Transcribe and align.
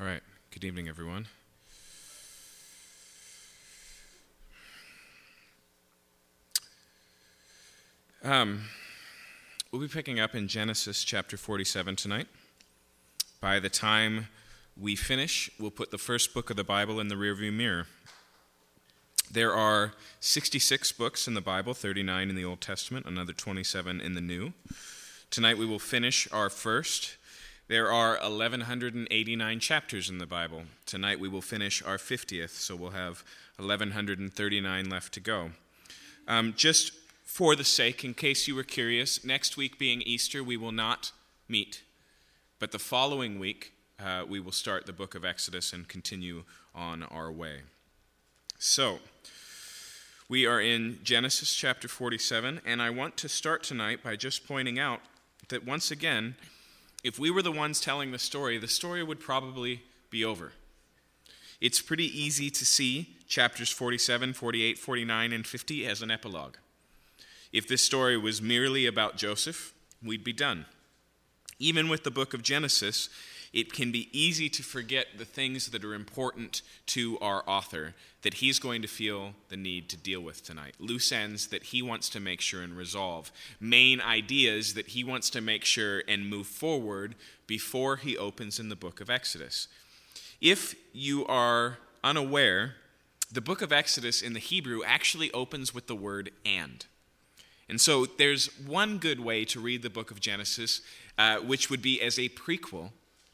All 0.00 0.06
right. 0.06 0.22
Good 0.50 0.64
evening, 0.64 0.88
everyone. 0.88 1.26
Um, 8.24 8.62
we'll 9.70 9.82
be 9.82 9.88
picking 9.88 10.18
up 10.18 10.34
in 10.34 10.48
Genesis 10.48 11.04
chapter 11.04 11.36
47 11.36 11.96
tonight. 11.96 12.28
By 13.42 13.60
the 13.60 13.68
time 13.68 14.28
we 14.74 14.96
finish, 14.96 15.50
we'll 15.60 15.70
put 15.70 15.90
the 15.90 15.98
first 15.98 16.32
book 16.32 16.48
of 16.48 16.56
the 16.56 16.64
Bible 16.64 16.98
in 16.98 17.08
the 17.08 17.14
rearview 17.14 17.52
mirror. 17.52 17.86
There 19.30 19.54
are 19.54 19.92
66 20.20 20.92
books 20.92 21.28
in 21.28 21.34
the 21.34 21.42
Bible, 21.42 21.74
39 21.74 22.30
in 22.30 22.36
the 22.36 22.44
Old 22.46 22.62
Testament, 22.62 23.04
another 23.04 23.34
27 23.34 24.00
in 24.00 24.14
the 24.14 24.22
New. 24.22 24.54
Tonight 25.30 25.58
we 25.58 25.66
will 25.66 25.78
finish 25.78 26.26
our 26.32 26.48
first 26.48 27.18
there 27.70 27.92
are 27.92 28.18
1,189 28.20 29.60
chapters 29.60 30.10
in 30.10 30.18
the 30.18 30.26
Bible. 30.26 30.64
Tonight 30.86 31.20
we 31.20 31.28
will 31.28 31.40
finish 31.40 31.80
our 31.84 31.98
50th, 31.98 32.50
so 32.50 32.74
we'll 32.74 32.90
have 32.90 33.22
1,139 33.58 34.90
left 34.90 35.14
to 35.14 35.20
go. 35.20 35.52
Um, 36.26 36.52
just 36.56 36.90
for 37.22 37.54
the 37.54 37.62
sake, 37.62 38.04
in 38.04 38.14
case 38.14 38.48
you 38.48 38.56
were 38.56 38.64
curious, 38.64 39.24
next 39.24 39.56
week 39.56 39.78
being 39.78 40.02
Easter, 40.02 40.42
we 40.42 40.56
will 40.56 40.72
not 40.72 41.12
meet. 41.48 41.82
But 42.58 42.72
the 42.72 42.80
following 42.80 43.38
week, 43.38 43.72
uh, 44.04 44.24
we 44.28 44.40
will 44.40 44.50
start 44.50 44.86
the 44.86 44.92
book 44.92 45.14
of 45.14 45.24
Exodus 45.24 45.72
and 45.72 45.86
continue 45.86 46.42
on 46.74 47.04
our 47.04 47.30
way. 47.30 47.60
So, 48.58 48.98
we 50.28 50.44
are 50.44 50.60
in 50.60 50.98
Genesis 51.04 51.54
chapter 51.54 51.86
47, 51.86 52.62
and 52.66 52.82
I 52.82 52.90
want 52.90 53.16
to 53.18 53.28
start 53.28 53.62
tonight 53.62 54.02
by 54.02 54.16
just 54.16 54.48
pointing 54.48 54.80
out 54.80 55.02
that 55.50 55.64
once 55.64 55.92
again, 55.92 56.34
if 57.02 57.18
we 57.18 57.30
were 57.30 57.42
the 57.42 57.52
ones 57.52 57.80
telling 57.80 58.12
the 58.12 58.18
story, 58.18 58.58
the 58.58 58.68
story 58.68 59.02
would 59.02 59.20
probably 59.20 59.82
be 60.10 60.24
over. 60.24 60.52
It's 61.60 61.80
pretty 61.80 62.06
easy 62.06 62.50
to 62.50 62.64
see 62.64 63.16
chapters 63.28 63.70
47, 63.70 64.32
48, 64.32 64.78
49, 64.78 65.32
and 65.32 65.46
50 65.46 65.86
as 65.86 66.02
an 66.02 66.10
epilogue. 66.10 66.56
If 67.52 67.68
this 67.68 67.82
story 67.82 68.16
was 68.16 68.40
merely 68.40 68.86
about 68.86 69.16
Joseph, 69.16 69.74
we'd 70.02 70.24
be 70.24 70.32
done. 70.32 70.66
Even 71.58 71.88
with 71.88 72.04
the 72.04 72.10
book 72.10 72.32
of 72.32 72.42
Genesis, 72.42 73.08
it 73.52 73.72
can 73.72 73.90
be 73.90 74.08
easy 74.12 74.48
to 74.48 74.62
forget 74.62 75.06
the 75.18 75.24
things 75.24 75.68
that 75.70 75.84
are 75.84 75.94
important 75.94 76.62
to 76.86 77.18
our 77.18 77.42
author 77.48 77.94
that 78.22 78.34
he's 78.34 78.58
going 78.58 78.80
to 78.82 78.88
feel 78.88 79.32
the 79.48 79.56
need 79.56 79.88
to 79.88 79.96
deal 79.96 80.20
with 80.20 80.44
tonight. 80.44 80.74
Loose 80.78 81.10
ends 81.10 81.48
that 81.48 81.64
he 81.64 81.82
wants 81.82 82.08
to 82.10 82.20
make 82.20 82.40
sure 82.40 82.62
and 82.62 82.76
resolve. 82.76 83.32
Main 83.58 84.00
ideas 84.00 84.74
that 84.74 84.88
he 84.88 85.02
wants 85.02 85.30
to 85.30 85.40
make 85.40 85.64
sure 85.64 86.02
and 86.06 86.30
move 86.30 86.46
forward 86.46 87.16
before 87.46 87.96
he 87.96 88.16
opens 88.16 88.60
in 88.60 88.68
the 88.68 88.76
book 88.76 89.00
of 89.00 89.10
Exodus. 89.10 89.66
If 90.40 90.74
you 90.92 91.26
are 91.26 91.78
unaware, 92.04 92.76
the 93.32 93.40
book 93.40 93.62
of 93.62 93.72
Exodus 93.72 94.22
in 94.22 94.32
the 94.32 94.40
Hebrew 94.40 94.82
actually 94.84 95.32
opens 95.32 95.74
with 95.74 95.88
the 95.88 95.96
word 95.96 96.30
and. 96.44 96.86
And 97.68 97.80
so 97.80 98.04
there's 98.04 98.46
one 98.58 98.98
good 98.98 99.20
way 99.20 99.44
to 99.46 99.60
read 99.60 99.82
the 99.82 99.90
book 99.90 100.10
of 100.10 100.20
Genesis, 100.20 100.82
uh, 101.16 101.36
which 101.38 101.70
would 101.70 101.82
be 101.82 102.00
as 102.00 102.18
a 102.18 102.28
prequel 102.30 102.90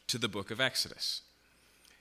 to 0.08 0.18
the 0.18 0.28
book 0.28 0.50
of 0.50 0.60
Exodus. 0.60 1.22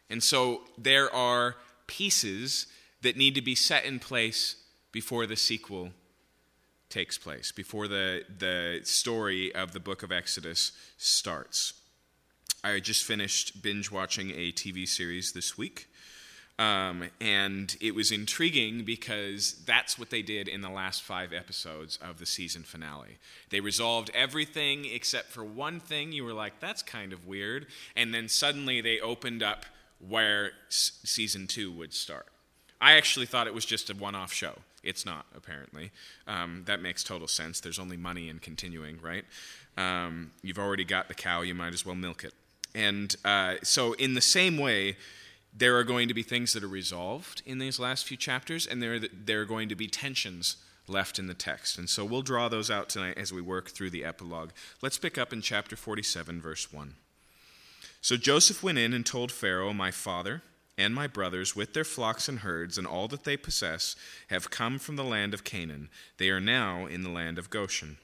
And 0.10 0.22
so 0.22 0.62
there 0.78 1.14
are 1.14 1.56
pieces 1.88 2.68
that 3.02 3.18
need 3.18 3.36
to 3.36 3.42
be 3.42 3.56
set 3.56 3.86
in 3.86 4.00
place 4.00 4.56
before 4.92 5.26
the 5.26 5.36
sequel 5.36 5.92
takes 6.90 7.18
place, 7.18 7.52
before 7.52 7.88
the, 7.88 8.24
the 8.38 8.82
story 8.84 9.54
of 9.54 9.74
the 9.74 9.80
book 9.80 10.04
of 10.04 10.12
Exodus 10.12 10.72
starts. 10.98 11.74
I 12.64 12.80
just 12.80 13.04
finished 13.04 13.62
binge 13.62 13.92
watching 13.92 14.32
a 14.32 14.52
TV 14.52 14.88
series 14.88 15.34
this 15.34 15.58
week 15.58 15.88
um, 16.58 17.10
and 17.20 17.76
it 17.82 17.94
was 17.94 18.12
intriguing 18.12 18.86
because 18.86 19.56
that's 19.66 20.00
what 20.00 20.10
they 20.10 20.22
did 20.22 20.48
in 20.48 20.62
the 20.62 20.70
last 20.70 21.04
five 21.04 21.34
episodes 21.34 21.98
of 22.02 22.18
the 22.18 22.26
season 22.26 22.64
finale. 22.64 23.18
They 23.50 23.60
resolved 23.60 24.10
everything 24.14 24.86
except 24.86 25.32
for 25.32 25.44
one 25.44 25.82
thing. 25.82 26.14
You 26.14 26.24
were 26.24 26.34
like, 26.34 26.62
that's 26.62 26.82
kind 26.82 27.12
of 27.12 27.28
weird. 27.28 27.68
And 27.96 28.14
then 28.14 28.30
suddenly 28.30 28.80
they 28.80 29.02
opened 29.02 29.44
up 29.44 29.66
where 30.00 30.52
s- 30.68 31.00
season 31.04 31.48
two 31.48 31.72
would 31.74 31.94
start. 31.94 32.28
I 32.80 32.94
actually 32.94 33.26
thought 33.26 33.48
it 33.48 33.54
was 33.54 33.66
just 33.66 33.90
a 33.90 33.94
one 33.94 34.16
off 34.16 34.32
show. 34.32 34.60
It's 34.82 35.06
not, 35.06 35.26
apparently. 35.36 35.92
Um, 36.28 36.64
that 36.68 36.82
makes 36.82 37.04
total 37.04 37.28
sense. 37.28 37.60
There's 37.60 37.80
only 37.80 37.98
money 37.98 38.30
in 38.30 38.40
continuing, 38.40 39.00
right? 39.02 39.26
Um, 39.78 40.32
you've 40.42 40.60
already 40.60 40.86
got 40.86 41.10
the 41.10 41.16
cow, 41.16 41.42
you 41.42 41.56
might 41.56 41.74
as 41.74 41.86
well 41.86 41.96
milk 41.96 42.24
it. 42.24 42.34
And 42.74 43.14
uh, 43.26 43.56
so, 43.64 43.94
in 43.94 44.14
the 44.14 44.22
same 44.22 44.58
way, 44.58 44.98
there 45.58 45.78
are 45.78 45.84
going 45.84 46.08
to 46.08 46.14
be 46.14 46.24
things 46.24 46.54
that 46.54 46.64
are 46.64 46.68
resolved 46.68 47.42
in 47.46 47.60
these 47.60 47.80
last 47.80 48.06
few 48.06 48.18
chapters, 48.18 48.68
and 48.68 48.82
there, 48.82 49.00
there 49.00 49.42
are 49.42 49.46
going 49.46 49.70
to 49.70 49.76
be 49.76 49.88
tensions 49.88 50.58
left 50.88 51.18
in 51.18 51.28
the 51.28 51.34
text. 51.34 51.78
And 51.78 51.90
so 51.90 52.04
we'll 52.04 52.22
draw 52.22 52.50
those 52.50 52.70
out 52.70 52.90
tonight 52.90 53.18
as 53.18 53.34
we 53.34 53.42
work 53.42 53.70
through 53.70 53.90
the 53.90 54.04
epilogue. 54.04 54.52
Let's 54.82 54.98
pick 54.98 55.18
up 55.18 55.32
in 55.32 55.42
chapter 55.42 55.76
47, 55.76 56.42
verse 56.42 56.72
1. 56.72 56.96
So 58.02 58.18
Joseph 58.18 58.62
went 58.62 58.78
in 58.78 58.94
and 58.94 59.06
told 59.06 59.32
Pharaoh, 59.32 59.74
My 59.74 59.92
father 59.92 60.44
and 60.78 60.94
my 60.94 61.08
brothers, 61.08 61.56
with 61.56 61.74
their 61.74 61.86
flocks 61.86 62.28
and 62.28 62.40
herds 62.40 62.78
and 62.78 62.86
all 62.86 63.08
that 63.08 63.24
they 63.24 63.38
possess, 63.38 63.96
have 64.30 64.52
come 64.52 64.78
from 64.78 64.98
the 64.98 65.04
land 65.04 65.34
of 65.34 65.46
Canaan. 65.46 65.90
They 66.18 66.30
are 66.30 66.42
now 66.42 66.86
in 66.86 67.02
the 67.02 67.10
land 67.10 67.40
of 67.40 67.50
Goshen. 67.50 67.98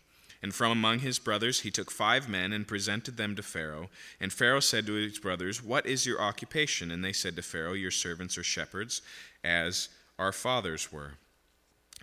And 0.43 0.53
from 0.53 0.71
among 0.71 0.99
his 0.99 1.19
brothers 1.19 1.61
he 1.61 1.71
took 1.71 1.91
five 1.91 2.27
men 2.27 2.51
and 2.51 2.67
presented 2.67 3.17
them 3.17 3.35
to 3.35 3.43
Pharaoh. 3.43 3.89
And 4.19 4.33
Pharaoh 4.33 4.59
said 4.59 4.85
to 4.87 4.93
his 4.93 5.19
brothers, 5.19 5.63
What 5.63 5.85
is 5.85 6.05
your 6.05 6.21
occupation? 6.21 6.89
And 6.89 7.03
they 7.03 7.13
said 7.13 7.35
to 7.35 7.41
Pharaoh, 7.41 7.73
Your 7.73 7.91
servants 7.91 8.37
are 8.37 8.43
shepherds, 8.43 9.01
as 9.43 9.89
our 10.17 10.31
fathers 10.31 10.91
were. 10.91 11.13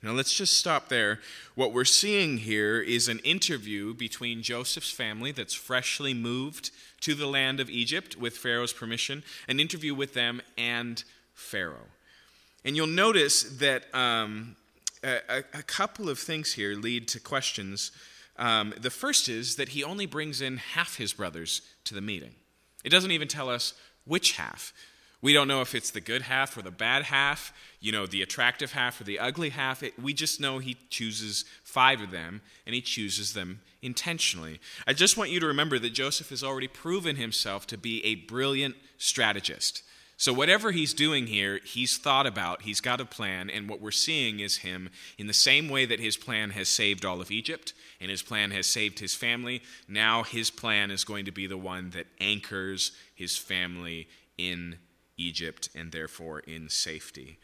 Now 0.03 0.13
let's 0.13 0.33
just 0.33 0.57
stop 0.57 0.89
there. 0.89 1.19
What 1.57 1.73
we're 1.73 1.85
seeing 1.85 2.39
here 2.39 2.81
is 2.81 3.09
an 3.09 3.19
interview 3.21 3.95
between 3.95 4.43
Joseph's 4.43 4.93
family 4.93 5.33
that's 5.33 5.55
freshly 5.55 6.15
moved 6.15 6.71
to 7.01 7.15
the 7.15 7.27
land 7.27 7.59
of 7.59 7.69
Egypt 7.69 8.17
with 8.17 8.37
Pharaoh's 8.37 8.73
permission, 8.73 9.25
an 9.49 9.59
interview 9.59 9.95
with 9.95 10.15
them 10.15 10.41
and 10.57 11.03
Pharaoh. 11.35 11.89
And 12.65 12.77
you'll 12.77 12.87
notice 12.87 13.43
that 13.43 13.93
um, 13.93 14.55
a, 15.03 15.43
a 15.53 15.63
couple 15.63 16.09
of 16.09 16.19
things 16.19 16.53
here 16.53 16.75
lead 16.75 17.09
to 17.09 17.21
questions 17.21 17.91
um, 18.39 18.73
the 18.81 18.91
first 18.91 19.29
is 19.29 19.57
that 19.57 19.71
he 19.71 19.85
only 19.85 20.07
brings 20.07 20.41
in 20.41 20.59
half 20.59 20.97
his 20.97 21.13
brothers 21.13 21.63
to 21.85 21.95
the 21.95 22.01
meeting. 22.01 22.35
It 22.85 22.91
doesn't 22.91 23.11
even 23.11 23.29
tell 23.29 23.51
us 23.51 23.75
which 24.05 24.37
half. 24.37 24.73
We 25.21 25.33
don't 25.33 25.49
know 25.49 25.63
if 25.63 25.75
it's 25.75 25.91
the 25.91 26.01
good 26.01 26.23
half 26.23 26.57
or 26.57 26.63
the 26.63 26.71
bad 26.71 27.05
half, 27.05 27.53
you 27.81 27.91
know, 27.91 28.07
the 28.07 28.23
attractive 28.23 28.73
half 28.73 29.01
or 29.01 29.05
the 29.05 29.19
ugly 29.19 29.49
half. 29.49 29.83
It, 29.83 30.01
we 30.01 30.15
just 30.15 30.41
know 30.41 30.59
he 30.59 30.77
chooses 30.91 31.45
five 31.65 32.01
of 32.01 32.13
them, 32.13 32.41
and 32.67 32.75
he 32.75 32.81
chooses 32.81 33.33
them 33.33 33.61
intentionally. 33.83 34.61
I 34.87 34.93
just 34.93 35.17
want 35.17 35.31
you 35.31 35.41
to 35.41 35.47
remember 35.47 35.79
that 35.81 35.93
Joseph 35.93 36.31
has 36.31 36.45
already 36.45 36.69
proven 36.69 37.17
himself 37.17 37.67
to 37.69 37.77
be 37.77 38.05
a 38.05 38.15
brilliant 38.15 38.77
strategist. 38.97 39.83
So, 40.21 40.33
whatever 40.33 40.73
he's 40.73 40.95
doing 40.95 41.29
here, 41.29 41.61
he's 41.65 41.97
thought 41.97 42.27
about, 42.27 42.63
he's 42.63 42.81
got 42.81 43.01
a 43.01 43.05
plan, 43.05 43.49
and 43.49 43.69
what 43.69 43.81
we're 43.81 43.93
seeing 43.93 44.41
is 44.41 44.59
him 44.59 44.91
in 45.17 45.29
the 45.29 45.33
same 45.33 45.69
way 45.69 45.87
that 45.87 46.01
his 46.01 46.17
plan 46.17 46.51
has 46.51 46.69
saved 46.69 47.05
all 47.05 47.21
of 47.21 47.31
Egypt 47.31 47.73
and 48.01 48.11
his 48.11 48.21
plan 48.21 48.51
has 48.51 48.67
saved 48.67 48.99
his 48.99 49.15
family. 49.15 49.63
Now, 49.87 50.25
his 50.25 50.51
plan 50.51 50.91
is 50.91 51.05
going 51.05 51.25
to 51.27 51.31
be 51.31 51.47
the 51.47 51.57
one 51.57 51.91
that 51.91 52.09
anchors 52.21 52.91
his 53.15 53.37
family 53.37 54.09
in 54.37 54.79
Egypt 55.17 55.69
and 55.73 55.93
therefore 55.93 56.41
in 56.41 56.69
safety. 56.69 57.39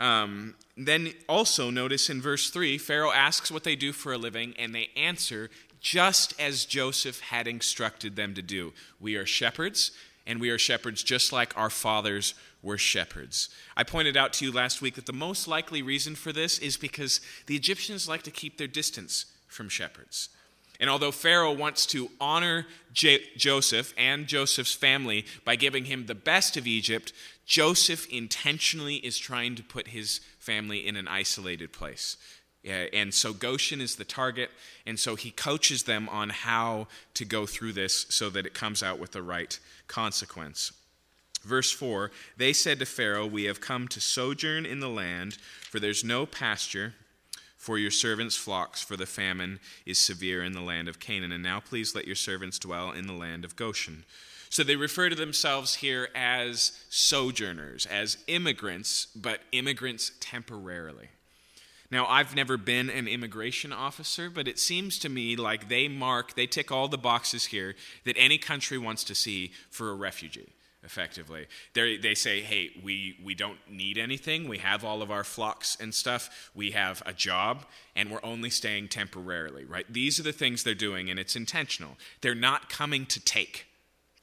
Um, 0.00 0.56
then 0.76 1.12
also 1.28 1.70
notice 1.70 2.10
in 2.10 2.20
verse 2.20 2.50
3, 2.50 2.76
Pharaoh 2.78 3.12
asks 3.12 3.52
what 3.52 3.62
they 3.62 3.76
do 3.76 3.92
for 3.92 4.12
a 4.12 4.18
living, 4.18 4.54
and 4.58 4.74
they 4.74 4.88
answer 4.96 5.48
just 5.80 6.38
as 6.40 6.64
Joseph 6.64 7.20
had 7.20 7.46
instructed 7.46 8.16
them 8.16 8.34
to 8.34 8.42
do. 8.42 8.72
We 8.98 9.14
are 9.14 9.26
shepherds, 9.26 9.92
and 10.30 10.40
we 10.40 10.50
are 10.50 10.58
shepherds 10.58 11.02
just 11.02 11.32
like 11.32 11.58
our 11.58 11.68
fathers 11.68 12.34
were 12.62 12.78
shepherds. 12.78 13.48
I 13.76 13.82
pointed 13.82 14.16
out 14.16 14.32
to 14.34 14.44
you 14.44 14.52
last 14.52 14.80
week 14.80 14.94
that 14.94 15.06
the 15.06 15.12
most 15.12 15.48
likely 15.48 15.82
reason 15.82 16.14
for 16.14 16.32
this 16.32 16.60
is 16.60 16.76
because 16.76 17.20
the 17.46 17.56
Egyptians 17.56 18.08
like 18.08 18.22
to 18.22 18.30
keep 18.30 18.56
their 18.56 18.68
distance 18.68 19.26
from 19.48 19.68
shepherds. 19.68 20.28
And 20.78 20.88
although 20.88 21.10
Pharaoh 21.10 21.52
wants 21.52 21.84
to 21.86 22.10
honor 22.20 22.66
J- 22.92 23.24
Joseph 23.36 23.92
and 23.98 24.28
Joseph's 24.28 24.72
family 24.72 25.26
by 25.44 25.56
giving 25.56 25.86
him 25.86 26.06
the 26.06 26.14
best 26.14 26.56
of 26.56 26.64
Egypt, 26.64 27.12
Joseph 27.44 28.06
intentionally 28.08 28.96
is 28.96 29.18
trying 29.18 29.56
to 29.56 29.64
put 29.64 29.88
his 29.88 30.20
family 30.38 30.86
in 30.86 30.94
an 30.94 31.08
isolated 31.08 31.72
place. 31.72 32.16
And 32.62 33.12
so 33.14 33.32
Goshen 33.32 33.80
is 33.80 33.96
the 33.96 34.04
target, 34.04 34.50
and 34.86 34.98
so 34.98 35.16
he 35.16 35.30
coaches 35.30 35.84
them 35.84 36.10
on 36.10 36.28
how 36.28 36.88
to 37.14 37.24
go 37.24 37.46
through 37.46 37.72
this 37.72 38.04
so 38.10 38.28
that 38.30 38.44
it 38.44 38.52
comes 38.52 38.82
out 38.82 38.98
with 38.98 39.12
the 39.12 39.22
right 39.22 39.58
consequence. 39.90 40.72
Verse 41.42 41.70
4 41.70 42.10
They 42.36 42.52
said 42.52 42.78
to 42.78 42.86
Pharaoh, 42.86 43.26
We 43.26 43.44
have 43.44 43.60
come 43.60 43.88
to 43.88 44.00
sojourn 44.00 44.64
in 44.64 44.80
the 44.80 44.88
land, 44.88 45.34
for 45.68 45.80
there's 45.80 46.04
no 46.04 46.24
pasture 46.24 46.94
for 47.56 47.76
your 47.76 47.90
servants' 47.90 48.36
flocks, 48.36 48.82
for 48.82 48.96
the 48.96 49.04
famine 49.04 49.60
is 49.84 49.98
severe 49.98 50.42
in 50.42 50.52
the 50.52 50.62
land 50.62 50.88
of 50.88 51.00
Canaan. 51.00 51.32
And 51.32 51.42
now 51.42 51.60
please 51.60 51.94
let 51.94 52.06
your 52.06 52.16
servants 52.16 52.58
dwell 52.58 52.92
in 52.92 53.06
the 53.06 53.12
land 53.12 53.44
of 53.44 53.56
Goshen. 53.56 54.04
So 54.48 54.62
they 54.62 54.76
refer 54.76 55.10
to 55.10 55.14
themselves 55.14 55.76
here 55.76 56.08
as 56.14 56.72
sojourners, 56.88 57.86
as 57.86 58.18
immigrants, 58.26 59.06
but 59.14 59.40
immigrants 59.52 60.12
temporarily. 60.20 61.08
Now, 61.90 62.06
I've 62.06 62.36
never 62.36 62.56
been 62.56 62.88
an 62.88 63.08
immigration 63.08 63.72
officer, 63.72 64.30
but 64.30 64.46
it 64.46 64.60
seems 64.60 64.98
to 65.00 65.08
me 65.08 65.34
like 65.34 65.68
they 65.68 65.88
mark, 65.88 66.34
they 66.34 66.46
tick 66.46 66.70
all 66.70 66.86
the 66.86 66.96
boxes 66.96 67.46
here 67.46 67.74
that 68.04 68.16
any 68.16 68.38
country 68.38 68.78
wants 68.78 69.02
to 69.04 69.14
see 69.14 69.50
for 69.70 69.90
a 69.90 69.94
refugee, 69.94 70.52
effectively. 70.84 71.48
They're, 71.74 71.98
they 71.98 72.14
say, 72.14 72.42
hey, 72.42 72.70
we, 72.84 73.18
we 73.24 73.34
don't 73.34 73.58
need 73.68 73.98
anything. 73.98 74.48
We 74.48 74.58
have 74.58 74.84
all 74.84 75.02
of 75.02 75.10
our 75.10 75.24
flocks 75.24 75.76
and 75.80 75.92
stuff. 75.92 76.50
We 76.54 76.70
have 76.70 77.02
a 77.06 77.12
job, 77.12 77.64
and 77.96 78.08
we're 78.10 78.20
only 78.22 78.50
staying 78.50 78.88
temporarily, 78.88 79.64
right? 79.64 79.86
These 79.92 80.20
are 80.20 80.24
the 80.24 80.32
things 80.32 80.62
they're 80.62 80.74
doing, 80.74 81.10
and 81.10 81.18
it's 81.18 81.34
intentional. 81.34 81.96
They're 82.20 82.36
not 82.36 82.68
coming 82.68 83.04
to 83.06 83.18
take. 83.18 83.66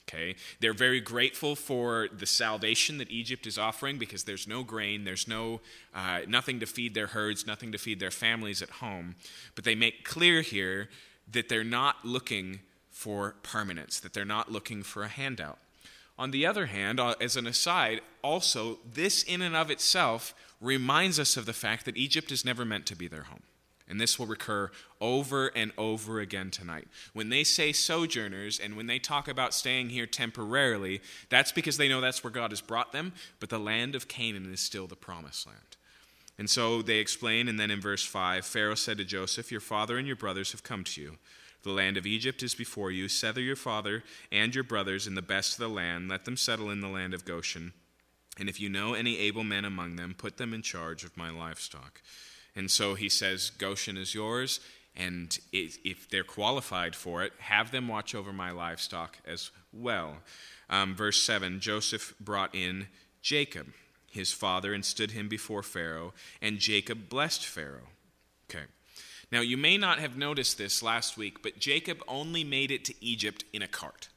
Okay? 0.08 0.36
They're 0.60 0.74
very 0.74 1.02
grateful 1.02 1.56
for 1.56 2.08
the 2.08 2.26
salvation 2.26 2.98
that 3.00 3.12
Egypt 3.12 3.46
is 3.46 3.58
offering 3.58 3.98
because 3.98 4.24
there's 4.24 4.48
no 4.48 4.64
grain, 4.64 5.04
there's 5.04 5.28
no 5.28 5.60
uh, 5.94 6.22
nothing 6.28 6.60
to 6.62 6.66
feed 6.66 6.94
their 6.94 7.08
herds, 7.08 7.46
nothing 7.46 7.72
to 7.72 7.78
feed 7.78 8.00
their 8.00 8.12
families 8.12 8.62
at 8.62 8.70
home. 8.70 9.16
But 9.56 9.66
they 9.66 9.76
make 9.76 10.06
clear 10.06 10.42
here 10.42 10.90
that 11.30 11.50
they're 11.50 11.64
not 11.64 12.06
looking 12.06 12.62
for 12.90 13.36
permanence, 13.44 14.00
that 14.00 14.14
they're 14.14 14.26
not 14.26 14.52
looking 14.52 14.82
for 14.82 15.04
a 15.04 15.08
handout. 15.08 15.60
On 16.18 16.32
the 16.32 16.46
other 16.46 16.66
hand, 16.68 17.00
uh, 17.00 17.16
as 17.22 17.36
an 17.36 17.46
aside, 17.46 18.02
also, 18.24 18.80
this 18.92 19.22
in 19.24 19.42
and 19.42 19.56
of 19.56 19.70
itself 19.70 20.34
reminds 20.60 21.20
us 21.20 21.38
of 21.38 21.46
the 21.46 21.54
fact 21.54 21.86
that 21.86 21.98
Egypt 21.98 22.32
is 22.32 22.44
never 22.44 22.66
meant 22.66 22.86
to 22.88 22.96
be 22.96 23.08
their 23.08 23.24
home. 23.24 23.44
And 23.90 24.02
this 24.02 24.20
will 24.20 24.26
recur 24.26 24.70
over 25.00 25.48
and 25.48 25.72
over 25.78 26.20
again 26.20 26.52
tonight. 26.52 26.88
When 27.14 27.30
they 27.30 27.44
say 27.44 27.72
sojourners 27.72 28.60
and 28.60 28.76
when 28.76 28.88
they 28.88 29.00
talk 29.00 29.28
about 29.28 29.54
staying 29.54 29.90
here 29.90 30.06
temporarily, 30.06 31.02
that's 31.30 31.52
because 31.52 31.78
they 31.78 31.88
know 31.88 32.02
that's 32.02 32.24
where 32.24 32.32
God 32.32 32.52
has 32.52 32.62
brought 32.62 32.92
them, 32.92 33.14
but 33.40 33.50
the 33.50 33.60
land 33.60 33.96
of 33.96 34.08
Canaan 34.08 34.52
is 34.52 34.60
still 34.60 34.88
the 34.88 34.96
promised 34.96 35.48
land. 35.48 35.78
And 36.38 36.50
so 36.50 36.82
they 36.82 36.98
explain, 36.98 37.48
and 37.48 37.60
then 37.60 37.72
in 37.72 37.82
verse 37.82 38.06
5 38.06 38.46
Pharaoh 38.46 38.76
said 38.76 38.98
to 38.98 39.06
Joseph, 39.06 39.52
Your 39.52 39.62
father 39.62 39.98
and 39.98 40.06
your 40.06 40.16
brothers 40.16 40.52
have 40.52 40.64
come 40.64 40.84
to 40.84 41.02
you. 41.02 41.18
The 41.64 41.72
land 41.72 41.98
of 41.98 42.06
Egypt 42.06 42.44
is 42.44 42.56
before 42.56 42.92
you. 42.92 43.08
Settle 43.08 43.42
your 43.44 43.56
father 43.56 44.04
and 44.32 44.54
your 44.54 44.64
brothers 44.64 45.08
in 45.08 45.16
the 45.16 45.22
best 45.22 45.54
of 45.54 45.60
the 45.60 45.68
land. 45.68 46.08
Let 46.08 46.26
them 46.26 46.38
settle 46.38 46.70
in 46.70 46.82
the 46.82 46.88
land 46.88 47.14
of 47.14 47.26
Goshen. 47.26 47.74
And 48.40 48.48
if 48.48 48.62
you 48.62 48.70
know 48.70 48.94
any 48.94 49.18
able 49.18 49.44
men 49.44 49.66
among 49.66 49.96
them, 49.96 50.14
put 50.16 50.38
them 50.38 50.54
in 50.54 50.62
charge 50.62 51.04
of 51.04 51.18
my 51.18 51.32
livestock. 51.32 52.02
And 52.58 52.72
so 52.72 52.96
he 52.96 53.08
says, 53.08 53.52
Goshen 53.52 53.98
is 53.98 54.16
yours, 54.16 54.60
and 54.96 55.38
if 55.54 56.10
they're 56.10 56.24
qualified 56.24 56.96
for 56.96 57.24
it, 57.24 57.32
have 57.38 57.70
them 57.70 57.88
watch 57.88 58.16
over 58.16 58.34
my 58.34 58.50
livestock 58.50 59.20
as 59.28 59.52
well. 59.72 60.18
Um, 60.68 60.96
verse 60.96 61.22
7 61.22 61.60
Joseph 61.60 62.16
brought 62.20 62.56
in 62.56 62.88
Jacob, 63.22 63.68
his 64.10 64.34
father, 64.34 64.74
and 64.74 64.84
stood 64.84 65.12
him 65.12 65.30
before 65.30 65.62
Pharaoh, 65.62 66.16
and 66.42 66.58
Jacob 66.58 67.10
blessed 67.10 67.46
Pharaoh. 67.46 67.90
Okay. 68.50 68.66
Now, 69.32 69.42
you 69.42 69.56
may 69.56 69.78
not 69.78 70.00
have 70.00 70.18
noticed 70.18 70.58
this 70.58 70.82
last 70.82 71.16
week, 71.16 71.44
but 71.44 71.60
Jacob 71.60 72.02
only 72.08 72.44
made 72.44 72.72
it 72.72 72.84
to 72.86 72.96
Egypt 73.02 73.44
in 73.54 73.62
a 73.62 73.68
cart. 73.68 74.08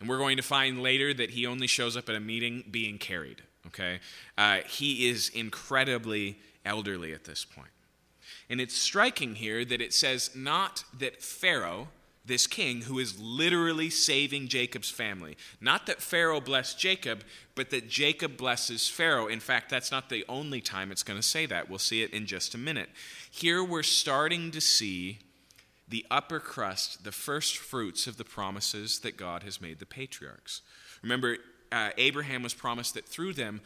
And 0.00 0.08
we're 0.08 0.18
going 0.18 0.38
to 0.38 0.42
find 0.42 0.82
later 0.82 1.14
that 1.14 1.30
he 1.30 1.46
only 1.46 1.68
shows 1.68 1.96
up 1.96 2.08
at 2.08 2.16
a 2.16 2.20
meeting 2.20 2.64
being 2.68 2.98
carried. 2.98 3.42
Okay? 3.68 4.00
Uh, 4.36 4.60
he 4.66 5.08
is 5.08 5.28
incredibly 5.28 6.38
elderly 6.64 7.12
at 7.12 7.24
this 7.24 7.44
point. 7.44 7.70
And 8.48 8.60
it's 8.60 8.76
striking 8.76 9.36
here 9.36 9.64
that 9.64 9.80
it 9.80 9.94
says 9.94 10.30
not 10.34 10.84
that 10.98 11.22
Pharaoh, 11.22 11.88
this 12.24 12.46
king 12.46 12.82
who 12.82 12.98
is 12.98 13.20
literally 13.20 13.90
saving 13.90 14.48
Jacob's 14.48 14.90
family, 14.90 15.36
not 15.60 15.86
that 15.86 16.02
Pharaoh 16.02 16.40
blessed 16.40 16.78
Jacob, 16.78 17.24
but 17.54 17.70
that 17.70 17.88
Jacob 17.88 18.36
blesses 18.36 18.88
Pharaoh. 18.88 19.26
In 19.26 19.40
fact, 19.40 19.70
that's 19.70 19.90
not 19.90 20.08
the 20.08 20.24
only 20.28 20.60
time 20.60 20.90
it's 20.90 21.02
going 21.02 21.18
to 21.18 21.26
say 21.26 21.46
that. 21.46 21.70
We'll 21.70 21.78
see 21.78 22.02
it 22.02 22.12
in 22.12 22.26
just 22.26 22.54
a 22.54 22.58
minute. 22.58 22.90
Here 23.30 23.64
we're 23.64 23.82
starting 23.82 24.50
to 24.50 24.60
see 24.60 25.18
the 25.88 26.06
upper 26.10 26.38
crust, 26.38 27.04
the 27.04 27.12
first 27.12 27.56
fruits 27.56 28.06
of 28.06 28.16
the 28.16 28.24
promises 28.24 29.00
that 29.00 29.16
God 29.16 29.42
has 29.42 29.60
made 29.60 29.78
the 29.80 29.86
patriarchs. 29.86 30.62
Remember, 31.02 31.38
uh, 31.72 31.90
Abraham 31.96 32.42
was 32.42 32.54
promised 32.54 32.94
that 32.94 33.06
through 33.06 33.32
them, 33.32 33.60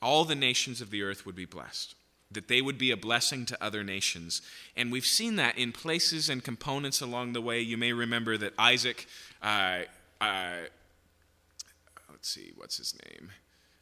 all 0.00 0.24
the 0.24 0.34
nations 0.34 0.80
of 0.80 0.90
the 0.90 1.02
earth 1.02 1.26
would 1.26 1.34
be 1.34 1.44
blessed 1.44 1.95
that 2.30 2.48
they 2.48 2.60
would 2.60 2.78
be 2.78 2.90
a 2.90 2.96
blessing 2.96 3.46
to 3.46 3.64
other 3.64 3.84
nations. 3.84 4.42
And 4.76 4.90
we've 4.90 5.06
seen 5.06 5.36
that 5.36 5.56
in 5.56 5.72
places 5.72 6.28
and 6.28 6.42
components 6.42 7.00
along 7.00 7.32
the 7.32 7.40
way. 7.40 7.60
You 7.60 7.76
may 7.76 7.92
remember 7.92 8.36
that 8.38 8.52
Isaac, 8.58 9.06
uh, 9.42 9.80
uh, 10.20 10.56
let's 12.10 12.28
see, 12.28 12.52
what's 12.56 12.78
his 12.78 12.98
name? 13.06 13.30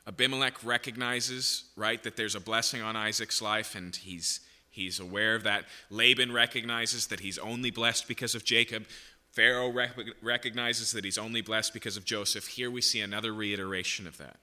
Abimelech 0.07 0.63
recognizes, 0.63 1.65
right, 1.77 2.03
that 2.03 2.17
there's 2.17 2.35
a 2.35 2.41
blessing 2.41 2.83
on 2.83 2.95
Isaac's 2.95 3.41
life, 3.41 3.75
and 3.75 3.97
he's, 3.97 4.41
he's 4.71 5.01
aware 5.01 5.35
of 5.35 5.45
that. 5.45 5.65
Laban 5.89 6.31
recognizes 6.31 7.07
that 7.07 7.21
he's 7.21 7.39
only 7.39 7.71
blessed 7.71 8.07
because 8.07 8.35
of 8.35 8.45
Jacob. 8.45 8.85
Pharaoh 9.33 9.73
rec- 9.73 9.97
recognizes 10.21 10.93
that 10.93 11.05
he's 11.05 11.17
only 11.17 11.41
blessed 11.41 11.73
because 11.73 11.97
of 11.97 12.05
Joseph. 12.05 12.47
Here 12.49 12.71
we 12.71 12.83
see 12.83 13.01
another 13.01 13.33
reiteration 13.33 14.07
of 14.07 14.19
that. 14.19 14.37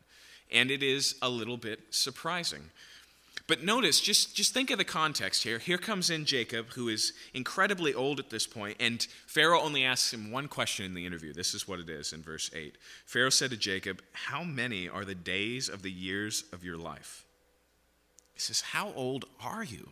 And 0.52 0.72
it 0.72 0.82
is 0.82 1.16
a 1.22 1.30
little 1.30 1.58
bit 1.58 1.80
surprising. 1.92 2.72
But 3.48 3.64
notice, 3.64 4.00
just, 4.00 4.36
just 4.36 4.54
think 4.54 4.70
of 4.70 4.78
the 4.78 4.86
context 4.86 5.44
here. 5.44 5.60
Here 5.60 5.78
comes 5.78 6.10
in 6.10 6.26
Jacob, 6.26 6.70
who 6.72 6.90
is 6.90 7.14
incredibly 7.34 7.94
old 7.94 8.20
at 8.20 8.30
this 8.30 8.48
point, 8.48 8.78
and 8.80 9.06
Pharaoh 9.26 9.62
only 9.62 9.84
asks 9.84 10.14
him 10.14 10.32
one 10.32 10.48
question 10.48 10.86
in 10.86 10.94
the 10.94 11.06
interview. 11.06 11.34
This 11.34 11.54
is 11.54 11.68
what 11.68 11.80
it 11.80 11.90
is 11.90 12.14
in 12.14 12.22
verse 12.22 12.50
8. 12.54 12.78
Pharaoh 13.06 13.30
said 13.30 13.52
to 13.52 13.58
Jacob, 13.58 14.02
How 14.14 14.44
many 14.44 14.88
are 14.88 15.06
the 15.06 15.16
days 15.16 15.70
of 15.70 15.82
the 15.82 15.92
years 15.92 16.44
of 16.54 16.64
your 16.64 16.78
life? 16.78 17.26
He 18.34 18.40
says, 18.40 18.62
How 18.62 18.94
old 18.96 19.26
are 19.42 19.64
you? 19.64 19.90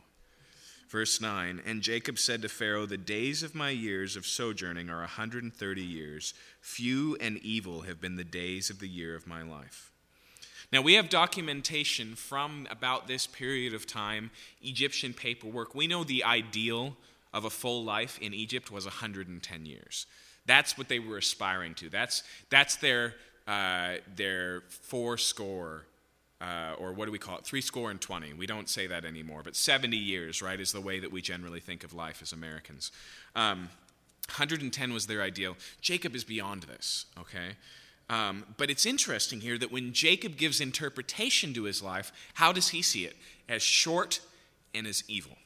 Verse 0.89 1.21
9 1.21 1.61
And 1.65 1.81
Jacob 1.81 2.17
said 2.17 2.41
to 2.41 2.49
Pharaoh, 2.49 2.85
The 2.85 2.97
days 2.97 3.43
of 3.43 3.55
my 3.55 3.69
years 3.69 4.15
of 4.15 4.25
sojourning 4.25 4.89
are 4.89 4.97
a 4.97 5.01
130 5.01 5.81
years. 5.81 6.33
Few 6.61 7.15
and 7.21 7.37
evil 7.37 7.81
have 7.81 8.01
been 8.01 8.15
the 8.15 8.23
days 8.23 8.69
of 8.69 8.79
the 8.79 8.87
year 8.87 9.15
of 9.15 9.27
my 9.27 9.43
life. 9.43 9.88
Now, 10.71 10.81
we 10.81 10.93
have 10.93 11.09
documentation 11.09 12.15
from 12.15 12.67
about 12.69 13.07
this 13.07 13.25
period 13.25 13.73
of 13.73 13.87
time, 13.87 14.29
Egyptian 14.61 15.13
paperwork. 15.13 15.73
We 15.73 15.87
know 15.87 16.03
the 16.03 16.23
ideal 16.23 16.95
of 17.33 17.45
a 17.45 17.49
full 17.49 17.83
life 17.83 18.19
in 18.21 18.33
Egypt 18.33 18.71
was 18.71 18.85
110 18.85 19.65
years. 19.65 20.05
That's 20.45 20.77
what 20.77 20.87
they 20.87 20.99
were 20.99 21.17
aspiring 21.17 21.73
to. 21.75 21.89
That's, 21.89 22.23
that's 22.49 22.75
their, 22.77 23.15
uh, 23.47 23.95
their 24.15 24.61
four 24.69 25.17
score, 25.17 25.85
uh, 26.39 26.75
or 26.77 26.93
what 26.93 27.05
do 27.05 27.11
we 27.11 27.19
call 27.19 27.37
it? 27.37 27.45
Three 27.45 27.61
score 27.61 27.89
and 27.89 27.99
20. 27.99 28.33
We 28.33 28.45
don't 28.45 28.69
say 28.69 28.85
that 28.87 29.05
anymore, 29.05 29.41
but 29.43 29.55
70 29.55 29.97
years, 29.97 30.41
right, 30.41 30.59
is 30.59 30.71
the 30.71 30.81
way 30.81 30.99
that 30.99 31.11
we 31.11 31.21
generally 31.21 31.59
think 31.59 31.83
of 31.83 31.93
life 31.93 32.21
as 32.21 32.31
Americans. 32.31 32.91
Um, 33.35 33.69
110 34.27 34.93
was 34.93 35.07
their 35.07 35.23
ideal. 35.23 35.57
Jacob 35.81 36.15
is 36.15 36.23
beyond 36.23 36.63
this, 36.63 37.05
okay? 37.19 37.55
Um, 38.09 38.43
but 38.57 38.69
it's 38.69 38.85
interesting 38.85 39.41
here 39.41 39.57
that 39.57 39.71
when 39.71 39.93
Jacob 39.93 40.35
gives 40.35 40.59
interpretation 40.59 41.53
to 41.53 41.63
his 41.63 41.83
life, 41.83 42.11
how 42.33 42.51
does 42.51 42.69
he 42.69 42.81
see 42.81 43.05
it? 43.05 43.15
As 43.47 43.61
short 43.61 44.19
and 44.73 44.87
as 44.87 45.03
evil. 45.07 45.37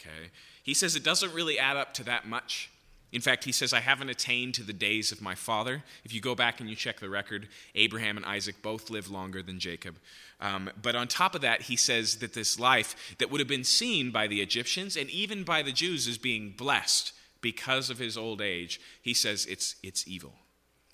Okay? 0.00 0.30
He 0.62 0.74
says 0.74 0.96
it 0.96 1.04
doesn't 1.04 1.32
really 1.32 1.58
add 1.58 1.76
up 1.76 1.94
to 1.94 2.04
that 2.04 2.26
much. 2.26 2.70
In 3.12 3.20
fact, 3.20 3.44
he 3.44 3.52
says, 3.52 3.74
I 3.74 3.80
haven't 3.80 4.08
attained 4.08 4.54
to 4.54 4.62
the 4.62 4.72
days 4.72 5.12
of 5.12 5.20
my 5.20 5.34
father. 5.34 5.84
If 6.02 6.14
you 6.14 6.20
go 6.20 6.34
back 6.34 6.60
and 6.60 6.70
you 6.70 6.74
check 6.74 6.98
the 6.98 7.10
record, 7.10 7.46
Abraham 7.74 8.16
and 8.16 8.24
Isaac 8.24 8.62
both 8.62 8.88
lived 8.88 9.08
longer 9.08 9.42
than 9.42 9.58
Jacob. 9.58 9.96
Um, 10.40 10.70
but 10.80 10.96
on 10.96 11.08
top 11.08 11.34
of 11.34 11.42
that, 11.42 11.62
he 11.62 11.76
says 11.76 12.16
that 12.16 12.32
this 12.32 12.58
life 12.58 13.14
that 13.18 13.30
would 13.30 13.40
have 13.40 13.48
been 13.48 13.64
seen 13.64 14.10
by 14.10 14.26
the 14.26 14.40
Egyptians 14.40 14.96
and 14.96 15.10
even 15.10 15.44
by 15.44 15.62
the 15.62 15.72
Jews 15.72 16.08
as 16.08 16.16
being 16.16 16.54
blessed 16.56 17.12
because 17.42 17.90
of 17.90 17.98
his 17.98 18.16
old 18.16 18.40
age, 18.40 18.80
he 19.02 19.12
says 19.12 19.44
it's, 19.44 19.76
it's 19.82 20.08
evil. 20.08 20.32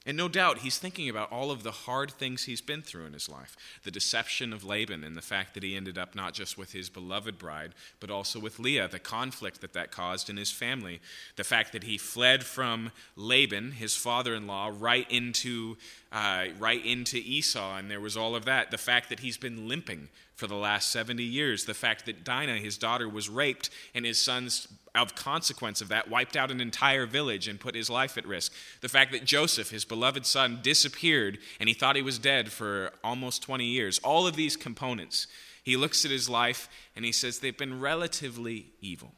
And 0.08 0.16
no 0.16 0.26
doubt 0.26 0.60
he's 0.60 0.78
thinking 0.78 1.10
about 1.10 1.30
all 1.30 1.50
of 1.50 1.62
the 1.62 1.70
hard 1.70 2.10
things 2.10 2.44
he's 2.44 2.62
been 2.62 2.80
through 2.80 3.04
in 3.04 3.12
his 3.12 3.28
life. 3.28 3.54
The 3.82 3.90
deception 3.90 4.54
of 4.54 4.64
Laban 4.64 5.04
and 5.04 5.14
the 5.14 5.20
fact 5.20 5.52
that 5.52 5.62
he 5.62 5.76
ended 5.76 5.98
up 5.98 6.14
not 6.14 6.32
just 6.32 6.56
with 6.56 6.72
his 6.72 6.88
beloved 6.88 7.38
bride, 7.38 7.74
but 8.00 8.10
also 8.10 8.40
with 8.40 8.58
Leah, 8.58 8.88
the 8.88 8.98
conflict 8.98 9.60
that 9.60 9.74
that 9.74 9.90
caused 9.90 10.30
in 10.30 10.38
his 10.38 10.50
family, 10.50 11.00
the 11.36 11.44
fact 11.44 11.72
that 11.72 11.84
he 11.84 11.98
fled 11.98 12.42
from 12.42 12.90
Laban, 13.16 13.72
his 13.72 13.96
father 13.96 14.34
in 14.34 14.46
law, 14.46 14.72
right 14.74 15.06
into, 15.10 15.76
uh, 16.10 16.46
right 16.58 16.84
into 16.84 17.18
Esau, 17.18 17.76
and 17.76 17.90
there 17.90 18.00
was 18.00 18.16
all 18.16 18.34
of 18.34 18.46
that, 18.46 18.70
the 18.70 18.78
fact 18.78 19.10
that 19.10 19.20
he's 19.20 19.36
been 19.36 19.68
limping 19.68 20.08
for 20.34 20.46
the 20.46 20.54
last 20.54 20.90
70 20.90 21.22
years, 21.22 21.64
the 21.64 21.74
fact 21.74 22.06
that 22.06 22.24
Dinah, 22.24 22.58
his 22.58 22.78
daughter, 22.78 23.08
was 23.08 23.28
raped 23.28 23.70
and 23.94 24.06
his 24.06 24.20
sons 24.20 24.68
of 24.94 25.14
consequence 25.14 25.80
of 25.80 25.88
that, 25.88 26.08
wiped 26.08 26.36
out 26.36 26.50
an 26.50 26.60
entire 26.60 27.06
village 27.06 27.48
and 27.48 27.60
put 27.60 27.74
his 27.74 27.90
life 27.90 28.16
at 28.16 28.26
risk. 28.26 28.52
The 28.80 28.88
fact 28.88 29.12
that 29.12 29.24
Joseph, 29.24 29.70
his 29.70 29.84
beloved 29.84 30.24
son, 30.24 30.60
disappeared 30.62 31.38
and 31.60 31.68
he 31.68 31.74
thought 31.74 31.96
he 31.96 32.02
was 32.02 32.18
dead 32.18 32.52
for 32.52 32.92
almost 33.02 33.42
20 33.42 33.64
years. 33.64 33.98
All 33.98 34.26
of 34.26 34.36
these 34.36 34.56
components. 34.56 35.26
He 35.64 35.76
looks 35.76 36.04
at 36.04 36.10
his 36.10 36.28
life 36.28 36.68
and 36.96 37.04
he 37.04 37.12
says 37.12 37.40
they've 37.40 37.56
been 37.56 37.80
relatively 37.80 38.66
evil. 38.80 39.12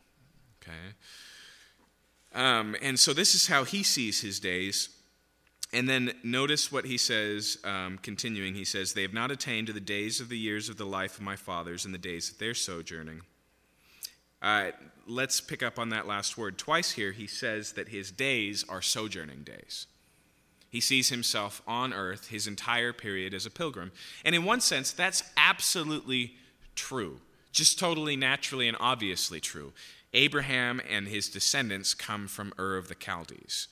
Okay? 0.62 0.96
Um, 2.34 2.76
and 2.82 2.98
so 2.98 3.12
this 3.12 3.34
is 3.34 3.46
how 3.46 3.64
he 3.64 3.82
sees 3.82 4.22
his 4.22 4.40
days. 4.40 4.88
And 5.72 5.88
then 5.88 6.12
notice 6.24 6.72
what 6.72 6.84
he 6.84 6.98
says, 6.98 7.58
um, 7.64 7.98
continuing. 8.02 8.54
He 8.54 8.64
says, 8.64 8.92
They 8.92 9.02
have 9.02 9.12
not 9.12 9.30
attained 9.30 9.68
to 9.68 9.72
the 9.72 9.80
days 9.80 10.20
of 10.20 10.28
the 10.28 10.38
years 10.38 10.68
of 10.68 10.76
the 10.76 10.84
life 10.84 11.16
of 11.16 11.22
my 11.22 11.36
fathers 11.36 11.84
and 11.84 11.94
the 11.94 11.98
days 11.98 12.30
of 12.30 12.38
their 12.38 12.54
sojourning. 12.54 13.22
Uh, 14.42 14.70
let's 15.06 15.40
pick 15.40 15.62
up 15.62 15.78
on 15.78 15.90
that 15.90 16.06
last 16.06 16.36
word. 16.36 16.58
Twice 16.58 16.92
here, 16.92 17.12
he 17.12 17.26
says 17.26 17.72
that 17.72 17.88
his 17.88 18.10
days 18.10 18.64
are 18.68 18.82
sojourning 18.82 19.42
days. 19.44 19.86
He 20.70 20.80
sees 20.80 21.08
himself 21.08 21.62
on 21.66 21.92
earth 21.92 22.28
his 22.28 22.46
entire 22.46 22.92
period 22.92 23.34
as 23.34 23.44
a 23.44 23.50
pilgrim. 23.50 23.92
And 24.24 24.34
in 24.34 24.44
one 24.44 24.60
sense, 24.60 24.92
that's 24.92 25.24
absolutely 25.36 26.34
true, 26.74 27.20
just 27.52 27.78
totally 27.78 28.16
naturally 28.16 28.68
and 28.68 28.76
obviously 28.80 29.40
true. 29.40 29.72
Abraham 30.14 30.80
and 30.88 31.08
his 31.08 31.28
descendants 31.28 31.92
come 31.92 32.28
from 32.28 32.52
Ur 32.58 32.76
of 32.76 32.88
the 32.88 32.94
Chaldees. 32.94 33.68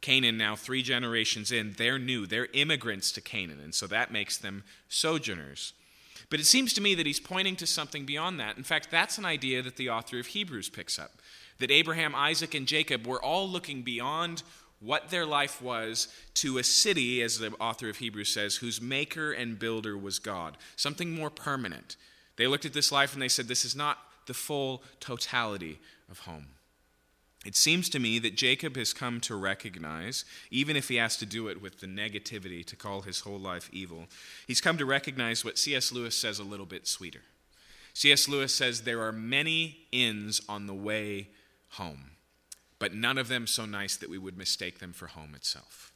Canaan, 0.00 0.38
now 0.38 0.54
three 0.54 0.82
generations 0.82 1.50
in, 1.50 1.72
they're 1.72 1.98
new. 1.98 2.26
They're 2.26 2.48
immigrants 2.52 3.10
to 3.12 3.20
Canaan, 3.20 3.60
and 3.60 3.74
so 3.74 3.86
that 3.88 4.12
makes 4.12 4.38
them 4.38 4.64
sojourners. 4.88 5.72
But 6.30 6.40
it 6.40 6.46
seems 6.46 6.72
to 6.74 6.80
me 6.80 6.94
that 6.94 7.06
he's 7.06 7.20
pointing 7.20 7.56
to 7.56 7.66
something 7.66 8.04
beyond 8.04 8.38
that. 8.38 8.56
In 8.56 8.62
fact, 8.62 8.90
that's 8.90 9.18
an 9.18 9.24
idea 9.24 9.62
that 9.62 9.76
the 9.76 9.90
author 9.90 10.18
of 10.18 10.26
Hebrews 10.26 10.68
picks 10.68 10.98
up 10.98 11.12
that 11.58 11.70
Abraham, 11.70 12.14
Isaac, 12.14 12.54
and 12.54 12.66
Jacob 12.66 13.06
were 13.06 13.22
all 13.22 13.48
looking 13.48 13.82
beyond 13.82 14.42
what 14.80 15.10
their 15.10 15.26
life 15.26 15.60
was 15.60 16.08
to 16.34 16.58
a 16.58 16.64
city, 16.64 17.20
as 17.20 17.38
the 17.38 17.52
author 17.58 17.88
of 17.88 17.96
Hebrews 17.96 18.32
says, 18.32 18.56
whose 18.56 18.80
maker 18.80 19.32
and 19.32 19.58
builder 19.58 19.98
was 19.98 20.20
God, 20.20 20.56
something 20.76 21.10
more 21.10 21.30
permanent. 21.30 21.96
They 22.36 22.46
looked 22.46 22.64
at 22.64 22.74
this 22.74 22.92
life 22.92 23.12
and 23.12 23.20
they 23.20 23.28
said, 23.28 23.48
This 23.48 23.64
is 23.64 23.74
not 23.74 23.98
the 24.26 24.34
full 24.34 24.84
totality 25.00 25.80
of 26.08 26.20
home. 26.20 26.46
It 27.46 27.54
seems 27.54 27.88
to 27.90 28.00
me 28.00 28.18
that 28.18 28.34
Jacob 28.34 28.76
has 28.76 28.92
come 28.92 29.20
to 29.20 29.36
recognize, 29.36 30.24
even 30.50 30.76
if 30.76 30.88
he 30.88 30.96
has 30.96 31.16
to 31.18 31.26
do 31.26 31.48
it 31.48 31.62
with 31.62 31.80
the 31.80 31.86
negativity 31.86 32.64
to 32.66 32.76
call 32.76 33.02
his 33.02 33.20
whole 33.20 33.38
life 33.38 33.70
evil, 33.72 34.06
he's 34.46 34.60
come 34.60 34.76
to 34.78 34.84
recognize 34.84 35.44
what 35.44 35.56
C.S. 35.56 35.92
Lewis 35.92 36.16
says 36.16 36.38
a 36.38 36.44
little 36.44 36.66
bit 36.66 36.88
sweeter. 36.88 37.22
C.S. 37.94 38.28
Lewis 38.28 38.54
says 38.54 38.82
there 38.82 39.02
are 39.02 39.12
many 39.12 39.78
inns 39.92 40.40
on 40.48 40.66
the 40.66 40.74
way 40.74 41.28
home, 41.70 42.10
but 42.78 42.94
none 42.94 43.18
of 43.18 43.28
them 43.28 43.46
so 43.46 43.64
nice 43.64 43.96
that 43.96 44.10
we 44.10 44.18
would 44.18 44.36
mistake 44.36 44.80
them 44.80 44.92
for 44.92 45.06
home 45.06 45.34
itself. 45.34 45.92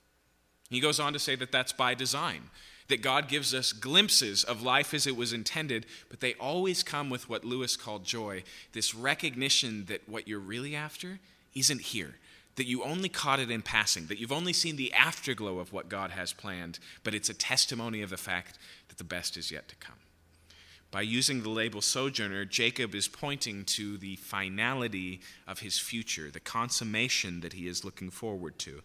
He 0.71 0.81
goes 0.81 1.01
on 1.01 1.13
to 1.13 1.19
say 1.19 1.35
that 1.37 1.53
that's 1.53 1.73
by 1.73 1.95
design, 1.95 2.51
that 2.89 3.03
God 3.03 3.29
gives 3.29 3.53
us 3.53 3.73
glimpses 3.73 4.43
of 4.43 4.63
life 4.63 4.95
as 4.95 5.07
it 5.07 5.17
was 5.17 5.33
intended, 5.33 5.87
but 6.09 6.21
they 6.21 6.35
always 6.35 6.83
come 6.83 7.11
with 7.11 7.29
what 7.29 7.45
Lewis 7.45 7.77
called 7.77 8.05
joy 8.05 8.45
this 8.73 8.95
recognition 8.95 9.85
that 9.87 10.09
what 10.09 10.27
you're 10.27 10.39
really 10.39 10.75
after 10.75 11.19
isn't 11.55 11.81
here. 11.81 12.17
That 12.57 12.67
you 12.67 12.83
only 12.83 13.09
caught 13.09 13.41
it 13.41 13.51
in 13.51 13.63
passing, 13.63 14.07
that 14.07 14.19
you've 14.19 14.31
only 14.31 14.53
seen 14.53 14.77
the 14.77 14.93
afterglow 14.93 15.59
of 15.59 15.73
what 15.73 15.89
God 15.89 16.11
has 16.11 16.35
planned, 16.35 16.79
but 17.03 17.15
it's 17.15 17.31
a 17.31 17.35
testimony 17.35 18.03
of 18.03 18.11
the 18.11 18.19
fact 18.19 18.59
that 18.89 18.99
the 18.99 19.05
best 19.05 19.39
is 19.39 19.51
yet 19.51 19.69
to 19.69 19.77
come. 19.77 19.97
By 20.93 21.01
using 21.01 21.43
the 21.43 21.49
label 21.49 21.81
sojourner, 21.81 22.45
Jacob 22.45 22.95
is 22.95 23.09
pointing 23.09 23.65
to 23.65 23.97
the 23.97 24.17
finality 24.17 25.23
of 25.49 25.61
his 25.61 25.79
future, 25.79 26.31
the 26.31 26.39
consummation 26.39 27.41
that 27.41 27.55
he 27.55 27.67
is 27.67 27.83
looking 27.83 28.11
forward 28.11 28.59
to. 28.59 28.83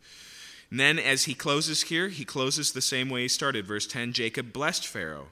And 0.71 0.79
then, 0.79 0.97
as 0.97 1.25
he 1.25 1.33
closes 1.33 1.83
here, 1.83 2.07
he 2.07 2.23
closes 2.23 2.71
the 2.71 2.81
same 2.81 3.09
way 3.09 3.23
he 3.23 3.27
started. 3.27 3.67
Verse 3.67 3.85
10 3.85 4.13
Jacob 4.13 4.53
blessed 4.53 4.87
Pharaoh, 4.87 5.27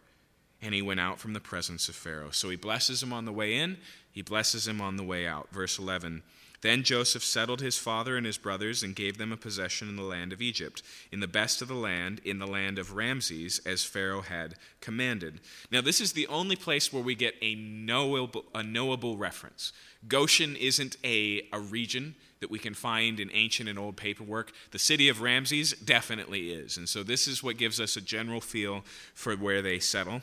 and 0.61 0.75
he 0.75 0.81
went 0.81 0.99
out 0.99 1.17
from 1.17 1.31
the 1.31 1.39
presence 1.39 1.87
of 1.87 1.95
Pharaoh. 1.95 2.31
So 2.31 2.49
he 2.49 2.57
blesses 2.57 3.01
him 3.01 3.13
on 3.13 3.23
the 3.23 3.33
way 3.33 3.55
in, 3.55 3.77
he 4.11 4.21
blesses 4.21 4.67
him 4.67 4.81
on 4.81 4.97
the 4.97 5.03
way 5.03 5.25
out. 5.25 5.47
Verse 5.53 5.79
11 5.79 6.23
then 6.65 6.83
Joseph 6.83 7.23
settled 7.23 7.61
his 7.61 7.77
father 7.77 8.17
and 8.17 8.25
his 8.25 8.37
brothers 8.37 8.81
and 8.81 8.95
gave 8.95 9.17
them 9.17 9.31
a 9.31 9.37
possession 9.37 9.87
in 9.87 9.95
the 9.95 10.03
land 10.03 10.33
of 10.33 10.41
Egypt, 10.41 10.81
in 11.11 11.19
the 11.19 11.27
best 11.27 11.61
of 11.61 11.67
the 11.67 11.75
land, 11.75 12.21
in 12.23 12.39
the 12.39 12.47
land 12.47 12.79
of 12.79 12.95
Ramses, 12.95 13.59
as 13.65 13.83
Pharaoh 13.83 14.21
had 14.21 14.55
commanded. 14.81 15.41
Now, 15.69 15.81
this 15.81 16.01
is 16.01 16.13
the 16.13 16.27
only 16.27 16.55
place 16.55 16.91
where 16.91 17.03
we 17.03 17.13
get 17.13 17.35
a 17.41 17.55
knowable, 17.55 18.45
a 18.55 18.63
knowable 18.63 19.17
reference. 19.17 19.73
Goshen 20.07 20.55
isn't 20.55 20.97
a, 21.03 21.47
a 21.53 21.59
region 21.59 22.15
that 22.39 22.51
we 22.51 22.59
can 22.59 22.73
find 22.73 23.19
in 23.19 23.29
ancient 23.33 23.69
and 23.69 23.79
old 23.79 23.97
paperwork. 23.97 24.51
The 24.71 24.79
city 24.79 25.09
of 25.09 25.21
Ramses 25.21 25.71
definitely 25.73 26.51
is. 26.51 26.77
And 26.77 26.87
so 26.87 27.03
this 27.03 27.27
is 27.27 27.43
what 27.43 27.57
gives 27.57 27.79
us 27.79 27.95
a 27.97 28.01
general 28.01 28.41
feel 28.41 28.83
for 29.13 29.35
where 29.35 29.61
they 29.61 29.79
settle. 29.79 30.21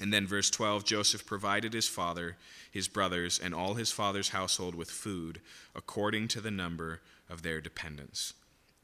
And 0.00 0.12
then, 0.12 0.26
verse 0.26 0.50
12 0.50 0.84
Joseph 0.84 1.26
provided 1.26 1.72
his 1.74 1.88
father, 1.88 2.36
his 2.70 2.88
brothers, 2.88 3.38
and 3.38 3.54
all 3.54 3.74
his 3.74 3.90
father's 3.90 4.30
household 4.30 4.74
with 4.74 4.90
food 4.90 5.40
according 5.74 6.28
to 6.28 6.40
the 6.40 6.50
number 6.50 7.00
of 7.28 7.42
their 7.42 7.60
dependents. 7.60 8.34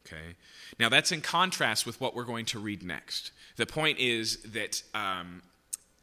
Okay? 0.07 0.37
Now, 0.79 0.89
that's 0.89 1.13
in 1.13 1.21
contrast 1.21 1.87
with 1.87 2.01
what 2.01 2.15
we're 2.15 2.25
going 2.25 2.47
to 2.47 2.59
read 2.59 2.83
next. 2.83 3.33
The 3.57 3.67
point 3.67 3.99
is 3.99 4.39
that 4.43 4.83
um, 4.95 5.43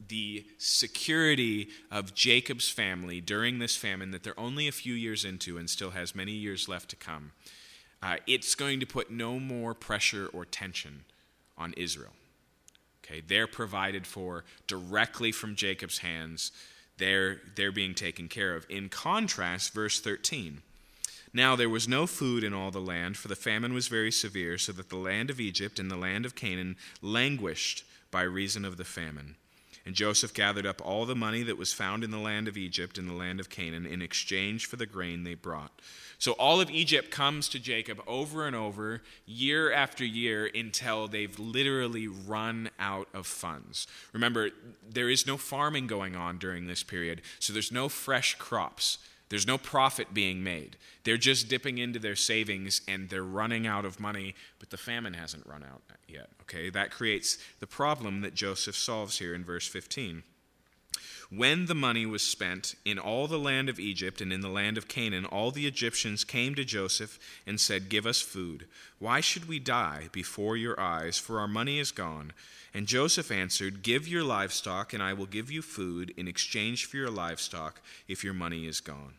the 0.08 0.44
security 0.58 1.68
of 1.90 2.14
Jacob's 2.14 2.68
family 2.68 3.20
during 3.20 3.58
this 3.58 3.76
famine, 3.76 4.10
that 4.10 4.22
they're 4.22 4.38
only 4.38 4.68
a 4.68 4.72
few 4.72 4.94
years 4.94 5.24
into 5.24 5.56
and 5.56 5.70
still 5.70 5.90
has 5.90 6.14
many 6.14 6.32
years 6.32 6.68
left 6.68 6.90
to 6.90 6.96
come, 6.96 7.32
uh, 8.02 8.16
it's 8.26 8.54
going 8.54 8.80
to 8.80 8.86
put 8.86 9.10
no 9.10 9.38
more 9.40 9.72
pressure 9.74 10.28
or 10.32 10.44
tension 10.44 11.04
on 11.56 11.72
Israel. 11.76 12.12
Okay, 13.04 13.22
they're 13.26 13.46
provided 13.46 14.06
for 14.06 14.44
directly 14.66 15.32
from 15.32 15.56
Jacob's 15.56 15.98
hands. 15.98 16.52
They're, 16.98 17.40
they're 17.56 17.72
being 17.72 17.94
taken 17.94 18.28
care 18.28 18.54
of. 18.54 18.66
In 18.68 18.88
contrast, 18.88 19.74
verse 19.74 20.00
13. 20.00 20.62
Now 21.32 21.56
there 21.56 21.68
was 21.68 21.88
no 21.88 22.06
food 22.06 22.44
in 22.44 22.54
all 22.54 22.70
the 22.70 22.80
land, 22.80 23.16
for 23.16 23.26
the 23.26 23.34
famine 23.34 23.74
was 23.74 23.88
very 23.88 24.12
severe, 24.12 24.56
so 24.56 24.70
that 24.72 24.88
the 24.88 24.96
land 24.96 25.30
of 25.30 25.40
Egypt 25.40 25.80
and 25.80 25.90
the 25.90 25.96
land 25.96 26.24
of 26.24 26.36
Canaan 26.36 26.76
languished 27.02 27.84
by 28.12 28.22
reason 28.22 28.64
of 28.64 28.76
the 28.76 28.84
famine. 28.84 29.34
And 29.86 29.94
Joseph 29.94 30.32
gathered 30.32 30.64
up 30.64 30.80
all 30.84 31.04
the 31.04 31.14
money 31.14 31.42
that 31.42 31.58
was 31.58 31.74
found 31.74 32.04
in 32.04 32.10
the 32.10 32.18
land 32.18 32.48
of 32.48 32.56
Egypt 32.56 32.96
and 32.96 33.08
the 33.08 33.14
land 33.14 33.38
of 33.38 33.50
Canaan 33.50 33.84
in 33.84 34.00
exchange 34.00 34.66
for 34.66 34.76
the 34.76 34.86
grain 34.86 35.24
they 35.24 35.34
brought. 35.34 35.72
So 36.18 36.32
all 36.32 36.60
of 36.60 36.70
Egypt 36.70 37.10
comes 37.10 37.48
to 37.50 37.58
Jacob 37.58 38.00
over 38.06 38.46
and 38.46 38.56
over, 38.56 39.02
year 39.26 39.70
after 39.70 40.04
year, 40.04 40.48
until 40.54 41.06
they've 41.06 41.38
literally 41.38 42.08
run 42.08 42.70
out 42.78 43.08
of 43.12 43.26
funds. 43.26 43.86
Remember, 44.14 44.50
there 44.88 45.10
is 45.10 45.26
no 45.26 45.36
farming 45.36 45.86
going 45.86 46.16
on 46.16 46.38
during 46.38 46.66
this 46.66 46.82
period, 46.82 47.20
so 47.38 47.52
there's 47.52 47.72
no 47.72 47.90
fresh 47.90 48.36
crops. 48.36 48.98
There's 49.28 49.46
no 49.46 49.58
profit 49.58 50.12
being 50.12 50.44
made. 50.44 50.76
They're 51.04 51.16
just 51.16 51.48
dipping 51.48 51.78
into 51.78 51.98
their 51.98 52.16
savings 52.16 52.82
and 52.86 53.08
they're 53.08 53.22
running 53.22 53.66
out 53.66 53.84
of 53.84 53.98
money, 53.98 54.34
but 54.58 54.70
the 54.70 54.76
famine 54.76 55.14
hasn't 55.14 55.46
run 55.46 55.62
out 55.62 55.82
yet. 56.06 56.28
Okay, 56.42 56.70
that 56.70 56.90
creates 56.90 57.38
the 57.60 57.66
problem 57.66 58.20
that 58.20 58.34
Joseph 58.34 58.76
solves 58.76 59.18
here 59.18 59.34
in 59.34 59.44
verse 59.44 59.66
15. 59.66 60.22
When 61.30 61.66
the 61.66 61.74
money 61.74 62.06
was 62.06 62.22
spent 62.22 62.74
in 62.84 62.98
all 62.98 63.26
the 63.26 63.38
land 63.38 63.68
of 63.68 63.80
Egypt 63.80 64.20
and 64.20 64.32
in 64.32 64.40
the 64.40 64.48
land 64.48 64.76
of 64.76 64.88
Canaan, 64.88 65.24
all 65.24 65.50
the 65.50 65.66
Egyptians 65.66 66.24
came 66.24 66.54
to 66.54 66.64
Joseph 66.64 67.18
and 67.46 67.60
said, 67.60 67.88
Give 67.88 68.06
us 68.06 68.20
food. 68.20 68.66
Why 68.98 69.20
should 69.20 69.48
we 69.48 69.58
die 69.58 70.08
before 70.12 70.56
your 70.56 70.78
eyes? 70.78 71.18
For 71.18 71.40
our 71.40 71.48
money 71.48 71.78
is 71.78 71.92
gone. 71.92 72.32
And 72.74 72.86
Joseph 72.86 73.30
answered, 73.30 73.82
Give 73.82 74.06
your 74.06 74.24
livestock, 74.24 74.92
and 74.92 75.02
I 75.02 75.12
will 75.12 75.26
give 75.26 75.50
you 75.50 75.62
food 75.62 76.12
in 76.16 76.28
exchange 76.28 76.86
for 76.86 76.96
your 76.96 77.10
livestock 77.10 77.80
if 78.08 78.24
your 78.24 78.34
money 78.34 78.66
is 78.66 78.80
gone. 78.80 79.14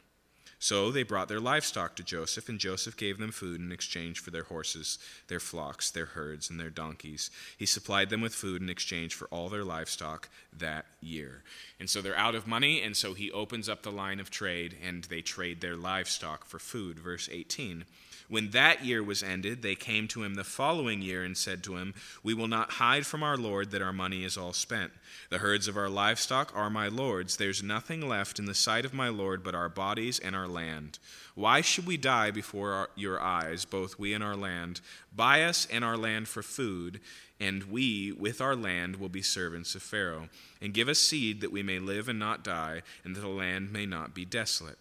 So 0.66 0.90
they 0.90 1.04
brought 1.04 1.28
their 1.28 1.40
livestock 1.40 1.96
to 1.96 2.04
Joseph, 2.04 2.50
and 2.50 2.58
Joseph 2.58 2.98
gave 2.98 3.20
them 3.20 3.32
food 3.32 3.62
in 3.62 3.72
exchange 3.72 4.20
for 4.20 4.32
their 4.32 4.46
horses, 4.46 4.98
their 5.28 5.40
flocks, 5.40 5.92
their 5.92 6.08
herds, 6.08 6.50
and 6.50 6.60
their 6.60 6.72
donkeys. 6.72 7.30
He 7.56 7.68
supplied 7.68 8.10
them 8.10 8.20
with 8.20 8.34
food 8.34 8.64
in 8.64 8.70
exchange 8.72 9.14
for 9.14 9.28
all 9.28 9.48
their 9.48 9.64
livestock 9.64 10.28
that 10.58 10.88
year. 11.02 11.44
And 11.80 11.88
so 11.88 12.02
they're 12.02 12.18
out 12.18 12.34
of 12.34 12.48
money, 12.48 12.82
and 12.82 12.98
so 12.98 13.14
he 13.14 13.32
opens 13.32 13.70
up 13.70 13.84
the 13.84 13.92
line 13.92 14.20
of 14.20 14.32
trade, 14.32 14.76
and 14.84 15.04
they 15.04 15.22
trade 15.22 15.62
their 15.62 15.76
livestock 15.76 16.46
for 16.46 16.58
food. 16.58 16.98
Verse 16.98 17.30
18. 17.32 17.86
When 18.28 18.50
that 18.52 18.84
year 18.84 19.04
was 19.04 19.22
ended, 19.22 19.62
they 19.62 19.76
came 19.76 20.08
to 20.10 20.24
him 20.24 20.36
the 20.36 20.44
following 20.44 21.02
year 21.02 21.24
and 21.24 21.38
said 21.38 21.64
to 21.64 21.76
him, 21.76 21.94
We 22.24 22.34
will 22.34 22.48
not 22.48 22.72
hide 22.72 23.06
from 23.06 23.22
our 23.22 23.38
Lord 23.38 23.72
that 23.72 23.82
our 23.82 23.94
money 23.94 24.24
is 24.24 24.38
all 24.38 24.54
spent. 24.54 24.92
The 25.30 25.38
herds 25.38 25.68
of 25.68 25.78
our 25.78 25.90
livestock 25.90 26.52
are 26.56 26.70
my 26.70 26.88
Lord's. 26.88 27.38
There's 27.38 27.62
nothing 27.62 28.08
left 28.08 28.40
in 28.40 28.46
the 28.46 28.54
sight 28.54 28.86
of 28.86 28.94
my 28.94 29.10
Lord 29.10 29.44
but 29.44 29.56
our 29.56 29.70
bodies 29.70 30.20
and 30.20 30.36
our 30.36 30.48
land. 30.48 30.98
Why 31.36 31.62
should 31.62 31.86
we 31.86 31.98
die 31.98 32.32
before 32.32 32.72
our, 32.72 32.90
your 32.96 33.22
eyes, 33.22 33.66
both 33.66 34.00
we 34.00 34.14
and 34.14 34.24
our 34.24 34.36
land? 34.36 34.82
Buy 35.16 35.44
us 35.44 35.68
and 35.72 35.84
our 35.84 35.98
land 35.98 36.28
for 36.28 36.42
food, 36.42 37.02
and 37.40 37.66
we, 37.66 38.12
with 38.14 38.42
our 38.42 38.56
land, 38.56 38.96
will 38.96 39.10
be 39.10 39.22
servants 39.22 39.76
of 39.76 39.84
Pharaoh. 39.84 40.30
And 40.62 40.74
give 40.74 40.88
us 40.88 41.00
seed 41.00 41.42
that 41.42 41.52
we 41.52 41.62
may 41.62 41.80
live 41.80 42.08
and 42.08 42.18
not 42.18 42.44
die, 42.44 42.82
and 43.04 43.16
that 43.16 43.22
the 43.22 43.28
land 43.28 43.72
may 43.72 43.86
not 43.86 44.16
be 44.16 44.26
desolate. 44.26 44.78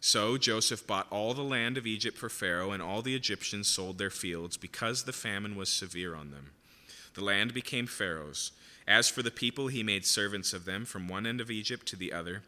So 0.00 0.38
Joseph 0.38 0.86
bought 0.86 1.06
all 1.10 1.34
the 1.34 1.42
land 1.42 1.76
of 1.76 1.86
Egypt 1.86 2.16
for 2.16 2.30
Pharaoh, 2.30 2.72
and 2.72 2.82
all 2.82 3.02
the 3.02 3.14
Egyptians 3.14 3.68
sold 3.68 3.98
their 3.98 4.10
fields 4.10 4.56
because 4.56 5.04
the 5.04 5.12
famine 5.12 5.56
was 5.56 5.68
severe 5.68 6.14
on 6.14 6.30
them. 6.30 6.52
The 7.14 7.24
land 7.24 7.52
became 7.52 7.86
Pharaoh's. 7.86 8.52
As 8.88 9.08
for 9.08 9.22
the 9.22 9.30
people, 9.30 9.68
he 9.68 9.82
made 9.82 10.06
servants 10.06 10.52
of 10.52 10.64
them 10.64 10.84
from 10.84 11.06
one 11.06 11.26
end 11.26 11.40
of 11.40 11.50
Egypt 11.50 11.86
to 11.88 11.96
the 11.96 12.12
other. 12.12 12.42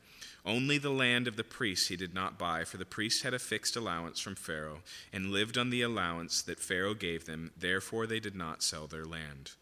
Only 0.45 0.79
the 0.79 0.91
land 0.91 1.29
of 1.29 1.37
the 1.37 1.45
priests 1.45 1.89
he 1.89 1.97
did 1.97 2.15
not 2.15 2.39
buy, 2.39 2.65
for 2.65 2.79
the 2.79 2.85
priests 2.85 3.23
had 3.23 3.35
a 3.35 3.39
fixed 3.39 3.77
allowance 3.77 4.19
from 4.19 4.35
Pharaoh, 4.35 4.81
and 5.13 5.31
lived 5.31 5.57
on 5.57 5.71
the 5.71 5.83
allowance 5.83 6.43
that 6.43 6.59
Pharaoh 6.59 6.95
gave 6.95 7.27
them. 7.27 7.53
Therefore, 7.57 8.07
they 8.07 8.19
did 8.19 8.35
not 8.35 8.63
sell 8.63 8.87
their 8.87 9.05
land. 9.05 9.53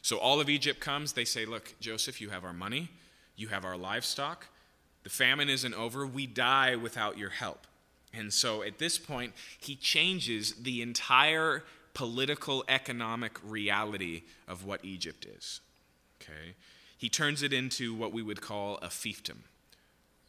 So 0.00 0.18
all 0.18 0.40
of 0.40 0.48
Egypt 0.48 0.80
comes. 0.80 1.12
They 1.12 1.24
say, 1.24 1.44
Look, 1.44 1.74
Joseph, 1.80 2.20
you 2.20 2.30
have 2.30 2.44
our 2.44 2.52
money, 2.52 2.90
you 3.36 3.48
have 3.48 3.64
our 3.64 3.76
livestock. 3.76 4.46
The 5.04 5.10
famine 5.10 5.48
isn't 5.48 5.74
over. 5.74 6.06
We 6.06 6.26
die 6.26 6.76
without 6.76 7.16
your 7.16 7.30
help. 7.30 7.66
And 8.12 8.32
so 8.32 8.62
at 8.62 8.78
this 8.78 8.98
point, 8.98 9.32
he 9.58 9.76
changes 9.76 10.54
the 10.54 10.82
entire 10.82 11.62
political, 11.94 12.64
economic 12.68 13.38
reality 13.44 14.22
of 14.48 14.64
what 14.64 14.84
Egypt 14.84 15.26
is. 15.26 15.60
Okay? 16.20 16.54
He 16.96 17.08
turns 17.08 17.42
it 17.42 17.52
into 17.52 17.94
what 17.94 18.12
we 18.12 18.22
would 18.22 18.40
call 18.40 18.76
a 18.78 18.88
fiefdom. 18.88 19.38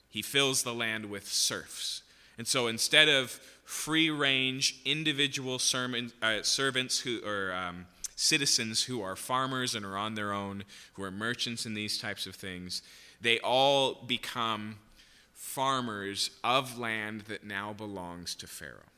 He 0.10 0.22
fills 0.22 0.64
the 0.64 0.74
land 0.74 1.06
with 1.10 1.28
serfs. 1.28 2.04
And 2.38 2.48
so 2.48 2.68
instead 2.68 3.08
of 3.08 3.40
free 3.64 4.10
range 4.10 4.80
individual 4.86 5.58
sermon, 5.60 6.12
uh, 6.22 6.42
servants 6.44 7.00
who 7.00 7.22
or 7.26 7.54
um, 7.54 7.86
citizens 8.16 8.84
who 8.84 9.02
are 9.02 9.16
farmers 9.16 9.76
and 9.76 9.86
are 9.86 9.98
on 9.98 10.16
their 10.16 10.34
own, 10.34 10.64
who 10.94 11.04
are 11.04 11.12
merchants 11.12 11.66
and 11.66 11.76
these 11.76 11.98
types 11.98 12.26
of 12.26 12.36
things, 12.36 12.82
they 13.22 13.40
all 13.40 14.04
become 14.06 14.78
farmers 15.34 16.32
of 16.44 16.78
land 16.78 17.22
that 17.22 17.46
now 17.46 17.74
belongs 17.74 18.36
to 18.36 18.48
Pharaoh. 18.48 18.92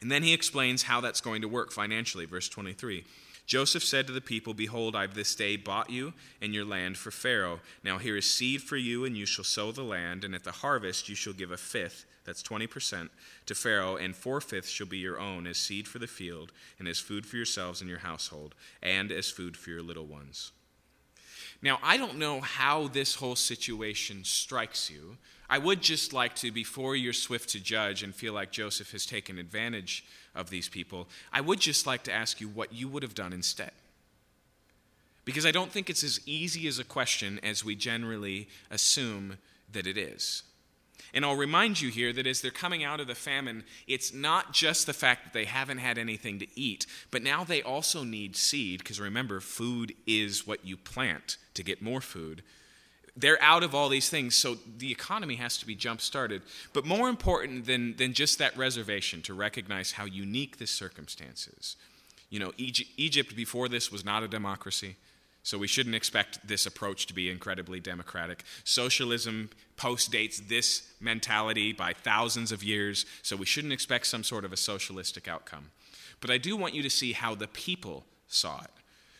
And 0.00 0.10
then 0.10 0.22
he 0.22 0.32
explains 0.32 0.84
how 0.84 1.00
that's 1.00 1.20
going 1.20 1.42
to 1.42 1.48
work 1.48 1.72
financially. 1.72 2.24
Verse 2.24 2.48
23 2.48 3.04
Joseph 3.46 3.82
said 3.82 4.06
to 4.06 4.12
the 4.12 4.20
people, 4.20 4.52
Behold, 4.52 4.94
I've 4.94 5.14
this 5.14 5.34
day 5.34 5.56
bought 5.56 5.88
you 5.88 6.12
and 6.42 6.52
your 6.52 6.66
land 6.66 6.98
for 6.98 7.10
Pharaoh. 7.10 7.60
Now 7.82 7.96
here 7.96 8.18
is 8.18 8.30
seed 8.30 8.62
for 8.62 8.76
you, 8.76 9.06
and 9.06 9.16
you 9.16 9.24
shall 9.24 9.44
sow 9.44 9.72
the 9.72 9.82
land, 9.82 10.22
and 10.22 10.34
at 10.34 10.44
the 10.44 10.52
harvest 10.52 11.08
you 11.08 11.14
shall 11.14 11.32
give 11.32 11.50
a 11.50 11.56
fifth, 11.56 12.04
that's 12.26 12.42
20%, 12.42 13.08
to 13.46 13.54
Pharaoh, 13.54 13.96
and 13.96 14.14
four 14.14 14.42
fifths 14.42 14.68
shall 14.68 14.86
be 14.86 14.98
your 14.98 15.18
own 15.18 15.46
as 15.46 15.56
seed 15.56 15.88
for 15.88 15.98
the 15.98 16.06
field, 16.06 16.52
and 16.78 16.86
as 16.86 16.98
food 16.98 17.24
for 17.24 17.36
yourselves 17.36 17.80
and 17.80 17.88
your 17.88 18.00
household, 18.00 18.54
and 18.82 19.10
as 19.10 19.30
food 19.30 19.56
for 19.56 19.70
your 19.70 19.82
little 19.82 20.04
ones. 20.04 20.52
Now, 21.60 21.78
I 21.82 21.96
don't 21.96 22.18
know 22.18 22.40
how 22.40 22.88
this 22.88 23.16
whole 23.16 23.36
situation 23.36 24.22
strikes 24.24 24.90
you. 24.90 25.16
I 25.50 25.58
would 25.58 25.80
just 25.80 26.12
like 26.12 26.36
to, 26.36 26.52
before 26.52 26.94
you're 26.94 27.12
swift 27.12 27.48
to 27.50 27.60
judge 27.60 28.02
and 28.02 28.14
feel 28.14 28.32
like 28.32 28.52
Joseph 28.52 28.92
has 28.92 29.06
taken 29.06 29.38
advantage 29.38 30.04
of 30.34 30.50
these 30.50 30.68
people, 30.68 31.08
I 31.32 31.40
would 31.40 31.58
just 31.58 31.86
like 31.86 32.04
to 32.04 32.12
ask 32.12 32.40
you 32.40 32.48
what 32.48 32.72
you 32.72 32.86
would 32.88 33.02
have 33.02 33.14
done 33.14 33.32
instead. 33.32 33.72
Because 35.24 35.46
I 35.46 35.50
don't 35.50 35.72
think 35.72 35.90
it's 35.90 36.04
as 36.04 36.20
easy 36.26 36.68
as 36.68 36.78
a 36.78 36.84
question 36.84 37.40
as 37.42 37.64
we 37.64 37.74
generally 37.74 38.48
assume 38.70 39.38
that 39.72 39.86
it 39.86 39.98
is. 39.98 40.42
And 41.14 41.24
I'll 41.24 41.36
remind 41.36 41.80
you 41.80 41.90
here 41.90 42.12
that 42.12 42.26
as 42.26 42.40
they're 42.40 42.50
coming 42.50 42.84
out 42.84 43.00
of 43.00 43.06
the 43.06 43.14
famine, 43.14 43.64
it's 43.86 44.12
not 44.12 44.52
just 44.52 44.86
the 44.86 44.92
fact 44.92 45.24
that 45.24 45.32
they 45.32 45.46
haven't 45.46 45.78
had 45.78 45.98
anything 45.98 46.38
to 46.38 46.46
eat, 46.58 46.86
but 47.10 47.22
now 47.22 47.44
they 47.44 47.62
also 47.62 48.04
need 48.04 48.36
seed, 48.36 48.80
because 48.80 49.00
remember, 49.00 49.40
food 49.40 49.94
is 50.06 50.46
what 50.46 50.64
you 50.64 50.76
plant 50.76 51.36
to 51.54 51.62
get 51.62 51.80
more 51.80 52.00
food 52.00 52.42
they're 53.18 53.42
out 53.42 53.64
of 53.64 53.74
all 53.74 53.88
these 53.88 54.08
things, 54.08 54.36
so 54.36 54.56
the 54.76 54.92
economy 54.92 55.34
has 55.34 55.58
to 55.58 55.66
be 55.66 55.74
jump 55.74 56.00
started. 56.00 56.40
But 56.72 56.86
more 56.86 57.08
important 57.08 57.66
than, 57.66 57.96
than 57.96 58.12
just 58.12 58.38
that 58.38 58.56
reservation, 58.56 59.22
to 59.22 59.34
recognize 59.34 59.92
how 59.92 60.04
unique 60.04 60.58
this 60.58 60.70
circumstance 60.70 61.48
is. 61.58 61.76
You 62.30 62.38
know, 62.38 62.52
Egypt, 62.56 62.90
Egypt 62.96 63.34
before 63.34 63.68
this 63.68 63.90
was 63.90 64.04
not 64.04 64.22
a 64.22 64.28
democracy, 64.28 64.96
so 65.42 65.56
we 65.58 65.66
shouldn't 65.66 65.94
expect 65.94 66.46
this 66.46 66.66
approach 66.66 67.06
to 67.06 67.14
be 67.14 67.30
incredibly 67.30 67.80
democratic. 67.80 68.44
Socialism 68.64 69.50
postdates 69.76 70.48
this 70.48 70.90
mentality 71.00 71.72
by 71.72 71.92
thousands 71.92 72.52
of 72.52 72.62
years, 72.62 73.06
so 73.22 73.36
we 73.36 73.46
shouldn't 73.46 73.72
expect 73.72 74.06
some 74.06 74.24
sort 74.24 74.44
of 74.44 74.52
a 74.52 74.56
socialistic 74.56 75.28
outcome. 75.28 75.70
But 76.20 76.30
I 76.30 76.38
do 76.38 76.56
want 76.56 76.74
you 76.74 76.82
to 76.82 76.90
see 76.90 77.12
how 77.12 77.34
the 77.34 77.48
people 77.48 78.04
saw 78.26 78.60
it. 78.62 78.70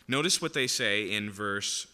Notice 0.07 0.41
what 0.41 0.53
they 0.53 0.67
say 0.67 1.11
in 1.11 1.31
verse. 1.31 1.87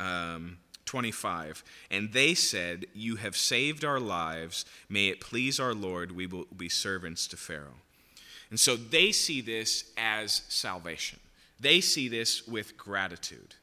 Um, 0.00 0.58
25. 0.88 1.62
And 1.90 2.12
they 2.12 2.34
said, 2.34 2.86
You 2.94 3.16
have 3.16 3.36
saved 3.36 3.84
our 3.84 4.00
lives. 4.00 4.64
May 4.88 5.08
it 5.08 5.20
please 5.20 5.60
our 5.60 5.74
Lord, 5.74 6.12
we 6.12 6.26
will 6.26 6.46
be 6.56 6.70
servants 6.70 7.26
to 7.28 7.36
Pharaoh. 7.36 7.82
And 8.48 8.58
so 8.58 8.74
they 8.74 9.12
see 9.12 9.42
this 9.42 9.92
as 9.98 10.42
salvation. 10.48 11.20
They 11.60 11.80
see 11.80 12.08
this 12.08 12.46
with 12.46 12.76
gratitude. 12.76 13.54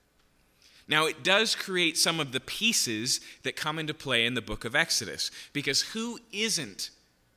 Now, 0.88 1.06
it 1.08 1.24
does 1.24 1.56
create 1.56 1.98
some 1.98 2.20
of 2.20 2.32
the 2.32 2.40
pieces 2.40 3.20
that 3.44 3.56
come 3.56 3.80
into 3.80 3.94
play 3.94 4.26
in 4.26 4.36
the 4.36 4.42
book 4.42 4.66
of 4.66 4.76
Exodus, 4.76 5.32
because 5.52 5.82
who 5.82 6.20
isn't 6.32 6.92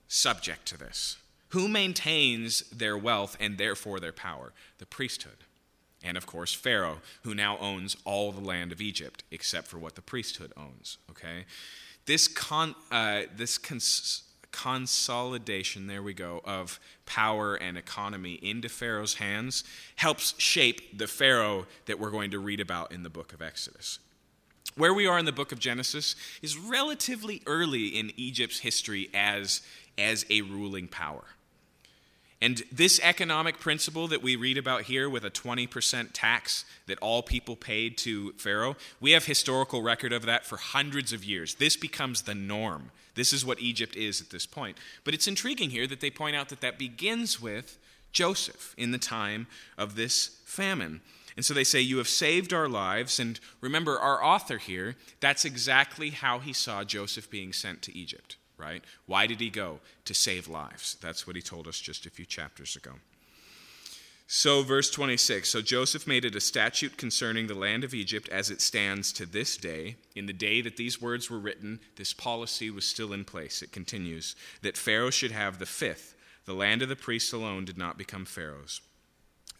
subject 0.06 0.66
to 0.66 0.78
this? 0.78 1.16
Who 1.50 1.66
maintains 1.66 2.60
their 2.70 2.98
wealth 2.98 3.36
and 3.40 3.56
therefore 3.56 4.00
their 4.00 4.12
power? 4.12 4.52
The 4.78 4.86
priesthood 4.86 5.44
and 6.02 6.16
of 6.16 6.26
course 6.26 6.52
Pharaoh, 6.52 7.00
who 7.22 7.34
now 7.34 7.58
owns 7.58 7.96
all 8.04 8.32
the 8.32 8.40
land 8.40 8.72
of 8.72 8.80
Egypt 8.80 9.24
except 9.30 9.66
for 9.66 9.78
what 9.78 9.94
the 9.94 10.02
priesthood 10.02 10.52
owns. 10.56 10.98
Okay, 11.10 11.44
this 12.06 12.28
con, 12.28 12.74
uh, 12.90 13.22
this 13.34 13.58
cons- 13.58 14.22
consolidation, 14.50 15.86
there 15.86 16.02
we 16.02 16.14
go, 16.14 16.40
of 16.44 16.80
power 17.06 17.54
and 17.54 17.76
economy 17.76 18.34
into 18.34 18.68
Pharaoh's 18.68 19.14
hands 19.14 19.64
helps 19.96 20.34
shape 20.40 20.98
the 20.98 21.06
Pharaoh 21.06 21.66
that 21.86 21.98
we're 21.98 22.10
going 22.10 22.30
to 22.30 22.38
read 22.38 22.60
about 22.60 22.92
in 22.92 23.02
the 23.02 23.10
book 23.10 23.32
of 23.32 23.42
Exodus. 23.42 23.98
Where 24.76 24.94
we 24.94 25.06
are 25.06 25.18
in 25.18 25.24
the 25.24 25.32
book 25.32 25.52
of 25.52 25.58
Genesis 25.58 26.14
is 26.42 26.56
relatively 26.56 27.42
early 27.46 27.88
in 27.88 28.12
Egypt's 28.16 28.60
history 28.60 29.10
as, 29.12 29.62
as 29.96 30.24
a 30.30 30.42
ruling 30.42 30.88
power. 30.88 31.24
And 32.40 32.62
this 32.70 33.00
economic 33.02 33.58
principle 33.58 34.06
that 34.08 34.22
we 34.22 34.36
read 34.36 34.58
about 34.58 34.82
here 34.82 35.10
with 35.10 35.24
a 35.24 35.30
20% 35.30 36.10
tax 36.12 36.64
that 36.86 36.98
all 37.00 37.22
people 37.22 37.56
paid 37.56 37.98
to 37.98 38.32
Pharaoh, 38.34 38.76
we 39.00 39.10
have 39.10 39.24
historical 39.26 39.82
record 39.82 40.12
of 40.12 40.24
that 40.26 40.46
for 40.46 40.56
hundreds 40.56 41.12
of 41.12 41.24
years. 41.24 41.56
This 41.56 41.76
becomes 41.76 42.22
the 42.22 42.36
norm. 42.36 42.92
This 43.18 43.34
is 43.34 43.44
what 43.44 43.60
Egypt 43.60 43.96
is 43.96 44.22
at 44.22 44.30
this 44.30 44.46
point. 44.46 44.78
But 45.04 45.12
it's 45.12 45.28
intriguing 45.28 45.70
here 45.70 45.86
that 45.86 46.00
they 46.00 46.10
point 46.10 46.36
out 46.36 46.48
that 46.48 46.62
that 46.62 46.78
begins 46.78 47.40
with 47.40 47.78
Joseph 48.12 48.74
in 48.78 48.90
the 48.90 48.98
time 48.98 49.46
of 49.76 49.94
this 49.94 50.38
famine. 50.46 51.02
And 51.36 51.44
so 51.44 51.52
they 51.52 51.64
say, 51.64 51.80
You 51.80 51.98
have 51.98 52.08
saved 52.08 52.54
our 52.54 52.68
lives. 52.68 53.20
And 53.20 53.38
remember, 53.60 53.98
our 53.98 54.24
author 54.24 54.56
here, 54.56 54.96
that's 55.20 55.44
exactly 55.44 56.10
how 56.10 56.38
he 56.38 56.54
saw 56.54 56.84
Joseph 56.84 57.30
being 57.30 57.52
sent 57.52 57.82
to 57.82 57.96
Egypt 57.96 58.36
right? 58.58 58.82
Why 59.06 59.26
did 59.26 59.40
he 59.40 59.48
go? 59.48 59.80
To 60.04 60.14
save 60.14 60.48
lives. 60.48 60.96
That's 61.00 61.26
what 61.26 61.36
he 61.36 61.42
told 61.42 61.66
us 61.66 61.78
just 61.78 62.04
a 62.04 62.10
few 62.10 62.26
chapters 62.26 62.76
ago. 62.76 62.92
So, 64.30 64.62
verse 64.62 64.90
26 64.90 65.48
So 65.48 65.62
Joseph 65.62 66.06
made 66.06 66.26
it 66.26 66.36
a 66.36 66.40
statute 66.40 66.98
concerning 66.98 67.46
the 67.46 67.54
land 67.54 67.82
of 67.82 67.94
Egypt 67.94 68.28
as 68.28 68.50
it 68.50 68.60
stands 68.60 69.10
to 69.14 69.24
this 69.24 69.56
day. 69.56 69.96
In 70.14 70.26
the 70.26 70.34
day 70.34 70.60
that 70.60 70.76
these 70.76 71.00
words 71.00 71.30
were 71.30 71.38
written, 71.38 71.80
this 71.96 72.12
policy 72.12 72.68
was 72.68 72.84
still 72.84 73.14
in 73.14 73.24
place. 73.24 73.62
It 73.62 73.72
continues 73.72 74.36
that 74.60 74.76
Pharaoh 74.76 75.08
should 75.08 75.32
have 75.32 75.58
the 75.58 75.64
fifth. 75.64 76.14
The 76.44 76.52
land 76.52 76.82
of 76.82 76.90
the 76.90 76.94
priests 76.94 77.32
alone 77.32 77.64
did 77.64 77.78
not 77.78 77.96
become 77.96 78.26
Pharaoh's. 78.26 78.82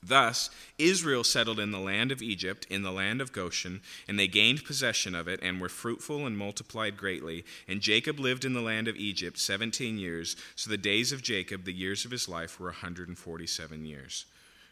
Thus, 0.02 0.50
Israel 0.76 1.24
settled 1.24 1.59
in 1.59 1.70
the 1.70 1.78
land 1.78 2.12
of 2.12 2.20
Egypt, 2.20 2.66
in 2.68 2.83
the 2.83 2.92
land 2.92 3.22
of 3.22 3.33
Goshen, 3.33 3.81
and 4.07 4.18
they 4.18 4.28
gained 4.28 4.66
possession 4.66 5.14
of 5.14 5.28
it, 5.28 5.40
and 5.42 5.62
were 5.62 5.70
fruitful 5.70 6.26
and 6.26 6.37
multiplied 6.37 6.98
greatly. 6.98 7.46
And 7.66 7.81
Jacob 7.81 8.20
lived 8.20 8.44
in 8.44 8.52
the 8.52 8.61
land 8.61 8.87
of 8.87 8.96
Egypt 8.96 9.38
seventeen 9.38 9.96
years. 9.96 10.37
So 10.57 10.68
the 10.68 10.76
days 10.76 11.11
of 11.11 11.22
Jacob, 11.22 11.64
the 11.64 11.72
years 11.72 12.04
of 12.04 12.11
his 12.11 12.28
life, 12.28 12.61
were 12.61 12.68
a 12.68 12.72
147 12.72 13.87
years. 13.87 14.26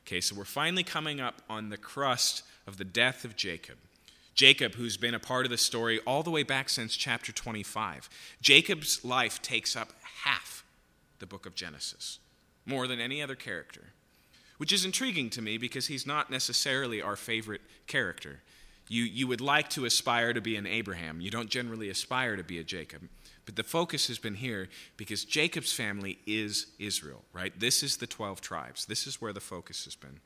Okay, 0.07 0.21
so 0.21 0.37
we're 0.37 0.45
finally 0.45 0.85
coming 0.85 1.21
up 1.21 1.43
on 1.51 1.69
the 1.69 1.77
crust 1.77 2.43
of 2.67 2.77
the 2.77 2.85
death 2.85 3.25
of 3.25 3.37
Jacob. 3.37 3.77
Jacob, 4.35 4.75
who's 4.75 4.97
been 4.97 5.15
a 5.15 5.19
part 5.19 5.47
of 5.47 5.51
the 5.51 5.59
story 5.59 5.99
all 6.07 6.23
the 6.23 6.31
way 6.31 6.43
back 6.43 6.69
since 6.69 6.97
chapter 6.97 7.33
25. 7.33 8.09
Jacob's 8.41 9.05
life 9.05 9.41
takes 9.43 9.75
up 9.75 9.93
half 10.25 10.65
the 11.19 11.27
book 11.27 11.47
of 11.47 11.55
Genesis, 11.55 12.19
more 12.67 12.87
than 12.87 13.01
any 13.01 13.23
other 13.23 13.35
character 13.35 13.93
which 14.59 14.73
is 14.73 14.85
intriguing 14.85 15.31
to 15.31 15.43
me 15.43 15.59
because 15.59 15.87
he's 15.87 16.07
not 16.07 16.31
necessarily 16.31 17.03
our 17.03 17.17
favorite 17.17 17.61
character. 17.87 18.41
You, 18.89 19.03
you 19.03 19.27
would 19.27 19.41
like 19.41 19.69
to 19.71 19.85
aspire 19.85 20.33
to 20.33 20.41
be 20.41 20.57
an 20.57 20.67
Abraham. 20.67 21.21
You 21.21 21.31
don't 21.31 21.51
generally 21.51 21.89
aspire 21.91 22.37
to 22.37 22.45
be 22.45 22.59
a 22.59 22.65
Jacob. 22.65 23.03
But 23.47 23.55
the 23.55 23.63
focus 23.63 24.09
has 24.09 24.19
been 24.19 24.35
here 24.35 24.69
because 24.97 25.25
Jacob's 25.25 25.73
family 25.73 26.19
is 26.27 26.67
Israel, 26.81 27.23
right? 27.33 27.59
This 27.59 27.85
is 27.85 27.97
the 27.97 28.07
12 28.07 28.41
tribes. 28.41 28.85
This 28.85 29.07
is 29.07 29.21
where 29.21 29.33
the 29.33 29.41
focus 29.41 29.85
has 29.85 29.95
been. 29.95 30.19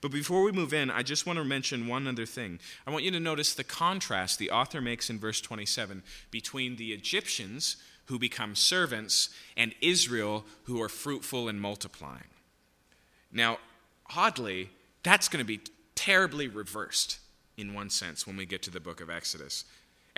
But 0.00 0.12
before 0.12 0.44
we 0.44 0.52
move 0.52 0.72
in, 0.72 0.88
I 0.88 1.02
just 1.02 1.26
want 1.26 1.40
to 1.40 1.44
mention 1.44 1.88
one 1.88 2.06
other 2.06 2.24
thing. 2.24 2.60
I 2.86 2.92
want 2.92 3.04
you 3.04 3.10
to 3.10 3.20
notice 3.20 3.52
the 3.52 3.64
contrast 3.64 4.38
the 4.38 4.52
author 4.52 4.80
makes 4.80 5.10
in 5.10 5.18
verse 5.18 5.40
27 5.40 6.04
between 6.30 6.76
the 6.76 6.92
Egyptians 6.92 7.78
who 8.06 8.18
become 8.18 8.54
servants 8.54 9.30
and 9.56 9.74
Israel 9.80 10.44
who 10.64 10.80
are 10.80 10.88
fruitful 10.88 11.48
and 11.48 11.60
multiplying. 11.60 12.30
Now, 13.32 13.58
oddly, 14.16 14.70
that's 15.02 15.28
going 15.28 15.44
to 15.44 15.46
be 15.46 15.60
terribly 15.96 16.46
reversed 16.46 17.18
in 17.56 17.74
one 17.74 17.90
sense 17.90 18.24
when 18.24 18.36
we 18.36 18.46
get 18.46 18.62
to 18.62 18.70
the 18.70 18.80
book 18.80 19.00
of 19.00 19.10
Exodus. 19.10 19.64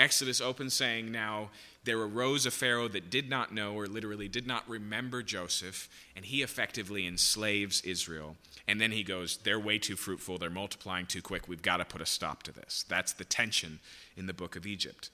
Exodus 0.00 0.40
opens 0.40 0.74
saying, 0.74 1.12
Now 1.12 1.50
there 1.84 2.00
arose 2.00 2.46
a 2.46 2.50
Pharaoh 2.50 2.88
that 2.88 3.10
did 3.10 3.28
not 3.28 3.52
know, 3.52 3.74
or 3.74 3.86
literally 3.86 4.28
did 4.28 4.46
not 4.46 4.68
remember 4.68 5.22
Joseph, 5.22 5.88
and 6.16 6.24
he 6.24 6.42
effectively 6.42 7.06
enslaves 7.06 7.82
Israel. 7.82 8.36
And 8.66 8.80
then 8.80 8.92
he 8.92 9.02
goes, 9.02 9.36
They're 9.36 9.60
way 9.60 9.78
too 9.78 9.96
fruitful, 9.96 10.38
they're 10.38 10.50
multiplying 10.50 11.06
too 11.06 11.22
quick, 11.22 11.48
we've 11.48 11.62
got 11.62 11.76
to 11.76 11.84
put 11.84 12.00
a 12.00 12.06
stop 12.06 12.42
to 12.44 12.52
this. 12.52 12.84
That's 12.88 13.12
the 13.12 13.24
tension 13.24 13.80
in 14.16 14.26
the 14.26 14.34
book 14.34 14.56
of 14.56 14.66
Egypt. 14.66 15.10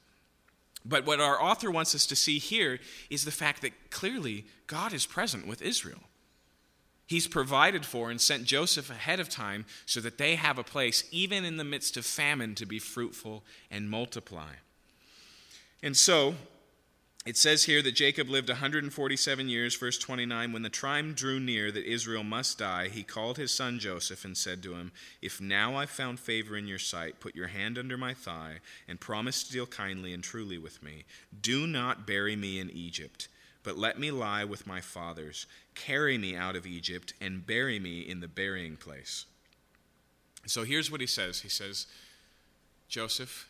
But 0.85 1.05
what 1.05 1.21
our 1.21 1.43
author 1.43 1.71
wants 1.71 1.95
us 1.95 2.07
to 2.07 2.17
see 2.17 2.39
here 2.39 2.79
is 3.11 3.25
the 3.25 3.33
fact 3.33 3.63
that 3.63 3.91
clearly 3.91 4.47
God 4.69 4.93
is 4.93 5.05
present 5.05 5.47
with 5.47 5.61
Israel. 5.61 6.05
He's 7.07 7.27
provided 7.29 7.87
for 7.87 8.11
and 8.11 8.21
sent 8.21 8.45
Joseph 8.45 8.91
ahead 8.91 9.21
of 9.21 9.29
time 9.29 9.65
so 9.85 10.01
that 10.01 10.19
they 10.19 10.37
have 10.37 10.59
a 10.59 10.65
place, 10.65 11.05
even 11.11 11.45
in 11.45 11.57
the 11.57 11.65
midst 11.65 11.97
of 11.97 12.05
famine, 12.05 12.55
to 12.57 12.67
be 12.67 12.79
fruitful 12.79 13.45
and 13.71 13.91
multiply. 13.91 14.55
And 15.83 15.97
so, 15.97 16.35
it 17.27 17.37
says 17.37 17.65
here 17.65 17.83
that 17.83 17.97
Jacob 17.97 18.29
lived 18.29 18.49
147 18.49 19.49
years, 19.49 19.75
verse 19.75 19.99
29. 19.99 20.53
When 20.53 20.63
the 20.63 20.69
time 20.71 21.13
drew 21.13 21.41
near 21.41 21.73
that 21.73 21.85
Israel 21.85 22.23
must 22.23 22.59
die, 22.59 22.87
he 22.87 23.03
called 23.03 23.37
his 23.37 23.51
son 23.51 23.81
Joseph 23.81 24.25
and 24.25 24.37
said 24.37 24.63
to 24.63 24.75
him, 24.75 24.93
If 25.21 25.41
now 25.41 25.75
I've 25.75 25.91
found 25.91 26.21
favor 26.21 26.57
in 26.57 26.69
your 26.69 26.79
sight, 26.79 27.19
put 27.19 27.35
your 27.35 27.49
hand 27.49 27.79
under 27.79 27.99
my 27.99 28.15
thigh 28.15 28.61
and 28.87 29.01
promise 29.01 29.43
to 29.43 29.53
deal 29.53 29.67
kindly 29.67 30.13
and 30.13 30.23
truly 30.23 30.57
with 30.57 30.85
me. 30.85 31.05
Do 31.41 31.67
not 31.67 32.07
bury 32.07 32.37
me 32.37 32.61
in 32.61 32.71
Egypt, 32.71 33.27
but 33.65 33.77
let 33.77 33.99
me 33.99 34.13
lie 34.13 34.45
with 34.45 34.65
my 34.65 34.81
fathers. 34.81 35.47
Carry 35.75 36.17
me 36.19 36.37
out 36.37 36.55
of 36.55 36.65
Egypt 36.65 37.13
and 37.21 37.45
bury 37.45 37.81
me 37.81 38.03
in 38.03 38.21
the 38.21 38.29
burying 38.29 38.77
place. 38.77 39.27
So 40.47 40.63
here's 40.63 40.93
what 40.93 41.01
he 41.01 41.09
says 41.09 41.41
He 41.41 41.49
says, 41.49 41.89
Joseph, 42.89 43.49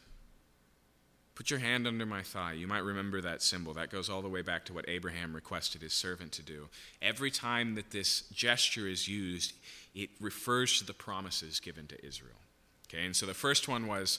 Put 1.36 1.50
your 1.50 1.60
hand 1.60 1.86
under 1.86 2.06
my 2.06 2.22
thigh. 2.22 2.54
You 2.54 2.66
might 2.66 2.82
remember 2.82 3.20
that 3.20 3.42
symbol. 3.42 3.74
That 3.74 3.90
goes 3.90 4.08
all 4.08 4.22
the 4.22 4.28
way 4.28 4.40
back 4.40 4.64
to 4.64 4.72
what 4.72 4.88
Abraham 4.88 5.34
requested 5.34 5.82
his 5.82 5.92
servant 5.92 6.32
to 6.32 6.42
do. 6.42 6.68
Every 7.02 7.30
time 7.30 7.74
that 7.74 7.90
this 7.90 8.22
gesture 8.32 8.88
is 8.88 9.06
used, 9.06 9.52
it 9.94 10.08
refers 10.18 10.78
to 10.78 10.86
the 10.86 10.94
promises 10.94 11.60
given 11.60 11.86
to 11.88 12.04
Israel. 12.04 12.38
Okay, 12.88 13.04
and 13.04 13.14
so 13.14 13.26
the 13.26 13.34
first 13.34 13.68
one 13.68 13.86
was 13.86 14.18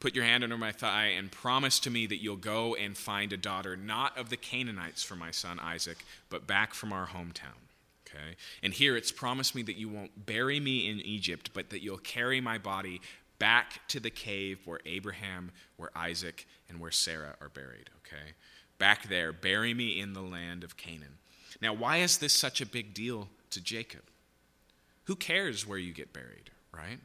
put 0.00 0.14
your 0.14 0.24
hand 0.24 0.42
under 0.42 0.56
my 0.56 0.72
thigh 0.72 1.08
and 1.08 1.30
promise 1.30 1.78
to 1.80 1.90
me 1.90 2.06
that 2.06 2.22
you'll 2.22 2.36
go 2.36 2.74
and 2.74 2.96
find 2.96 3.32
a 3.34 3.36
daughter, 3.36 3.76
not 3.76 4.16
of 4.16 4.30
the 4.30 4.36
Canaanites 4.38 5.02
for 5.02 5.16
my 5.16 5.30
son 5.30 5.60
Isaac, 5.60 5.98
but 6.30 6.46
back 6.46 6.72
from 6.72 6.94
our 6.94 7.08
hometown. 7.08 7.60
Okay? 8.08 8.36
And 8.62 8.72
here 8.72 8.96
it's 8.96 9.12
promise 9.12 9.54
me 9.54 9.60
that 9.64 9.76
you 9.76 9.90
won't 9.90 10.24
bury 10.24 10.60
me 10.60 10.88
in 10.88 11.00
Egypt, 11.00 11.50
but 11.52 11.68
that 11.70 11.82
you'll 11.82 11.98
carry 11.98 12.40
my 12.40 12.56
body 12.56 13.02
back 13.38 13.86
to 13.88 14.00
the 14.00 14.10
cave 14.10 14.60
where 14.64 14.80
Abraham, 14.84 15.52
where 15.76 15.90
Isaac, 15.96 16.46
and 16.68 16.80
where 16.80 16.90
Sarah 16.90 17.36
are 17.40 17.48
buried, 17.48 17.90
okay? 18.06 18.32
Back 18.78 19.08
there, 19.08 19.32
bury 19.32 19.74
me 19.74 20.00
in 20.00 20.12
the 20.12 20.22
land 20.22 20.64
of 20.64 20.76
Canaan. 20.76 21.18
Now, 21.60 21.72
why 21.72 21.98
is 21.98 22.18
this 22.18 22.32
such 22.32 22.60
a 22.60 22.66
big 22.66 22.94
deal 22.94 23.28
to 23.50 23.60
Jacob? 23.60 24.02
Who 25.04 25.16
cares 25.16 25.66
where 25.66 25.78
you 25.78 25.92
get 25.92 26.12
buried, 26.12 26.50
right? 26.72 26.98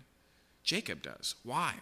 Jacob 0.63 1.01
does. 1.01 1.35
Why? 1.43 1.75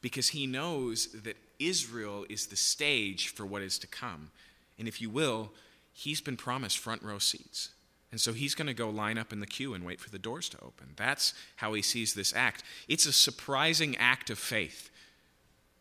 Because 0.00 0.28
he 0.28 0.46
knows 0.46 1.08
that 1.12 1.36
Israel 1.58 2.24
is 2.28 2.46
the 2.46 2.56
stage 2.56 3.28
for 3.28 3.46
what 3.46 3.62
is 3.62 3.78
to 3.80 3.86
come. 3.86 4.30
And 4.78 4.86
if 4.86 5.00
you 5.00 5.10
will, 5.10 5.50
he's 5.92 6.20
been 6.20 6.36
promised 6.36 6.78
front 6.78 7.02
row 7.02 7.18
seats. 7.18 7.70
And 8.10 8.20
so 8.20 8.32
he's 8.32 8.54
going 8.54 8.68
to 8.68 8.74
go 8.74 8.88
line 8.88 9.18
up 9.18 9.32
in 9.32 9.40
the 9.40 9.46
queue 9.46 9.74
and 9.74 9.84
wait 9.84 10.00
for 10.00 10.10
the 10.10 10.18
doors 10.18 10.48
to 10.50 10.60
open. 10.60 10.94
That's 10.96 11.34
how 11.56 11.74
he 11.74 11.82
sees 11.82 12.14
this 12.14 12.34
act. 12.34 12.62
It's 12.88 13.06
a 13.06 13.12
surprising 13.12 13.96
act 13.98 14.30
of 14.30 14.38
faith 14.38 14.90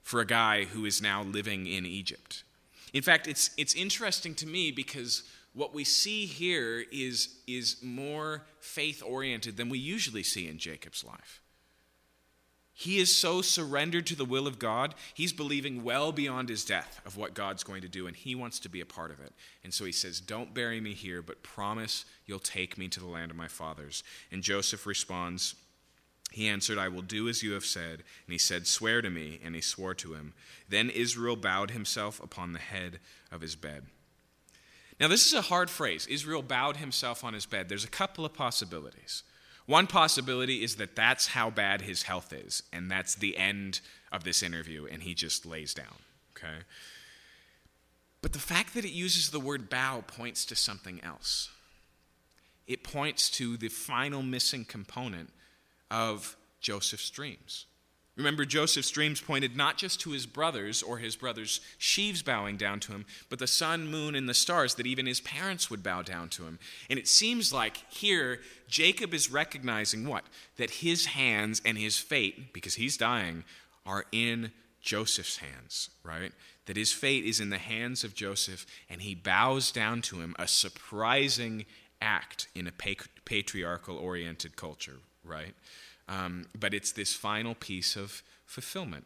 for 0.03 0.19
a 0.19 0.25
guy 0.25 0.65
who 0.65 0.85
is 0.85 1.01
now 1.01 1.23
living 1.23 1.67
in 1.67 1.85
Egypt. 1.85 2.43
In 2.93 3.01
fact, 3.01 3.27
it's, 3.27 3.51
it's 3.57 3.75
interesting 3.75 4.35
to 4.35 4.47
me 4.47 4.71
because 4.71 5.23
what 5.53 5.73
we 5.73 5.83
see 5.83 6.25
here 6.25 6.85
is, 6.91 7.29
is 7.47 7.77
more 7.81 8.43
faith 8.59 9.01
oriented 9.05 9.57
than 9.57 9.69
we 9.69 9.79
usually 9.79 10.23
see 10.23 10.47
in 10.47 10.57
Jacob's 10.57 11.03
life. 11.03 11.41
He 12.79 12.99
is 12.99 13.15
so 13.15 13.41
surrendered 13.41 14.05
to 14.05 14.15
the 14.15 14.23
will 14.23 14.45
of 14.45 14.59
God, 14.59 14.93
he's 15.15 15.33
believing 15.33 15.83
well 15.83 16.11
beyond 16.11 16.47
his 16.47 16.63
death 16.63 17.01
of 17.07 17.17
what 17.17 17.33
God's 17.33 17.63
going 17.63 17.81
to 17.81 17.87
do, 17.87 18.05
and 18.05 18.15
he 18.15 18.35
wants 18.35 18.59
to 18.59 18.69
be 18.69 18.81
a 18.81 18.85
part 18.85 19.09
of 19.09 19.19
it. 19.19 19.33
And 19.63 19.73
so 19.73 19.83
he 19.83 19.91
says, 19.91 20.19
Don't 20.19 20.53
bury 20.53 20.79
me 20.79 20.93
here, 20.93 21.23
but 21.23 21.41
promise 21.41 22.05
you'll 22.27 22.37
take 22.37 22.77
me 22.77 22.87
to 22.89 22.99
the 22.99 23.07
land 23.07 23.31
of 23.31 23.37
my 23.37 23.47
fathers. 23.47 24.03
And 24.31 24.43
Joseph 24.43 24.85
responds, 24.85 25.55
He 26.31 26.47
answered, 26.47 26.77
I 26.77 26.87
will 26.89 27.01
do 27.01 27.27
as 27.27 27.41
you 27.41 27.53
have 27.53 27.65
said. 27.65 28.03
And 28.27 28.31
he 28.31 28.37
said, 28.37 28.67
Swear 28.67 29.01
to 29.01 29.09
me. 29.09 29.39
And 29.43 29.55
he 29.55 29.61
swore 29.61 29.95
to 29.95 30.13
him. 30.13 30.35
Then 30.69 30.91
Israel 30.91 31.35
bowed 31.35 31.71
himself 31.71 32.21
upon 32.21 32.53
the 32.53 32.59
head 32.59 32.99
of 33.31 33.41
his 33.41 33.55
bed. 33.55 33.87
Now, 34.99 35.07
this 35.07 35.25
is 35.25 35.33
a 35.33 35.41
hard 35.41 35.71
phrase. 35.71 36.05
Israel 36.05 36.43
bowed 36.43 36.77
himself 36.77 37.23
on 37.23 37.33
his 37.33 37.47
bed. 37.47 37.69
There's 37.69 37.83
a 37.83 37.89
couple 37.89 38.23
of 38.23 38.35
possibilities. 38.35 39.23
One 39.67 39.85
possibility 39.85 40.63
is 40.63 40.77
that 40.77 40.95
that's 40.95 41.27
how 41.27 41.49
bad 41.49 41.81
his 41.81 42.03
health 42.03 42.33
is, 42.33 42.63
and 42.73 42.89
that's 42.89 43.15
the 43.15 43.37
end 43.37 43.81
of 44.11 44.23
this 44.23 44.41
interview, 44.41 44.87
and 44.89 45.03
he 45.03 45.13
just 45.13 45.45
lays 45.45 45.73
down. 45.73 45.99
Okay? 46.35 46.63
But 48.21 48.31
the 48.33 48.39
fact 48.39 48.73
that 48.73 48.85
it 48.85 48.91
uses 48.91 49.29
the 49.29 49.41
word 49.41 49.69
bow 49.69 50.03
points 50.07 50.45
to 50.45 50.55
something 50.55 51.03
else. 51.03 51.49
It 52.65 52.83
points 52.83 53.29
to 53.31 53.57
the 53.57 53.69
final 53.69 54.23
missing 54.23 54.65
component 54.65 55.31
of 55.91 56.35
Joseph's 56.59 57.09
dreams. 57.09 57.65
Remember, 58.17 58.45
Joseph's 58.45 58.89
dreams 58.89 59.21
pointed 59.21 59.55
not 59.55 59.77
just 59.77 59.99
to 60.01 60.09
his 60.09 60.25
brothers 60.25 60.81
or 60.81 60.97
his 60.97 61.15
brothers' 61.15 61.61
sheaves 61.77 62.23
bowing 62.23 62.57
down 62.57 62.79
to 62.81 62.91
him, 62.91 63.05
but 63.29 63.37
the 63.37 63.45
sun, 63.45 63.87
moon, 63.87 64.15
and 64.15 64.27
the 64.27 64.33
stars, 64.33 64.73
that 64.75 64.87
even 64.87 65.05
his 65.05 65.21
parents 65.21 65.69
would 65.69 65.83
bow 65.83 66.01
down 66.01 66.27
to 66.29 66.43
him. 66.43 66.57
And 66.89 66.97
it 66.97 67.07
seems 67.07 67.53
like 67.53 67.83
here, 67.89 68.39
Jacob 68.67 69.13
is 69.13 69.31
recognizing 69.31 70.07
what? 70.07 70.23
That 70.57 70.71
his 70.71 71.05
hands 71.05 71.61
and 71.63 71.77
his 71.77 71.99
fate, 71.99 72.53
because 72.53 72.73
he's 72.73 72.97
dying, 72.97 73.43
are 73.85 74.05
in 74.11 74.51
Joseph's 74.81 75.37
hands, 75.37 75.91
right? 76.03 76.31
That 76.65 76.75
his 76.75 76.91
fate 76.91 77.23
is 77.23 77.39
in 77.39 77.51
the 77.51 77.59
hands 77.59 78.03
of 78.03 78.15
Joseph, 78.15 78.65
and 78.89 79.03
he 79.03 79.13
bows 79.13 79.71
down 79.71 80.01
to 80.03 80.21
him, 80.21 80.35
a 80.39 80.47
surprising 80.47 81.65
act 82.01 82.47
in 82.55 82.67
a 82.67 82.71
patriarchal 83.25 83.97
oriented 83.97 84.55
culture, 84.55 84.97
right? 85.23 85.53
Um, 86.07 86.45
but 86.57 86.73
it's 86.73 86.91
this 86.91 87.13
final 87.13 87.55
piece 87.55 87.95
of 87.95 88.23
fulfillment. 88.45 89.05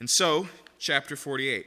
And 0.00 0.08
so, 0.08 0.48
chapter 0.78 1.16
48. 1.16 1.66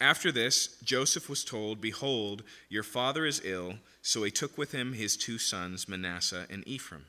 After 0.00 0.30
this, 0.30 0.78
Joseph 0.82 1.28
was 1.28 1.44
told, 1.44 1.80
Behold, 1.80 2.42
your 2.68 2.82
father 2.82 3.24
is 3.24 3.40
ill. 3.44 3.74
So 4.02 4.22
he 4.22 4.30
took 4.30 4.56
with 4.58 4.72
him 4.72 4.92
his 4.92 5.16
two 5.16 5.38
sons, 5.38 5.88
Manasseh 5.88 6.46
and 6.50 6.66
Ephraim. 6.66 7.06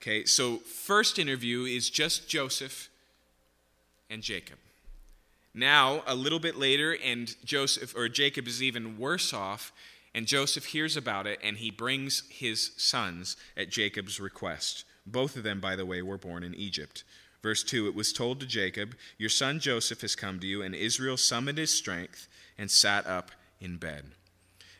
Okay, 0.00 0.24
so 0.24 0.58
first 0.58 1.18
interview 1.18 1.64
is 1.64 1.88
just 1.88 2.28
Joseph 2.28 2.88
and 4.10 4.22
Jacob. 4.22 4.58
Now, 5.54 6.02
a 6.06 6.14
little 6.14 6.38
bit 6.38 6.56
later, 6.56 6.98
and 7.02 7.34
Joseph 7.44 7.96
or 7.96 8.10
Jacob 8.10 8.46
is 8.46 8.62
even 8.62 8.98
worse 8.98 9.32
off 9.32 9.72
and 10.16 10.26
Joseph 10.26 10.64
hears 10.64 10.96
about 10.96 11.26
it, 11.26 11.38
and 11.44 11.58
he 11.58 11.70
brings 11.70 12.22
his 12.30 12.70
sons 12.78 13.36
at 13.54 13.68
Jacob's 13.68 14.18
request. 14.18 14.86
Both 15.04 15.36
of 15.36 15.42
them, 15.42 15.60
by 15.60 15.76
the 15.76 15.84
way, 15.84 16.00
were 16.00 16.16
born 16.16 16.42
in 16.42 16.54
Egypt. 16.54 17.04
Verse 17.42 17.62
2 17.62 17.86
It 17.86 17.94
was 17.94 18.14
told 18.14 18.40
to 18.40 18.46
Jacob, 18.46 18.96
Your 19.18 19.28
son 19.28 19.60
Joseph 19.60 20.00
has 20.00 20.16
come 20.16 20.40
to 20.40 20.46
you, 20.46 20.62
and 20.62 20.74
Israel 20.74 21.18
summoned 21.18 21.58
his 21.58 21.70
strength 21.70 22.28
and 22.56 22.70
sat 22.70 23.06
up 23.06 23.30
in 23.60 23.76
bed. 23.76 24.12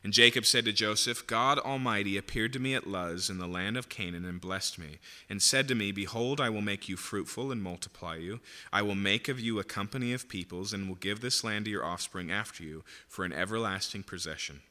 And 0.03 0.14
Jacob 0.14 0.46
said 0.46 0.64
to 0.64 0.72
Joseph, 0.72 1.27
God 1.27 1.59
Almighty 1.59 2.16
appeared 2.16 2.55
to 2.55 2.59
me 2.59 2.75
at 2.75 2.87
Luz 2.87 3.29
in 3.29 3.37
the 3.37 3.46
land 3.46 3.77
of 3.77 3.90
Canaan 3.90 4.25
and 4.25 4.40
blessed 4.40 4.79
me, 4.79 5.01
and 5.29 5.42
said 5.42 5.68
to 5.68 5.75
me, 5.75 5.92
Behold, 5.92 6.40
I 6.40 6.49
will 6.49 6.62
make 6.62 6.88
you 6.88 6.96
fruitful 6.96 7.53
and 7.53 7.62
multiply 7.62 8.16
you. 8.16 8.40
I 8.72 8.81
will 8.81 8.94
make 8.94 9.29
of 9.29 9.38
you 9.38 9.59
a 9.59 9.64
company 9.64 10.14
of 10.14 10.31
peoples, 10.31 10.72
and 10.72 10.88
will 10.88 10.96
give 10.96 11.20
this 11.20 11.44
land 11.44 11.66
to 11.66 11.70
your 11.70 11.85
offspring 11.85 12.33
after 12.33 12.64
you 12.64 12.85
for 13.07 13.27
an 13.27 13.35
everlasting 13.35 14.05
possession. 14.05 14.62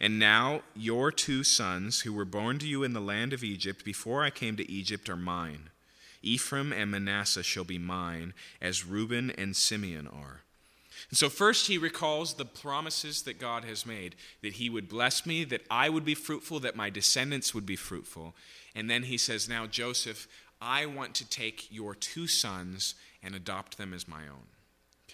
And 0.00 0.18
now 0.18 0.62
your 0.74 1.10
two 1.10 1.44
sons, 1.44 2.00
who 2.00 2.12
were 2.12 2.24
born 2.24 2.58
to 2.58 2.66
you 2.66 2.82
in 2.84 2.92
the 2.92 3.00
land 3.00 3.32
of 3.32 3.44
Egypt 3.44 3.84
before 3.84 4.22
I 4.22 4.30
came 4.30 4.56
to 4.56 4.70
Egypt, 4.70 5.08
are 5.08 5.16
mine. 5.16 5.70
Ephraim 6.22 6.72
and 6.72 6.90
Manasseh 6.90 7.42
shall 7.42 7.64
be 7.64 7.78
mine, 7.78 8.34
as 8.60 8.84
Reuben 8.84 9.30
and 9.30 9.56
Simeon 9.56 10.06
are. 10.06 10.42
And 11.10 11.16
so, 11.16 11.28
first, 11.28 11.68
he 11.68 11.78
recalls 11.78 12.34
the 12.34 12.44
promises 12.44 13.22
that 13.22 13.38
God 13.38 13.64
has 13.64 13.86
made 13.86 14.16
that 14.42 14.54
he 14.54 14.68
would 14.68 14.88
bless 14.88 15.24
me, 15.24 15.44
that 15.44 15.64
I 15.70 15.88
would 15.88 16.04
be 16.04 16.14
fruitful, 16.14 16.60
that 16.60 16.76
my 16.76 16.90
descendants 16.90 17.54
would 17.54 17.66
be 17.66 17.76
fruitful. 17.76 18.34
And 18.74 18.90
then 18.90 19.04
he 19.04 19.16
says, 19.16 19.48
Now, 19.48 19.66
Joseph, 19.66 20.28
I 20.60 20.86
want 20.86 21.14
to 21.14 21.28
take 21.28 21.72
your 21.72 21.94
two 21.94 22.26
sons 22.26 22.94
and 23.22 23.34
adopt 23.34 23.78
them 23.78 23.94
as 23.94 24.08
my 24.08 24.22
own. 24.22 24.48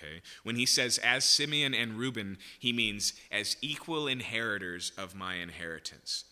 Okay? 0.05 0.21
When 0.43 0.57
he 0.57 0.67
says, 0.67 0.99
as 0.99 1.25
Simeon 1.25 1.75
and 1.75 1.99
Reuben, 1.99 2.39
he 2.59 2.73
means 2.73 3.15
as 3.31 3.57
equal 3.61 4.07
inheritors 4.07 4.93
of 4.97 5.15
my 5.15 5.37
inheritance. 5.37 6.25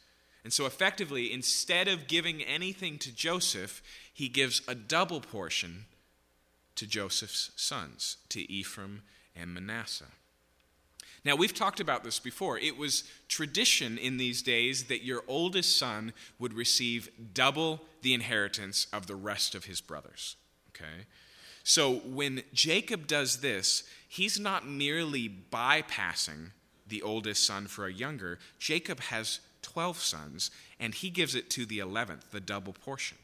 And 0.45 0.53
so, 0.53 0.67
effectively, 0.67 1.33
instead 1.33 1.89
of 1.89 2.09
giving 2.09 2.43
anything 2.43 2.99
to 2.99 3.15
Joseph, 3.15 3.83
he 4.13 4.29
gives 4.29 4.61
a 4.67 4.75
double 4.75 5.21
portion 5.21 5.85
to 6.75 6.87
Joseph's 6.87 7.53
sons, 7.57 8.17
to 8.31 8.51
Ephraim 8.51 9.03
and 9.37 9.55
Manasseh. 9.55 10.07
Now, 11.25 11.37
we've 11.37 11.55
talked 11.55 11.79
about 11.79 12.03
this 12.03 12.19
before. 12.19 12.59
It 12.59 12.77
was 12.77 13.05
tradition 13.29 13.97
in 13.97 14.17
these 14.17 14.43
days 14.43 14.85
that 14.85 15.05
your 15.05 15.23
oldest 15.29 15.79
son 15.79 16.13
would 16.41 16.53
receive 16.53 17.09
double 17.33 17.83
the 18.03 18.13
inheritance 18.13 18.89
of 18.93 19.07
the 19.07 19.15
rest 19.15 19.55
of 19.55 19.67
his 19.67 19.81
brothers. 19.81 20.35
Okay? 20.71 21.07
So, 21.65 21.97
when 22.05 22.43
Jacob 22.53 23.07
does 23.07 23.41
this, 23.41 23.85
he's 24.09 24.39
not 24.39 24.67
merely 24.67 25.29
bypassing 25.29 26.51
the 26.89 27.03
oldest 27.03 27.45
son 27.45 27.67
for 27.67 27.87
a 27.87 27.93
younger. 27.93 28.39
Jacob 28.59 29.01
has 29.01 29.41
12 29.63 29.99
sons, 29.99 30.51
and 30.79 30.95
he 30.95 31.09
gives 31.09 31.35
it 31.35 31.49
to 31.51 31.65
the 31.65 31.79
11th, 31.79 32.31
the 32.31 32.41
double 32.41 32.73
portion. 32.73 33.17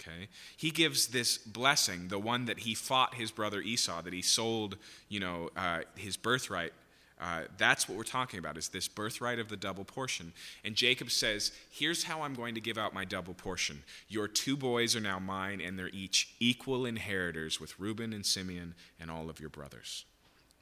Okay? 0.00 0.28
He 0.56 0.70
gives 0.70 1.08
this 1.08 1.38
blessing, 1.38 2.08
the 2.08 2.18
one 2.18 2.44
that 2.46 2.60
he 2.60 2.74
fought 2.74 3.14
his 3.14 3.30
brother 3.30 3.60
Esau, 3.60 4.02
that 4.02 4.12
he 4.12 4.22
sold, 4.22 4.76
you 5.08 5.20
know, 5.20 5.50
uh, 5.56 5.80
his 5.96 6.16
birthright. 6.16 6.72
Uh, 7.18 7.42
that's 7.56 7.88
what 7.88 7.96
we're 7.96 8.04
talking 8.04 8.38
about, 8.38 8.58
is 8.58 8.68
this 8.68 8.88
birthright 8.88 9.38
of 9.38 9.48
the 9.48 9.56
double 9.56 9.84
portion. 9.84 10.32
And 10.64 10.74
Jacob 10.74 11.10
says, 11.10 11.52
Here's 11.70 12.04
how 12.04 12.22
I'm 12.22 12.34
going 12.34 12.54
to 12.54 12.60
give 12.60 12.76
out 12.76 12.92
my 12.92 13.06
double 13.06 13.32
portion. 13.32 13.84
Your 14.08 14.28
two 14.28 14.56
boys 14.56 14.94
are 14.94 15.00
now 15.00 15.18
mine, 15.18 15.60
and 15.60 15.78
they're 15.78 15.88
each 15.88 16.34
equal 16.40 16.84
inheritors 16.84 17.58
with 17.58 17.78
Reuben 17.80 18.12
and 18.12 18.26
Simeon 18.26 18.74
and 19.00 19.10
all 19.10 19.30
of 19.30 19.40
your 19.40 19.48
brothers. 19.48 20.04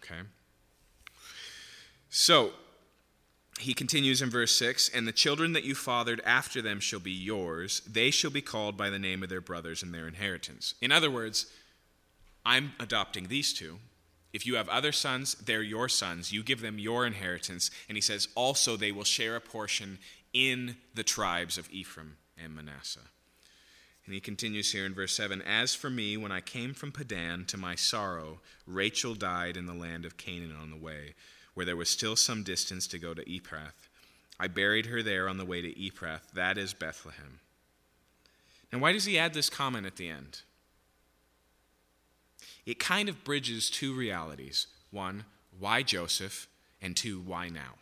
Okay? 0.03 0.21
So, 2.09 2.53
he 3.59 3.75
continues 3.75 4.23
in 4.23 4.31
verse 4.31 4.55
6 4.57 4.91
And 4.91 5.09
the 5.09 5.13
children 5.13 5.53
that 5.55 5.65
you 5.65 5.75
fathered 5.75 6.21
after 6.25 6.63
them 6.63 6.79
shall 6.79 7.01
be 7.01 7.11
yours. 7.11 7.81
They 7.81 8.11
shall 8.11 8.31
be 8.31 8.43
called 8.43 8.77
by 8.77 8.91
the 8.91 8.99
name 8.99 9.25
of 9.25 9.29
their 9.29 9.41
brothers 9.41 9.83
and 9.83 9.93
their 9.93 10.07
inheritance. 10.07 10.75
In 10.81 10.93
other 10.93 11.11
words, 11.11 11.47
I'm 12.47 12.73
adopting 12.79 13.27
these 13.27 13.53
two. 13.53 13.79
If 14.35 14.45
you 14.47 14.57
have 14.57 14.69
other 14.69 14.91
sons, 14.93 15.35
they're 15.37 15.63
your 15.63 15.89
sons. 15.89 16.33
You 16.33 16.43
give 16.43 16.61
them 16.61 16.79
your 16.79 17.07
inheritance. 17.07 17.71
And 17.89 17.97
he 17.97 18.03
says, 18.03 18.27
also 18.35 18.77
they 18.77 18.91
will 18.91 19.05
share 19.05 19.37
a 19.37 19.41
portion 19.41 19.99
in 20.33 20.77
the 20.93 21.05
tribes 21.05 21.57
of 21.57 21.71
Ephraim 21.71 22.17
and 22.37 22.55
Manasseh. 22.55 23.09
And 24.05 24.13
he 24.13 24.21
continues 24.21 24.73
here 24.73 24.85
in 24.85 24.93
verse 24.93 25.17
7 25.17 25.41
As 25.41 25.77
for 25.77 25.89
me, 25.89 26.17
when 26.17 26.33
I 26.33 26.41
came 26.41 26.75
from 26.75 26.91
Padan 26.91 27.45
to 27.47 27.57
my 27.57 27.77
sorrow, 27.77 28.41
Rachel 28.67 29.15
died 29.15 29.57
in 29.57 29.67
the 29.67 29.73
land 29.73 30.05
of 30.05 30.17
Canaan 30.17 30.55
on 30.61 30.71
the 30.71 30.77
way 30.77 31.15
where 31.55 31.65
there 31.65 31.77
was 31.77 31.89
still 31.89 32.17
some 32.17 32.43
distance 32.43 32.89
to 32.89 32.99
go 32.99 33.15
to 33.15 33.25
Ephrath. 33.25 33.89
I 34.39 34.49
buried 34.49 34.87
her 34.87 35.03
there 35.03 35.29
on 35.29 35.39
the 35.39 35.45
way 35.45 35.63
to 35.63 35.73
Ephrath, 35.75 36.33
that 36.35 36.59
is 36.59 36.75
Bethlehem. 36.75 37.39
Now, 38.73 38.81
why 38.81 38.93
does 38.93 39.05
he 39.05 39.17
add 39.17 39.33
this 39.33 39.49
comment 39.49 39.87
at 39.87 39.95
the 39.95 40.09
end? 40.09 40.43
It 42.67 42.79
kind 42.79 43.09
of 43.09 43.25
bridges 43.25 43.71
two 43.71 43.95
realities 43.95 44.67
one, 44.91 45.25
why 45.59 45.83
Joseph, 45.83 46.49
and 46.81 46.97
two, 46.97 47.21
why 47.21 47.49
now? 47.49 47.75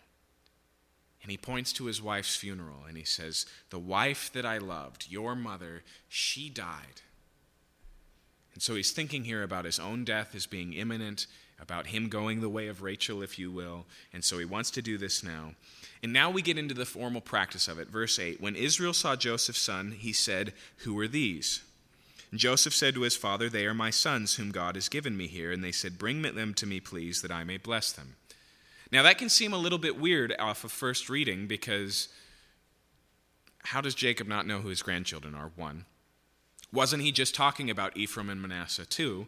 And 1.23 1.31
he 1.31 1.37
points 1.37 1.73
to 1.75 1.85
his 1.85 2.03
wife's 2.03 2.35
funeral 2.35 2.85
and 2.89 2.97
he 2.97 3.05
says, 3.05 3.47
The 3.71 3.79
wife 3.79 4.31
that 4.33 4.45
I 4.45 4.59
loved, 4.59 5.07
your 5.09 5.37
mother, 5.37 5.83
she 6.09 6.49
died. 6.49 7.03
And 8.55 8.63
so 8.63 8.75
he's 8.75 8.91
thinking 8.91 9.25
here 9.25 9.43
about 9.43 9.65
his 9.65 9.79
own 9.79 10.05
death 10.05 10.35
as 10.35 10.47
being 10.47 10.73
imminent 10.73 11.27
about 11.61 11.87
him 11.87 12.09
going 12.09 12.41
the 12.41 12.49
way 12.49 12.67
of 12.67 12.83
Rachel, 12.83 13.23
if 13.23 13.39
you 13.39 13.51
will. 13.51 13.87
And 14.13 14.25
so 14.25 14.39
he 14.39 14.45
wants 14.45 14.71
to 14.73 14.83
do 14.83 14.99
this 14.99 15.23
now. 15.23 15.53
And 16.03 16.13
now 16.13 16.29
we 16.29 16.43
get 16.43 16.59
into 16.59 16.75
the 16.75 16.85
formal 16.85 17.21
practice 17.21 17.69
of 17.69 17.79
it. 17.79 17.89
Verse 17.89 18.19
8 18.19 18.41
When 18.41 18.57
Israel 18.57 18.93
saw 18.93 19.15
Joseph's 19.15 19.63
son, 19.63 19.93
he 19.93 20.13
said, 20.13 20.53
Who 20.79 20.99
are 20.99 21.09
these? 21.09 21.63
And 22.33 22.41
Joseph 22.41 22.75
said 22.75 22.95
to 22.95 23.03
his 23.03 23.15
father, 23.15 23.49
They 23.49 23.67
are 23.67 23.75
my 23.75 23.91
sons, 23.91 24.35
whom 24.35 24.51
God 24.51 24.75
has 24.75 24.89
given 24.89 25.17
me 25.17 25.29
here. 25.29 25.53
And 25.53 25.63
they 25.63 25.71
said, 25.71 25.99
Bring 25.99 26.23
them 26.23 26.55
to 26.55 26.67
me, 26.67 26.81
please, 26.81 27.23
that 27.23 27.31
I 27.31 27.45
may 27.45 27.59
bless 27.59 27.93
them. 27.93 28.17
Now 28.91 29.03
that 29.03 29.19
can 29.19 29.29
seem 29.29 29.53
a 29.53 29.59
little 29.59 29.79
bit 29.79 29.99
weird 29.99 30.35
off 30.39 30.65
of 30.65 30.73
first 30.73 31.09
reading 31.09 31.47
because 31.47 32.09
how 33.65 33.81
does 33.81 33.95
Jacob 33.95 34.27
not 34.27 34.47
know 34.47 34.61
who 34.61 34.69
his 34.69 34.83
grandchildren 34.83 35.35
are? 35.35 35.53
One. 35.55 35.85
Wasn't 36.73 37.03
he 37.03 37.13
just 37.13 37.35
talking 37.35 37.71
about 37.71 37.97
Ephraim 37.97 38.31
and 38.31 38.43
Manasseh? 38.43 38.87
too? 38.87 39.27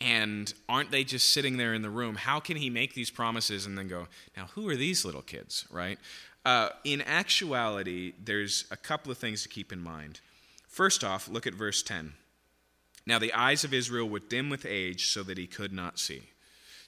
And 0.00 0.52
aren't 0.66 0.90
they 0.90 1.04
just 1.04 1.28
sitting 1.28 1.58
there 1.58 1.74
in 1.74 1.82
the 1.82 1.90
room? 1.90 2.16
How 2.16 2.40
can 2.40 2.56
he 2.56 2.70
make 2.70 2.94
these 2.94 3.10
promises 3.10 3.66
and 3.66 3.76
then 3.76 3.86
go, 3.86 4.08
now 4.34 4.46
who 4.54 4.66
are 4.70 4.76
these 4.76 5.04
little 5.04 5.20
kids, 5.20 5.66
right? 5.70 5.98
Uh, 6.46 6.70
in 6.84 7.02
actuality, 7.02 8.14
there's 8.22 8.64
a 8.70 8.76
couple 8.78 9.12
of 9.12 9.18
things 9.18 9.42
to 9.42 9.48
keep 9.50 9.72
in 9.72 9.80
mind. 9.80 10.20
First 10.66 11.04
off, 11.04 11.28
look 11.28 11.46
at 11.46 11.52
verse 11.52 11.82
10. 11.82 12.14
Now 13.10 13.18
the 13.18 13.34
eyes 13.34 13.64
of 13.64 13.74
Israel 13.74 14.08
were 14.08 14.20
dim 14.20 14.50
with 14.50 14.64
age 14.64 15.08
so 15.08 15.24
that 15.24 15.36
he 15.36 15.48
could 15.48 15.72
not 15.72 15.98
see. 15.98 16.28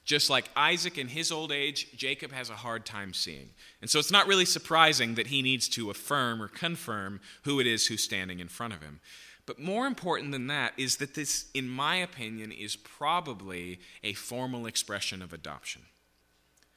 Just 0.05 0.29
like 0.29 0.49
Isaac 0.55 0.97
in 0.97 1.09
his 1.09 1.33
old 1.33 1.51
age, 1.51 1.97
Jacob 1.97 2.31
has 2.31 2.49
a 2.49 2.55
hard 2.55 2.85
time 2.85 3.13
seeing. 3.13 3.49
And 3.81 3.89
so 3.89 3.99
it's 3.99 4.09
not 4.09 4.25
really 4.25 4.45
surprising 4.45 5.15
that 5.15 5.27
he 5.27 5.41
needs 5.41 5.67
to 5.69 5.89
affirm 5.89 6.41
or 6.41 6.47
confirm 6.47 7.19
who 7.41 7.59
it 7.59 7.67
is 7.67 7.87
who's 7.87 8.05
standing 8.05 8.39
in 8.39 8.47
front 8.47 8.73
of 8.73 8.81
him. 8.81 9.01
But 9.45 9.59
more 9.59 9.85
important 9.85 10.31
than 10.31 10.47
that 10.47 10.71
is 10.77 10.95
that 10.97 11.13
this, 11.13 11.47
in 11.53 11.67
my 11.67 11.97
opinion, 11.97 12.53
is 12.53 12.77
probably 12.77 13.81
a 14.01 14.13
formal 14.13 14.65
expression 14.65 15.21
of 15.21 15.33
adoption. 15.33 15.81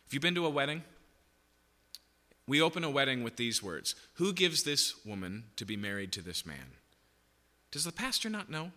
Have 0.06 0.12
you 0.12 0.18
been 0.18 0.34
to 0.34 0.46
a 0.46 0.50
wedding? 0.50 0.82
We 2.48 2.60
open 2.60 2.82
a 2.82 2.90
wedding 2.90 3.22
with 3.22 3.36
these 3.36 3.62
words 3.62 3.94
Who 4.14 4.32
gives 4.32 4.64
this 4.64 5.06
woman 5.06 5.44
to 5.54 5.64
be 5.64 5.76
married 5.76 6.10
to 6.14 6.20
this 6.20 6.44
man? 6.44 6.72
Does 7.70 7.84
the 7.84 7.92
pastor 7.92 8.28
not 8.28 8.50
know? 8.50 8.72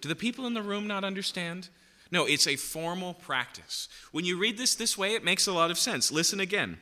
Do 0.00 0.08
the 0.08 0.16
people 0.16 0.46
in 0.46 0.54
the 0.54 0.62
room 0.62 0.86
not 0.86 1.04
understand? 1.04 1.68
No, 2.10 2.24
it's 2.24 2.46
a 2.46 2.56
formal 2.56 3.14
practice. 3.14 3.88
When 4.12 4.24
you 4.24 4.38
read 4.38 4.56
this 4.56 4.74
this 4.74 4.96
way, 4.96 5.14
it 5.14 5.24
makes 5.24 5.46
a 5.46 5.52
lot 5.52 5.70
of 5.70 5.78
sense. 5.78 6.10
Listen 6.10 6.40
again. 6.40 6.78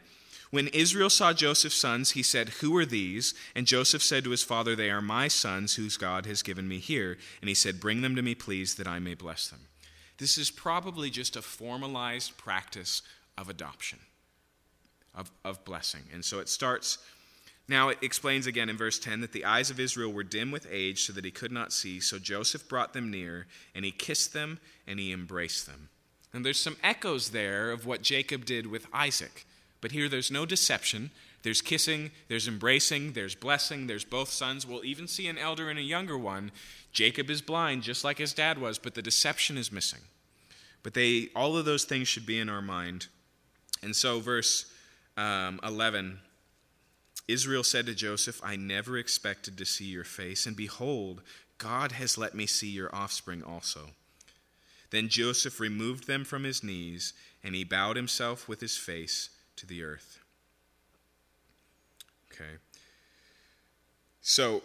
When 0.51 0.69
Israel 0.69 1.11
saw 1.11 1.33
Joseph's 1.33 1.77
sons, 1.77 2.13
he 2.13 2.23
said, 2.23 2.49
Who 2.61 2.77
are 2.77 2.87
these? 2.87 3.35
And 3.55 3.67
Joseph 3.67 4.03
said 4.03 4.23
to 4.25 4.31
his 4.31 4.45
father, 4.45 4.77
They 4.77 4.91
are 4.91 5.03
my 5.03 5.27
sons, 5.27 5.75
whose 5.75 5.97
God 5.97 6.25
has 6.27 6.43
given 6.43 6.69
me 6.69 6.79
here. 6.79 7.19
And 7.41 7.49
he 7.49 7.55
said, 7.55 7.81
Bring 7.81 8.03
them 8.03 8.15
to 8.15 8.23
me, 8.23 8.35
please, 8.35 8.77
that 8.77 8.87
I 8.87 9.01
may 9.01 9.15
bless 9.15 9.49
them. 9.49 9.61
This 10.19 10.39
is 10.39 10.51
probably 10.51 11.11
just 11.11 11.37
a 11.37 11.43
formalized 11.43 12.37
practice 12.39 13.03
of 13.37 13.51
adoption, 13.51 13.99
of, 15.15 15.31
of 15.45 15.65
blessing. 15.65 16.03
And 16.13 16.25
so 16.25 16.39
it 16.39 16.49
starts. 16.49 16.99
Now 17.69 17.89
it 17.89 17.99
explains 18.01 18.47
again 18.47 18.69
in 18.69 18.77
verse 18.77 18.99
10 18.99 19.21
that 19.23 19.33
the 19.33 19.45
eyes 19.45 19.71
of 19.71 19.81
Israel 19.81 20.13
were 20.13 20.23
dim 20.23 20.51
with 20.51 20.69
age 20.71 21.05
so 21.05 21.13
that 21.13 21.25
he 21.25 21.31
could 21.31 21.51
not 21.51 21.73
see. 21.73 21.99
So 22.01 22.19
Joseph 22.19 22.69
brought 22.69 22.93
them 22.93 23.11
near, 23.11 23.47
and 23.75 23.85
he 23.85 23.91
kissed 23.91 24.33
them, 24.33 24.61
and 24.87 25.01
he 25.01 25.13
embraced 25.13 25.67
them. 25.67 25.89
And 26.33 26.45
there's 26.45 26.61
some 26.61 26.77
echoes 26.83 27.31
there 27.31 27.73
of 27.73 27.87
what 27.87 28.03
Jacob 28.03 28.45
did 28.45 28.67
with 28.67 28.87
Isaac. 28.93 29.47
But 29.81 29.93
here 29.93 30.09
there's 30.09 30.31
no 30.31 30.47
deception. 30.47 31.11
There's 31.43 31.63
kissing, 31.63 32.11
there's 32.29 32.49
embracing, 32.49 33.13
there's 33.13 33.35
blessing, 33.35 33.87
there's 33.87 34.05
both 34.05 34.31
sons. 34.31 34.67
We'll 34.67 34.85
even 34.85 35.07
see 35.07 35.29
an 35.29 35.39
elder 35.39 35.69
and 35.69 35.79
a 35.79 35.83
younger 35.83 36.19
one. 36.19 36.51
Jacob 36.93 37.31
is 37.31 37.41
blind, 37.41 37.83
just 37.83 38.05
like 38.05 38.19
his 38.19 38.33
dad 38.33 38.59
was, 38.59 38.79
but 38.79 38.95
the 38.95 39.03
deception 39.03 39.57
is 39.57 39.71
missing. 39.71 40.01
But 40.83 40.95
they, 40.95 41.29
all 41.37 41.57
of 41.57 41.65
those 41.65 41.85
things 41.85 42.09
should 42.09 42.27
be 42.27 42.39
in 42.39 42.49
our 42.49 42.63
mind. 42.63 43.07
And 43.83 43.95
so, 43.95 44.21
verse 44.21 44.67
um, 45.17 45.61
11 45.63 46.19
Israel 47.29 47.65
said 47.65 47.87
to 47.87 47.95
Joseph, 47.95 48.41
I 48.45 48.57
never 48.57 48.97
expected 48.97 49.59
to 49.59 49.65
see 49.65 49.87
your 49.87 50.05
face, 50.05 50.47
and 50.47 50.57
behold, 50.57 51.23
God 51.59 51.93
has 51.93 52.17
let 52.17 52.35
me 52.35 52.47
see 52.47 52.69
your 52.69 52.95
offspring 52.95 53.43
also. 53.43 53.91
Then 54.91 55.09
Joseph 55.09 55.59
removed 55.59 56.07
them 56.07 56.25
from 56.25 56.45
his 56.45 56.63
knees, 56.63 57.13
and 57.43 57.55
he 57.55 57.65
bowed 57.65 57.97
himself 57.97 58.49
with 58.49 58.61
his 58.61 58.77
face 58.77 59.31
to 59.57 59.67
the 59.67 59.83
earth. 59.83 60.21
Okay. 62.33 62.59
So, 64.21 64.63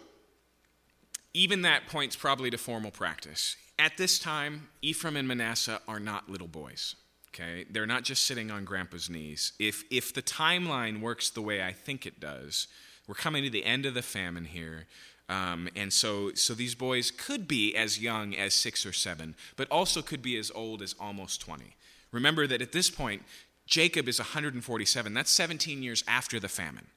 even 1.34 1.62
that 1.62 1.86
points 1.86 2.14
probably 2.14 2.50
to 2.50 2.58
formal 2.58 2.90
practice. 2.90 3.56
At 3.78 3.96
this 3.96 4.18
time, 4.18 4.68
Ephraim 4.82 5.16
and 5.16 5.26
Manasseh 5.26 5.80
are 5.88 5.98
not 5.98 6.28
little 6.28 6.48
boys. 6.48 6.94
Okay? 7.34 7.64
They're 7.70 7.86
not 7.86 8.04
just 8.04 8.24
sitting 8.24 8.50
on 8.50 8.64
grandpa's 8.64 9.08
knees. 9.08 9.52
If, 9.58 9.84
if 9.90 10.12
the 10.12 10.22
timeline 10.22 11.00
works 11.00 11.30
the 11.30 11.42
way 11.42 11.62
I 11.62 11.72
think 11.72 12.04
it 12.06 12.20
does, 12.20 12.68
we're 13.06 13.14
coming 13.14 13.42
to 13.44 13.50
the 13.50 13.64
end 13.64 13.86
of 13.86 13.94
the 13.94 14.02
famine 14.02 14.44
here. 14.44 14.86
Um, 15.28 15.68
and 15.74 15.92
so, 15.92 16.32
so 16.34 16.52
these 16.52 16.74
boys 16.74 17.10
could 17.10 17.48
be 17.48 17.74
as 17.74 17.98
young 17.98 18.34
as 18.34 18.52
six 18.52 18.84
or 18.84 18.92
seven, 18.92 19.34
but 19.56 19.70
also 19.70 20.02
could 20.02 20.20
be 20.20 20.36
as 20.36 20.50
old 20.54 20.82
as 20.82 20.94
almost 21.00 21.40
20. 21.40 21.74
Remember 22.10 22.46
that 22.46 22.60
at 22.60 22.72
this 22.72 22.90
point, 22.90 23.22
Jacob 23.66 24.08
is 24.08 24.18
147. 24.18 25.14
That's 25.14 25.30
17 25.30 25.82
years 25.82 26.04
after 26.06 26.38
the 26.38 26.48
famine. 26.48 26.88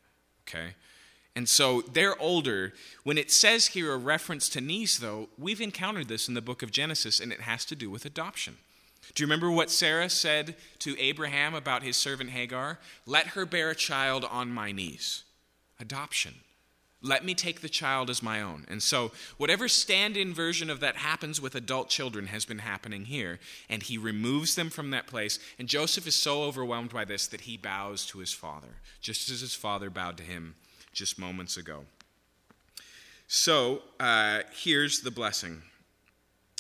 Okay? 0.48 0.76
And 1.36 1.48
so 1.48 1.82
they're 1.82 2.20
older. 2.22 2.74
When 3.04 3.18
it 3.18 3.32
says 3.32 3.68
here 3.68 3.94
a 3.94 3.98
reference 3.98 4.50
to 4.50 4.62
knees, 4.62 5.00
though, 5.00 5.30
we've 5.38 5.62
encountered 5.62 6.08
this 6.08 6.28
in 6.28 6.34
the 6.34 6.42
book 6.42 6.62
of 6.62 6.72
Genesis, 6.72 7.20
and 7.20 7.32
it 7.32 7.42
has 7.42 7.66
to 7.66 7.76
do 7.76 7.90
with 7.90 8.06
adoption. 8.06 8.58
Do 9.14 9.22
you 9.22 9.28
remember 9.28 9.52
what 9.52 9.70
Sarah 9.70 10.10
said 10.10 10.56
to 10.80 11.00
Abraham 11.00 11.54
about 11.54 11.84
his 11.84 11.98
servant 11.98 12.32
Hagar? 12.32 12.80
Let 13.06 13.28
her 13.28 13.46
bear 13.46 13.70
a 13.70 13.76
child 13.76 14.26
on 14.26 14.52
my 14.52 14.72
knees. 14.72 15.24
Adoption. 15.80 16.36
Let 17.02 17.24
me 17.24 17.36
take 17.36 17.62
the 17.62 17.70
child 17.70 18.10
as 18.10 18.24
my 18.24 18.42
own. 18.42 18.66
And 18.68 18.82
so, 18.82 19.12
whatever 19.38 19.68
stand 19.68 20.18
in 20.18 20.34
version 20.34 20.72
of 20.72 20.80
that 20.80 20.96
happens 20.96 21.40
with 21.40 21.54
adult 21.54 21.88
children 21.88 22.28
has 22.28 22.46
been 22.46 22.60
happening 22.60 23.06
here. 23.06 23.40
And 23.70 23.84
he 23.84 23.98
removes 23.98 24.56
them 24.56 24.72
from 24.72 24.90
that 24.90 25.06
place. 25.06 25.38
And 25.60 25.68
Joseph 25.68 26.08
is 26.08 26.16
so 26.16 26.42
overwhelmed 26.44 26.92
by 26.92 27.06
this 27.06 27.28
that 27.28 27.42
he 27.42 27.58
bows 27.58 28.08
to 28.08 28.20
his 28.20 28.34
father, 28.34 28.78
just 29.02 29.30
as 29.30 29.42
his 29.42 29.54
father 29.54 29.92
bowed 29.92 30.18
to 30.18 30.24
him 30.24 30.56
just 30.94 31.20
moments 31.20 31.58
ago. 31.58 31.86
So, 33.28 33.84
uh, 34.00 34.42
here's 34.52 35.02
the 35.02 35.12
blessing. 35.12 35.62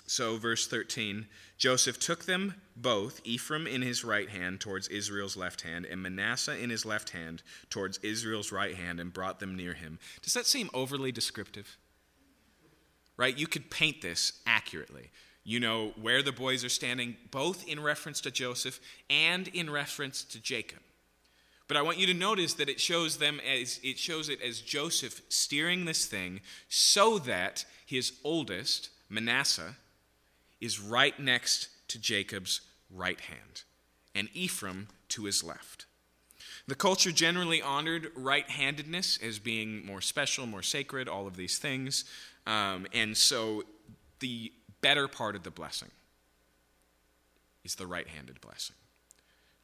So, 0.05 0.37
verse 0.37 0.67
13 0.67 1.25
Joseph 1.57 1.99
took 1.99 2.25
them 2.25 2.55
both, 2.75 3.21
Ephraim 3.23 3.65
in 3.65 3.81
his 3.81 4.03
right 4.03 4.29
hand 4.29 4.59
towards 4.59 4.89
Israel's 4.89 5.37
left 5.37 5.61
hand, 5.61 5.85
and 5.85 6.03
Manasseh 6.03 6.57
in 6.57 6.69
his 6.69 6.85
left 6.85 7.11
hand 7.11 7.41
towards 7.69 7.97
Israel's 7.99 8.51
right 8.51 8.75
hand, 8.75 8.99
and 8.99 9.13
brought 9.13 9.39
them 9.39 9.55
near 9.55 9.73
him. 9.73 9.99
Does 10.21 10.33
that 10.33 10.45
seem 10.45 10.69
overly 10.73 11.11
descriptive? 11.11 11.77
Right? 13.17 13.37
You 13.37 13.47
could 13.47 13.71
paint 13.71 14.01
this 14.01 14.41
accurately. 14.45 15.11
You 15.45 15.59
know 15.59 15.93
where 16.01 16.21
the 16.21 16.31
boys 16.31 16.65
are 16.65 16.69
standing, 16.69 17.15
both 17.31 17.65
in 17.67 17.81
reference 17.81 18.19
to 18.21 18.31
Joseph 18.31 18.79
and 19.09 19.47
in 19.49 19.69
reference 19.69 20.23
to 20.25 20.41
Jacob. 20.41 20.79
But 21.67 21.77
I 21.77 21.81
want 21.81 21.97
you 21.97 22.07
to 22.07 22.13
notice 22.13 22.55
that 22.55 22.69
it 22.69 22.79
shows 22.79 23.17
them 23.17 23.39
as 23.39 23.79
it 23.83 23.97
shows 23.97 24.29
it 24.29 24.41
as 24.41 24.61
Joseph 24.61 25.21
steering 25.29 25.85
this 25.85 26.05
thing 26.05 26.41
so 26.67 27.17
that 27.19 27.65
his 27.85 28.13
oldest, 28.23 28.89
Manasseh, 29.09 29.75
is 30.65 30.79
right 30.79 31.17
next 31.19 31.69
to 31.87 31.99
Jacob's 31.99 32.61
right 32.89 33.19
hand, 33.21 33.63
and 34.15 34.27
Ephraim 34.33 34.87
to 35.09 35.25
his 35.25 35.43
left. 35.43 35.85
The 36.67 36.75
culture 36.75 37.11
generally 37.11 37.61
honored 37.61 38.11
right 38.15 38.49
handedness 38.49 39.19
as 39.21 39.37
being 39.37 39.85
more 39.85 40.01
special, 40.01 40.47
more 40.47 40.63
sacred, 40.63 41.07
all 41.07 41.27
of 41.27 41.37
these 41.37 41.59
things. 41.59 42.05
Um, 42.47 42.87
and 42.91 43.15
so 43.15 43.63
the 44.19 44.51
better 44.81 45.07
part 45.07 45.35
of 45.35 45.43
the 45.43 45.51
blessing 45.51 45.91
is 47.63 47.75
the 47.75 47.85
right 47.85 48.07
handed 48.07 48.41
blessing. 48.41 48.75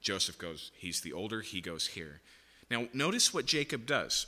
Joseph 0.02 0.38
goes, 0.38 0.72
he's 0.76 1.02
the 1.02 1.14
older, 1.14 1.42
he 1.42 1.62
goes 1.62 1.88
here. 1.88 2.22
Now, 2.70 2.88
notice 2.94 3.34
what 3.34 3.46
Jacob 3.46 3.86
does. 3.88 4.28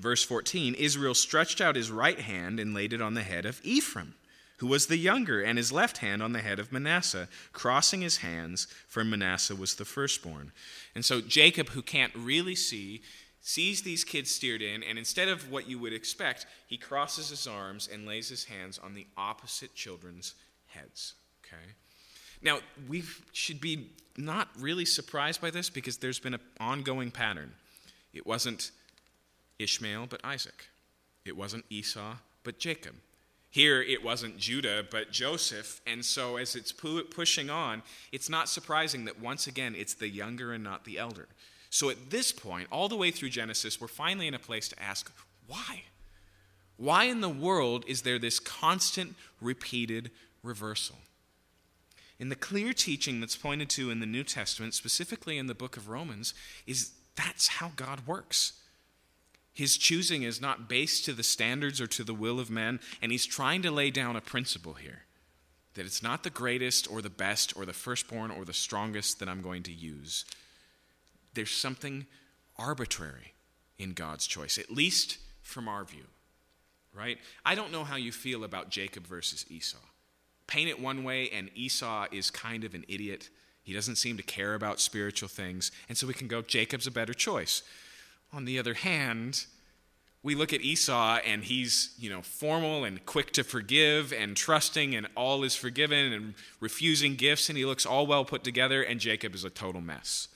Verse 0.00 0.24
14 0.24 0.74
Israel 0.74 1.14
stretched 1.14 1.60
out 1.60 1.76
his 1.76 1.90
right 1.90 2.18
hand 2.20 2.60
and 2.60 2.74
laid 2.74 2.92
it 2.92 3.02
on 3.02 3.14
the 3.14 3.22
head 3.22 3.46
of 3.46 3.60
Ephraim 3.64 4.14
who 4.58 4.66
was 4.66 4.86
the 4.86 4.96
younger, 4.96 5.42
and 5.42 5.58
his 5.58 5.72
left 5.72 5.98
hand 5.98 6.22
on 6.22 6.32
the 6.32 6.40
head 6.40 6.58
of 6.58 6.72
Manasseh, 6.72 7.28
crossing 7.52 8.00
his 8.00 8.18
hands, 8.18 8.66
for 8.86 9.04
Manasseh 9.04 9.56
was 9.56 9.74
the 9.74 9.84
firstborn. 9.84 10.52
And 10.94 11.04
so 11.04 11.20
Jacob, 11.20 11.70
who 11.70 11.82
can't 11.82 12.14
really 12.14 12.54
see, 12.54 13.02
sees 13.40 13.82
these 13.82 14.04
kids 14.04 14.30
steered 14.30 14.62
in, 14.62 14.82
and 14.82 14.98
instead 14.98 15.28
of 15.28 15.50
what 15.50 15.68
you 15.68 15.78
would 15.78 15.92
expect, 15.92 16.46
he 16.66 16.76
crosses 16.76 17.28
his 17.28 17.46
arms 17.46 17.88
and 17.92 18.06
lays 18.06 18.28
his 18.28 18.44
hands 18.44 18.78
on 18.78 18.94
the 18.94 19.06
opposite 19.16 19.74
children's 19.74 20.34
heads. 20.68 21.14
Okay? 21.44 21.72
Now, 22.40 22.60
we 22.88 23.02
should 23.32 23.60
be 23.60 23.90
not 24.16 24.48
really 24.58 24.84
surprised 24.84 25.40
by 25.40 25.50
this 25.50 25.68
because 25.68 25.98
there's 25.98 26.20
been 26.20 26.34
an 26.34 26.40
ongoing 26.60 27.10
pattern. 27.10 27.52
It 28.12 28.26
wasn't 28.26 28.70
Ishmael, 29.58 30.06
but 30.06 30.24
Isaac. 30.24 30.68
It 31.24 31.36
wasn't 31.36 31.64
Esau, 31.68 32.16
but 32.44 32.58
Jacob. 32.58 32.94
Here 33.54 33.80
it 33.80 34.02
wasn't 34.02 34.36
Judah, 34.36 34.84
but 34.90 35.12
Joseph. 35.12 35.80
And 35.86 36.04
so 36.04 36.38
as 36.38 36.56
it's 36.56 36.72
pu- 36.72 37.04
pushing 37.04 37.50
on, 37.50 37.84
it's 38.10 38.28
not 38.28 38.48
surprising 38.48 39.04
that 39.04 39.20
once 39.20 39.46
again 39.46 39.76
it's 39.78 39.94
the 39.94 40.08
younger 40.08 40.52
and 40.52 40.64
not 40.64 40.84
the 40.84 40.98
elder. 40.98 41.28
So 41.70 41.88
at 41.88 42.10
this 42.10 42.32
point, 42.32 42.66
all 42.72 42.88
the 42.88 42.96
way 42.96 43.12
through 43.12 43.28
Genesis, 43.28 43.80
we're 43.80 43.86
finally 43.86 44.26
in 44.26 44.34
a 44.34 44.40
place 44.40 44.68
to 44.70 44.82
ask 44.82 45.08
why? 45.46 45.84
Why 46.78 47.04
in 47.04 47.20
the 47.20 47.28
world 47.28 47.84
is 47.86 48.02
there 48.02 48.18
this 48.18 48.40
constant, 48.40 49.14
repeated 49.40 50.10
reversal? 50.42 50.96
In 52.18 52.30
the 52.30 52.34
clear 52.34 52.72
teaching 52.72 53.20
that's 53.20 53.36
pointed 53.36 53.70
to 53.70 53.88
in 53.88 54.00
the 54.00 54.04
New 54.06 54.24
Testament, 54.24 54.74
specifically 54.74 55.38
in 55.38 55.46
the 55.46 55.54
book 55.54 55.76
of 55.76 55.88
Romans, 55.88 56.34
is 56.66 56.90
that's 57.14 57.46
how 57.46 57.70
God 57.76 58.04
works. 58.04 58.54
His 59.54 59.76
choosing 59.76 60.24
is 60.24 60.40
not 60.40 60.68
based 60.68 61.04
to 61.04 61.12
the 61.12 61.22
standards 61.22 61.80
or 61.80 61.86
to 61.86 62.02
the 62.02 62.12
will 62.12 62.40
of 62.40 62.50
men, 62.50 62.80
and 63.00 63.12
he's 63.12 63.24
trying 63.24 63.62
to 63.62 63.70
lay 63.70 63.90
down 63.90 64.16
a 64.16 64.20
principle 64.20 64.74
here 64.74 65.02
that 65.74 65.86
it's 65.86 66.02
not 66.02 66.22
the 66.22 66.30
greatest 66.30 66.90
or 66.90 67.02
the 67.02 67.10
best 67.10 67.56
or 67.56 67.66
the 67.66 67.72
firstborn 67.72 68.30
or 68.30 68.44
the 68.44 68.52
strongest 68.52 69.18
that 69.18 69.28
I'm 69.28 69.42
going 69.42 69.62
to 69.64 69.72
use. 69.72 70.24
There's 71.34 71.50
something 71.50 72.06
arbitrary 72.56 73.34
in 73.78 73.92
God's 73.92 74.26
choice, 74.26 74.56
at 74.56 74.70
least 74.70 75.18
from 75.42 75.68
our 75.68 75.84
view, 75.84 76.04
right? 76.92 77.18
I 77.44 77.56
don't 77.56 77.72
know 77.72 77.84
how 77.84 77.96
you 77.96 78.12
feel 78.12 78.44
about 78.44 78.70
Jacob 78.70 79.06
versus 79.06 79.44
Esau. 79.48 79.78
Paint 80.46 80.70
it 80.70 80.80
one 80.80 81.02
way, 81.02 81.28
and 81.30 81.50
Esau 81.54 82.06
is 82.12 82.30
kind 82.30 82.62
of 82.64 82.74
an 82.74 82.84
idiot. 82.86 83.28
He 83.64 83.72
doesn't 83.72 83.96
seem 83.96 84.16
to 84.16 84.22
care 84.22 84.54
about 84.54 84.78
spiritual 84.78 85.28
things, 85.28 85.72
and 85.88 85.98
so 85.98 86.06
we 86.06 86.14
can 86.14 86.28
go, 86.28 86.42
Jacob's 86.42 86.86
a 86.86 86.92
better 86.92 87.14
choice. 87.14 87.62
On 88.34 88.44
the 88.46 88.58
other 88.58 88.74
hand, 88.74 89.46
we 90.24 90.34
look 90.34 90.52
at 90.52 90.60
Esau 90.60 91.18
and 91.24 91.44
he's, 91.44 91.94
you 91.98 92.10
know, 92.10 92.22
formal 92.22 92.82
and 92.82 93.04
quick 93.06 93.30
to 93.32 93.44
forgive 93.44 94.12
and 94.12 94.36
trusting 94.36 94.94
and 94.94 95.06
all 95.14 95.44
is 95.44 95.54
forgiven 95.54 96.12
and 96.12 96.34
refusing 96.58 97.14
gifts 97.14 97.48
and 97.48 97.56
he 97.56 97.64
looks 97.64 97.86
all 97.86 98.06
well 98.06 98.24
put 98.24 98.42
together 98.42 98.82
and 98.82 98.98
Jacob 98.98 99.34
is 99.34 99.44
a 99.44 99.50
total 99.50 99.80
mess. 99.80 100.28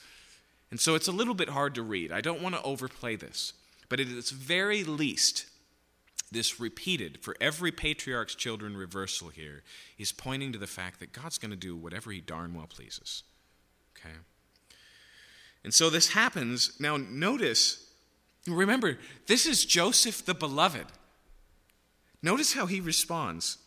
And 0.71 0.79
so 0.79 0.95
it's 0.95 1.09
a 1.09 1.13
little 1.13 1.35
bit 1.35 1.49
hard 1.49 1.75
to 1.75 1.83
read. 1.83 2.13
I 2.13 2.21
don't 2.21 2.43
want 2.43 2.55
to 2.55 2.63
overplay 2.63 3.17
this, 3.17 3.55
but 3.89 3.99
at 3.99 4.09
its 4.09 4.31
very 4.31 4.85
least, 4.85 5.47
this 6.31 6.61
repeated 6.61 7.19
for 7.23 7.35
every 7.41 7.73
patriarch's 7.73 8.35
children 8.35 8.77
reversal 8.77 9.31
here 9.31 9.63
is 9.97 10.13
pointing 10.13 10.53
to 10.53 10.59
the 10.59 10.67
fact 10.67 11.01
that 11.01 11.13
God's 11.13 11.39
going 11.39 11.51
to 11.51 11.57
do 11.57 11.75
whatever 11.75 12.13
he 12.13 12.21
darn 12.21 12.55
well 12.55 12.69
pleases. 12.69 13.23
Okay? 13.97 14.15
And 15.65 15.73
so 15.73 15.89
this 15.91 16.11
happens. 16.11 16.79
Now, 16.79 16.99
notice 16.99 17.88
Remember, 18.49 18.99
this 19.27 19.47
is 19.47 19.65
Joseph 19.65 20.25
the 20.25 20.35
beloved. 20.35 20.87
Notice 22.23 22.55
how 22.55 22.67
he 22.67 22.81
responds. 22.81 23.59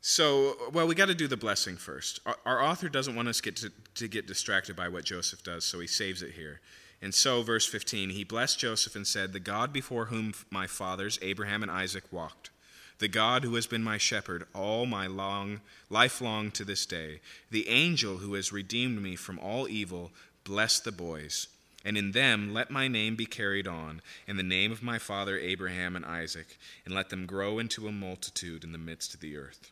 So, 0.00 0.56
well, 0.72 0.86
we 0.86 0.94
got 0.94 1.08
to 1.08 1.14
do 1.14 1.26
the 1.26 1.36
blessing 1.36 1.76
first. 1.76 2.20
Our, 2.26 2.36
our, 2.46 2.62
author 2.62 2.88
doesn't 2.88 3.16
want 3.16 3.26
us 3.26 3.40
get 3.40 3.56
to, 3.56 3.72
to 3.96 4.06
get 4.06 4.28
distracted 4.28 4.76
by 4.76 4.88
what 4.88 5.04
Joseph 5.04 5.42
does, 5.42 5.64
so 5.64 5.80
he 5.80 5.88
saves 5.88 6.22
it 6.22 6.34
here. 6.34 6.60
And 7.02 7.12
so, 7.12 7.42
verse 7.42 7.66
15, 7.66 8.10
he 8.10 8.22
blessed 8.22 8.60
Joseph 8.60 8.94
and 8.94 9.06
said, 9.06 9.32
The 9.32 9.40
God 9.40 9.72
before 9.72 10.06
whom 10.06 10.32
my 10.48 10.68
fathers, 10.68 11.18
Abraham 11.22 11.62
and 11.62 11.72
Isaac, 11.72 12.04
walked, 12.12 12.50
the 12.98 13.08
God 13.08 13.42
who 13.42 13.56
has 13.56 13.66
been 13.66 13.82
my 13.82 13.98
shepherd 13.98 14.46
all 14.54 14.86
my 14.86 15.08
long 15.08 15.60
life 15.90 16.20
long 16.20 16.52
to 16.52 16.64
this 16.64 16.86
day, 16.86 17.20
the 17.50 17.68
angel 17.68 18.18
who 18.18 18.34
has 18.34 18.52
redeemed 18.52 19.02
me 19.02 19.16
from 19.16 19.40
all 19.40 19.68
evil, 19.68 20.12
bless 20.44 20.78
the 20.78 20.92
boys 20.92 21.48
and 21.86 21.96
in 21.96 22.10
them 22.10 22.52
let 22.52 22.68
my 22.68 22.88
name 22.88 23.14
be 23.14 23.24
carried 23.24 23.68
on, 23.68 24.02
in 24.26 24.36
the 24.36 24.42
name 24.42 24.72
of 24.72 24.82
my 24.82 24.98
father 24.98 25.38
Abraham 25.38 25.94
and 25.94 26.04
Isaac, 26.04 26.58
and 26.84 26.92
let 26.92 27.10
them 27.10 27.26
grow 27.26 27.60
into 27.60 27.86
a 27.86 27.92
multitude 27.92 28.64
in 28.64 28.72
the 28.72 28.78
midst 28.78 29.14
of 29.14 29.20
the 29.20 29.36
earth. 29.36 29.70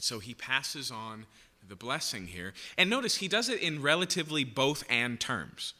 So 0.00 0.20
he 0.20 0.32
passes 0.32 0.90
on 0.90 1.26
the 1.68 1.76
blessing 1.76 2.28
here. 2.28 2.54
And 2.78 2.88
notice 2.88 3.16
he 3.16 3.28
does 3.28 3.50
it 3.50 3.60
in 3.60 3.82
relatively 3.82 4.42
both 4.42 4.84
and 4.88 5.20
terms. 5.20 5.74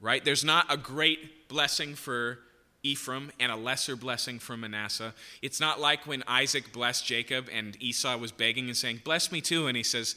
Right? 0.00 0.24
There's 0.24 0.44
not 0.44 0.72
a 0.72 0.78
great 0.78 1.48
blessing 1.48 1.94
for 1.94 2.38
Ephraim 2.82 3.32
and 3.38 3.52
a 3.52 3.56
lesser 3.56 3.96
blessing 3.96 4.38
for 4.38 4.56
Manasseh. 4.56 5.14
It's 5.42 5.60
not 5.60 5.78
like 5.78 6.06
when 6.06 6.22
Isaac 6.26 6.72
blessed 6.72 7.04
Jacob 7.04 7.48
and 7.52 7.76
Esau 7.82 8.16
was 8.16 8.32
begging 8.32 8.66
and 8.66 8.76
saying, 8.76 9.02
Bless 9.04 9.30
me 9.30 9.42
too. 9.42 9.66
And 9.66 9.76
he 9.76 9.82
says, 9.82 10.16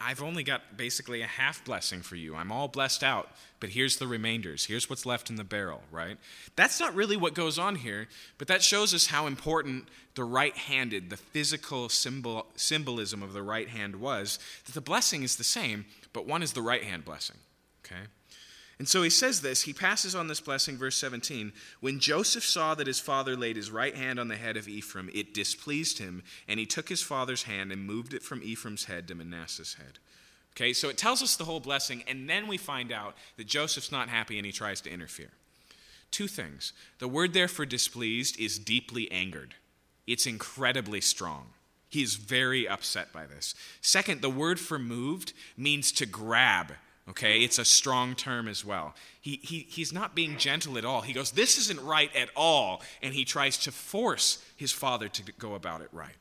I've 0.00 0.22
only 0.22 0.44
got 0.44 0.76
basically 0.76 1.22
a 1.22 1.26
half 1.26 1.64
blessing 1.64 2.02
for 2.02 2.16
you. 2.16 2.34
I'm 2.34 2.52
all 2.52 2.68
blessed 2.68 3.02
out, 3.02 3.30
but 3.62 3.70
here's 3.70 3.98
the 3.98 4.08
remainders. 4.08 4.64
Here's 4.64 4.90
what's 4.90 5.06
left 5.06 5.30
in 5.30 5.36
the 5.36 5.44
barrel, 5.44 5.82
right? 5.92 6.18
That's 6.56 6.80
not 6.80 6.96
really 6.96 7.16
what 7.16 7.32
goes 7.32 7.60
on 7.60 7.76
here, 7.76 8.08
but 8.36 8.48
that 8.48 8.60
shows 8.60 8.92
us 8.92 9.06
how 9.06 9.28
important 9.28 9.88
the 10.16 10.24
right 10.24 10.56
handed, 10.56 11.10
the 11.10 11.16
physical 11.16 11.88
symbol, 11.88 12.46
symbolism 12.56 13.22
of 13.22 13.34
the 13.34 13.42
right 13.42 13.68
hand 13.68 13.94
was. 13.94 14.40
That 14.66 14.72
the 14.72 14.80
blessing 14.80 15.22
is 15.22 15.36
the 15.36 15.44
same, 15.44 15.84
but 16.12 16.26
one 16.26 16.42
is 16.42 16.54
the 16.54 16.60
right 16.60 16.82
hand 16.82 17.04
blessing, 17.04 17.36
okay? 17.86 18.02
And 18.80 18.88
so 18.88 19.04
he 19.04 19.10
says 19.10 19.42
this, 19.42 19.62
he 19.62 19.72
passes 19.72 20.16
on 20.16 20.26
this 20.26 20.40
blessing, 20.40 20.76
verse 20.76 20.96
17. 20.96 21.52
When 21.78 22.00
Joseph 22.00 22.44
saw 22.44 22.74
that 22.74 22.88
his 22.88 22.98
father 22.98 23.36
laid 23.36 23.54
his 23.54 23.70
right 23.70 23.94
hand 23.94 24.18
on 24.18 24.26
the 24.26 24.34
head 24.34 24.56
of 24.56 24.66
Ephraim, 24.66 25.08
it 25.14 25.34
displeased 25.34 25.98
him, 25.98 26.24
and 26.48 26.58
he 26.58 26.66
took 26.66 26.88
his 26.88 27.00
father's 27.00 27.44
hand 27.44 27.70
and 27.70 27.86
moved 27.86 28.12
it 28.12 28.24
from 28.24 28.42
Ephraim's 28.42 28.86
head 28.86 29.06
to 29.06 29.14
Manasseh's 29.14 29.74
head. 29.74 30.00
Okay, 30.54 30.72
so 30.72 30.88
it 30.88 30.98
tells 30.98 31.22
us 31.22 31.36
the 31.36 31.44
whole 31.44 31.60
blessing, 31.60 32.04
and 32.06 32.28
then 32.28 32.46
we 32.46 32.58
find 32.58 32.92
out 32.92 33.16
that 33.36 33.46
Joseph's 33.46 33.92
not 33.92 34.08
happy 34.08 34.36
and 34.36 34.44
he 34.44 34.52
tries 34.52 34.80
to 34.82 34.90
interfere. 34.90 35.30
Two 36.10 36.28
things. 36.28 36.74
The 36.98 37.08
word 37.08 37.32
there 37.32 37.48
for 37.48 37.64
displeased 37.64 38.38
is 38.38 38.58
deeply 38.58 39.10
angered, 39.10 39.54
it's 40.06 40.26
incredibly 40.26 41.00
strong. 41.00 41.46
He 41.88 42.02
is 42.02 42.14
very 42.14 42.66
upset 42.66 43.12
by 43.12 43.26
this. 43.26 43.54
Second, 43.82 44.22
the 44.22 44.30
word 44.30 44.58
for 44.58 44.78
moved 44.78 45.34
means 45.58 45.92
to 45.92 46.06
grab 46.06 46.72
Okay, 47.08 47.40
it's 47.40 47.58
a 47.58 47.64
strong 47.64 48.14
term 48.14 48.46
as 48.46 48.64
well. 48.64 48.94
He, 49.20 49.40
he, 49.42 49.66
he's 49.68 49.92
not 49.92 50.14
being 50.14 50.38
gentle 50.38 50.78
at 50.78 50.84
all. 50.84 51.00
He 51.00 51.12
goes, 51.12 51.32
This 51.32 51.58
isn't 51.58 51.82
right 51.82 52.14
at 52.14 52.28
all. 52.36 52.80
And 53.02 53.12
he 53.12 53.24
tries 53.24 53.58
to 53.58 53.72
force 53.72 54.42
his 54.56 54.70
father 54.70 55.08
to 55.08 55.32
go 55.38 55.54
about 55.54 55.80
it 55.80 55.88
right. 55.92 56.14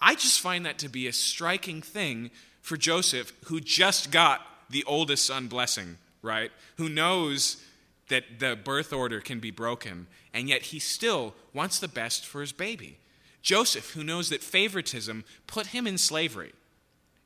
I 0.00 0.16
just 0.16 0.40
find 0.40 0.66
that 0.66 0.78
to 0.78 0.88
be 0.88 1.06
a 1.06 1.12
striking 1.12 1.82
thing 1.82 2.30
for 2.64 2.78
Joseph, 2.78 3.30
who 3.44 3.60
just 3.60 4.10
got 4.10 4.40
the 4.70 4.84
oldest 4.84 5.26
son 5.26 5.48
blessing, 5.48 5.98
right? 6.22 6.50
Who 6.78 6.88
knows 6.88 7.62
that 8.08 8.38
the 8.38 8.56
birth 8.56 8.90
order 8.90 9.20
can 9.20 9.38
be 9.38 9.50
broken, 9.50 10.06
and 10.32 10.48
yet 10.48 10.62
he 10.62 10.78
still 10.78 11.34
wants 11.52 11.78
the 11.78 11.88
best 11.88 12.24
for 12.24 12.40
his 12.40 12.52
baby. 12.52 12.96
Joseph, 13.42 13.90
who 13.90 14.02
knows 14.02 14.30
that 14.30 14.42
favoritism 14.42 15.24
put 15.46 15.68
him 15.68 15.86
in 15.86 15.98
slavery 15.98 16.52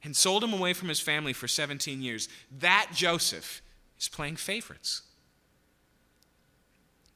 and 0.03 0.17
sold 0.17 0.43
him 0.43 0.53
away 0.53 0.73
from 0.73 0.89
his 0.89 0.99
family 0.99 1.33
for 1.33 1.47
17 1.47 2.03
years, 2.03 2.29
that 2.59 2.89
Joseph 2.93 3.63
is 3.97 4.09
playing 4.09 4.37
favorites. 4.37 5.03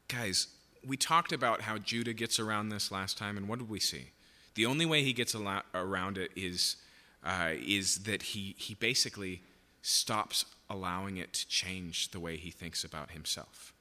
Guys, 0.07 0.47
we 0.87 0.97
talked 0.97 1.33
about 1.33 1.63
how 1.63 1.77
Judah 1.77 2.13
gets 2.13 2.39
around 2.39 2.69
this 2.69 2.93
last 2.93 3.19
time, 3.19 3.37
and 3.37 3.49
what 3.49 3.59
did 3.59 3.69
we 3.69 3.81
see? 3.81 4.11
The 4.55 4.67
only 4.67 4.87
way 4.87 5.03
he 5.03 5.13
gets 5.13 5.35
around 5.35 6.19
it 6.19 6.31
is, 6.37 6.77
uh, 7.25 7.51
is 7.53 8.01
that 8.05 8.23
he, 8.23 8.55
he 8.59 8.75
basically 8.75 9.43
stops 9.81 10.45
allowing 10.69 11.17
it 11.17 11.33
to 11.33 11.49
change 11.49 12.11
the 12.11 12.21
way 12.21 12.37
he 12.37 12.51
thinks 12.51 12.85
about 12.85 13.11
himself. 13.11 13.73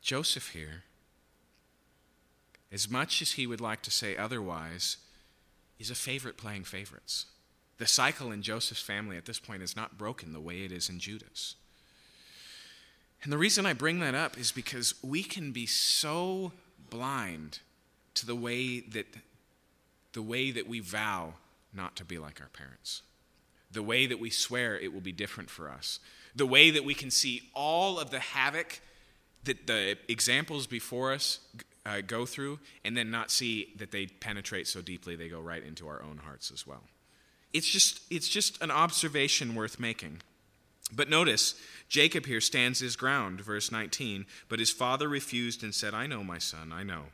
Joseph 0.00 0.48
here, 0.48 0.82
as 2.70 2.90
much 2.90 3.22
as 3.22 3.32
he 3.32 3.46
would 3.46 3.60
like 3.60 3.82
to 3.82 3.90
say 3.90 4.16
otherwise, 4.16 4.96
is 5.78 5.90
a 5.90 5.94
favorite 5.94 6.36
playing 6.36 6.64
favorites. 6.64 7.26
The 7.78 7.86
cycle 7.86 8.30
in 8.30 8.42
Joseph's 8.42 8.82
family 8.82 9.16
at 9.16 9.26
this 9.26 9.38
point 9.38 9.62
is 9.62 9.76
not 9.76 9.98
broken 9.98 10.32
the 10.32 10.40
way 10.40 10.64
it 10.64 10.72
is 10.72 10.88
in 10.88 10.98
Judah's. 10.98 11.56
And 13.22 13.32
the 13.32 13.38
reason 13.38 13.66
I 13.66 13.72
bring 13.72 14.00
that 14.00 14.14
up 14.14 14.38
is 14.38 14.50
because 14.50 14.94
we 15.02 15.22
can 15.22 15.52
be 15.52 15.66
so 15.66 16.52
blind 16.90 17.60
to 18.14 18.26
the 18.26 18.34
way 18.34 18.80
that 18.80 19.06
the 20.12 20.22
way 20.22 20.50
that 20.50 20.68
we 20.68 20.80
vow 20.80 21.34
not 21.72 21.96
to 21.96 22.04
be 22.04 22.18
like 22.18 22.40
our 22.40 22.48
parents 22.48 23.02
the 23.72 23.82
way 23.82 24.06
that 24.06 24.20
we 24.20 24.30
swear 24.30 24.78
it 24.78 24.92
will 24.92 25.00
be 25.00 25.12
different 25.12 25.50
for 25.50 25.70
us, 25.70 25.98
the 26.36 26.46
way 26.46 26.70
that 26.70 26.84
we 26.84 26.94
can 26.94 27.10
see 27.10 27.50
all 27.54 27.98
of 27.98 28.10
the 28.10 28.18
havoc 28.20 28.80
that 29.44 29.66
the 29.66 29.96
examples 30.08 30.66
before 30.66 31.12
us 31.12 31.40
uh, 31.84 32.00
go 32.06 32.24
through, 32.24 32.60
and 32.84 32.96
then 32.96 33.10
not 33.10 33.30
see 33.30 33.72
that 33.76 33.90
they 33.90 34.06
penetrate 34.06 34.68
so 34.68 34.80
deeply 34.80 35.16
they 35.16 35.28
go 35.28 35.40
right 35.40 35.64
into 35.64 35.88
our 35.88 36.02
own 36.02 36.18
hearts 36.18 36.52
as 36.52 36.66
well. 36.66 36.82
It's 37.52 37.68
just, 37.68 38.00
it's 38.08 38.28
just 38.28 38.62
an 38.62 38.70
observation 38.70 39.54
worth 39.54 39.80
making. 39.80 40.22
But 40.94 41.10
notice, 41.10 41.54
Jacob 41.88 42.26
here 42.26 42.40
stands 42.40 42.78
his 42.78 42.96
ground, 42.96 43.40
verse 43.40 43.72
19. 43.72 44.26
But 44.48 44.58
his 44.58 44.70
father 44.70 45.08
refused 45.08 45.62
and 45.62 45.74
said, 45.74 45.92
I 45.92 46.06
know, 46.06 46.22
my 46.22 46.38
son, 46.38 46.70
I 46.72 46.82
know. 46.82 47.06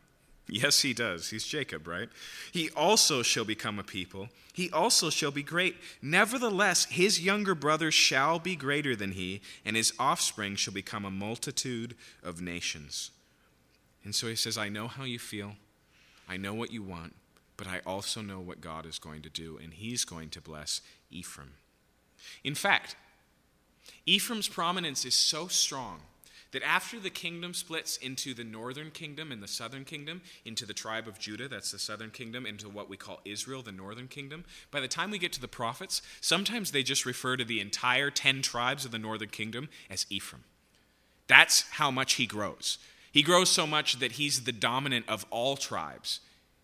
Yes, 0.48 0.80
he 0.80 0.94
does. 0.94 1.28
He's 1.28 1.44
Jacob, 1.44 1.86
right? 1.86 2.08
He 2.52 2.70
also 2.70 3.22
shall 3.22 3.44
become 3.44 3.78
a 3.78 3.84
people. 3.84 4.30
He 4.54 4.70
also 4.70 5.10
shall 5.10 5.30
be 5.30 5.42
great. 5.42 5.76
Nevertheless, 6.00 6.86
his 6.86 7.20
younger 7.20 7.54
brother 7.54 7.90
shall 7.90 8.38
be 8.38 8.56
greater 8.56 8.96
than 8.96 9.12
he, 9.12 9.42
and 9.64 9.76
his 9.76 9.92
offspring 9.98 10.56
shall 10.56 10.72
become 10.72 11.04
a 11.04 11.10
multitude 11.10 11.94
of 12.22 12.40
nations. 12.40 13.10
And 14.04 14.14
so 14.14 14.26
he 14.26 14.36
says, 14.36 14.56
I 14.56 14.70
know 14.70 14.88
how 14.88 15.04
you 15.04 15.18
feel. 15.18 15.56
I 16.28 16.38
know 16.38 16.54
what 16.54 16.72
you 16.72 16.82
want, 16.82 17.14
but 17.58 17.66
I 17.66 17.80
also 17.86 18.22
know 18.22 18.40
what 18.40 18.62
God 18.62 18.86
is 18.86 18.98
going 18.98 19.22
to 19.22 19.30
do, 19.30 19.58
and 19.62 19.74
he's 19.74 20.04
going 20.04 20.30
to 20.30 20.40
bless 20.40 20.80
Ephraim. 21.10 21.54
In 22.42 22.54
fact, 22.54 22.96
Ephraim's 24.06 24.48
prominence 24.48 25.04
is 25.04 25.14
so 25.14 25.46
strong 25.48 26.00
that 26.52 26.62
after 26.62 26.98
the 26.98 27.10
kingdom 27.10 27.52
splits 27.52 27.96
into 27.96 28.32
the 28.32 28.44
northern 28.44 28.90
kingdom 28.90 29.30
and 29.30 29.42
the 29.42 29.48
southern 29.48 29.84
kingdom, 29.84 30.22
into 30.44 30.64
the 30.64 30.74
tribe 30.74 31.06
of 31.06 31.18
Judah, 31.18 31.48
that's 31.48 31.72
the 31.72 31.78
southern 31.78 32.10
kingdom, 32.10 32.46
into 32.46 32.68
what 32.68 32.88
we 32.88 32.96
call 32.96 33.20
Israel, 33.24 33.62
the 33.62 33.72
northern 33.72 34.08
kingdom, 34.08 34.44
by 34.70 34.80
the 34.80 34.88
time 34.88 35.10
we 35.10 35.18
get 35.18 35.32
to 35.34 35.40
the 35.40 35.48
prophets, 35.48 36.00
sometimes 36.20 36.70
they 36.70 36.82
just 36.82 37.04
refer 37.04 37.36
to 37.36 37.44
the 37.44 37.60
entire 37.60 38.10
10 38.10 38.42
tribes 38.42 38.84
of 38.84 38.90
the 38.90 38.98
northern 38.98 39.28
kingdom 39.28 39.68
as 39.90 40.06
Ephraim. 40.08 40.44
That's 41.26 41.68
how 41.72 41.90
much 41.90 42.14
he 42.14 42.26
grows. 42.26 42.78
He 43.12 43.22
grows 43.22 43.50
so 43.50 43.66
much 43.66 43.98
that 43.98 44.12
he's 44.12 44.44
the 44.44 44.52
dominant 44.52 45.06
of 45.08 45.26
all 45.30 45.56
tribes 45.56 46.20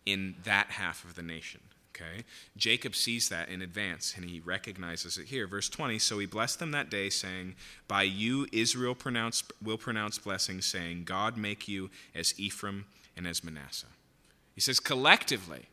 in 0.06 0.36
that 0.44 0.70
half 0.70 1.04
of 1.04 1.14
the 1.14 1.22
nation. 1.22 1.60
Okay? 1.94 2.24
Jacob 2.56 2.94
sees 2.94 3.28
that 3.28 3.48
in 3.48 3.62
advance 3.62 4.14
and 4.16 4.28
he 4.28 4.40
recognizes 4.40 5.16
it 5.16 5.26
here. 5.26 5.46
Verse 5.46 5.68
20 5.68 5.98
So 5.98 6.18
he 6.18 6.26
blessed 6.26 6.58
them 6.58 6.72
that 6.72 6.90
day, 6.90 7.08
saying, 7.08 7.54
By 7.86 8.02
you 8.02 8.46
Israel 8.52 8.94
pronounce, 8.94 9.44
will 9.62 9.78
pronounce 9.78 10.18
blessings, 10.18 10.66
saying, 10.66 11.04
God 11.04 11.36
make 11.36 11.68
you 11.68 11.90
as 12.14 12.38
Ephraim 12.38 12.86
and 13.16 13.26
as 13.26 13.44
Manasseh. 13.44 13.86
He 14.54 14.60
says, 14.60 14.80
collectively, 14.80 15.66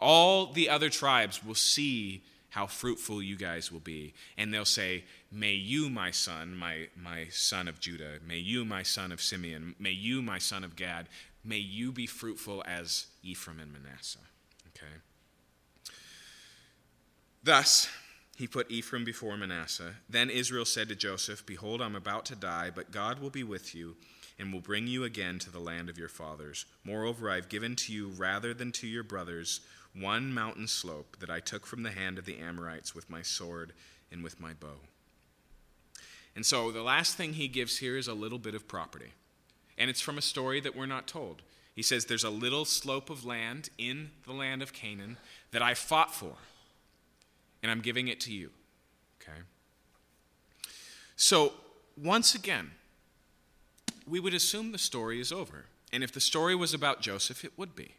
all 0.00 0.46
the 0.46 0.68
other 0.68 0.88
tribes 0.88 1.44
will 1.44 1.54
see 1.54 2.22
how 2.50 2.66
fruitful 2.66 3.22
you 3.22 3.36
guys 3.36 3.70
will 3.70 3.80
be. 3.80 4.14
And 4.36 4.52
they'll 4.52 4.64
say, 4.64 5.04
May 5.30 5.52
you, 5.52 5.88
my 5.88 6.10
son, 6.10 6.56
my, 6.56 6.88
my 7.00 7.26
son 7.30 7.68
of 7.68 7.78
Judah, 7.80 8.18
may 8.26 8.38
you, 8.38 8.64
my 8.64 8.82
son 8.82 9.12
of 9.12 9.20
Simeon, 9.20 9.76
may 9.78 9.90
you, 9.90 10.22
my 10.22 10.38
son 10.38 10.64
of 10.64 10.74
Gad, 10.74 11.06
may 11.44 11.58
you 11.58 11.92
be 11.92 12.06
fruitful 12.06 12.64
as 12.66 13.06
Ephraim 13.22 13.60
and 13.60 13.72
Manasseh. 13.72 14.18
Okay? 14.68 14.92
Thus, 17.42 17.88
he 18.36 18.46
put 18.46 18.70
Ephraim 18.70 19.04
before 19.04 19.36
Manasseh. 19.36 19.94
Then 20.08 20.30
Israel 20.30 20.64
said 20.64 20.88
to 20.88 20.94
Joseph, 20.94 21.44
Behold, 21.44 21.80
I'm 21.80 21.96
about 21.96 22.26
to 22.26 22.36
die, 22.36 22.70
but 22.74 22.90
God 22.90 23.18
will 23.18 23.30
be 23.30 23.44
with 23.44 23.74
you 23.74 23.96
and 24.38 24.52
will 24.52 24.60
bring 24.60 24.86
you 24.86 25.04
again 25.04 25.38
to 25.40 25.50
the 25.50 25.58
land 25.58 25.90
of 25.90 25.98
your 25.98 26.08
fathers. 26.08 26.64
Moreover, 26.84 27.30
I 27.30 27.34
have 27.34 27.48
given 27.48 27.76
to 27.76 27.92
you, 27.92 28.08
rather 28.08 28.54
than 28.54 28.72
to 28.72 28.86
your 28.86 29.02
brothers, 29.02 29.60
one 29.94 30.32
mountain 30.32 30.68
slope 30.68 31.18
that 31.20 31.30
I 31.30 31.40
took 31.40 31.66
from 31.66 31.82
the 31.82 31.90
hand 31.90 32.18
of 32.18 32.24
the 32.24 32.38
Amorites 32.38 32.94
with 32.94 33.10
my 33.10 33.22
sword 33.22 33.72
and 34.10 34.24
with 34.24 34.40
my 34.40 34.52
bow. 34.54 34.80
And 36.34 36.46
so 36.46 36.70
the 36.70 36.82
last 36.82 37.16
thing 37.16 37.34
he 37.34 37.48
gives 37.48 37.78
here 37.78 37.96
is 37.98 38.08
a 38.08 38.14
little 38.14 38.38
bit 38.38 38.54
of 38.54 38.68
property. 38.68 39.12
And 39.76 39.90
it's 39.90 40.00
from 40.00 40.16
a 40.16 40.22
story 40.22 40.60
that 40.60 40.76
we're 40.76 40.86
not 40.86 41.06
told. 41.06 41.42
He 41.74 41.82
says, 41.82 42.04
There's 42.04 42.24
a 42.24 42.30
little 42.30 42.64
slope 42.64 43.10
of 43.10 43.24
land 43.24 43.70
in 43.78 44.10
the 44.26 44.32
land 44.32 44.62
of 44.62 44.72
Canaan 44.72 45.18
that 45.50 45.62
I 45.62 45.74
fought 45.74 46.14
for 46.14 46.36
and 47.62 47.70
I'm 47.70 47.80
giving 47.80 48.08
it 48.08 48.20
to 48.20 48.32
you. 48.32 48.50
Okay? 49.20 49.38
So, 51.16 51.52
once 51.96 52.34
again, 52.34 52.70
we 54.06 54.20
would 54.20 54.34
assume 54.34 54.72
the 54.72 54.78
story 54.78 55.20
is 55.20 55.32
over. 55.32 55.66
And 55.92 56.02
if 56.02 56.12
the 56.12 56.20
story 56.20 56.54
was 56.54 56.72
about 56.72 57.00
Joseph, 57.00 57.44
it 57.44 57.52
would 57.56 57.74
be. 57.74 57.94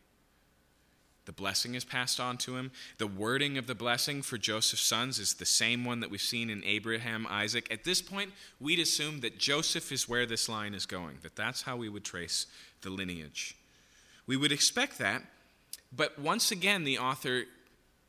The 1.25 1.31
blessing 1.31 1.75
is 1.75 1.85
passed 1.85 2.19
on 2.19 2.37
to 2.39 2.57
him. 2.57 2.71
The 2.97 3.05
wording 3.07 3.57
of 3.57 3.67
the 3.67 3.75
blessing 3.75 4.21
for 4.21 4.37
Joseph's 4.37 4.81
sons 4.81 5.19
is 5.19 5.35
the 5.35 5.45
same 5.45 5.85
one 5.85 5.99
that 5.99 6.09
we've 6.09 6.19
seen 6.19 6.49
in 6.49 6.63
Abraham, 6.63 7.27
Isaac. 7.29 7.71
At 7.71 7.83
this 7.83 8.01
point, 8.01 8.31
we'd 8.59 8.79
assume 8.79 9.19
that 9.19 9.37
Joseph 9.37 9.91
is 9.91 10.09
where 10.09 10.25
this 10.25 10.49
line 10.49 10.73
is 10.73 10.87
going, 10.87 11.19
that 11.21 11.35
that's 11.35 11.61
how 11.61 11.77
we 11.77 11.89
would 11.89 12.03
trace 12.03 12.47
the 12.81 12.89
lineage. 12.89 13.55
We 14.25 14.35
would 14.35 14.51
expect 14.51 14.97
that, 14.97 15.21
but 15.95 16.17
once 16.17 16.51
again, 16.51 16.85
the 16.85 16.97
author 16.97 17.43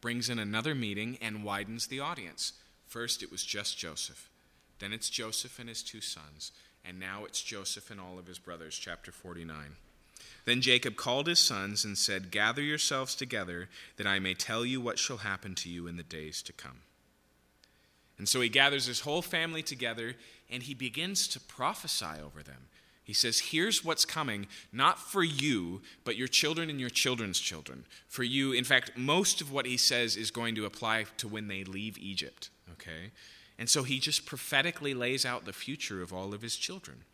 brings 0.03 0.29
in 0.29 0.39
another 0.39 0.75
meeting 0.75 1.17
and 1.23 1.45
widens 1.45 1.87
the 1.87 2.01
audience. 2.01 2.53
First, 2.87 3.23
it 3.23 3.31
was 3.31 3.43
just 3.43 3.79
Joseph. 3.79 4.29
Then 4.79 4.93
it's 4.93 5.09
Joseph 5.09 5.59
and 5.59 5.71
his 5.71 5.83
two 5.83 6.03
sons. 6.03 6.53
And 6.85 7.01
now 7.01 7.25
it's 7.25 7.41
Joseph 7.41 7.91
and 7.91 7.99
all 7.99 8.19
of 8.19 8.27
his 8.27 8.39
brothers, 8.39 8.77
chapter 8.77 9.13
49. 9.13 9.77
Then 10.45 10.61
Jacob 10.61 10.97
called 10.97 11.29
his 11.29 11.39
sons 11.39 11.85
and 11.85 11.97
said, 11.97 12.33
Gather 12.33 12.63
yourselves 12.63 13.15
together, 13.15 13.69
that 13.97 14.07
I 14.07 14.19
may 14.19 14.35
tell 14.35 14.67
you 14.67 14.81
what 14.81 14.99
shall 14.99 15.19
happen 15.19 15.55
to 15.57 15.71
you 15.71 15.87
in 15.87 15.97
the 15.97 16.03
days 16.03 16.43
to 16.43 16.53
come. 16.53 16.81
And 18.19 18.29
so 18.29 18.41
he 18.41 18.49
gathers 18.49 18.87
his 18.87 19.01
whole 19.01 19.23
family 19.23 19.63
together 19.63 20.17
and 20.51 20.65
he 20.65 20.75
begins 20.75 21.27
to 21.29 21.41
prophesy 21.41 22.21
over 22.23 22.43
them. 22.43 22.69
He 23.13 23.15
says, 23.15 23.41
Here's 23.41 23.85
what's 23.85 24.07
coming, 24.07 24.47
not 24.73 24.99
for 24.99 25.23
you, 25.23 25.83
but 26.03 26.17
your 26.17 26.29
children 26.29 26.71
and 26.71 26.81
your 26.81 26.89
children's 26.89 27.39
children. 27.39 27.85
For 28.09 28.23
you, 28.23 28.53
in 28.53 28.65
fact, 28.65 28.93
most 28.97 29.43
of 29.43 29.53
what 29.53 29.67
he 29.67 29.77
says 29.77 30.17
is 30.17 30.31
going 30.31 30.55
to 30.55 30.65
apply 30.65 31.05
to 31.19 31.29
when 31.29 31.47
they 31.47 31.63
leave 31.63 31.99
Egypt. 31.99 32.49
Okay? 32.73 33.11
And 33.59 33.69
so 33.69 33.83
he 33.83 33.99
just 33.99 34.25
prophetically 34.25 34.95
lays 34.95 35.27
out 35.27 35.45
the 35.45 35.53
future 35.53 36.01
of 36.01 36.11
all 36.11 36.33
of 36.33 36.41
his 36.41 36.57
children. 36.57 37.05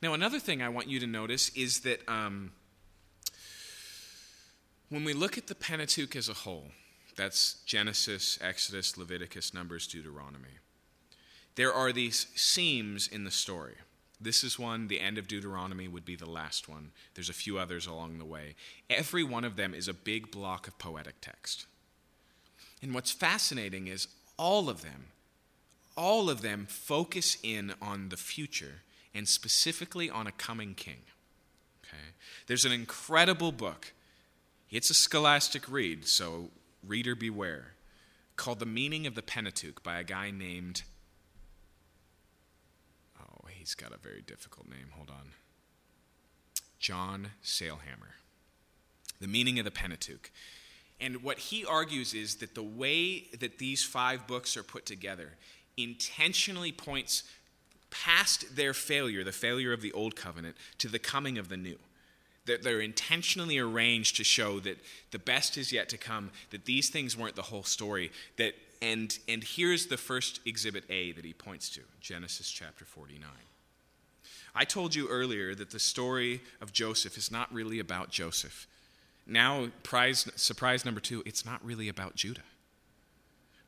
Now, 0.00 0.14
another 0.14 0.38
thing 0.38 0.62
I 0.62 0.70
want 0.70 0.88
you 0.88 0.98
to 1.00 1.06
notice 1.06 1.50
is 1.50 1.80
that 1.80 2.00
um, 2.08 2.52
when 4.88 5.04
we 5.04 5.12
look 5.12 5.36
at 5.36 5.48
the 5.48 5.54
Pentateuch 5.54 6.16
as 6.16 6.30
a 6.30 6.32
whole, 6.32 6.68
that's 7.14 7.60
Genesis, 7.66 8.38
Exodus, 8.40 8.96
Leviticus, 8.96 9.52
Numbers, 9.52 9.86
Deuteronomy, 9.86 10.60
there 11.56 11.74
are 11.74 11.92
these 11.92 12.28
seams 12.34 13.06
in 13.06 13.24
the 13.24 13.30
story. 13.30 13.74
This 14.22 14.44
is 14.44 14.58
one, 14.58 14.88
the 14.88 15.00
end 15.00 15.18
of 15.18 15.26
Deuteronomy 15.26 15.88
would 15.88 16.04
be 16.04 16.16
the 16.16 16.30
last 16.30 16.68
one. 16.68 16.92
There's 17.14 17.30
a 17.30 17.34
few 17.34 17.58
others 17.58 17.86
along 17.86 18.18
the 18.18 18.24
way. 18.24 18.54
Every 18.88 19.24
one 19.24 19.44
of 19.44 19.56
them 19.56 19.74
is 19.74 19.88
a 19.88 19.94
big 19.94 20.30
block 20.30 20.68
of 20.68 20.78
poetic 20.78 21.20
text. 21.20 21.66
And 22.80 22.94
what's 22.94 23.12
fascinating 23.12 23.86
is 23.86 24.08
all 24.36 24.68
of 24.68 24.82
them 24.82 25.06
all 25.96 26.30
of 26.30 26.42
them 26.42 26.66
focus 26.68 27.36
in 27.42 27.74
on 27.80 28.08
the 28.08 28.16
future 28.16 28.82
and 29.14 29.28
specifically 29.28 30.08
on 30.08 30.26
a 30.26 30.32
coming 30.32 30.74
king. 30.74 31.02
Okay? 31.84 32.14
There's 32.46 32.64
an 32.64 32.72
incredible 32.72 33.52
book. 33.52 33.92
It's 34.70 34.90
a 34.90 34.94
scholastic 34.94 35.70
read, 35.70 36.06
so 36.06 36.50
reader 36.86 37.14
beware, 37.14 37.74
called 38.36 38.58
The 38.58 38.66
Meaning 38.66 39.06
of 39.06 39.14
the 39.14 39.22
Pentateuch 39.22 39.82
by 39.82 39.98
a 39.98 40.04
guy 40.04 40.30
named. 40.30 40.82
He's 43.62 43.76
got 43.76 43.94
a 43.94 43.96
very 43.96 44.22
difficult 44.22 44.68
name. 44.68 44.88
Hold 44.96 45.08
on. 45.08 45.34
John 46.80 47.28
Sailhamer. 47.44 48.16
The 49.20 49.28
Meaning 49.28 49.60
of 49.60 49.64
the 49.64 49.70
Pentateuch. 49.70 50.32
And 51.00 51.22
what 51.22 51.38
he 51.38 51.64
argues 51.64 52.12
is 52.12 52.34
that 52.36 52.56
the 52.56 52.62
way 52.64 53.28
that 53.38 53.58
these 53.58 53.84
five 53.84 54.26
books 54.26 54.56
are 54.56 54.64
put 54.64 54.84
together 54.84 55.34
intentionally 55.76 56.72
points 56.72 57.22
past 57.90 58.56
their 58.56 58.74
failure, 58.74 59.22
the 59.22 59.30
failure 59.30 59.72
of 59.72 59.80
the 59.80 59.92
old 59.92 60.16
covenant, 60.16 60.56
to 60.78 60.88
the 60.88 60.98
coming 60.98 61.38
of 61.38 61.48
the 61.48 61.56
new. 61.56 61.78
That 62.46 62.64
they're 62.64 62.80
intentionally 62.80 63.58
arranged 63.58 64.16
to 64.16 64.24
show 64.24 64.58
that 64.58 64.78
the 65.12 65.20
best 65.20 65.56
is 65.56 65.70
yet 65.70 65.88
to 65.90 65.96
come, 65.96 66.32
that 66.50 66.64
these 66.64 66.90
things 66.90 67.16
weren't 67.16 67.36
the 67.36 67.42
whole 67.42 67.62
story. 67.62 68.10
That, 68.38 68.54
and, 68.80 69.16
and 69.28 69.44
here's 69.44 69.86
the 69.86 69.96
first 69.96 70.40
exhibit 70.44 70.82
A 70.90 71.12
that 71.12 71.24
he 71.24 71.32
points 71.32 71.70
to 71.70 71.82
Genesis 72.00 72.50
chapter 72.50 72.84
49. 72.84 73.30
I 74.54 74.64
told 74.64 74.94
you 74.94 75.08
earlier 75.08 75.54
that 75.54 75.70
the 75.70 75.78
story 75.78 76.42
of 76.60 76.72
Joseph 76.72 77.16
is 77.16 77.30
not 77.30 77.52
really 77.52 77.78
about 77.78 78.10
Joseph. 78.10 78.66
Now, 79.26 79.68
prize, 79.82 80.28
surprise 80.36 80.84
number 80.84 81.00
two, 81.00 81.22
it's 81.24 81.46
not 81.46 81.64
really 81.64 81.88
about 81.88 82.16
Judah. 82.16 82.42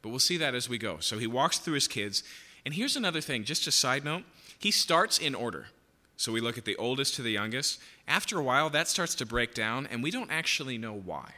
But 0.02 0.10
we'll 0.10 0.18
see 0.18 0.36
that 0.36 0.54
as 0.54 0.68
we 0.68 0.76
go. 0.76 0.98
So 1.00 1.18
he 1.18 1.26
walks 1.26 1.58
through 1.58 1.74
his 1.74 1.88
kids. 1.88 2.22
And 2.66 2.74
here's 2.74 2.96
another 2.96 3.20
thing, 3.22 3.44
just 3.44 3.66
a 3.66 3.70
side 3.70 4.04
note. 4.04 4.24
He 4.58 4.70
starts 4.70 5.18
in 5.18 5.34
order. 5.34 5.68
So 6.16 6.32
we 6.32 6.40
look 6.40 6.58
at 6.58 6.64
the 6.64 6.76
oldest 6.76 7.14
to 7.14 7.22
the 7.22 7.32
youngest. 7.32 7.80
After 8.06 8.38
a 8.38 8.42
while, 8.42 8.68
that 8.70 8.88
starts 8.88 9.14
to 9.16 9.26
break 9.26 9.54
down, 9.54 9.86
and 9.86 10.02
we 10.02 10.10
don't 10.10 10.30
actually 10.30 10.76
know 10.76 10.94
why. 10.94 11.32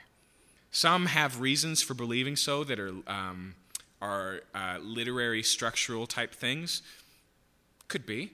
Some 0.70 1.06
have 1.06 1.40
reasons 1.40 1.80
for 1.80 1.94
believing 1.94 2.36
so 2.36 2.64
that 2.64 2.78
are, 2.78 2.92
um, 3.06 3.54
are 4.02 4.40
uh, 4.54 4.78
literary, 4.82 5.42
structural 5.42 6.06
type 6.06 6.34
things. 6.34 6.82
Could 7.88 8.04
be. 8.04 8.32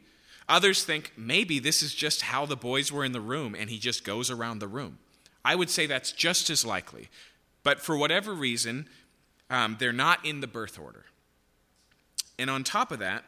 Others 0.48 0.84
think 0.84 1.12
maybe 1.16 1.58
this 1.58 1.82
is 1.82 1.94
just 1.94 2.22
how 2.22 2.46
the 2.46 2.56
boys 2.56 2.90
were 2.90 3.04
in 3.04 3.12
the 3.12 3.20
room, 3.20 3.54
and 3.58 3.70
he 3.70 3.78
just 3.78 4.04
goes 4.04 4.30
around 4.30 4.58
the 4.58 4.68
room. 4.68 4.98
I 5.44 5.54
would 5.54 5.70
say 5.70 5.86
that's 5.86 6.12
just 6.12 6.50
as 6.50 6.64
likely. 6.64 7.08
But 7.62 7.80
for 7.80 7.96
whatever 7.96 8.32
reason, 8.32 8.88
um, 9.50 9.76
they're 9.78 9.92
not 9.92 10.24
in 10.24 10.40
the 10.40 10.46
birth 10.46 10.78
order. 10.78 11.04
And 12.38 12.50
on 12.50 12.64
top 12.64 12.90
of 12.90 12.98
that, 12.98 13.24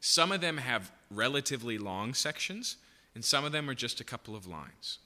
some 0.00 0.32
of 0.32 0.40
them 0.40 0.58
have 0.58 0.90
relatively 1.10 1.76
long 1.76 2.14
sections, 2.14 2.76
and 3.14 3.24
some 3.24 3.44
of 3.44 3.52
them 3.52 3.68
are 3.68 3.74
just 3.74 4.00
a 4.00 4.04
couple 4.04 4.34
of 4.34 4.46
lines. 4.46 4.98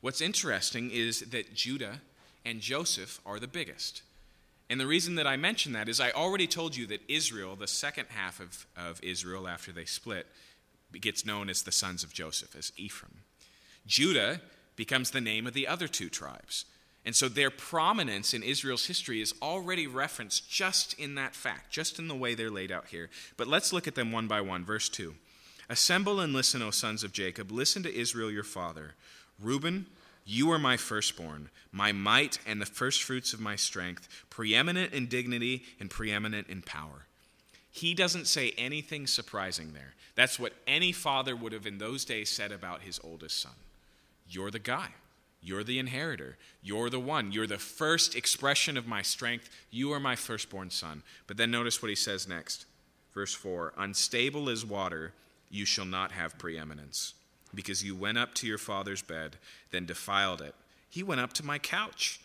What's 0.00 0.20
interesting 0.20 0.90
is 0.90 1.20
that 1.20 1.54
Judah 1.54 2.00
and 2.44 2.60
Joseph 2.60 3.20
are 3.26 3.38
the 3.38 3.48
biggest. 3.48 4.02
And 4.70 4.80
the 4.80 4.86
reason 4.86 5.16
that 5.16 5.26
I 5.26 5.36
mention 5.36 5.72
that 5.72 5.88
is 5.88 6.00
I 6.00 6.10
already 6.10 6.46
told 6.46 6.76
you 6.76 6.86
that 6.86 7.02
Israel, 7.08 7.56
the 7.56 7.66
second 7.66 8.06
half 8.08 8.40
of, 8.40 8.66
of 8.76 9.00
Israel 9.02 9.46
after 9.46 9.72
they 9.72 9.84
split, 9.84 10.26
gets 11.02 11.26
known 11.26 11.48
as 11.48 11.62
the 11.62 11.72
sons 11.72 12.02
of 12.02 12.12
Joseph, 12.12 12.56
as 12.56 12.72
Ephraim. 12.76 13.22
Judah 13.86 14.40
becomes 14.76 15.10
the 15.10 15.20
name 15.20 15.46
of 15.46 15.54
the 15.54 15.66
other 15.66 15.88
two 15.88 16.08
tribes. 16.08 16.64
And 17.04 17.14
so 17.14 17.28
their 17.28 17.50
prominence 17.50 18.34
in 18.34 18.42
Israel's 18.42 18.86
history 18.86 19.20
is 19.20 19.32
already 19.40 19.86
referenced 19.86 20.50
just 20.50 20.98
in 20.98 21.14
that 21.14 21.36
fact, 21.36 21.70
just 21.70 22.00
in 22.00 22.08
the 22.08 22.16
way 22.16 22.34
they're 22.34 22.50
laid 22.50 22.72
out 22.72 22.88
here. 22.88 23.10
But 23.36 23.46
let's 23.46 23.72
look 23.72 23.86
at 23.86 23.94
them 23.94 24.10
one 24.10 24.26
by 24.26 24.40
one. 24.40 24.64
Verse 24.64 24.88
2 24.88 25.14
Assemble 25.68 26.20
and 26.20 26.32
listen, 26.32 26.62
O 26.62 26.70
sons 26.70 27.04
of 27.04 27.12
Jacob. 27.12 27.50
Listen 27.50 27.82
to 27.84 27.94
Israel 27.94 28.30
your 28.30 28.44
father. 28.44 28.94
Reuben, 29.40 29.86
you 30.24 30.50
are 30.50 30.58
my 30.58 30.76
firstborn, 30.76 31.50
my 31.70 31.92
might 31.92 32.40
and 32.44 32.60
the 32.60 32.66
firstfruits 32.66 33.32
of 33.32 33.40
my 33.40 33.54
strength, 33.54 34.08
preeminent 34.28 34.92
in 34.92 35.06
dignity 35.06 35.62
and 35.78 35.88
preeminent 35.88 36.48
in 36.48 36.62
power. 36.62 37.06
He 37.76 37.92
doesn't 37.92 38.26
say 38.26 38.54
anything 38.56 39.06
surprising 39.06 39.74
there. 39.74 39.92
That's 40.14 40.38
what 40.38 40.54
any 40.66 40.92
father 40.92 41.36
would 41.36 41.52
have 41.52 41.66
in 41.66 41.76
those 41.76 42.06
days 42.06 42.30
said 42.30 42.50
about 42.50 42.80
his 42.80 42.98
oldest 43.04 43.38
son. 43.38 43.52
You're 44.26 44.50
the 44.50 44.58
guy. 44.58 44.88
You're 45.42 45.62
the 45.62 45.78
inheritor. 45.78 46.38
You're 46.62 46.88
the 46.88 46.98
one. 46.98 47.32
You're 47.32 47.46
the 47.46 47.58
first 47.58 48.16
expression 48.16 48.78
of 48.78 48.86
my 48.86 49.02
strength. 49.02 49.50
You 49.70 49.92
are 49.92 50.00
my 50.00 50.16
firstborn 50.16 50.70
son. 50.70 51.02
But 51.26 51.36
then 51.36 51.50
notice 51.50 51.82
what 51.82 51.90
he 51.90 51.96
says 51.96 52.26
next. 52.26 52.64
Verse 53.12 53.34
4 53.34 53.74
Unstable 53.76 54.48
as 54.48 54.64
water, 54.64 55.12
you 55.50 55.66
shall 55.66 55.84
not 55.84 56.12
have 56.12 56.38
preeminence, 56.38 57.12
because 57.54 57.84
you 57.84 57.94
went 57.94 58.16
up 58.16 58.32
to 58.36 58.46
your 58.46 58.56
father's 58.56 59.02
bed, 59.02 59.36
then 59.70 59.84
defiled 59.84 60.40
it. 60.40 60.54
He 60.88 61.02
went 61.02 61.20
up 61.20 61.34
to 61.34 61.44
my 61.44 61.58
couch. 61.58 62.22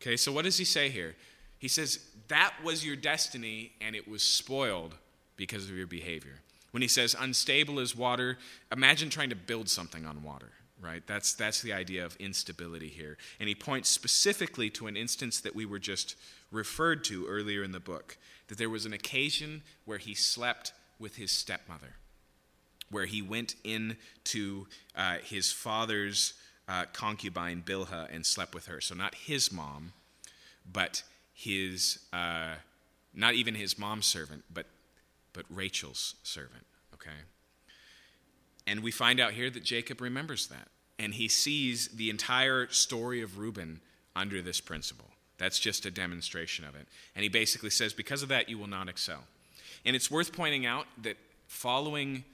Okay, 0.00 0.16
so 0.16 0.30
what 0.30 0.44
does 0.44 0.58
he 0.58 0.64
say 0.64 0.88
here? 0.88 1.16
He 1.58 1.66
says, 1.66 1.98
That 2.28 2.54
was 2.62 2.84
your 2.84 2.96
destiny, 2.96 3.72
and 3.80 3.96
it 3.96 4.06
was 4.06 4.22
spoiled 4.22 4.94
because 5.36 5.68
of 5.68 5.76
your 5.76 5.86
behavior. 5.86 6.40
When 6.70 6.82
he 6.82 6.88
says 6.88 7.16
unstable 7.18 7.80
as 7.80 7.96
water, 7.96 8.38
imagine 8.70 9.10
trying 9.10 9.30
to 9.30 9.36
build 9.36 9.68
something 9.68 10.04
on 10.04 10.22
water 10.22 10.52
right? 10.80 11.02
That's, 11.06 11.34
that's 11.34 11.62
the 11.62 11.72
idea 11.72 12.04
of 12.04 12.16
instability 12.16 12.88
here. 12.88 13.16
And 13.40 13.48
he 13.48 13.54
points 13.54 13.88
specifically 13.88 14.70
to 14.70 14.86
an 14.86 14.96
instance 14.96 15.40
that 15.40 15.54
we 15.54 15.66
were 15.66 15.78
just 15.78 16.14
referred 16.50 17.04
to 17.04 17.26
earlier 17.26 17.62
in 17.62 17.72
the 17.72 17.80
book 17.80 18.16
that 18.48 18.58
there 18.58 18.70
was 18.70 18.86
an 18.86 18.92
occasion 18.92 19.62
where 19.84 19.98
he 19.98 20.14
slept 20.14 20.72
with 20.98 21.16
his 21.16 21.30
stepmother, 21.30 21.96
where 22.90 23.06
he 23.06 23.22
went 23.22 23.54
into 23.64 24.66
uh, 24.96 25.16
his 25.22 25.52
father's 25.52 26.34
uh, 26.68 26.84
concubine, 26.92 27.62
Bilhah, 27.64 28.14
and 28.14 28.24
slept 28.24 28.54
with 28.54 28.66
her. 28.66 28.80
So, 28.80 28.94
not 28.94 29.14
his 29.14 29.52
mom, 29.52 29.92
but 30.70 31.02
his, 31.38 32.00
uh, 32.12 32.54
not 33.14 33.34
even 33.34 33.54
his 33.54 33.78
mom's 33.78 34.06
servant, 34.06 34.42
but, 34.52 34.66
but 35.32 35.44
Rachel's 35.48 36.16
servant, 36.24 36.66
okay? 36.92 37.10
And 38.66 38.82
we 38.82 38.90
find 38.90 39.20
out 39.20 39.34
here 39.34 39.48
that 39.48 39.62
Jacob 39.62 40.00
remembers 40.00 40.48
that. 40.48 40.66
And 40.98 41.14
he 41.14 41.28
sees 41.28 41.90
the 41.90 42.10
entire 42.10 42.66
story 42.70 43.22
of 43.22 43.38
Reuben 43.38 43.80
under 44.16 44.42
this 44.42 44.60
principle. 44.60 45.06
That's 45.38 45.60
just 45.60 45.86
a 45.86 45.92
demonstration 45.92 46.64
of 46.64 46.74
it. 46.74 46.88
And 47.14 47.22
he 47.22 47.28
basically 47.28 47.70
says, 47.70 47.92
because 47.92 48.24
of 48.24 48.28
that, 48.30 48.48
you 48.48 48.58
will 48.58 48.66
not 48.66 48.88
excel. 48.88 49.22
And 49.84 49.94
it's 49.94 50.10
worth 50.10 50.32
pointing 50.32 50.66
out 50.66 50.86
that 51.02 51.18
following, 51.46 52.24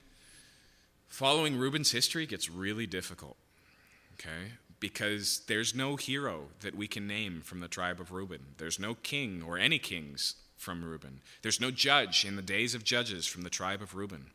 following 1.09 1.59
Reuben's 1.59 1.93
history 1.93 2.25
gets 2.25 2.49
really 2.49 2.87
difficult, 2.87 3.37
okay? 4.15 4.53
Because 4.85 5.41
there's 5.47 5.75
no 5.75 5.97
hero 5.97 6.49
that 6.61 6.75
we 6.75 6.87
can 6.87 7.07
name 7.07 7.41
from 7.41 7.61
the 7.61 7.69
tribe 7.69 8.01
of 8.01 8.13
Reuben. 8.13 8.41
There's 8.59 8.79
no 8.79 8.95
king 8.95 9.43
or 9.43 9.57
any 9.57 9.79
kings 9.79 10.35
from 10.59 10.85
Reuben. 10.85 11.21
There's 11.41 11.61
no 11.61 11.71
judge 11.71 12.25
in 12.25 12.37
the 12.37 12.43
days 12.43 12.75
of 12.75 12.85
judges 12.85 13.27
from 13.27 13.43
the 13.43 13.51
tribe 13.51 13.81
of 13.81 13.95
Reuben 13.95 14.27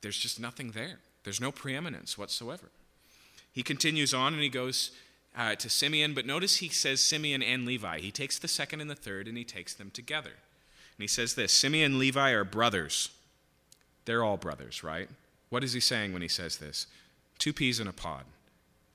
there's 0.00 0.18
just 0.18 0.40
nothing 0.40 0.72
there. 0.72 0.98
There's 1.24 1.40
no 1.40 1.52
preeminence 1.52 2.16
whatsoever. 2.16 2.70
He 3.52 3.62
continues 3.62 4.14
on 4.14 4.32
and 4.32 4.42
he 4.42 4.48
goes 4.48 4.90
uh, 5.36 5.54
to 5.56 5.68
Simeon, 5.68 6.14
but 6.14 6.26
notice 6.26 6.56
he 6.56 6.68
says 6.68 7.00
Simeon 7.00 7.42
and 7.42 7.66
Levi. 7.66 8.00
He 8.00 8.10
takes 8.10 8.38
the 8.38 8.48
second 8.48 8.80
and 8.80 8.90
the 8.90 8.94
third 8.94 9.28
and 9.28 9.36
he 9.36 9.44
takes 9.44 9.74
them 9.74 9.90
together. 9.90 10.30
And 10.30 11.02
he 11.02 11.06
says 11.06 11.34
this 11.34 11.52
Simeon 11.52 11.92
and 11.92 11.98
Levi 11.98 12.30
are 12.30 12.44
brothers. 12.44 13.10
They're 14.06 14.24
all 14.24 14.36
brothers, 14.36 14.82
right? 14.82 15.08
What 15.50 15.64
is 15.64 15.72
he 15.72 15.80
saying 15.80 16.12
when 16.12 16.22
he 16.22 16.28
says 16.28 16.58
this? 16.58 16.86
Two 17.38 17.52
peas 17.52 17.80
in 17.80 17.86
a 17.86 17.92
pod. 17.92 18.24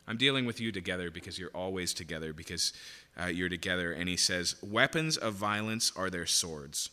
I'm 0.08 0.18
dealing 0.18 0.46
with 0.46 0.60
you 0.60 0.72
together 0.72 1.10
because 1.10 1.40
you're 1.40 1.50
always 1.50 1.94
together, 1.94 2.34
because 2.34 2.74
uh, 3.22 3.28
you're 3.28 3.50
together. 3.50 3.92
And 3.92 4.08
he 4.08 4.18
says, 4.18 4.56
Weapons 4.62 5.18
of 5.18 5.34
violence 5.34 5.92
are 5.96 6.10
their 6.10 6.26
swords. 6.26 6.90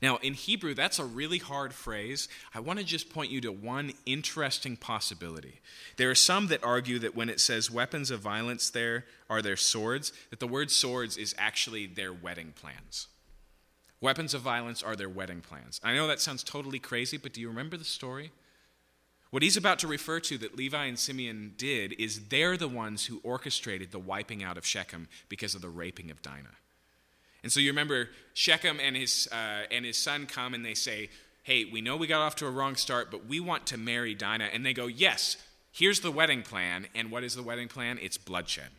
Now, 0.00 0.16
in 0.18 0.34
Hebrew, 0.34 0.74
that's 0.74 0.98
a 0.98 1.04
really 1.04 1.38
hard 1.38 1.72
phrase. 1.72 2.28
I 2.54 2.60
want 2.60 2.78
to 2.78 2.84
just 2.84 3.10
point 3.12 3.30
you 3.30 3.40
to 3.42 3.52
one 3.52 3.92
interesting 4.06 4.76
possibility. 4.76 5.60
There 5.96 6.10
are 6.10 6.14
some 6.14 6.46
that 6.48 6.64
argue 6.64 6.98
that 7.00 7.16
when 7.16 7.28
it 7.28 7.40
says 7.40 7.70
weapons 7.70 8.10
of 8.10 8.20
violence 8.20 8.70
there 8.70 9.04
are 9.28 9.42
their 9.42 9.56
swords, 9.56 10.12
that 10.30 10.40
the 10.40 10.46
word 10.46 10.70
swords 10.70 11.16
is 11.16 11.34
actually 11.38 11.86
their 11.86 12.12
wedding 12.12 12.52
plans. 12.54 13.08
Weapons 14.00 14.34
of 14.34 14.42
violence 14.42 14.82
are 14.82 14.96
their 14.96 15.08
wedding 15.08 15.40
plans. 15.40 15.80
I 15.82 15.94
know 15.94 16.06
that 16.06 16.20
sounds 16.20 16.44
totally 16.44 16.78
crazy, 16.78 17.16
but 17.16 17.32
do 17.32 17.40
you 17.40 17.48
remember 17.48 17.76
the 17.76 17.84
story? 17.84 18.32
What 19.34 19.42
he's 19.42 19.56
about 19.56 19.80
to 19.80 19.88
refer 19.88 20.20
to 20.20 20.38
that 20.38 20.56
Levi 20.56 20.84
and 20.84 20.96
Simeon 20.96 21.54
did 21.56 21.94
is 21.98 22.28
they're 22.28 22.56
the 22.56 22.68
ones 22.68 23.06
who 23.06 23.18
orchestrated 23.24 23.90
the 23.90 23.98
wiping 23.98 24.44
out 24.44 24.56
of 24.56 24.64
Shechem 24.64 25.08
because 25.28 25.56
of 25.56 25.60
the 25.60 25.68
raping 25.68 26.12
of 26.12 26.22
Dinah. 26.22 26.54
And 27.42 27.50
so 27.50 27.58
you 27.58 27.70
remember 27.70 28.10
Shechem 28.34 28.78
and 28.78 28.96
his, 28.96 29.28
uh, 29.32 29.64
and 29.72 29.84
his 29.84 29.96
son 29.96 30.26
come 30.26 30.54
and 30.54 30.64
they 30.64 30.74
say, 30.74 31.10
Hey, 31.42 31.64
we 31.64 31.80
know 31.80 31.96
we 31.96 32.06
got 32.06 32.20
off 32.20 32.36
to 32.36 32.46
a 32.46 32.50
wrong 32.52 32.76
start, 32.76 33.10
but 33.10 33.26
we 33.26 33.40
want 33.40 33.66
to 33.66 33.76
marry 33.76 34.14
Dinah. 34.14 34.50
And 34.52 34.64
they 34.64 34.72
go, 34.72 34.86
Yes, 34.86 35.36
here's 35.72 35.98
the 35.98 36.12
wedding 36.12 36.42
plan. 36.42 36.86
And 36.94 37.10
what 37.10 37.24
is 37.24 37.34
the 37.34 37.42
wedding 37.42 37.66
plan? 37.66 37.98
It's 38.00 38.16
bloodshed, 38.16 38.70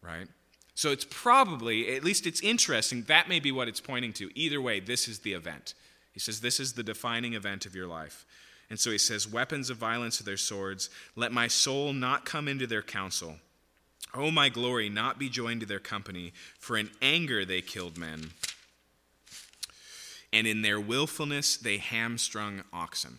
right? 0.00 0.28
So 0.74 0.92
it's 0.92 1.04
probably, 1.10 1.94
at 1.94 2.04
least 2.04 2.26
it's 2.26 2.40
interesting, 2.40 3.02
that 3.02 3.28
may 3.28 3.38
be 3.38 3.52
what 3.52 3.68
it's 3.68 3.82
pointing 3.82 4.14
to. 4.14 4.30
Either 4.34 4.62
way, 4.62 4.80
this 4.80 5.08
is 5.08 5.18
the 5.18 5.34
event. 5.34 5.74
He 6.12 6.20
says, 6.20 6.40
This 6.40 6.58
is 6.58 6.72
the 6.72 6.82
defining 6.82 7.34
event 7.34 7.66
of 7.66 7.74
your 7.74 7.86
life. 7.86 8.24
And 8.70 8.78
so 8.78 8.92
he 8.92 8.98
says, 8.98 9.28
Weapons 9.28 9.68
of 9.68 9.76
violence 9.76 10.20
are 10.20 10.24
their 10.24 10.36
swords. 10.36 10.88
Let 11.16 11.32
my 11.32 11.48
soul 11.48 11.92
not 11.92 12.24
come 12.24 12.46
into 12.46 12.68
their 12.68 12.82
counsel. 12.82 13.36
O 14.14 14.30
my 14.30 14.48
glory, 14.48 14.88
not 14.88 15.18
be 15.18 15.28
joined 15.28 15.60
to 15.60 15.66
their 15.66 15.80
company. 15.80 16.32
For 16.58 16.76
in 16.76 16.90
anger 17.02 17.44
they 17.44 17.60
killed 17.60 17.98
men, 17.98 18.30
and 20.32 20.46
in 20.46 20.62
their 20.62 20.80
willfulness 20.80 21.56
they 21.56 21.78
hamstrung 21.78 22.62
oxen. 22.72 23.18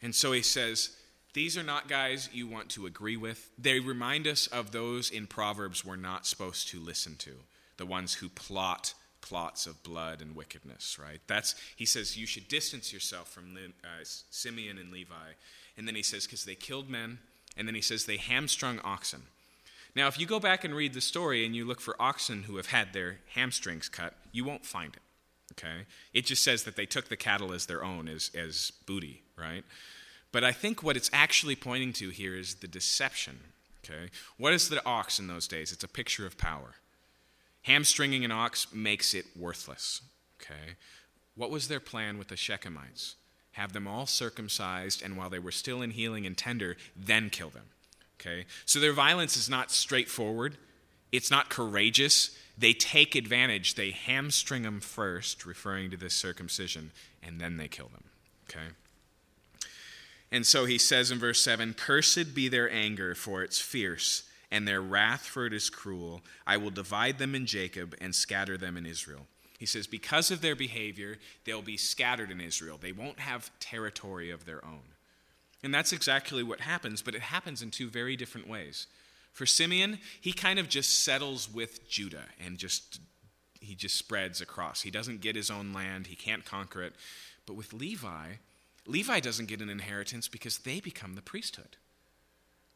And 0.00 0.14
so 0.14 0.32
he 0.32 0.42
says, 0.42 0.96
These 1.34 1.58
are 1.58 1.64
not 1.64 1.88
guys 1.88 2.30
you 2.32 2.46
want 2.46 2.68
to 2.70 2.86
agree 2.86 3.16
with. 3.16 3.50
They 3.58 3.80
remind 3.80 4.26
us 4.26 4.46
of 4.46 4.70
those 4.70 5.10
in 5.10 5.26
Proverbs 5.26 5.84
we're 5.84 5.96
not 5.96 6.26
supposed 6.26 6.68
to 6.68 6.80
listen 6.80 7.16
to, 7.16 7.32
the 7.76 7.86
ones 7.86 8.14
who 8.14 8.28
plot 8.28 8.94
plots 9.28 9.66
of 9.66 9.82
blood 9.82 10.22
and 10.22 10.34
wickedness, 10.34 10.98
right? 10.98 11.20
That's 11.26 11.54
he 11.76 11.84
says 11.84 12.16
you 12.16 12.26
should 12.26 12.48
distance 12.48 12.92
yourself 12.92 13.28
from 13.28 13.56
uh, 13.84 13.88
Simeon 14.02 14.78
and 14.78 14.90
Levi. 14.90 15.34
And 15.76 15.86
then 15.86 15.94
he 15.94 16.02
says 16.02 16.24
because 16.24 16.44
they 16.44 16.54
killed 16.54 16.88
men, 16.88 17.18
and 17.56 17.68
then 17.68 17.74
he 17.74 17.80
says 17.80 18.06
they 18.06 18.16
hamstrung 18.16 18.80
oxen. 18.82 19.22
Now, 19.94 20.06
if 20.06 20.18
you 20.18 20.26
go 20.26 20.40
back 20.40 20.64
and 20.64 20.74
read 20.74 20.94
the 20.94 21.00
story 21.00 21.44
and 21.44 21.54
you 21.54 21.64
look 21.64 21.80
for 21.80 22.00
oxen 22.00 22.44
who 22.44 22.56
have 22.56 22.66
had 22.66 22.92
their 22.92 23.18
hamstrings 23.34 23.88
cut, 23.88 24.14
you 24.32 24.44
won't 24.44 24.64
find 24.64 24.94
it. 24.94 25.02
Okay? 25.52 25.86
It 26.12 26.26
just 26.26 26.44
says 26.44 26.64
that 26.64 26.76
they 26.76 26.86
took 26.86 27.08
the 27.08 27.16
cattle 27.16 27.52
as 27.52 27.66
their 27.66 27.84
own, 27.84 28.08
as, 28.08 28.30
as 28.34 28.72
booty, 28.86 29.22
right? 29.36 29.64
But 30.30 30.44
I 30.44 30.52
think 30.52 30.82
what 30.82 30.96
it's 30.96 31.10
actually 31.12 31.56
pointing 31.56 31.92
to 31.94 32.10
here 32.10 32.36
is 32.36 32.56
the 32.56 32.68
deception. 32.68 33.38
Okay? 33.84 34.10
What 34.36 34.52
is 34.52 34.68
the 34.68 34.84
ox 34.86 35.18
in 35.18 35.26
those 35.26 35.48
days? 35.48 35.72
It's 35.72 35.84
a 35.84 35.88
picture 35.88 36.26
of 36.26 36.38
power. 36.38 36.74
Hamstringing 37.68 38.24
an 38.24 38.32
ox 38.32 38.66
makes 38.72 39.14
it 39.14 39.26
worthless. 39.36 40.00
Okay? 40.40 40.76
What 41.36 41.50
was 41.50 41.68
their 41.68 41.80
plan 41.80 42.18
with 42.18 42.28
the 42.28 42.34
Shechemites? 42.34 43.14
Have 43.52 43.72
them 43.72 43.86
all 43.86 44.06
circumcised, 44.06 45.02
and 45.02 45.16
while 45.16 45.30
they 45.30 45.38
were 45.38 45.52
still 45.52 45.82
in 45.82 45.90
healing 45.90 46.26
and 46.26 46.36
tender, 46.36 46.76
then 46.96 47.30
kill 47.30 47.50
them. 47.50 47.66
Okay? 48.18 48.46
So 48.64 48.80
their 48.80 48.92
violence 48.92 49.36
is 49.36 49.48
not 49.48 49.70
straightforward, 49.70 50.56
it's 51.12 51.30
not 51.30 51.48
courageous. 51.48 52.36
They 52.56 52.72
take 52.72 53.14
advantage. 53.14 53.74
They 53.74 53.92
hamstring 53.92 54.62
them 54.62 54.80
first, 54.80 55.46
referring 55.46 55.90
to 55.92 55.96
this 55.96 56.14
circumcision, 56.14 56.90
and 57.22 57.40
then 57.40 57.56
they 57.56 57.68
kill 57.68 57.88
them. 57.88 58.04
Okay? 58.48 58.74
And 60.30 60.44
so 60.44 60.64
he 60.64 60.76
says 60.76 61.10
in 61.10 61.18
verse 61.18 61.42
7 61.42 61.74
Cursed 61.74 62.34
be 62.34 62.48
their 62.48 62.70
anger, 62.70 63.14
for 63.14 63.42
it's 63.42 63.60
fierce, 63.60 64.27
and 64.50 64.66
their 64.66 64.80
wrath, 64.80 65.26
for 65.26 65.46
it 65.46 65.52
is 65.52 65.70
cruel. 65.70 66.22
I 66.46 66.56
will 66.56 66.70
divide 66.70 67.18
them 67.18 67.34
in 67.34 67.46
Jacob 67.46 67.94
and 68.00 68.14
scatter 68.14 68.56
them 68.56 68.76
in 68.76 68.86
Israel. 68.86 69.26
He 69.58 69.66
says, 69.66 69.86
Because 69.86 70.30
of 70.30 70.40
their 70.40 70.56
behavior, 70.56 71.18
they'll 71.44 71.62
be 71.62 71.76
scattered 71.76 72.30
in 72.30 72.40
Israel. 72.40 72.78
They 72.80 72.92
won't 72.92 73.20
have 73.20 73.50
territory 73.60 74.30
of 74.30 74.44
their 74.46 74.64
own. 74.64 74.94
And 75.62 75.74
that's 75.74 75.92
exactly 75.92 76.42
what 76.42 76.60
happens, 76.60 77.02
but 77.02 77.14
it 77.14 77.20
happens 77.20 77.62
in 77.62 77.70
two 77.70 77.88
very 77.88 78.16
different 78.16 78.48
ways. 78.48 78.86
For 79.32 79.44
Simeon, 79.44 79.98
he 80.20 80.32
kind 80.32 80.58
of 80.58 80.68
just 80.68 81.04
settles 81.04 81.52
with 81.52 81.88
Judah 81.88 82.26
and 82.44 82.58
just 82.58 83.00
he 83.60 83.74
just 83.74 83.96
spreads 83.96 84.40
across. 84.40 84.82
He 84.82 84.90
doesn't 84.90 85.20
get 85.20 85.34
his 85.34 85.50
own 85.50 85.72
land, 85.72 86.06
he 86.06 86.16
can't 86.16 86.44
conquer 86.44 86.82
it. 86.82 86.94
But 87.44 87.54
with 87.54 87.72
Levi, 87.72 88.34
Levi 88.86 89.20
doesn't 89.20 89.48
get 89.48 89.60
an 89.60 89.68
inheritance 89.68 90.28
because 90.28 90.58
they 90.58 90.80
become 90.80 91.14
the 91.14 91.22
priesthood. 91.22 91.76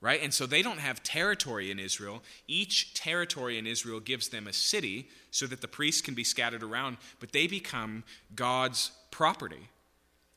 Right? 0.03 0.21
And 0.21 0.35
so 0.35 0.47
they 0.47 0.63
don't 0.63 0.81
have 0.81 1.03
territory 1.03 1.71
in 1.71 1.79
Israel. 1.79 2.23
Each 2.49 2.93
territory 2.93 3.57
in 3.57 3.67
Israel 3.67 4.01
gives 4.01 4.29
them 4.29 4.47
a 4.47 4.53
city 4.53 5.09
so 5.31 5.47
that 5.47 5.61
the 5.61 5.69
priests 5.69 6.03
can 6.03 6.15
be 6.15 6.25
scattered 6.25 6.65
around, 6.65 6.99
but 7.21 7.33
they 7.33 7.47
become 7.47 8.03
God's 8.35 8.91
property. 9.13 9.69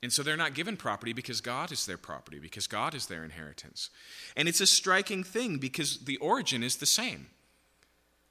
And 0.03 0.13
so 0.13 0.22
they're 0.22 0.38
not 0.38 0.53
given 0.53 0.78
property 0.78 1.13
because 1.13 1.41
God 1.41 1.72
is 1.72 1.88
their 1.88 1.97
property, 1.97 2.38
because 2.38 2.68
God 2.68 2.93
is 2.93 3.07
their 3.07 3.24
inheritance. 3.24 3.89
And 4.36 4.47
it's 4.47 4.61
a 4.61 4.68
striking 4.68 5.24
thing 5.24 5.57
because 5.57 5.97
the 6.05 6.18
origin 6.18 6.61
is 6.61 6.76
the 6.76 6.86
same. 6.86 7.26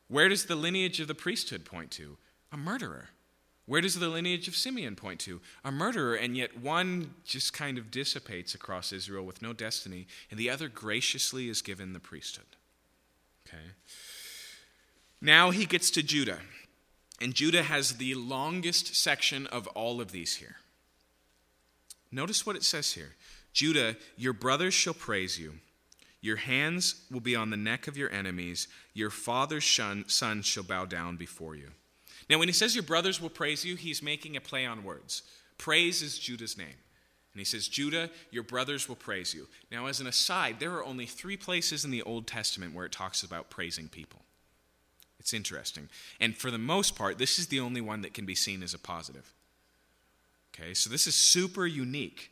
Where 0.06 0.28
does 0.28 0.44
the 0.44 0.54
lineage 0.54 1.00
of 1.00 1.08
the 1.08 1.16
priesthood 1.16 1.64
point 1.64 1.90
to? 1.92 2.16
A 2.52 2.56
murderer. 2.56 3.08
Where 3.66 3.80
does 3.80 3.98
the 3.98 4.08
lineage 4.08 4.46
of 4.46 4.56
Simeon 4.56 4.94
point 4.94 5.20
to? 5.20 5.40
A 5.64 5.72
murderer, 5.72 6.14
and 6.14 6.36
yet 6.36 6.60
one 6.60 7.14
just 7.24 7.52
kind 7.52 7.78
of 7.78 7.90
dissipates 7.90 8.54
across 8.54 8.92
Israel 8.92 9.24
with 9.24 9.40
no 9.40 9.52
destiny, 9.52 10.06
and 10.30 10.38
the 10.38 10.50
other 10.50 10.68
graciously 10.68 11.48
is 11.48 11.62
given 11.62 11.94
the 11.94 12.00
priesthood. 12.00 12.44
Okay? 13.48 13.64
Now 15.20 15.50
he 15.50 15.64
gets 15.64 15.90
to 15.92 16.02
Judah, 16.02 16.40
and 17.20 17.34
Judah 17.34 17.62
has 17.62 17.92
the 17.92 18.14
longest 18.14 18.94
section 18.94 19.46
of 19.46 19.66
all 19.68 20.00
of 20.00 20.12
these 20.12 20.36
here. 20.36 20.56
Notice 22.12 22.44
what 22.44 22.56
it 22.56 22.64
says 22.64 22.92
here 22.92 23.14
Judah, 23.54 23.96
your 24.16 24.34
brothers 24.34 24.74
shall 24.74 24.94
praise 24.94 25.38
you. 25.38 25.54
Your 26.20 26.36
hands 26.36 27.02
will 27.10 27.20
be 27.20 27.36
on 27.36 27.50
the 27.50 27.56
neck 27.56 27.86
of 27.86 27.96
your 27.96 28.10
enemies. 28.10 28.68
Your 28.94 29.10
father's 29.10 29.64
son, 29.64 30.42
shall 30.42 30.62
bow 30.62 30.86
down 30.86 31.16
before 31.16 31.54
you. 31.54 31.70
Now, 32.28 32.38
when 32.38 32.48
he 32.48 32.54
says 32.54 32.74
your 32.74 32.84
brothers 32.84 33.20
will 33.20 33.30
praise 33.30 33.64
you, 33.64 33.76
he's 33.76 34.02
making 34.02 34.36
a 34.36 34.40
play 34.40 34.64
on 34.64 34.84
words. 34.84 35.22
Praise 35.58 36.02
is 36.02 36.18
Judah's 36.18 36.56
name. 36.56 36.66
And 37.34 37.40
he 37.40 37.44
says, 37.44 37.66
Judah, 37.66 38.10
your 38.30 38.44
brothers 38.44 38.88
will 38.88 38.96
praise 38.96 39.34
you. 39.34 39.48
Now, 39.70 39.86
as 39.86 40.00
an 40.00 40.06
aside, 40.06 40.56
there 40.60 40.72
are 40.74 40.84
only 40.84 41.04
three 41.04 41.36
places 41.36 41.84
in 41.84 41.90
the 41.90 42.02
Old 42.02 42.26
Testament 42.26 42.74
where 42.74 42.86
it 42.86 42.92
talks 42.92 43.22
about 43.24 43.50
praising 43.50 43.88
people. 43.88 44.22
It's 45.18 45.34
interesting. 45.34 45.88
And 46.20 46.36
for 46.36 46.50
the 46.50 46.58
most 46.58 46.96
part, 46.96 47.18
this 47.18 47.38
is 47.38 47.48
the 47.48 47.60
only 47.60 47.80
one 47.80 48.02
that 48.02 48.14
can 48.14 48.24
be 48.24 48.34
seen 48.34 48.62
as 48.62 48.72
a 48.72 48.78
positive. 48.78 49.32
Okay, 50.54 50.74
so 50.74 50.88
this 50.88 51.06
is 51.06 51.14
super 51.14 51.66
unique. 51.66 52.30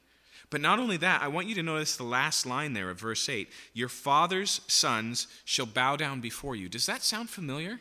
But 0.51 0.61
not 0.61 0.78
only 0.78 0.99
that, 0.99 1.22
I 1.22 1.28
want 1.28 1.49
you 1.49 1.55
to 1.57 1.62
notice 1.62 1.97
the 1.97 2.05
last 2.05 2.47
line 2.47 2.74
there 2.74 2.90
of 2.90 3.01
verse 3.01 3.28
8 3.28 3.49
Your 3.72 3.88
father's 3.88 4.61
sons 4.68 5.26
shall 5.45 5.66
bow 5.66 5.97
down 5.97 6.20
before 6.20 6.55
you. 6.55 6.68
Does 6.68 6.86
that 6.86 7.03
sound 7.03 7.30
familiar? 7.30 7.80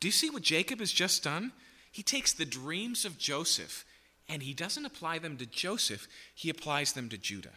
Do 0.00 0.08
you 0.08 0.12
see 0.12 0.30
what 0.30 0.42
Jacob 0.42 0.80
has 0.80 0.92
just 0.92 1.22
done? 1.22 1.52
He 1.90 2.02
takes 2.02 2.32
the 2.32 2.44
dreams 2.44 3.04
of 3.04 3.18
Joseph 3.18 3.84
and 4.28 4.42
he 4.42 4.52
doesn't 4.52 4.84
apply 4.84 5.18
them 5.18 5.36
to 5.38 5.46
Joseph, 5.46 6.06
he 6.34 6.50
applies 6.50 6.92
them 6.92 7.08
to 7.08 7.16
Judah. 7.16 7.54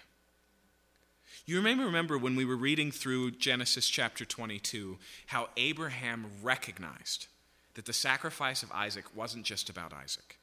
You 1.46 1.62
may 1.62 1.76
remember 1.76 2.18
when 2.18 2.36
we 2.36 2.46
were 2.46 2.56
reading 2.56 2.92
through 2.92 3.32
Genesis 3.32 3.90
chapter 3.90 4.24
22 4.24 4.98
how 5.28 5.50
Abraham 5.58 6.28
recognized 6.42 7.28
that 7.74 7.86
the 7.86 7.94
sacrifice 7.94 8.64
of 8.64 8.72
Isaac 8.72 9.06
wasn't 9.16 9.46
just 9.46 9.70
about 9.70 9.92
Isaac 9.92 10.38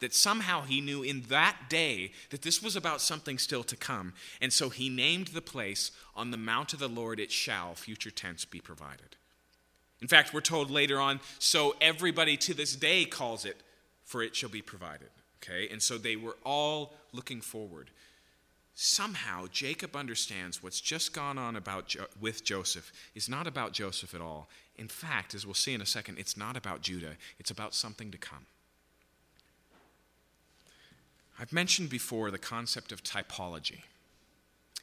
that 0.00 0.14
somehow 0.14 0.62
he 0.62 0.80
knew 0.80 1.02
in 1.02 1.22
that 1.28 1.56
day 1.68 2.12
that 2.30 2.42
this 2.42 2.62
was 2.62 2.76
about 2.76 3.00
something 3.00 3.38
still 3.38 3.64
to 3.64 3.76
come. 3.76 4.12
And 4.40 4.52
so 4.52 4.68
he 4.68 4.88
named 4.88 5.28
the 5.28 5.40
place, 5.40 5.90
On 6.14 6.30
the 6.30 6.36
Mount 6.36 6.72
of 6.72 6.78
the 6.78 6.88
Lord 6.88 7.20
it 7.20 7.32
shall, 7.32 7.74
future 7.74 8.10
tense, 8.10 8.44
be 8.44 8.60
provided. 8.60 9.16
In 10.02 10.08
fact, 10.08 10.34
we're 10.34 10.40
told 10.40 10.70
later 10.70 11.00
on, 11.00 11.20
so 11.38 11.74
everybody 11.80 12.36
to 12.38 12.54
this 12.54 12.76
day 12.76 13.04
calls 13.04 13.44
it, 13.44 13.56
for 14.04 14.22
it 14.22 14.36
shall 14.36 14.50
be 14.50 14.62
provided. 14.62 15.08
Okay? 15.42 15.68
And 15.70 15.82
so 15.82 15.96
they 15.98 16.16
were 16.16 16.36
all 16.44 16.94
looking 17.12 17.40
forward. 17.40 17.90
Somehow, 18.74 19.46
Jacob 19.50 19.96
understands 19.96 20.62
what's 20.62 20.82
just 20.82 21.14
gone 21.14 21.38
on 21.38 21.56
about 21.56 21.88
jo- 21.88 22.06
with 22.20 22.44
Joseph 22.44 22.92
is 23.14 23.26
not 23.26 23.46
about 23.46 23.72
Joseph 23.72 24.14
at 24.14 24.20
all. 24.20 24.48
In 24.76 24.88
fact, 24.88 25.34
as 25.34 25.46
we'll 25.46 25.54
see 25.54 25.72
in 25.72 25.80
a 25.80 25.86
second, 25.86 26.18
it's 26.18 26.36
not 26.36 26.58
about 26.58 26.82
Judah, 26.82 27.16
it's 27.38 27.50
about 27.50 27.74
something 27.74 28.10
to 28.10 28.18
come. 28.18 28.46
I've 31.38 31.52
mentioned 31.52 31.88
before 31.88 32.30
the 32.30 32.38
concept 32.38 32.92
of 32.92 33.02
typology. 33.02 33.80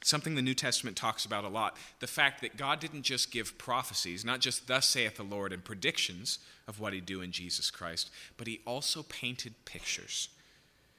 Something 0.03 0.35
the 0.35 0.41
New 0.41 0.53
Testament 0.53 0.97
talks 0.97 1.25
about 1.25 1.45
a 1.45 1.49
lot. 1.49 1.77
The 1.99 2.07
fact 2.07 2.41
that 2.41 2.57
God 2.57 2.79
didn't 2.79 3.03
just 3.03 3.31
give 3.31 3.57
prophecies, 3.57 4.25
not 4.25 4.41
just 4.41 4.67
thus 4.67 4.89
saith 4.89 5.15
the 5.15 5.23
Lord 5.23 5.53
and 5.53 5.63
predictions 5.63 6.39
of 6.67 6.79
what 6.79 6.93
he'd 6.93 7.05
do 7.05 7.21
in 7.21 7.31
Jesus 7.31 7.71
Christ, 7.71 8.11
but 8.35 8.47
he 8.47 8.59
also 8.65 9.03
painted 9.03 9.53
pictures. 9.65 10.27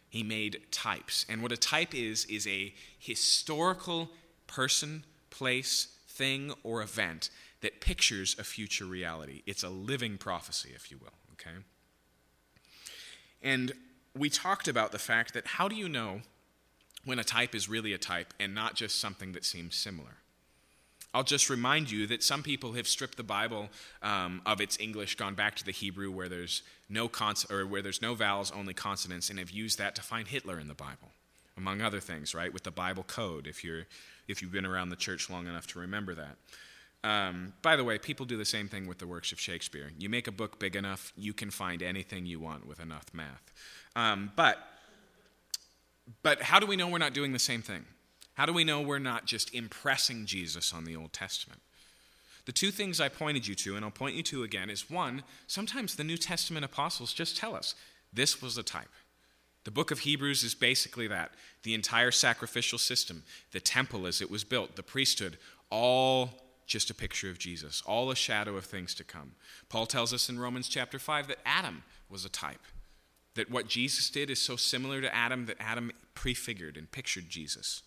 He 0.09 0.23
made 0.23 0.63
types. 0.71 1.27
And 1.29 1.43
what 1.43 1.53
a 1.53 1.57
type 1.57 1.95
is, 1.95 2.25
is 2.27 2.47
a 2.47 2.73
historical 2.99 4.11
person, 4.47 5.05
place, 5.29 5.89
thing, 6.09 6.53
or 6.63 6.81
event 6.83 7.29
that 7.61 7.81
pictures 7.81 8.37
a 8.39 8.45
future 8.45 8.85
reality. 8.85 9.43
It's 9.47 9.63
a 9.63 9.69
living 9.69 10.17
prophecy, 10.17 10.71
if 10.75 10.91
you 10.91 10.99
will, 10.99 11.15
okay? 11.33 11.59
And 13.43 13.73
we 14.17 14.31
talked 14.31 14.69
about 14.69 14.93
the 14.93 14.99
fact 14.99 15.35
that 15.35 15.47
how 15.47 15.69
do 15.69 15.75
you 15.75 15.89
know 15.89 16.21
when 17.05 17.19
a 17.19 17.25
type 17.25 17.55
is 17.55 17.69
really 17.69 17.93
a 17.93 17.99
type 17.99 18.35
and 18.39 18.55
not 18.55 18.75
just 18.75 19.01
something 19.01 19.33
that 19.33 19.45
seems 19.45 19.75
similar? 19.75 20.17
I'll 21.15 21.23
just 21.23 21.49
remind 21.49 21.93
you 21.93 22.09
that 22.09 22.25
some 22.25 22.43
people 22.43 22.73
have 22.73 22.89
stripped 22.89 23.17
the 23.17 23.23
Bible 23.23 23.69
um, 24.03 24.43
of 24.45 24.61
its 24.61 24.77
English, 24.81 25.15
gone 25.15 25.35
back 25.35 25.55
to 25.57 25.65
the 25.65 25.71
Hebrew 25.71 26.11
where 26.11 26.29
there's 26.29 26.63
no 26.89 27.07
cons- 27.07 27.49
or 27.49 27.65
where 27.67 27.83
there's 27.83 28.03
no 28.03 28.15
vowels, 28.15 28.51
only 28.51 28.75
consonants, 28.75 29.31
and 29.31 29.39
have 29.39 29.51
used 29.51 29.79
that 29.79 29.95
to 29.95 30.03
find 30.03 30.27
Hitler 30.27 30.59
in 30.59 30.67
the 30.67 30.75
Bible, 30.75 31.13
among 31.57 31.81
other 31.81 32.01
things, 32.01 32.35
right? 32.35 32.53
With 32.53 32.65
the 32.65 32.73
Bible 32.73 33.05
code, 33.05 33.47
if 33.47 33.63
you're 33.63 33.87
if 34.27 34.43
you've 34.43 34.53
been 34.53 34.67
around 34.67 34.89
the 34.89 34.97
church 34.97 35.31
long 35.31 35.47
enough 35.47 35.67
to 35.69 35.79
remember 35.79 36.15
that. 36.15 36.37
Um, 37.05 37.53
by 37.61 37.77
the 37.77 37.85
way, 37.85 37.99
people 37.99 38.25
do 38.25 38.39
the 38.39 38.45
same 38.47 38.69
thing 38.69 38.87
with 38.87 38.99
the 38.99 39.07
works 39.07 39.31
of 39.33 39.39
Shakespeare. 39.39 39.93
You 39.99 40.09
make 40.09 40.27
a 40.27 40.33
book 40.33 40.59
big 40.59 40.75
enough, 40.75 41.13
you 41.17 41.35
can 41.35 41.51
find 41.51 41.83
anything 41.83 42.25
you 42.25 42.41
want 42.41 42.67
with 42.67 42.81
enough 42.81 43.05
math. 43.13 43.53
Um, 43.95 44.33
but, 44.35 44.57
but 46.23 46.43
how 46.43 46.59
do 46.59 46.67
we 46.67 46.77
know 46.77 46.89
we're 46.89 46.99
not 46.99 47.15
doing 47.15 47.33
the 47.33 47.39
same 47.39 47.63
thing? 47.63 47.85
How 48.35 48.47
do 48.47 48.53
we 48.53 48.65
know 48.65 48.81
we're 48.81 48.99
not 48.99 49.27
just 49.27 49.55
impressing 49.55 50.27
Jesus 50.27 50.73
on 50.73 50.85
the 50.85 50.97
Old 50.97 51.13
Testament? 51.13 51.61
The 52.47 52.53
two 52.53 52.71
things 52.71 53.01
I 53.01 53.09
pointed 53.09 53.47
you 53.47 53.55
to, 53.55 53.77
and 53.77 53.85
I'll 53.85 53.91
point 53.91 54.17
you 54.17 54.23
to 54.25 54.43
again, 54.43 54.69
is 54.69 54.91
one, 54.91 55.23
sometimes 55.47 55.97
the 55.97 56.05
New 56.05 56.19
Testament 56.19 56.65
apostles 56.65 57.13
just 57.13 57.37
tell 57.37 57.55
us 57.55 57.75
this 58.13 58.43
was 58.43 58.59
a 58.59 58.63
type. 58.63 58.91
The 59.65 59.71
book 59.71 59.91
of 59.91 60.01
Hebrews 60.01 60.43
is 60.43 60.55
basically 60.55 61.07
that 61.09 61.33
the 61.63 61.73
entire 61.73 62.11
sacrificial 62.11 62.79
system, 62.79 63.23
the 63.53 63.61
temple 63.61 64.07
as 64.07 64.21
it 64.21 64.31
was 64.31 64.45
built, 64.45 64.77
the 64.77 64.83
priesthood, 64.83 65.39
all 65.71 66.31
just 66.67 66.91
a 66.91 66.95
picture 66.95 67.31
of 67.31 67.39
Jesus, 67.39 67.83
all 67.87 68.11
a 68.11 68.17
shadow 68.17 68.57
of 68.57 68.67
things 68.67 68.95
to 68.95 69.05
come. 69.05 69.33
Paul 69.71 69.87
tells 69.87 70.13
us 70.13 70.29
in 70.29 70.39
Romans 70.39 70.69
chapter 70.69 70.99
5 70.99 71.29
that 71.29 71.39
Adam 71.47 71.83
was 72.11 72.25
a 72.27 72.29
type, 72.29 72.61
that 73.35 73.51
what 73.51 73.69
Jesus 73.69 74.11
did 74.11 74.31
is 74.31 74.39
so 74.39 74.57
similar 74.57 75.01
to 75.01 75.15
Adam 75.15 75.47
that 75.47 75.57
Adam 75.61 75.91
prefigured 76.15 76.77
and 76.77 76.91
pictured 76.91 77.29
Jesus. 77.29 77.83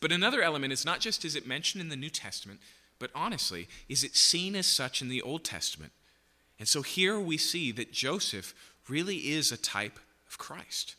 But 0.00 0.12
another 0.12 0.42
element 0.42 0.72
is 0.72 0.84
not 0.84 1.00
just 1.00 1.24
is 1.24 1.36
it 1.36 1.46
mentioned 1.46 1.80
in 1.80 1.88
the 1.88 1.96
New 1.96 2.10
Testament, 2.10 2.60
but 2.98 3.10
honestly, 3.14 3.68
is 3.88 4.04
it 4.04 4.16
seen 4.16 4.56
as 4.56 4.66
such 4.66 5.02
in 5.02 5.08
the 5.08 5.22
Old 5.22 5.44
Testament? 5.44 5.92
And 6.58 6.66
so 6.66 6.82
here 6.82 7.20
we 7.20 7.36
see 7.36 7.72
that 7.72 7.92
Joseph 7.92 8.54
really 8.88 9.16
is 9.16 9.52
a 9.52 9.56
type 9.56 9.98
of 10.28 10.38
Christ. 10.38 10.94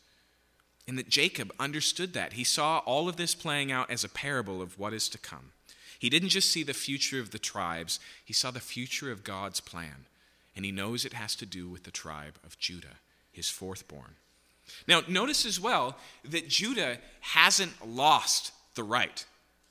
And 0.86 0.96
that 0.96 1.08
Jacob 1.08 1.52
understood 1.58 2.14
that. 2.14 2.34
He 2.34 2.44
saw 2.44 2.78
all 2.78 3.08
of 3.08 3.16
this 3.16 3.34
playing 3.34 3.70
out 3.70 3.90
as 3.90 4.04
a 4.04 4.08
parable 4.08 4.62
of 4.62 4.78
what 4.78 4.94
is 4.94 5.08
to 5.10 5.18
come. 5.18 5.52
He 5.98 6.08
didn't 6.08 6.28
just 6.28 6.50
see 6.50 6.62
the 6.62 6.72
future 6.72 7.20
of 7.20 7.30
the 7.30 7.38
tribes, 7.38 7.98
he 8.24 8.32
saw 8.32 8.50
the 8.50 8.60
future 8.60 9.10
of 9.10 9.24
God's 9.24 9.60
plan. 9.60 10.06
And 10.54 10.64
he 10.64 10.72
knows 10.72 11.04
it 11.04 11.12
has 11.12 11.36
to 11.36 11.46
do 11.46 11.68
with 11.68 11.84
the 11.84 11.90
tribe 11.90 12.38
of 12.44 12.58
Judah, 12.58 12.98
his 13.38 13.46
fourthborn. 13.46 14.16
Now, 14.88 15.02
notice 15.06 15.46
as 15.46 15.60
well 15.60 15.96
that 16.24 16.48
Judah 16.48 16.98
hasn't 17.20 17.88
lost 17.88 18.52
the 18.74 18.82
right, 18.82 19.24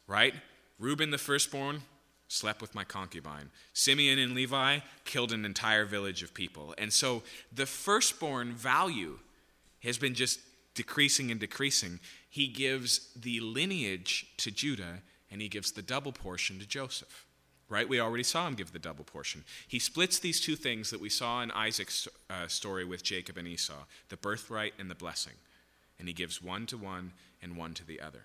right? 0.08 0.34
Reuben, 0.80 1.12
the 1.12 1.18
firstborn, 1.18 1.82
slept 2.30 2.62
with 2.62 2.74
my 2.74 2.86
concubine. 2.86 3.52
Simeon 3.74 4.20
and 4.20 4.34
Levi 4.34 4.80
killed 5.04 5.34
an 5.34 5.44
entire 5.44 5.86
village 5.86 6.24
of 6.24 6.34
people. 6.34 6.74
And 6.78 6.92
so 6.92 7.24
the 7.54 7.66
firstborn 7.66 8.54
value 8.54 9.20
has 9.84 9.98
been 9.98 10.14
just 10.14 10.40
decreasing 10.74 11.30
and 11.30 11.40
decreasing. 11.40 12.00
He 12.30 12.48
gives 12.48 13.12
the 13.14 13.42
lineage 13.42 14.28
to 14.38 14.50
Judah 14.50 15.02
and 15.30 15.42
he 15.42 15.50
gives 15.50 15.74
the 15.74 15.82
double 15.82 16.14
portion 16.14 16.58
to 16.60 16.66
Joseph. 16.66 17.27
Right? 17.70 17.90
We 17.90 18.00
already 18.00 18.24
saw 18.24 18.48
him 18.48 18.56
give 18.56 18.72
the 18.72 18.80
double 18.80 19.04
portion. 19.04 19.44
He 19.68 19.80
splits 19.80 20.20
these 20.20 20.40
two 20.40 20.56
things 20.56 20.90
that 20.90 21.02
we 21.02 21.10
saw 21.10 21.42
in 21.42 21.52
Isaac's 21.52 22.08
uh, 22.30 22.48
story 22.48 22.86
with 22.86 23.04
Jacob 23.04 23.38
and 23.38 23.48
Esau 23.48 23.86
the 24.08 24.18
birthright 24.18 24.74
and 24.80 24.90
the 24.90 24.96
blessing. 24.96 25.34
And 26.00 26.08
he 26.08 26.14
gives 26.14 26.42
one 26.42 26.66
to 26.68 26.78
one 26.78 27.12
and 27.42 27.58
one 27.58 27.74
to 27.74 27.86
the 27.86 28.00
other. 28.00 28.24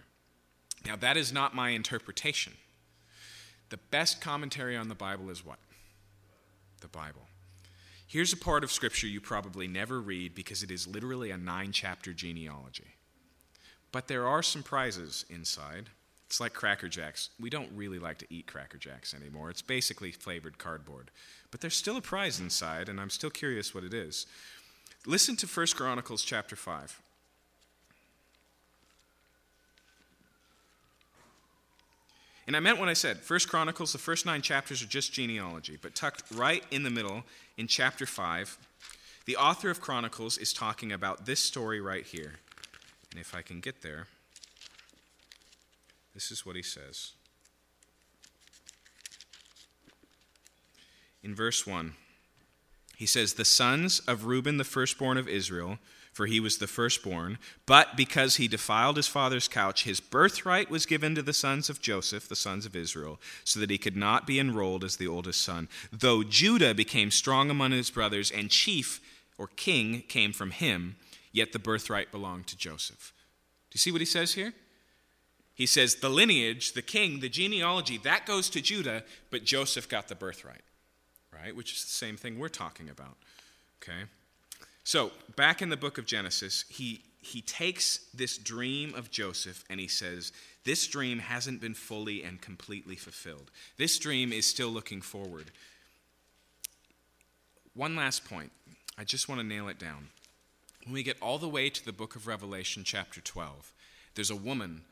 Now, 0.86 0.96
that 0.96 1.16
is 1.16 1.32
not 1.32 1.54
my 1.54 1.70
interpretation. 1.70 2.54
The 3.70 3.78
best 3.90 4.20
commentary 4.20 4.76
on 4.76 4.88
the 4.88 4.94
Bible 4.94 5.30
is 5.30 5.44
what? 5.44 5.58
The 6.80 6.88
Bible. 6.88 7.22
Here's 8.06 8.32
a 8.32 8.36
part 8.36 8.62
of 8.62 8.70
Scripture 8.70 9.06
you 9.06 9.20
probably 9.20 9.66
never 9.66 10.00
read 10.00 10.34
because 10.34 10.62
it 10.62 10.70
is 10.70 10.86
literally 10.86 11.30
a 11.30 11.38
nine 11.38 11.72
chapter 11.72 12.12
genealogy. 12.12 12.96
But 13.90 14.08
there 14.08 14.26
are 14.26 14.42
some 14.42 14.62
prizes 14.62 15.24
inside. 15.30 15.88
It's 16.32 16.40
like 16.40 16.54
Cracker 16.54 16.88
Jacks. 16.88 17.28
We 17.38 17.50
don't 17.50 17.68
really 17.74 17.98
like 17.98 18.16
to 18.16 18.26
eat 18.30 18.46
Cracker 18.46 18.78
Jacks 18.78 19.12
anymore. 19.12 19.50
It's 19.50 19.60
basically 19.60 20.12
flavored 20.12 20.56
cardboard. 20.56 21.10
But 21.50 21.60
there's 21.60 21.76
still 21.76 21.98
a 21.98 22.00
prize 22.00 22.40
inside, 22.40 22.88
and 22.88 22.98
I'm 22.98 23.10
still 23.10 23.28
curious 23.28 23.74
what 23.74 23.84
it 23.84 23.92
is. 23.92 24.24
Listen 25.04 25.36
to 25.36 25.46
1 25.46 25.66
Chronicles 25.76 26.22
chapter 26.24 26.56
5. 26.56 27.02
And 32.46 32.56
I 32.56 32.60
meant 32.60 32.78
what 32.78 32.88
I 32.88 32.94
said. 32.94 33.18
First 33.18 33.50
Chronicles, 33.50 33.92
the 33.92 33.98
first 33.98 34.24
nine 34.24 34.40
chapters 34.40 34.82
are 34.82 34.86
just 34.86 35.12
genealogy, 35.12 35.78
but 35.82 35.94
tucked 35.94 36.22
right 36.34 36.64
in 36.70 36.82
the 36.82 36.88
middle 36.88 37.24
in 37.58 37.66
chapter 37.66 38.06
5, 38.06 38.56
the 39.26 39.36
author 39.36 39.68
of 39.68 39.82
Chronicles 39.82 40.38
is 40.38 40.54
talking 40.54 40.92
about 40.92 41.26
this 41.26 41.40
story 41.40 41.82
right 41.82 42.06
here. 42.06 42.36
And 43.10 43.20
if 43.20 43.34
I 43.34 43.42
can 43.42 43.60
get 43.60 43.82
there, 43.82 44.06
this 46.14 46.30
is 46.30 46.44
what 46.44 46.56
he 46.56 46.62
says. 46.62 47.12
In 51.22 51.34
verse 51.34 51.66
1, 51.66 51.94
he 52.96 53.06
says, 53.06 53.34
The 53.34 53.44
sons 53.44 54.00
of 54.00 54.26
Reuben, 54.26 54.56
the 54.56 54.64
firstborn 54.64 55.16
of 55.16 55.28
Israel, 55.28 55.78
for 56.12 56.26
he 56.26 56.40
was 56.40 56.58
the 56.58 56.66
firstborn. 56.66 57.38
But 57.64 57.96
because 57.96 58.36
he 58.36 58.48
defiled 58.48 58.96
his 58.96 59.08
father's 59.08 59.48
couch, 59.48 59.84
his 59.84 60.00
birthright 60.00 60.70
was 60.70 60.84
given 60.84 61.14
to 61.14 61.22
the 61.22 61.32
sons 61.32 61.70
of 61.70 61.80
Joseph, 61.80 62.28
the 62.28 62.36
sons 62.36 62.66
of 62.66 62.76
Israel, 62.76 63.18
so 63.44 63.58
that 63.60 63.70
he 63.70 63.78
could 63.78 63.96
not 63.96 64.26
be 64.26 64.38
enrolled 64.38 64.84
as 64.84 64.96
the 64.96 65.06
oldest 65.06 65.40
son. 65.42 65.68
Though 65.90 66.22
Judah 66.22 66.74
became 66.74 67.10
strong 67.10 67.50
among 67.50 67.70
his 67.70 67.90
brothers, 67.90 68.30
and 68.30 68.50
chief 68.50 69.00
or 69.38 69.46
king 69.48 70.02
came 70.08 70.32
from 70.32 70.50
him, 70.50 70.96
yet 71.32 71.52
the 71.52 71.58
birthright 71.58 72.12
belonged 72.12 72.46
to 72.48 72.58
Joseph. 72.58 73.12
Do 73.70 73.76
you 73.76 73.80
see 73.80 73.92
what 73.92 74.02
he 74.02 74.06
says 74.06 74.34
here? 74.34 74.52
He 75.54 75.66
says 75.66 75.96
the 75.96 76.08
lineage, 76.08 76.72
the 76.72 76.82
king, 76.82 77.20
the 77.20 77.28
genealogy, 77.28 77.98
that 77.98 78.26
goes 78.26 78.48
to 78.50 78.60
Judah, 78.60 79.04
but 79.30 79.44
Joseph 79.44 79.88
got 79.88 80.08
the 80.08 80.14
birthright, 80.14 80.62
right? 81.32 81.54
Which 81.54 81.74
is 81.74 81.84
the 81.84 81.90
same 81.90 82.16
thing 82.16 82.38
we're 82.38 82.48
talking 82.48 82.88
about, 82.88 83.16
okay? 83.82 84.04
So, 84.84 85.12
back 85.36 85.62
in 85.62 85.68
the 85.68 85.76
book 85.76 85.98
of 85.98 86.06
Genesis, 86.06 86.64
he, 86.68 87.02
he 87.20 87.40
takes 87.40 87.98
this 88.14 88.38
dream 88.38 88.94
of 88.94 89.10
Joseph 89.10 89.64
and 89.70 89.78
he 89.78 89.86
says, 89.88 90.32
This 90.64 90.86
dream 90.86 91.20
hasn't 91.20 91.60
been 91.60 91.74
fully 91.74 92.24
and 92.24 92.40
completely 92.40 92.96
fulfilled. 92.96 93.50
This 93.76 93.98
dream 93.98 94.32
is 94.32 94.46
still 94.46 94.70
looking 94.70 95.00
forward. 95.00 95.52
One 97.74 97.94
last 97.94 98.24
point. 98.24 98.50
I 98.98 99.04
just 99.04 99.28
want 99.28 99.40
to 99.40 99.46
nail 99.46 99.68
it 99.68 99.78
down. 99.78 100.08
When 100.84 100.94
we 100.94 101.02
get 101.02 101.16
all 101.22 101.38
the 101.38 101.48
way 101.48 101.70
to 101.70 101.84
the 101.84 101.92
book 101.92 102.16
of 102.16 102.26
Revelation, 102.26 102.82
chapter 102.84 103.20
12, 103.20 103.72
there's 104.14 104.30
a 104.30 104.36
woman 104.36 104.82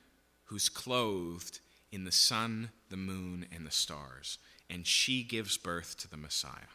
who's 0.51 0.69
clothed 0.69 1.61
in 1.91 2.05
the 2.05 2.13
sun, 2.13 2.71
the 2.91 2.97
moon, 2.97 3.47
and 3.55 3.67
the 3.67 3.71
stars, 3.71 4.39
and 4.69 4.87
she 4.87 5.23
gives 5.25 5.57
birth 5.57 5.97
to 5.99 6.09
the 6.09 6.17
Messiah. 6.17 6.71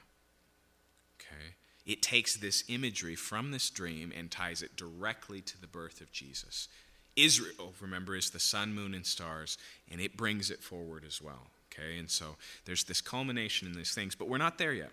Okay? 1.21 1.55
it 1.85 2.01
takes 2.01 2.35
this 2.35 2.63
imagery 2.67 3.15
from 3.15 3.51
this 3.51 3.69
dream 3.69 4.11
and 4.17 4.31
ties 4.31 4.61
it 4.61 4.75
directly 4.75 5.39
to 5.41 5.59
the 5.59 5.67
birth 5.67 6.01
of 6.01 6.11
Jesus. 6.11 6.67
Israel, 7.15 7.73
remember, 7.79 8.15
is 8.15 8.31
the 8.31 8.39
sun, 8.39 8.73
moon, 8.73 8.93
and 8.93 9.05
stars, 9.05 9.57
and 9.89 10.01
it 10.01 10.17
brings 10.17 10.49
it 10.49 10.63
forward 10.63 11.03
as 11.07 11.21
well. 11.21 11.47
Okay, 11.71 11.97
and 11.97 12.09
so 12.09 12.35
there's 12.65 12.83
this 12.85 13.01
culmination 13.01 13.67
in 13.67 13.73
these 13.73 13.93
things, 13.93 14.15
but 14.15 14.27
we're 14.27 14.37
not 14.37 14.57
there 14.57 14.73
yet. 14.73 14.91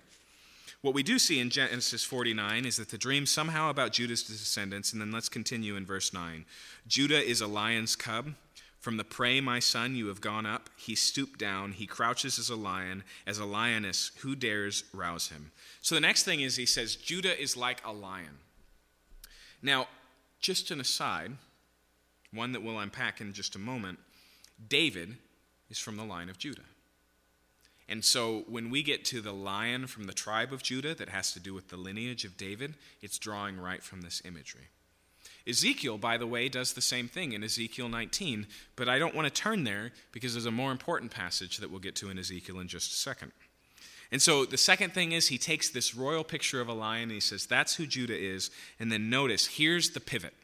What 0.82 0.94
we 0.94 1.02
do 1.02 1.18
see 1.18 1.38
in 1.38 1.50
Genesis 1.50 2.02
49 2.02 2.66
is 2.66 2.76
that 2.76 2.90
the 2.90 2.98
dream 2.98 3.24
somehow 3.24 3.70
about 3.70 3.92
Judah's 3.92 4.22
descendants, 4.24 4.92
and 4.92 5.00
then 5.00 5.12
let's 5.12 5.28
continue 5.28 5.76
in 5.76 5.86
verse 5.86 6.12
9. 6.12 6.44
Judah 6.86 7.22
is 7.22 7.40
a 7.40 7.46
lion's 7.46 7.94
cub, 7.94 8.32
from 8.82 8.96
the 8.96 9.04
prey, 9.04 9.40
my 9.40 9.60
son, 9.60 9.94
you 9.94 10.08
have 10.08 10.20
gone 10.20 10.44
up. 10.44 10.68
He 10.76 10.96
stooped 10.96 11.38
down. 11.38 11.70
He 11.70 11.86
crouches 11.86 12.36
as 12.36 12.50
a 12.50 12.56
lion, 12.56 13.04
as 13.28 13.38
a 13.38 13.44
lioness. 13.44 14.10
Who 14.22 14.34
dares 14.34 14.82
rouse 14.92 15.28
him? 15.28 15.52
So 15.80 15.94
the 15.94 16.00
next 16.00 16.24
thing 16.24 16.40
is 16.40 16.56
he 16.56 16.66
says, 16.66 16.96
Judah 16.96 17.40
is 17.40 17.56
like 17.56 17.80
a 17.86 17.92
lion. 17.92 18.38
Now, 19.62 19.86
just 20.40 20.72
an 20.72 20.80
aside, 20.80 21.30
one 22.34 22.50
that 22.50 22.64
we'll 22.64 22.80
unpack 22.80 23.20
in 23.20 23.32
just 23.32 23.54
a 23.54 23.60
moment 23.60 24.00
David 24.68 25.16
is 25.70 25.78
from 25.78 25.96
the 25.96 26.04
line 26.04 26.28
of 26.28 26.38
Judah. 26.38 26.62
And 27.88 28.04
so 28.04 28.42
when 28.48 28.68
we 28.68 28.82
get 28.82 29.04
to 29.06 29.20
the 29.20 29.32
lion 29.32 29.86
from 29.86 30.04
the 30.04 30.12
tribe 30.12 30.52
of 30.52 30.60
Judah 30.60 30.96
that 30.96 31.10
has 31.10 31.30
to 31.34 31.40
do 31.40 31.54
with 31.54 31.68
the 31.68 31.76
lineage 31.76 32.24
of 32.24 32.36
David, 32.36 32.74
it's 33.00 33.18
drawing 33.18 33.60
right 33.60 33.82
from 33.84 34.00
this 34.00 34.20
imagery. 34.24 34.70
Ezekiel, 35.46 35.98
by 35.98 36.16
the 36.16 36.26
way, 36.26 36.48
does 36.48 36.72
the 36.72 36.80
same 36.80 37.08
thing 37.08 37.32
in 37.32 37.42
Ezekiel 37.42 37.88
19, 37.88 38.46
but 38.76 38.88
I 38.88 38.98
don't 38.98 39.14
want 39.14 39.26
to 39.26 39.42
turn 39.42 39.64
there 39.64 39.90
because 40.12 40.34
there's 40.34 40.46
a 40.46 40.52
more 40.52 40.70
important 40.70 41.10
passage 41.10 41.58
that 41.58 41.70
we'll 41.70 41.80
get 41.80 41.96
to 41.96 42.10
in 42.10 42.18
Ezekiel 42.18 42.60
in 42.60 42.68
just 42.68 42.92
a 42.92 42.96
second. 42.96 43.32
And 44.12 44.20
so 44.20 44.44
the 44.44 44.58
second 44.58 44.92
thing 44.92 45.12
is 45.12 45.28
he 45.28 45.38
takes 45.38 45.70
this 45.70 45.94
royal 45.94 46.22
picture 46.22 46.60
of 46.60 46.68
a 46.68 46.74
lion 46.74 47.04
and 47.04 47.12
he 47.12 47.20
says, 47.20 47.46
That's 47.46 47.76
who 47.76 47.86
Judah 47.86 48.16
is. 48.16 48.50
And 48.78 48.92
then 48.92 49.08
notice, 49.08 49.46
here's 49.46 49.90
the 49.90 50.00
pivot. 50.00 50.34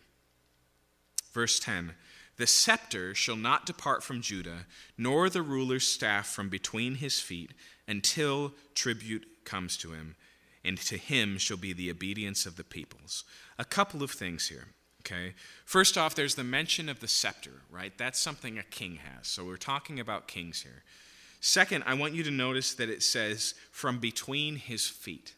Verse 1.32 1.60
10 1.60 1.92
The 2.38 2.46
scepter 2.46 3.14
shall 3.14 3.36
not 3.36 3.66
depart 3.66 4.02
from 4.02 4.22
Judah, 4.22 4.66
nor 4.96 5.28
the 5.28 5.42
ruler's 5.42 5.86
staff 5.86 6.26
from 6.26 6.48
between 6.48 6.96
his 6.96 7.20
feet, 7.20 7.52
until 7.86 8.54
tribute 8.74 9.26
comes 9.44 9.76
to 9.76 9.92
him, 9.92 10.16
and 10.64 10.78
to 10.78 10.96
him 10.96 11.36
shall 11.36 11.58
be 11.58 11.74
the 11.74 11.90
obedience 11.90 12.46
of 12.46 12.56
the 12.56 12.64
peoples. 12.64 13.24
A 13.58 13.64
couple 13.66 14.02
of 14.02 14.10
things 14.10 14.48
here. 14.48 14.68
Okay? 15.00 15.34
First 15.64 15.96
off, 15.96 16.14
there's 16.14 16.34
the 16.34 16.44
mention 16.44 16.88
of 16.88 17.00
the 17.00 17.08
scepter, 17.08 17.62
right? 17.70 17.92
That's 17.96 18.18
something 18.18 18.58
a 18.58 18.62
king 18.62 18.96
has. 18.96 19.26
So 19.26 19.44
we're 19.44 19.56
talking 19.56 20.00
about 20.00 20.28
kings 20.28 20.62
here. 20.62 20.82
Second, 21.40 21.84
I 21.86 21.94
want 21.94 22.14
you 22.14 22.24
to 22.24 22.30
notice 22.30 22.74
that 22.74 22.88
it 22.88 23.02
says 23.02 23.54
from 23.70 23.98
between 23.98 24.56
his 24.56 24.88
feet. 24.88 25.34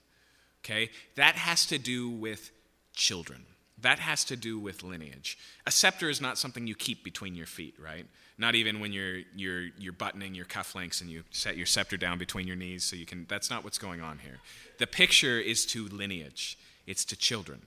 Okay? 0.64 0.90
That 1.16 1.34
has 1.34 1.66
to 1.66 1.78
do 1.78 2.08
with 2.08 2.50
children. 2.94 3.44
That 3.82 3.98
has 3.98 4.24
to 4.24 4.36
do 4.36 4.58
with 4.58 4.82
lineage. 4.82 5.38
A 5.66 5.70
scepter 5.70 6.10
is 6.10 6.20
not 6.20 6.38
something 6.38 6.66
you 6.66 6.74
keep 6.74 7.02
between 7.02 7.34
your 7.34 7.46
feet, 7.46 7.74
right? 7.78 8.06
Not 8.36 8.54
even 8.54 8.80
when 8.80 8.92
you're 8.92 9.20
you're 9.34 9.68
you're 9.78 9.92
buttoning 9.92 10.34
your 10.34 10.44
cufflinks 10.44 11.00
and 11.00 11.10
you 11.10 11.24
set 11.30 11.56
your 11.56 11.66
scepter 11.66 11.96
down 11.96 12.18
between 12.18 12.46
your 12.46 12.56
knees 12.56 12.84
so 12.84 12.96
you 12.96 13.06
can 13.06 13.26
that's 13.28 13.50
not 13.50 13.64
what's 13.64 13.78
going 13.78 14.00
on 14.00 14.18
here. 14.18 14.38
The 14.78 14.86
picture 14.86 15.38
is 15.38 15.64
to 15.66 15.88
lineage. 15.88 16.58
It's 16.86 17.04
to 17.06 17.16
children. 17.16 17.60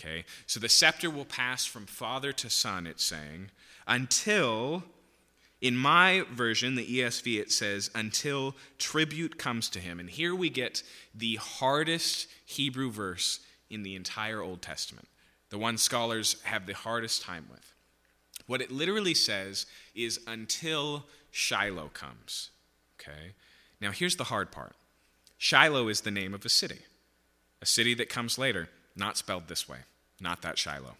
Okay? 0.00 0.24
So 0.46 0.58
the 0.58 0.68
scepter 0.68 1.10
will 1.10 1.24
pass 1.24 1.66
from 1.66 1.86
father 1.86 2.32
to 2.32 2.48
son, 2.48 2.86
it's 2.86 3.04
saying, 3.04 3.50
until 3.86 4.84
in 5.60 5.76
my 5.76 6.24
version, 6.32 6.74
the 6.74 6.86
ESV, 6.86 7.38
it 7.38 7.52
says, 7.52 7.90
until 7.94 8.54
tribute 8.78 9.38
comes 9.38 9.68
to 9.70 9.78
him. 9.78 10.00
And 10.00 10.08
here 10.08 10.34
we 10.34 10.48
get 10.48 10.82
the 11.14 11.36
hardest 11.36 12.28
Hebrew 12.46 12.90
verse 12.90 13.40
in 13.68 13.82
the 13.82 13.94
entire 13.94 14.40
Old 14.40 14.62
Testament, 14.62 15.08
the 15.50 15.58
one 15.58 15.76
scholars 15.76 16.36
have 16.44 16.66
the 16.66 16.74
hardest 16.74 17.22
time 17.22 17.46
with. 17.50 17.74
What 18.46 18.62
it 18.62 18.70
literally 18.70 19.14
says 19.14 19.66
is, 19.94 20.18
until 20.26 21.04
Shiloh 21.30 21.90
comes. 21.92 22.50
Okay? 22.98 23.34
Now, 23.80 23.90
here's 23.90 24.16
the 24.16 24.24
hard 24.24 24.50
part 24.50 24.74
Shiloh 25.38 25.88
is 25.88 26.00
the 26.00 26.10
name 26.10 26.34
of 26.34 26.44
a 26.44 26.48
city, 26.48 26.80
a 27.60 27.66
city 27.66 27.94
that 27.94 28.08
comes 28.08 28.38
later, 28.38 28.70
not 28.96 29.18
spelled 29.18 29.48
this 29.48 29.68
way, 29.68 29.78
not 30.20 30.42
that 30.42 30.58
Shiloh. 30.58 30.96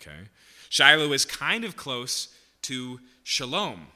Okay? 0.00 0.28
Shiloh 0.68 1.12
is 1.12 1.24
kind 1.24 1.64
of 1.64 1.76
close 1.76 2.28
to 2.62 3.00
shalom, 3.22 3.88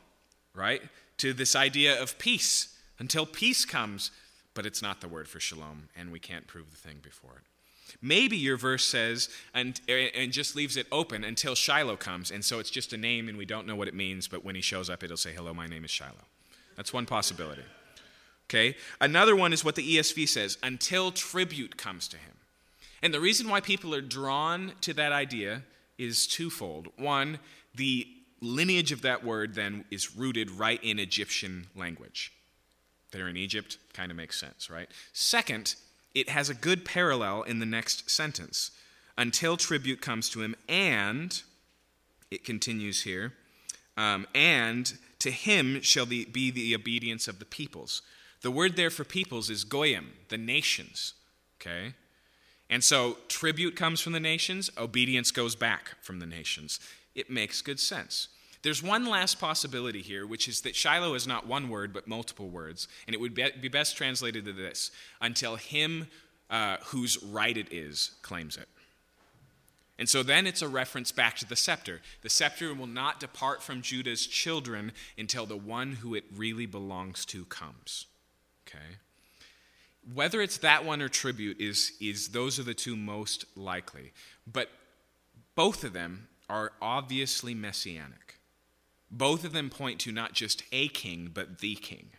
right? 0.55 0.83
To 1.19 1.33
this 1.33 1.55
idea 1.55 2.01
of 2.01 2.19
peace 2.19 2.77
until 2.99 3.27
peace 3.27 3.65
comes, 3.65 4.11
but 4.55 4.67
it's 4.67 4.83
not 4.83 5.01
the 5.01 5.09
word 5.09 5.29
for 5.29 5.41
shalom, 5.41 5.89
and 5.97 6.13
we 6.13 6.19
can't 6.19 6.47
prove 6.47 6.71
the 6.71 6.77
thing 6.77 6.99
before 7.03 7.33
it. 7.37 7.97
Maybe 8.01 8.37
your 8.37 8.57
verse 8.57 8.85
says, 8.85 9.29
and, 9.53 9.81
and 9.89 10.33
just 10.33 10.57
leaves 10.57 10.77
it 10.77 10.87
open 10.91 11.25
until 11.25 11.55
Shiloh 11.55 11.97
comes, 11.97 12.31
and 12.31 12.45
so 12.45 12.59
it's 12.59 12.71
just 12.71 12.93
a 12.93 12.97
name 12.97 13.29
and 13.29 13.37
we 13.37 13.45
don't 13.45 13.67
know 13.67 13.77
what 13.77 13.89
it 13.89 13.95
means, 13.95 14.29
but 14.29 14.45
when 14.45 14.55
he 14.55 14.61
shows 14.63 14.89
up, 14.89 15.03
it'll 15.03 15.17
say, 15.17 15.33
Hello, 15.33 15.53
my 15.53 15.67
name 15.67 15.85
is 15.85 15.91
Shiloh. 15.91 16.27
That's 16.77 16.93
one 16.93 17.07
possibility. 17.07 17.63
Okay? 18.49 18.77
Another 19.01 19.37
one 19.37 19.53
is 19.53 19.65
what 19.65 19.75
the 19.75 19.97
ESV 19.97 20.29
says, 20.29 20.59
until 20.63 21.11
tribute 21.11 21.77
comes 21.77 22.09
to 22.09 22.17
him. 22.17 22.35
And 23.03 23.13
the 23.13 23.21
reason 23.21 23.49
why 23.49 23.61
people 23.61 23.95
are 23.95 24.01
drawn 24.01 24.73
to 24.83 24.95
that 24.95 25.13
idea 25.13 25.63
is 25.99 26.27
twofold. 26.27 26.89
One, 26.97 27.39
the 27.75 28.07
lineage 28.41 28.93
of 28.93 29.03
that 29.03 29.25
word 29.25 29.55
then 29.55 29.85
is 29.91 30.17
rooted 30.17 30.51
right 30.51 30.83
in 30.83 30.99
Egyptian 30.99 31.67
language. 31.75 32.33
They're 33.11 33.29
in 33.29 33.37
Egypt, 33.37 33.79
kind 33.93 34.11
of 34.11 34.17
makes 34.17 34.39
sense, 34.39 34.71
right? 34.71 34.89
Second, 35.13 35.75
it 36.15 36.29
has 36.29 36.49
a 36.49 36.55
good 36.55 36.85
parallel 36.85 37.43
in 37.43 37.59
the 37.59 37.67
next 37.67 38.11
sentence 38.11 38.71
until 39.17 39.57
tribute 39.57 40.01
comes 40.01 40.29
to 40.31 40.43
him, 40.43 40.57
and 40.69 41.43
it 42.31 42.45
continues 42.45 43.03
here, 43.03 43.35
um, 43.97 44.27
and 44.35 44.95
to 45.19 45.31
him 45.31 45.81
shall 45.83 46.07
the, 46.07 46.25
be 46.25 46.51
the 46.51 46.75
obedience 46.75 47.29
of 47.29 47.39
the 47.39 47.45
peoples. 47.45 48.03
The 48.41 48.51
word 48.51 48.77
there 48.77 48.91
for 48.91 49.05
peoples 49.05 49.51
is 49.51 49.65
goyim, 49.65 50.13
the 50.29 50.39
nations. 50.39 51.15
Okay? 51.61 51.95
And 52.73 52.83
so 52.83 53.19
tribute 53.29 53.77
comes 53.77 54.01
from 54.01 54.15
the 54.15 54.19
nations, 54.19 54.71
obedience 54.79 55.31
goes 55.31 55.55
back 55.55 55.91
from 56.01 56.21
the 56.21 56.27
nations. 56.27 56.81
It 57.15 57.29
makes 57.29 57.61
good 57.61 57.79
sense. 57.79 58.29
There's 58.63 58.83
one 58.83 59.05
last 59.05 59.39
possibility 59.39 60.01
here, 60.01 60.27
which 60.27 60.49
is 60.49 60.63
that 60.63 60.75
Shiloh 60.75 61.13
is 61.13 61.27
not 61.27 61.47
one 61.47 61.69
word, 61.69 61.93
but 61.93 62.09
multiple 62.09 62.49
words. 62.49 62.89
And 63.07 63.13
it 63.13 63.21
would 63.21 63.35
be 63.35 63.69
best 63.69 63.99
translated 63.99 64.47
to 64.47 64.55
this 64.55 64.91
until 65.21 65.57
him 65.57 66.07
uh, 66.49 66.79
whose 66.85 67.23
right 67.23 67.59
it 67.59 67.71
is 67.71 68.13
claims 68.23 68.57
it. 68.57 68.71
And 69.99 70.09
so 70.09 70.23
then 70.23 70.47
it's 70.47 70.63
a 70.63 70.69
reference 70.69 71.13
back 71.13 71.37
to 71.37 71.47
the 71.47 71.57
scepter. 71.57 72.01
The 72.23 72.31
scepter 72.31 72.73
will 72.73 72.87
not 72.87 73.21
depart 73.21 73.63
from 73.63 73.83
Judah's 73.83 74.27
children 74.27 74.93
until 75.19 75.45
the 75.45 75.59
one 75.59 75.93
who 75.93 76.15
it 76.15 76.25
really 76.35 76.65
belongs 76.65 77.27
to 77.27 77.45
comes. 77.45 78.07
Okay? 78.67 78.97
Whether 80.13 80.41
it's 80.41 80.59
that 80.59 80.85
one 80.85 81.01
or 81.01 81.09
tribute 81.09 81.61
is, 81.61 81.93
is 82.01 82.29
those 82.29 82.59
are 82.59 82.65
the 82.65 82.75
two 82.75 82.97
most 82.97 83.45
likely. 83.57 84.13
But 84.51 84.69
both 85.55 85.85
of 85.85 85.93
them 85.93 86.29
are 86.49 86.73
obviously 86.81 87.55
messianic. 87.55 88.39
Both 89.11 89.45
of 89.45 89.53
them 89.53 89.71
point 89.71 90.01
to 90.01 90.13
not 90.13 90.33
just 90.33 90.65
a 90.73 90.89
king, 90.89 91.31
but 91.33 91.59
the 91.61 91.75
king. 91.77 92.11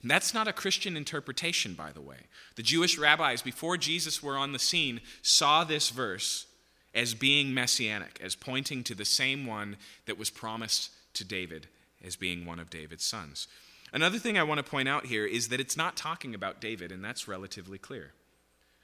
And 0.00 0.10
that's 0.10 0.34
not 0.34 0.48
a 0.48 0.52
Christian 0.52 0.96
interpretation, 0.96 1.74
by 1.74 1.92
the 1.92 2.00
way. 2.00 2.16
The 2.56 2.62
Jewish 2.62 2.98
rabbis, 2.98 3.40
before 3.40 3.76
Jesus 3.76 4.22
were 4.22 4.36
on 4.36 4.52
the 4.52 4.58
scene, 4.58 5.00
saw 5.22 5.62
this 5.62 5.90
verse 5.90 6.46
as 6.94 7.14
being 7.14 7.54
messianic, 7.54 8.20
as 8.22 8.34
pointing 8.34 8.82
to 8.84 8.94
the 8.94 9.04
same 9.04 9.46
one 9.46 9.76
that 10.06 10.18
was 10.18 10.28
promised 10.28 10.90
to 11.14 11.24
David 11.24 11.68
as 12.04 12.16
being 12.16 12.44
one 12.44 12.58
of 12.58 12.68
David's 12.70 13.04
sons. 13.04 13.46
Another 13.92 14.18
thing 14.18 14.38
I 14.38 14.42
want 14.42 14.58
to 14.58 14.70
point 14.70 14.88
out 14.88 15.06
here 15.06 15.26
is 15.26 15.48
that 15.48 15.60
it's 15.60 15.76
not 15.76 15.96
talking 15.96 16.34
about 16.34 16.60
David, 16.60 16.90
and 16.90 17.04
that's 17.04 17.28
relatively 17.28 17.78
clear. 17.78 18.12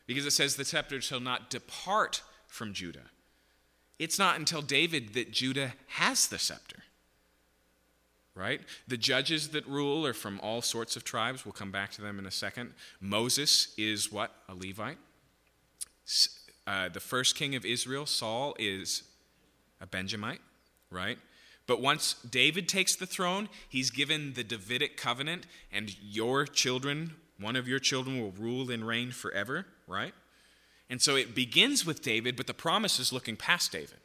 Because 0.07 0.27
it 0.27 0.33
says 0.33 0.57
the 0.57 0.65
scepter 0.65 1.01
shall 1.01 1.21
not 1.21 1.51
depart 1.51 2.23
from 2.47 2.73
Judah. 2.73 3.11
It's 3.99 4.19
not 4.19 4.39
until 4.39 4.63
David 4.63 5.15
that 5.15 5.33
Judah 5.33 5.75
has 5.89 6.29
the 6.29 6.39
scepter 6.39 6.83
right? 8.39 8.61
The 8.87 8.97
judges 8.97 9.49
that 9.49 9.67
rule 9.67 10.07
are 10.07 10.15
from 10.15 10.39
all 10.41 10.63
sorts 10.63 10.95
of 10.97 11.03
tribes. 11.03 11.45
We'll 11.45 11.53
come 11.53 11.73
back 11.73 11.91
to 11.93 12.01
them 12.01 12.19
in 12.19 12.27
a 12.27 12.31
second. 12.31 12.73
Moses 13.01 13.75
is 13.77 14.13
what? 14.13 14.33
A 14.49 14.55
Levite. 14.55 14.99
Uh, 16.67 16.89
the 16.89 17.01
first 17.01 17.35
king 17.35 17.57
of 17.57 17.65
Israel, 17.65 18.07
Saul, 18.07 18.55
is 18.59 19.03
a 19.81 19.87
Benjamite, 19.87 20.41
right? 20.91 21.19
But 21.69 21.83
once 21.83 22.15
David 22.29 22.67
takes 22.67 22.97
the 22.97 23.07
throne, 23.07 23.51
he's 23.69 23.91
given 23.91 24.33
the 24.33 24.43
Davidic 24.43 24.97
covenant, 24.97 25.47
and 25.71 25.95
your 26.03 26.47
children, 26.47 27.13
one 27.39 27.57
of 27.57 27.69
your 27.69 27.79
children, 27.79 28.19
will 28.21 28.33
rule 28.33 28.71
and 28.71 28.85
reign 28.85 29.11
forever, 29.11 29.67
right? 29.87 30.15
And 30.89 31.03
so 31.03 31.15
it 31.15 31.35
begins 31.35 31.85
with 31.85 32.03
David, 32.03 32.37
but 32.37 32.47
the 32.47 32.55
promise 32.55 32.99
is 32.99 33.13
looking 33.13 33.37
past 33.37 33.71
David. 33.71 33.99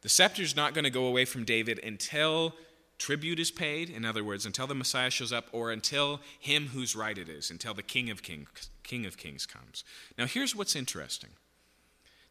The 0.00 0.08
scepter 0.08 0.42
is 0.42 0.56
not 0.56 0.72
going 0.72 0.84
to 0.84 0.90
go 0.90 1.04
away 1.04 1.26
from 1.26 1.44
David 1.44 1.78
until 1.84 2.54
tribute 2.96 3.38
is 3.38 3.50
paid, 3.50 3.90
in 3.90 4.06
other 4.06 4.24
words, 4.24 4.46
until 4.46 4.66
the 4.66 4.74
Messiah 4.74 5.10
shows 5.10 5.30
up, 5.30 5.48
or 5.52 5.70
until 5.70 6.20
him 6.40 6.68
whose 6.68 6.96
right 6.96 7.18
it 7.18 7.28
is, 7.28 7.50
until 7.50 7.74
the 7.74 7.82
King 7.82 8.08
of 8.08 8.22
Kings, 8.22 8.70
King 8.82 9.04
of 9.04 9.18
Kings 9.18 9.44
comes. 9.44 9.84
Now, 10.16 10.24
here's 10.24 10.56
what's 10.56 10.74
interesting 10.74 11.30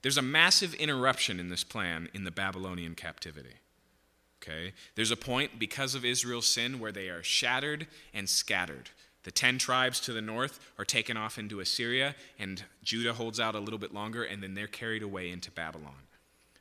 there's 0.02 0.18
a 0.18 0.22
massive 0.22 0.74
interruption 0.76 1.39
in 1.39 1.49
this 1.49 1.64
plan 1.64 2.10
in 2.14 2.24
the 2.24 2.32
Babylonian 2.32 2.95
captivity. 2.95 3.56
Okay? 4.41 4.74
There's 4.95 5.12
a 5.12 5.18
point 5.18 5.60
because 5.60 5.93
of 5.93 6.04
Israel's 6.04 6.47
sin 6.47 6.80
where 6.80 6.91
they 6.91 7.10
are 7.10 7.24
shattered 7.24 7.88
and 8.14 8.28
scattered. 8.28 8.89
The 9.24 9.32
ten 9.32 9.60
tribes 9.60 9.99
to 10.02 10.14
the 10.14 10.22
north 10.22 10.60
are 10.80 10.86
taken 10.86 11.16
off 11.16 11.38
into 11.38 11.60
Assyria, 11.60 12.16
and 12.39 12.64
Judah 12.84 13.14
holds 13.14 13.39
out 13.39 13.54
a 13.54 13.60
little 13.60 13.78
bit 13.78 13.93
longer, 13.93 14.24
and 14.24 14.41
then 14.41 14.56
they're 14.56 14.66
carried 14.66 15.04
away 15.04 15.30
into 15.30 15.52
Babylon. 15.52 16.08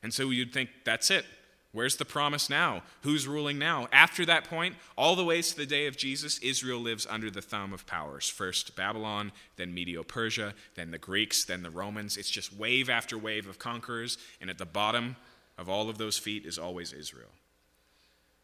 And 0.03 0.13
so 0.13 0.29
you'd 0.29 0.53
think, 0.53 0.69
that's 0.83 1.09
it. 1.09 1.25
Where's 1.73 1.95
the 1.95 2.05
promise 2.05 2.49
now? 2.49 2.83
Who's 3.01 3.27
ruling 3.27 3.57
now? 3.57 3.87
After 3.93 4.25
that 4.25 4.43
point, 4.43 4.75
all 4.97 5.15
the 5.15 5.23
way 5.23 5.41
to 5.41 5.55
the 5.55 5.65
day 5.65 5.87
of 5.87 5.95
Jesus, 5.95 6.37
Israel 6.39 6.79
lives 6.79 7.07
under 7.09 7.31
the 7.31 7.41
thumb 7.41 7.71
of 7.71 7.87
powers. 7.87 8.27
First 8.27 8.75
Babylon, 8.75 9.31
then 9.55 9.73
Medo 9.73 10.03
Persia, 10.03 10.53
then 10.75 10.91
the 10.91 10.97
Greeks, 10.97 11.45
then 11.45 11.63
the 11.63 11.69
Romans. 11.69 12.17
It's 12.17 12.29
just 12.29 12.53
wave 12.53 12.89
after 12.89 13.17
wave 13.17 13.47
of 13.47 13.57
conquerors, 13.57 14.17
and 14.41 14.49
at 14.49 14.57
the 14.57 14.65
bottom 14.65 15.15
of 15.57 15.69
all 15.69 15.89
of 15.89 15.97
those 15.97 16.17
feet 16.17 16.45
is 16.45 16.57
always 16.57 16.91
Israel. 16.91 17.31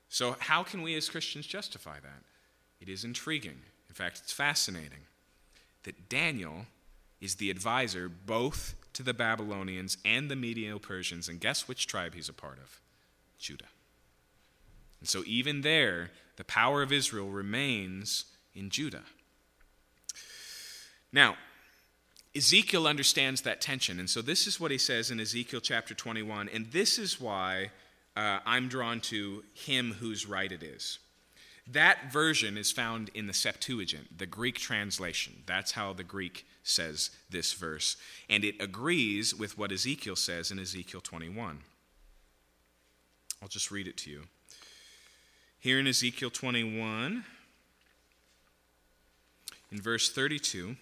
So, 0.09 0.37
how 0.39 0.63
can 0.63 0.81
we 0.81 0.95
as 0.95 1.09
Christians 1.09 1.47
justify 1.47 1.99
that? 1.99 2.23
It 2.79 2.87
is 2.87 3.03
intriguing. 3.03 3.59
In 3.89 3.95
fact, 3.95 4.21
it's 4.23 4.31
fascinating 4.31 5.05
that 5.83 6.07
Daniel 6.07 6.67
is 7.19 7.35
the 7.35 7.49
advisor 7.49 8.07
both 8.07 8.75
to 8.93 9.03
the 9.03 9.13
Babylonians 9.13 9.97
and 10.05 10.31
the 10.31 10.35
Medo 10.35 10.79
Persians. 10.79 11.27
And 11.27 11.41
guess 11.41 11.67
which 11.67 11.87
tribe 11.87 12.13
he's 12.13 12.29
a 12.29 12.33
part 12.33 12.59
of? 12.59 12.79
Judah. 13.37 13.65
And 14.99 15.07
so, 15.07 15.23
even 15.25 15.61
there, 15.61 16.11
the 16.37 16.43
power 16.43 16.81
of 16.81 16.91
Israel 16.91 17.29
remains 17.29 18.25
in 18.55 18.69
Judah. 18.69 19.03
Now, 21.11 21.35
Ezekiel 22.35 22.87
understands 22.87 23.41
that 23.41 23.61
tension. 23.61 23.99
And 23.99 24.09
so, 24.09 24.21
this 24.21 24.47
is 24.47 24.59
what 24.59 24.71
he 24.71 24.77
says 24.77 25.11
in 25.11 25.19
Ezekiel 25.19 25.61
chapter 25.61 25.93
21. 25.93 26.49
And 26.49 26.71
this 26.71 26.97
is 26.97 27.21
why 27.21 27.71
uh, 28.15 28.39
I'm 28.45 28.67
drawn 28.67 28.99
to 29.01 29.43
him 29.53 29.93
whose 29.99 30.25
right 30.25 30.51
it 30.51 30.63
is. 30.63 30.99
That 31.69 32.11
version 32.11 32.57
is 32.57 32.71
found 32.71 33.09
in 33.13 33.27
the 33.27 33.33
Septuagint, 33.33 34.17
the 34.17 34.25
Greek 34.25 34.57
translation. 34.57 35.43
That's 35.45 35.73
how 35.73 35.93
the 35.93 36.03
Greek 36.03 36.45
says 36.63 37.11
this 37.29 37.53
verse. 37.53 37.97
And 38.29 38.45
it 38.45 38.55
agrees 38.61 39.35
with 39.35 39.57
what 39.57 39.71
Ezekiel 39.71 40.15
says 40.15 40.49
in 40.49 40.59
Ezekiel 40.59 41.01
21. 41.01 41.59
I'll 43.41 43.47
just 43.47 43.71
read 43.71 43.87
it 43.87 43.97
to 43.97 44.09
you. 44.09 44.23
Here 45.59 45.79
in 45.79 45.87
Ezekiel 45.87 46.29
21, 46.29 47.23
in 49.71 49.81
verse 49.81 50.09
32, 50.09 50.75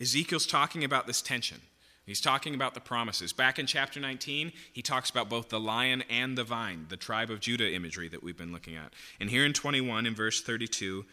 Ezekiel's 0.00 0.46
talking 0.46 0.84
about 0.84 1.06
this 1.06 1.22
tension. 1.22 1.60
He's 2.04 2.20
talking 2.20 2.54
about 2.54 2.74
the 2.74 2.80
promises. 2.80 3.32
Back 3.32 3.58
in 3.58 3.66
chapter 3.66 4.00
19, 4.00 4.52
he 4.72 4.82
talks 4.82 5.08
about 5.08 5.28
both 5.28 5.48
the 5.48 5.60
lion 5.60 6.02
and 6.10 6.36
the 6.36 6.42
vine, 6.42 6.86
the 6.88 6.96
tribe 6.96 7.30
of 7.30 7.40
Judah 7.40 7.72
imagery 7.72 8.08
that 8.08 8.22
we've 8.22 8.36
been 8.36 8.52
looking 8.52 8.76
at. 8.76 8.92
And 9.20 9.30
here 9.30 9.46
in 9.46 9.52
21, 9.52 10.06
in 10.06 10.14
verse 10.14 10.42
32, 10.42 11.04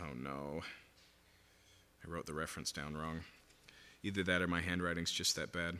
oh 0.00 0.14
no, 0.20 0.62
I 2.04 2.10
wrote 2.10 2.26
the 2.26 2.34
reference 2.34 2.72
down 2.72 2.96
wrong. 2.96 3.20
Either 4.04 4.22
that 4.22 4.42
or 4.42 4.46
my 4.46 4.60
handwriting's 4.60 5.10
just 5.10 5.34
that 5.34 5.50
bad. 5.50 5.78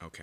Okay. 0.00 0.22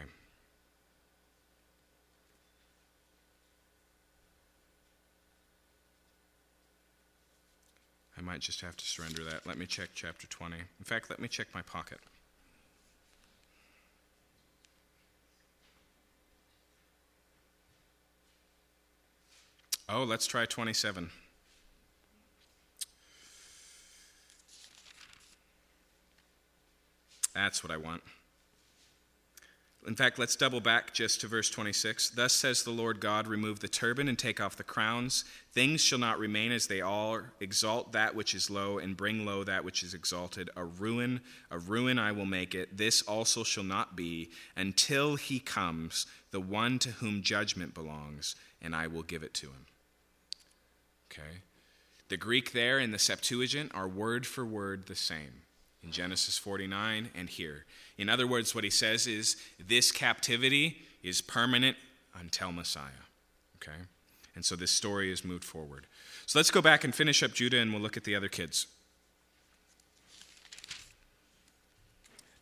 I 8.18 8.22
might 8.22 8.40
just 8.40 8.62
have 8.62 8.78
to 8.78 8.86
surrender 8.86 9.26
that. 9.26 9.46
Let 9.46 9.58
me 9.58 9.66
check 9.66 9.90
chapter 9.94 10.26
20. 10.26 10.56
In 10.56 10.86
fact, 10.86 11.10
let 11.10 11.20
me 11.20 11.28
check 11.28 11.48
my 11.54 11.62
pocket. 11.62 12.00
Oh, 19.90 20.04
let's 20.04 20.28
try 20.28 20.46
27. 20.46 21.10
That's 27.34 27.64
what 27.64 27.72
I 27.72 27.78
want. 27.78 28.04
In 29.88 29.96
fact, 29.96 30.20
let's 30.20 30.36
double 30.36 30.60
back 30.60 30.94
just 30.94 31.22
to 31.22 31.28
verse 31.28 31.50
26. 31.50 32.10
Thus 32.10 32.34
says 32.34 32.64
the 32.64 32.72
Lord 32.72 33.00
God 33.00 33.28
Remove 33.28 33.62
the 33.62 33.70
turban 33.70 34.10
and 34.10 34.20
take 34.20 34.42
off 34.42 34.58
the 34.58 34.64
crowns. 34.64 35.24
Things 35.54 35.80
shall 35.80 36.00
not 36.00 36.20
remain 36.20 36.52
as 36.52 36.68
they 36.68 36.82
are. 36.82 37.32
Exalt 37.40 37.94
that 37.94 38.14
which 38.14 38.36
is 38.36 38.50
low 38.50 38.80
and 38.80 38.98
bring 38.98 39.26
low 39.26 39.46
that 39.46 39.64
which 39.64 39.84
is 39.84 39.94
exalted. 39.94 40.50
A 40.58 40.66
ruin, 40.66 41.22
a 41.50 41.58
ruin 41.58 41.98
I 41.98 42.12
will 42.12 42.26
make 42.26 42.54
it. 42.54 42.76
This 42.76 43.02
also 43.04 43.46
shall 43.46 43.64
not 43.64 43.96
be 43.96 44.32
until 44.58 45.16
he 45.16 45.40
comes, 45.40 46.06
the 46.32 46.42
one 46.42 46.80
to 46.80 46.90
whom 46.90 47.22
judgment 47.22 47.74
belongs, 47.74 48.36
and 48.62 48.76
I 48.76 48.88
will 48.88 49.04
give 49.04 49.24
it 49.24 49.34
to 49.36 49.48
him. 49.48 49.68
Okay? 51.18 51.38
The 52.10 52.18
Greek 52.18 52.54
there 52.54 52.80
in 52.80 52.92
the 52.92 53.00
Septuagint 53.00 53.72
are 53.74 53.88
word 53.88 54.26
for 54.26 54.46
word 54.46 54.88
the 54.88 54.96
same 54.96 55.42
in 55.84 55.92
Genesis 55.92 56.38
49 56.38 57.10
and 57.16 57.30
here. 57.30 57.66
In 57.98 58.10
other 58.10 58.28
words, 58.28 58.54
what 58.54 58.64
he 58.64 58.70
says 58.70 59.08
is 59.08 59.36
this 59.60 59.92
captivity 59.92 60.82
is 61.04 61.22
permanent 61.22 61.78
until 62.20 62.52
Messiah. 62.52 63.06
Okay? 63.62 63.78
And 64.36 64.46
so 64.46 64.56
this 64.56 64.72
story 64.72 65.12
is 65.12 65.26
moved 65.26 65.44
forward. 65.44 65.88
So 66.26 66.40
let's 66.40 66.52
go 66.52 66.62
back 66.62 66.84
and 66.84 66.94
finish 66.94 67.24
up 67.24 67.34
Judah 67.34 67.58
and 67.58 67.74
we'll 67.74 67.82
look 67.82 67.98
at 67.98 68.04
the 68.04 68.16
other 68.16 68.30
kids. 68.30 68.68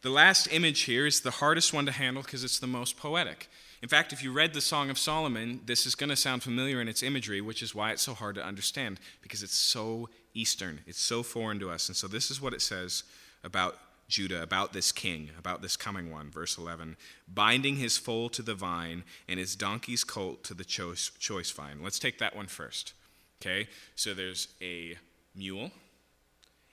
The 0.01 0.09
last 0.09 0.47
image 0.51 0.81
here 0.81 1.07
is 1.07 1.21
the 1.21 1.31
hardest 1.31 1.73
one 1.73 1.85
to 1.87 1.91
handle 1.91 2.21
because 2.21 2.43
it's 2.43 2.59
the 2.59 2.67
most 2.67 2.97
poetic. 2.97 3.49
In 3.81 3.89
fact, 3.89 4.13
if 4.13 4.23
you 4.23 4.31
read 4.31 4.53
the 4.53 4.61
Song 4.61 4.89
of 4.89 4.97
Solomon, 4.97 5.61
this 5.65 5.85
is 5.85 5.95
going 5.95 6.09
to 6.09 6.15
sound 6.15 6.43
familiar 6.43 6.81
in 6.81 6.87
its 6.87 7.03
imagery, 7.03 7.41
which 7.41 7.61
is 7.61 7.75
why 7.75 7.91
it's 7.91 8.01
so 8.01 8.13
hard 8.13 8.35
to 8.35 8.45
understand 8.45 8.99
because 9.21 9.43
it's 9.43 9.55
so 9.55 10.09
Eastern. 10.33 10.81
It's 10.87 11.01
so 11.01 11.23
foreign 11.23 11.59
to 11.59 11.69
us. 11.69 11.87
And 11.87 11.95
so 11.95 12.07
this 12.07 12.31
is 12.31 12.41
what 12.41 12.53
it 12.53 12.61
says 12.61 13.03
about 13.43 13.77
Judah, 14.07 14.41
about 14.41 14.73
this 14.73 14.91
king, 14.91 15.31
about 15.37 15.61
this 15.61 15.75
coming 15.75 16.11
one. 16.11 16.29
Verse 16.29 16.57
11 16.57 16.95
binding 17.27 17.77
his 17.77 17.97
foal 17.97 18.29
to 18.29 18.41
the 18.41 18.53
vine 18.53 19.03
and 19.27 19.39
his 19.39 19.55
donkey's 19.55 20.03
colt 20.03 20.43
to 20.43 20.53
the 20.53 20.65
choice, 20.65 21.11
choice 21.19 21.51
vine. 21.51 21.79
Let's 21.81 21.99
take 21.99 22.19
that 22.19 22.35
one 22.35 22.47
first. 22.47 22.93
Okay, 23.41 23.67
so 23.95 24.13
there's 24.13 24.47
a 24.61 24.95
mule 25.35 25.71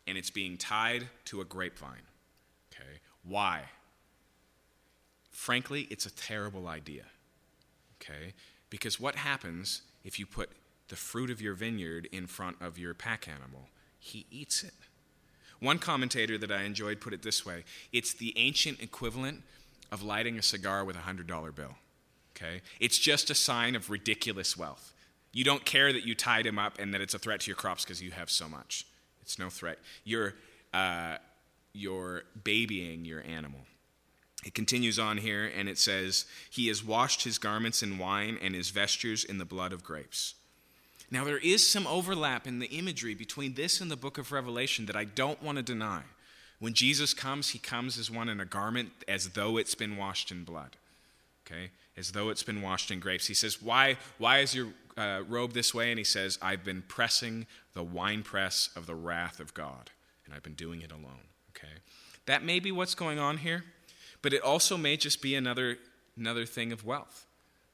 and 0.07 0.19
it's 0.19 0.31
being 0.31 0.57
tied 0.57 1.09
to 1.27 1.41
a 1.41 1.45
grapevine. 1.45 2.07
Okay, 2.73 3.01
why? 3.25 3.63
Frankly, 5.33 5.89
it's 5.91 6.07
a 6.07 6.15
terrible 6.15 6.69
idea. 6.69 7.05
Okay, 8.01 8.35
because 8.71 9.01
what 9.01 9.17
happens 9.17 9.83
if 10.05 10.19
you 10.19 10.27
put 10.27 10.51
the 10.89 10.97
fruit 10.97 11.31
of 11.31 11.41
your 11.41 11.55
vineyard 11.55 12.09
in 12.13 12.27
front 12.27 12.57
of 12.61 12.79
your 12.79 12.95
pack 12.95 13.27
animal? 13.29 13.69
He 13.99 14.27
eats 14.31 14.63
it. 14.63 14.75
One 15.61 15.79
commentator 15.79 16.37
that 16.39 16.51
I 16.51 16.63
enjoyed 16.63 17.01
put 17.01 17.13
it 17.13 17.23
this 17.23 17.47
way 17.47 17.65
it's 17.93 18.13
the 18.13 18.37
ancient 18.37 18.81
equivalent 18.81 19.43
of 19.93 20.03
lighting 20.03 20.39
a 20.39 20.43
cigar 20.43 20.85
with 20.85 20.97
a 20.97 21.01
$100 21.01 21.55
bill. 21.55 21.77
Okay? 22.37 22.63
It's 22.81 22.99
just 22.99 23.31
a 23.31 23.35
sign 23.35 23.77
of 23.77 23.91
ridiculous 23.91 24.57
wealth. 24.57 24.93
You 25.33 25.45
don't 25.45 25.65
care 25.65 25.93
that 25.93 26.05
you 26.05 26.15
tied 26.15 26.47
him 26.47 26.59
up 26.59 26.79
and 26.79 26.93
that 26.93 27.01
it's 27.01 27.15
a 27.15 27.19
threat 27.19 27.41
to 27.41 27.47
your 27.47 27.57
crops 27.57 27.85
because 27.85 28.03
you 28.03 28.11
have 28.11 28.31
so 28.31 28.49
much. 28.49 28.87
It's 29.23 29.39
no 29.39 29.51
threat. 29.51 29.79
You're, 30.05 30.35
uh, 30.75 31.19
you're 31.73 32.23
babying 32.43 33.05
your 33.05 33.23
animal. 33.23 33.61
It 34.45 34.55
continues 34.55 34.99
on 34.99 35.19
here 35.19 35.51
and 35.57 35.69
it 35.69 35.79
says, 35.79 36.27
He 36.51 36.69
has 36.69 36.85
washed 36.85 37.25
his 37.25 37.39
garments 37.39 37.83
in 37.83 37.99
wine 37.99 38.39
and 38.43 38.55
his 38.55 38.71
vestures 38.71 39.25
in 39.25 39.39
the 39.39 39.45
blood 39.45 39.73
of 39.73 39.85
grapes. 39.85 40.35
Now, 41.11 41.25
there 41.25 41.39
is 41.39 41.71
some 41.71 41.87
overlap 41.87 42.47
in 42.47 42.59
the 42.59 42.71
imagery 42.71 43.15
between 43.15 43.55
this 43.55 43.81
and 43.81 43.91
the 43.91 43.97
book 43.97 44.17
of 44.17 44.33
Revelation 44.33 44.87
that 44.87 44.97
I 44.97 45.05
don't 45.05 45.43
want 45.43 45.59
to 45.59 45.63
deny. 45.63 46.03
When 46.59 46.73
Jesus 46.73 47.13
comes, 47.13 47.51
he 47.51 47.59
comes 47.59 47.99
as 47.99 48.11
one 48.11 48.29
in 48.29 48.41
a 48.41 48.45
garment 48.45 48.93
as 49.07 49.31
though 49.31 49.59
it's 49.59 49.75
been 49.75 49.97
washed 49.97 50.31
in 50.31 50.45
blood. 50.45 50.77
Okay? 51.47 51.71
As 51.97 52.13
though 52.13 52.31
it's 52.31 52.43
been 52.43 52.63
washed 52.63 52.91
in 52.91 52.99
grapes. 52.99 53.27
He 53.27 53.35
says, 53.35 53.61
Why, 53.61 53.99
why 54.17 54.39
is 54.39 54.55
your 54.55 54.69
uh, 54.97 55.23
robe 55.29 55.53
this 55.53 55.75
way? 55.75 55.91
And 55.91 55.99
he 55.99 56.05
says, 56.05 56.39
I've 56.41 56.65
been 56.65 56.83
pressing 56.89 57.47
the 57.75 57.83
winepress 57.83 58.71
of 58.75 58.87
the 58.87 58.95
wrath 58.95 59.39
of 59.39 59.53
God, 59.55 59.91
and 60.25 60.35
I've 60.35 60.43
been 60.43 60.55
doing 60.55 60.81
it 60.81 60.93
alone. 60.93 61.29
Okay? 61.51 61.75
That 62.27 62.43
may 62.43 62.59
be 62.59 62.73
what's 62.73 62.95
going 62.95 63.19
on 63.19 63.39
here, 63.39 63.65
but 64.23 64.33
it 64.33 64.43
also 64.43 64.77
may 64.77 64.97
just 64.97 65.21
be 65.21 65.35
another, 65.35 65.79
another 66.17 66.47
thing 66.47 66.73
of 66.73 66.85
wealth. 66.85 67.27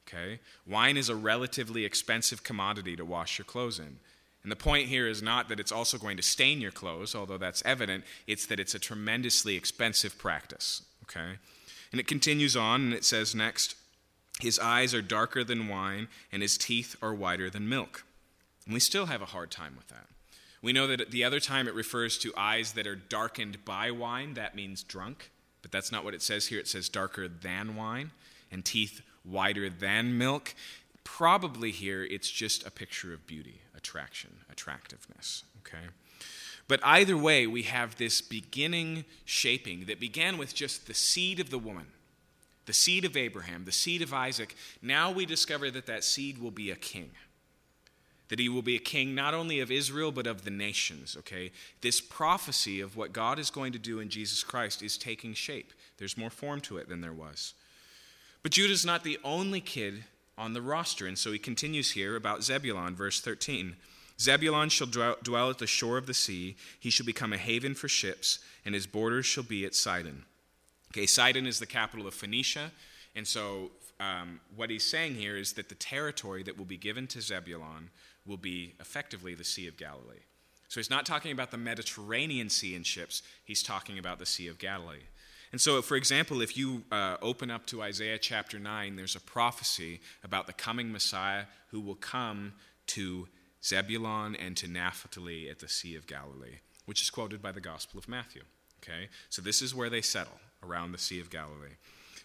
Okay? 0.07 0.39
Wine 0.67 0.97
is 0.97 1.09
a 1.09 1.15
relatively 1.15 1.85
expensive 1.85 2.43
commodity 2.43 2.95
to 2.95 3.05
wash 3.05 3.37
your 3.37 3.45
clothes 3.45 3.79
in. 3.79 3.99
And 4.41 4.51
the 4.51 4.55
point 4.55 4.87
here 4.87 5.07
is 5.07 5.21
not 5.21 5.49
that 5.49 5.59
it's 5.59 5.71
also 5.71 5.97
going 5.97 6.17
to 6.17 6.23
stain 6.23 6.61
your 6.61 6.71
clothes, 6.71 7.13
although 7.13 7.37
that's 7.37 7.61
evident, 7.65 8.03
it's 8.25 8.45
that 8.47 8.59
it's 8.59 8.73
a 8.73 8.79
tremendously 8.79 9.55
expensive 9.55 10.17
practice. 10.17 10.81
Okay? 11.03 11.37
And 11.91 11.99
it 11.99 12.07
continues 12.07 12.55
on 12.55 12.81
and 12.81 12.93
it 12.93 13.05
says 13.05 13.35
next, 13.35 13.75
his 14.39 14.57
eyes 14.57 14.93
are 14.93 15.01
darker 15.01 15.43
than 15.43 15.67
wine 15.67 16.07
and 16.31 16.41
his 16.41 16.57
teeth 16.57 16.95
are 17.01 17.13
whiter 17.13 17.49
than 17.49 17.67
milk. 17.67 18.05
And 18.65 18.73
we 18.73 18.79
still 18.79 19.07
have 19.07 19.21
a 19.21 19.25
hard 19.25 19.51
time 19.51 19.75
with 19.75 19.89
that. 19.89 20.07
We 20.61 20.73
know 20.73 20.87
that 20.87 21.11
the 21.11 21.23
other 21.23 21.39
time 21.39 21.67
it 21.67 21.73
refers 21.73 22.17
to 22.19 22.33
eyes 22.37 22.73
that 22.73 22.87
are 22.87 22.95
darkened 22.95 23.63
by 23.65 23.91
wine, 23.91 24.33
that 24.33 24.55
means 24.55 24.83
drunk, 24.83 25.31
but 25.61 25.71
that's 25.71 25.91
not 25.91 26.03
what 26.03 26.13
it 26.13 26.21
says 26.21 26.47
here. 26.47 26.59
It 26.59 26.67
says 26.67 26.89
darker 26.89 27.27
than 27.27 27.75
wine, 27.75 28.11
and 28.51 28.63
teeth 28.63 29.01
wider 29.25 29.69
than 29.69 30.17
milk. 30.17 30.55
Probably 31.03 31.71
here 31.71 32.03
it's 32.03 32.29
just 32.29 32.65
a 32.65 32.71
picture 32.71 33.13
of 33.13 33.25
beauty, 33.27 33.61
attraction, 33.75 34.31
attractiveness. 34.51 35.43
Okay? 35.59 35.87
But 36.67 36.79
either 36.83 37.17
way, 37.17 37.47
we 37.47 37.63
have 37.63 37.97
this 37.97 38.21
beginning 38.21 39.05
shaping 39.25 39.85
that 39.85 39.99
began 39.99 40.37
with 40.37 40.53
just 40.53 40.85
the 40.85 40.93
seed 40.93 41.39
of 41.39 41.49
the 41.49 41.57
woman, 41.57 41.87
the 42.67 42.73
seed 42.73 43.05
of 43.05 43.17
Abraham, 43.17 43.65
the 43.65 43.71
seed 43.71 44.03
of 44.03 44.13
Isaac. 44.13 44.55
Now 44.81 45.11
we 45.11 45.25
discover 45.25 45.71
that 45.71 45.87
that 45.87 46.03
seed 46.03 46.37
will 46.37 46.51
be 46.51 46.69
a 46.69 46.75
king. 46.75 47.09
That 48.29 48.39
he 48.39 48.49
will 48.49 48.61
be 48.61 48.75
a 48.75 48.79
king 48.79 49.15
not 49.15 49.33
only 49.33 49.59
of 49.59 49.71
Israel, 49.71 50.11
but 50.11 50.27
of 50.27 50.43
the 50.43 50.51
nations, 50.51 51.17
okay? 51.17 51.51
This 51.81 51.99
prophecy 51.99 52.79
of 52.79 52.95
what 52.95 53.11
God 53.11 53.39
is 53.39 53.49
going 53.49 53.73
to 53.73 53.79
do 53.79 53.99
in 53.99 54.09
Jesus 54.09 54.43
Christ 54.43 54.81
is 54.81 54.97
taking 54.97 55.33
shape. 55.33 55.73
There's 55.97 56.17
more 56.17 56.29
form 56.29 56.61
to 56.61 56.77
it 56.77 56.87
than 56.87 57.01
there 57.01 57.13
was. 57.13 57.53
But 58.43 58.51
Judah's 58.51 58.85
not 58.85 59.03
the 59.03 59.19
only 59.23 59.61
kid 59.61 60.05
on 60.37 60.53
the 60.53 60.61
roster, 60.61 61.05
and 61.05 61.17
so 61.17 61.31
he 61.31 61.39
continues 61.39 61.91
here 61.91 62.15
about 62.15 62.43
Zebulon, 62.43 62.95
verse 62.95 63.19
13. 63.19 63.75
Zebulon 64.19 64.69
shall 64.69 64.87
dwell 64.87 65.49
at 65.49 65.57
the 65.57 65.67
shore 65.67 65.97
of 65.97 66.05
the 66.05 66.13
sea. 66.13 66.55
He 66.79 66.89
shall 66.89 67.05
become 67.05 67.33
a 67.33 67.37
haven 67.37 67.73
for 67.73 67.87
ships, 67.87 68.39
and 68.65 68.75
his 68.75 68.87
borders 68.87 69.25
shall 69.25 69.43
be 69.43 69.65
at 69.65 69.75
Sidon. 69.75 70.25
Okay, 70.91 71.05
Sidon 71.05 71.45
is 71.45 71.59
the 71.59 71.65
capital 71.65 72.07
of 72.07 72.13
Phoenicia, 72.13 72.71
and 73.15 73.27
so 73.27 73.71
um, 73.99 74.39
what 74.55 74.69
he's 74.69 74.83
saying 74.83 75.15
here 75.15 75.37
is 75.37 75.53
that 75.53 75.69
the 75.69 75.75
territory 75.75 76.43
that 76.43 76.57
will 76.57 76.65
be 76.65 76.77
given 76.77 77.05
to 77.07 77.21
Zebulon 77.21 77.89
will 78.25 78.37
be 78.37 78.75
effectively 78.79 79.35
the 79.35 79.43
Sea 79.43 79.67
of 79.67 79.77
Galilee. 79.77 80.23
So 80.67 80.79
he's 80.79 80.89
not 80.89 81.05
talking 81.05 81.31
about 81.31 81.51
the 81.51 81.57
Mediterranean 81.57 82.49
Sea 82.49 82.75
in 82.75 82.83
ships, 82.83 83.23
he's 83.43 83.63
talking 83.63 83.97
about 83.97 84.19
the 84.19 84.25
Sea 84.25 84.47
of 84.47 84.59
Galilee. 84.59 85.07
And 85.51 85.59
so, 85.59 85.81
for 85.81 85.95
example, 85.95 86.41
if 86.41 86.55
you 86.55 86.83
uh, 86.91 87.17
open 87.23 87.49
up 87.49 87.65
to 87.67 87.81
Isaiah 87.81 88.19
chapter 88.19 88.59
9, 88.59 88.95
there's 88.95 89.15
a 89.15 89.19
prophecy 89.19 89.99
about 90.23 90.45
the 90.45 90.53
coming 90.53 90.91
Messiah 90.91 91.45
who 91.69 91.81
will 91.81 91.95
come 91.95 92.53
to 92.87 93.27
Zebulun 93.63 94.35
and 94.35 94.55
to 94.57 94.67
Naphtali 94.67 95.49
at 95.49 95.59
the 95.59 95.67
Sea 95.67 95.95
of 95.95 96.05
Galilee, 96.05 96.59
which 96.85 97.01
is 97.01 97.09
quoted 97.09 97.41
by 97.41 97.51
the 97.51 97.61
Gospel 97.61 97.97
of 97.97 98.07
Matthew. 98.07 98.43
Okay? 98.83 99.09
So 99.29 99.41
this 99.41 99.61
is 99.61 99.73
where 99.73 99.89
they 99.89 100.01
settle, 100.01 100.39
around 100.63 100.91
the 100.91 100.97
Sea 100.97 101.19
of 101.19 101.29
Galilee. 101.29 101.77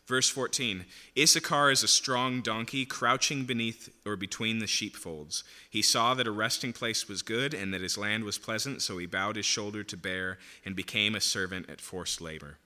Verse 0.07 0.29
14 0.29 0.85
Issachar 1.19 1.71
is 1.71 1.83
a 1.83 1.89
strong 1.89 2.43
donkey, 2.43 2.85
crouching 2.85 3.45
beneath 3.45 3.89
or 4.05 4.17
between 4.17 4.59
the 4.59 4.67
sheepfolds. 4.67 5.45
He 5.71 5.83
saw 5.83 6.15
that 6.15 6.27
a 6.27 6.33
resting 6.33 6.73
place 6.73 7.09
was 7.09 7.23
good 7.23 7.55
and 7.55 7.73
that 7.73 7.81
his 7.81 7.97
land 7.97 8.25
was 8.25 8.39
pleasant, 8.39 8.83
so 8.83 8.99
he 8.99 9.07
bowed 9.07 9.37
his 9.37 9.47
shoulder 9.47 9.83
to 9.85 9.97
bear 9.97 10.39
and 10.65 10.77
became 10.77 11.15
a 11.15 11.21
servant 11.21 11.71
at 11.71 11.81
forced 11.81 12.21
labor. 12.21 12.59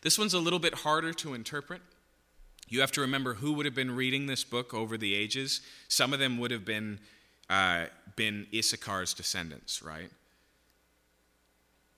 This 0.00 0.18
one's 0.18 0.34
a 0.34 0.38
little 0.38 0.58
bit 0.58 0.74
harder 0.74 1.12
to 1.14 1.34
interpret. 1.34 1.82
You 2.68 2.80
have 2.80 2.92
to 2.92 3.02
remember 3.02 3.34
who 3.34 3.52
would 3.52 3.66
have 3.66 3.74
been 3.74 3.94
reading 3.94 4.26
this 4.26 4.44
book 4.44 4.72
over 4.72 4.96
the 4.96 5.14
ages. 5.14 5.60
Some 5.88 6.14
of 6.14 6.18
them 6.18 6.38
would 6.38 6.50
have 6.50 6.64
been, 6.64 7.00
uh, 7.50 7.86
been 8.16 8.46
Issachar's 8.50 9.12
descendants, 9.12 9.82
right? 9.82 10.10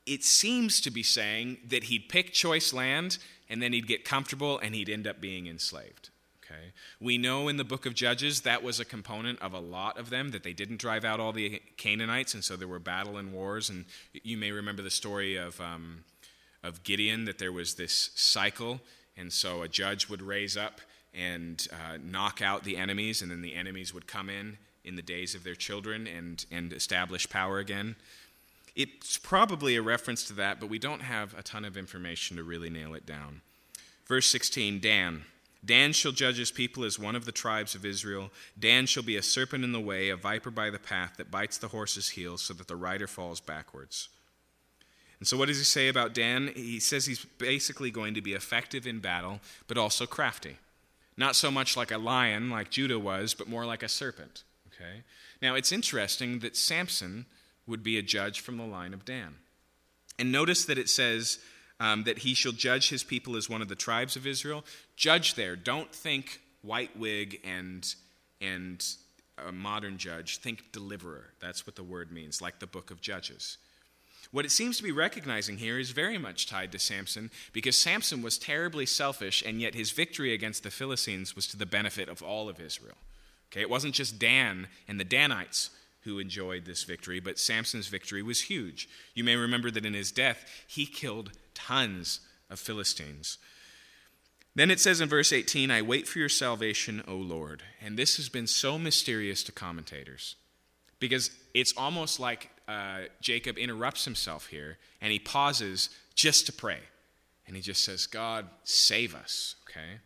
It 0.07 0.23
seems 0.23 0.81
to 0.83 0.91
be 0.91 1.03
saying 1.03 1.59
that 1.69 1.85
he'd 1.85 2.09
pick 2.09 2.33
choice 2.33 2.73
land 2.73 3.19
and 3.49 3.63
then 3.63 3.73
he'd 3.73 3.87
get 3.87 4.05
comfortable 4.05 4.59
and 4.59 4.75
he'd 4.75 4.89
end 4.89 5.07
up 5.07 5.21
being 5.21 5.47
enslaved. 5.47 6.11
Okay? 6.45 6.73
We 7.01 7.19
know 7.19 7.49
in 7.49 7.57
the 7.57 7.65
book 7.65 7.87
of 7.87 7.95
Judges 7.95 8.43
that 8.43 8.63
was 8.63 8.81
a 8.81 8.85
component 8.85 9.41
of 9.41 9.55
a 9.55 9.59
lot 9.59 9.99
of 9.99 10.11
them, 10.11 10.31
that 10.31 10.43
they 10.43 10.53
didn't 10.53 10.79
drive 10.79 11.05
out 11.05 11.21
all 11.21 11.33
the 11.33 11.63
Canaanites, 11.77 12.35
and 12.35 12.45
so 12.45 12.57
there 12.57 12.69
were 12.69 12.79
battle 12.79 13.17
and 13.17 13.33
wars. 13.33 13.71
And 13.71 13.87
you 14.13 14.37
may 14.37 14.51
remember 14.51 14.83
the 14.83 14.91
story 14.91 15.37
of, 15.37 15.61
um, 15.61 16.05
of 16.63 16.83
Gideon, 16.83 17.25
that 17.25 17.39
there 17.39 17.53
was 17.53 17.75
this 17.75 18.11
cycle, 18.15 18.81
and 19.17 19.33
so 19.33 19.63
a 19.63 19.69
judge 19.69 20.09
would 20.09 20.23
raise 20.23 20.57
up 20.57 20.81
and 21.15 21.67
uh, 21.73 21.99
knock 22.03 22.43
out 22.43 22.65
the 22.65 22.77
enemies, 22.77 23.23
and 23.23 23.31
then 23.31 23.41
the 23.41 23.55
enemies 23.55 23.95
would 23.95 24.07
come 24.07 24.29
in 24.29 24.59
in 24.85 24.97
the 24.97 25.03
days 25.03 25.35
of 25.35 25.45
their 25.45 25.55
children 25.55 26.07
and, 26.07 26.45
and 26.51 26.73
establish 26.73 27.29
power 27.29 27.59
again. 27.59 27.97
It's 28.77 29.19
probably 29.19 29.77
a 29.77 29.83
reference 29.83 30.25
to 30.25 30.33
that, 30.35 30.59
but 30.59 30.69
we 30.69 30.79
don't 30.79 31.03
have 31.03 31.37
a 31.39 31.43
ton 31.43 31.65
of 31.65 31.77
information 31.77 32.37
to 32.37 32.43
really 32.43 32.71
nail 32.71 32.95
it 32.95 33.07
down. 33.07 33.41
Verse 34.07 34.27
16 34.27 34.81
Dan. 34.81 35.25
Dan 35.65 35.93
shall 35.93 36.13
judge 36.13 36.37
his 36.37 36.51
people 36.51 36.85
as 36.85 36.99
one 36.99 37.17
of 37.17 37.25
the 37.25 37.33
tribes 37.33 37.75
of 37.75 37.87
Israel. 37.87 38.31
Dan 38.59 38.85
shall 38.85 39.03
be 39.03 39.17
a 39.17 39.23
serpent 39.23 39.65
in 39.65 39.73
the 39.73 39.81
way, 39.81 40.11
a 40.11 40.17
viper 40.17 40.51
by 40.51 40.69
the 40.69 40.79
path 40.79 41.15
that 41.17 41.31
bites 41.31 41.57
the 41.57 41.69
horse's 41.69 42.11
heels 42.11 42.43
so 42.43 42.53
that 42.55 42.69
the 42.69 42.77
rider 42.77 43.07
falls 43.07 43.41
backwards. 43.41 44.11
And 45.19 45.27
so, 45.27 45.39
what 45.39 45.49
does 45.49 45.59
he 45.59 45.65
say 45.65 45.89
about 45.89 46.13
Dan? 46.13 46.51
He 46.55 46.81
says 46.81 47.07
he's 47.07 47.25
basically 47.25 47.91
going 47.91 48.13
to 48.13 48.21
be 48.21 48.35
effective 48.35 48.87
in 48.87 48.99
battle, 48.99 49.41
but 49.67 49.79
also 49.79 50.05
crafty. 50.05 50.59
Not 51.17 51.37
so 51.37 51.51
much 51.51 51.77
like 51.77 51.93
a 51.93 51.99
lion, 51.99 52.51
like 52.51 52.71
Judah 52.71 52.99
was, 52.99 53.33
but 53.33 53.49
more 53.49 53.65
like 53.65 53.83
a 53.83 53.89
serpent. 53.89 54.43
Okay? 54.69 55.03
Now, 55.41 55.55
it's 55.55 55.73
interesting 55.73 56.41
that 56.41 56.57
Samson 56.57 57.25
would 57.67 57.83
be 57.83 57.99
a 57.99 58.03
judge 58.03 58.41
from 58.41 58.57
the 58.57 58.65
line 58.65 58.95
of 58.95 59.05
Dan. 59.05 59.37
And 60.19 60.31
notice 60.31 60.65
that 60.67 60.79
it 60.79 60.89
says 60.89 61.39
um, 61.81 62.05
that 62.05 62.19
he 62.19 62.35
shall 62.35 62.53
judge 62.53 62.89
his 62.89 63.03
people 63.03 63.37
as 63.37 63.49
one 63.49 63.63
of 63.63 63.69
the 63.69 63.75
tribes 63.75 64.17
of 64.17 64.27
Israel. 64.27 64.65
Judge 64.97 65.35
there. 65.35 65.57
Don't 65.57 65.93
think 65.93 66.41
white 66.63 66.97
wig 66.97 67.41
and, 67.45 67.95
and 68.41 68.85
a 69.45 69.53
modern 69.53 69.99
judge. 69.99 70.39
Think 70.39 70.73
deliverer. 70.73 71.33
That's 71.41 71.67
what 71.67 71.77
the 71.77 71.83
word 71.83 72.13
means, 72.13 72.41
like 72.41 72.61
the 72.61 72.67
book 72.67 72.91
of 72.91 73.01
Judges. 73.01 73.59
What 74.31 74.45
it 74.45 74.51
seems 74.51 74.77
to 74.79 74.83
be 74.83 74.93
recognizing 74.93 75.59
here 75.59 75.79
is 75.79 75.91
very 75.91 76.19
much 76.19 76.47
tied 76.47 76.73
to 76.73 76.79
Samson 76.79 77.31
because 77.53 77.79
Samson 77.79 78.23
was 78.23 78.39
terribly 78.39 78.87
selfish, 78.87 79.43
and 79.47 79.61
yet 79.61 79.75
his 79.75 79.91
victory 79.91 80.33
against 80.33 80.63
the 80.63 80.71
Philistines 80.71 81.37
was 81.37 81.47
to 81.49 81.57
the 81.57 81.67
benefit 81.67 82.09
of 82.09 82.23
all 82.23 82.49
of 82.49 82.61
Israel. 82.61 82.97
Okay, 83.53 83.61
it 83.61 83.71
wasn't 83.71 83.95
just 83.95 84.19
Dan 84.19 84.69
and 84.89 84.99
the 84.99 85.05
Danites 85.05 85.71
who 86.05 86.19
enjoyed 86.19 86.65
this 86.65 86.85
victory, 86.85 87.21
but 87.21 87.39
Samson's 87.39 87.89
victory 87.89 88.23
was 88.23 88.43
huge. 88.43 88.89
You 89.15 89.25
may 89.25 89.37
remember 89.37 89.71
that 89.71 89.87
in 89.87 89.95
his 89.95 90.13
death, 90.13 90.45
he 90.67 90.87
killed 90.87 91.33
tons 91.55 92.21
of 92.51 92.59
Philistines. 92.59 93.39
Then 94.55 94.71
it 94.71 94.81
says 94.81 95.01
in 95.01 95.09
verse 95.09 95.33
18, 95.33 95.71
I 95.71 95.83
wait 95.83 96.07
for 96.07 96.19
your 96.19 96.29
salvation, 96.29 97.03
O 97.09 97.17
Lord. 97.17 97.63
And 97.81 97.99
this 97.99 98.17
has 98.17 98.29
been 98.29 98.47
so 98.47 98.79
mysterious 98.79 99.43
to 99.45 99.53
commentators 99.53 100.37
because 101.01 101.31
it's 101.55 101.75
almost 101.77 102.21
like 102.21 102.51
uh, 102.69 103.01
Jacob 103.21 103.59
interrupts 103.59 104.05
himself 104.05 104.47
here 104.47 104.79
and 105.01 105.11
he 105.11 105.19
pauses 105.19 105.91
just 106.15 106.47
to 106.47 106.53
pray. 106.53 106.79
And 107.47 107.57
he 107.57 107.63
just 107.63 107.85
says, 107.85 108.07
God, 108.07 108.49
save 108.63 109.15
us, 109.15 109.57
okay? 109.69 110.01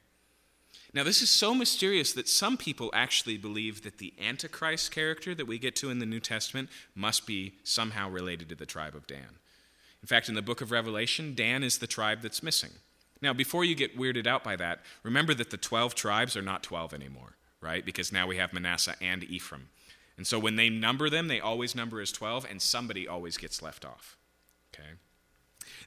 Now, 0.94 1.04
this 1.04 1.20
is 1.20 1.28
so 1.28 1.54
mysterious 1.54 2.12
that 2.14 2.28
some 2.28 2.56
people 2.56 2.90
actually 2.94 3.36
believe 3.36 3.82
that 3.82 3.98
the 3.98 4.14
Antichrist 4.18 4.90
character 4.90 5.34
that 5.34 5.46
we 5.46 5.58
get 5.58 5.76
to 5.76 5.90
in 5.90 5.98
the 5.98 6.06
New 6.06 6.20
Testament 6.20 6.70
must 6.94 7.26
be 7.26 7.54
somehow 7.62 8.08
related 8.08 8.48
to 8.48 8.54
the 8.54 8.66
tribe 8.66 8.94
of 8.94 9.06
Dan. 9.06 9.38
In 10.02 10.06
fact, 10.06 10.28
in 10.28 10.34
the 10.34 10.42
book 10.42 10.60
of 10.60 10.70
Revelation, 10.70 11.34
Dan 11.34 11.62
is 11.62 11.78
the 11.78 11.86
tribe 11.86 12.22
that's 12.22 12.42
missing. 12.42 12.70
Now, 13.20 13.32
before 13.32 13.64
you 13.64 13.74
get 13.74 13.98
weirded 13.98 14.26
out 14.26 14.44
by 14.44 14.56
that, 14.56 14.80
remember 15.02 15.34
that 15.34 15.50
the 15.50 15.56
12 15.56 15.94
tribes 15.94 16.36
are 16.36 16.42
not 16.42 16.62
12 16.62 16.94
anymore, 16.94 17.36
right? 17.60 17.84
Because 17.84 18.12
now 18.12 18.26
we 18.26 18.36
have 18.36 18.52
Manasseh 18.52 18.94
and 19.00 19.24
Ephraim. 19.24 19.68
And 20.16 20.26
so 20.26 20.38
when 20.38 20.56
they 20.56 20.70
number 20.70 21.10
them, 21.10 21.28
they 21.28 21.40
always 21.40 21.74
number 21.74 22.00
as 22.00 22.12
12, 22.12 22.46
and 22.48 22.62
somebody 22.62 23.06
always 23.06 23.36
gets 23.36 23.60
left 23.60 23.84
off. 23.84 24.16
Okay? 24.72 24.90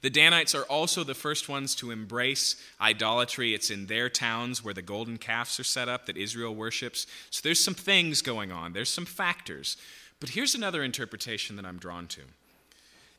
The 0.01 0.09
Danites 0.09 0.55
are 0.55 0.63
also 0.63 1.03
the 1.03 1.13
first 1.13 1.47
ones 1.47 1.75
to 1.75 1.91
embrace 1.91 2.55
idolatry. 2.79 3.53
It's 3.53 3.69
in 3.69 3.85
their 3.85 4.09
towns 4.09 4.63
where 4.63 4.73
the 4.73 4.81
golden 4.81 5.17
calves 5.17 5.59
are 5.59 5.63
set 5.63 5.87
up 5.87 6.07
that 6.07 6.17
Israel 6.17 6.55
worships. 6.55 7.05
So 7.29 7.41
there's 7.43 7.63
some 7.63 7.75
things 7.75 8.21
going 8.21 8.51
on, 8.51 8.73
there's 8.73 8.89
some 8.89 9.05
factors. 9.05 9.77
But 10.19 10.29
here's 10.29 10.55
another 10.55 10.83
interpretation 10.83 11.55
that 11.55 11.65
I'm 11.65 11.77
drawn 11.77 12.07
to. 12.07 12.21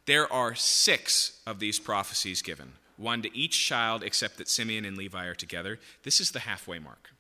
There 0.07 0.33
are 0.33 0.55
six 0.55 1.41
of 1.47 1.61
these 1.61 1.79
prophecies 1.79 2.43
given, 2.43 2.73
one 2.97 3.23
to 3.23 3.37
each 3.37 3.65
child, 3.65 4.03
except 4.03 4.39
that 4.39 4.49
Simeon 4.49 4.85
and 4.85 4.97
Levi 4.97 5.27
are 5.27 5.35
together. 5.35 5.79
This 6.03 6.21
is 6.21 6.33
the 6.33 6.41
halfway 6.41 6.81
mark. 6.81 7.11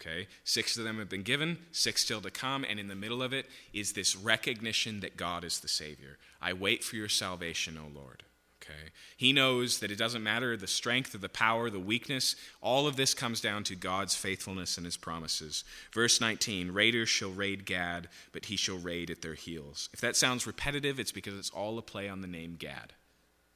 Okay? 0.00 0.26
Six 0.44 0.76
of 0.76 0.84
them 0.84 0.98
have 0.98 1.08
been 1.08 1.22
given, 1.22 1.58
six 1.72 2.02
still 2.02 2.20
to 2.22 2.30
come, 2.30 2.64
and 2.68 2.80
in 2.80 2.88
the 2.88 2.94
middle 2.94 3.22
of 3.22 3.32
it 3.32 3.46
is 3.72 3.92
this 3.92 4.16
recognition 4.16 5.00
that 5.00 5.16
God 5.16 5.44
is 5.44 5.60
the 5.60 5.68
Savior. 5.68 6.18
I 6.40 6.52
wait 6.52 6.82
for 6.82 6.96
your 6.96 7.08
salvation, 7.08 7.78
O 7.78 7.88
Lord. 7.94 8.22
Okay? 8.64 8.90
He 9.16 9.32
knows 9.32 9.78
that 9.80 9.90
it 9.90 9.98
doesn't 9.98 10.22
matter 10.22 10.56
the 10.56 10.66
strength 10.66 11.14
or 11.14 11.18
the 11.18 11.28
power, 11.28 11.68
the 11.68 11.78
weakness. 11.78 12.36
All 12.60 12.86
of 12.86 12.96
this 12.96 13.14
comes 13.14 13.40
down 13.40 13.64
to 13.64 13.74
God's 13.74 14.14
faithfulness 14.14 14.76
and 14.76 14.86
his 14.86 14.96
promises. 14.96 15.64
Verse 15.92 16.20
19 16.20 16.70
Raiders 16.70 17.08
shall 17.08 17.30
raid 17.30 17.66
Gad, 17.66 18.08
but 18.32 18.46
he 18.46 18.56
shall 18.56 18.78
raid 18.78 19.10
at 19.10 19.22
their 19.22 19.34
heels. 19.34 19.88
If 19.92 20.00
that 20.00 20.16
sounds 20.16 20.46
repetitive, 20.46 20.98
it's 20.98 21.12
because 21.12 21.38
it's 21.38 21.50
all 21.50 21.78
a 21.78 21.82
play 21.82 22.08
on 22.08 22.20
the 22.20 22.26
name 22.26 22.56
Gad. 22.58 22.94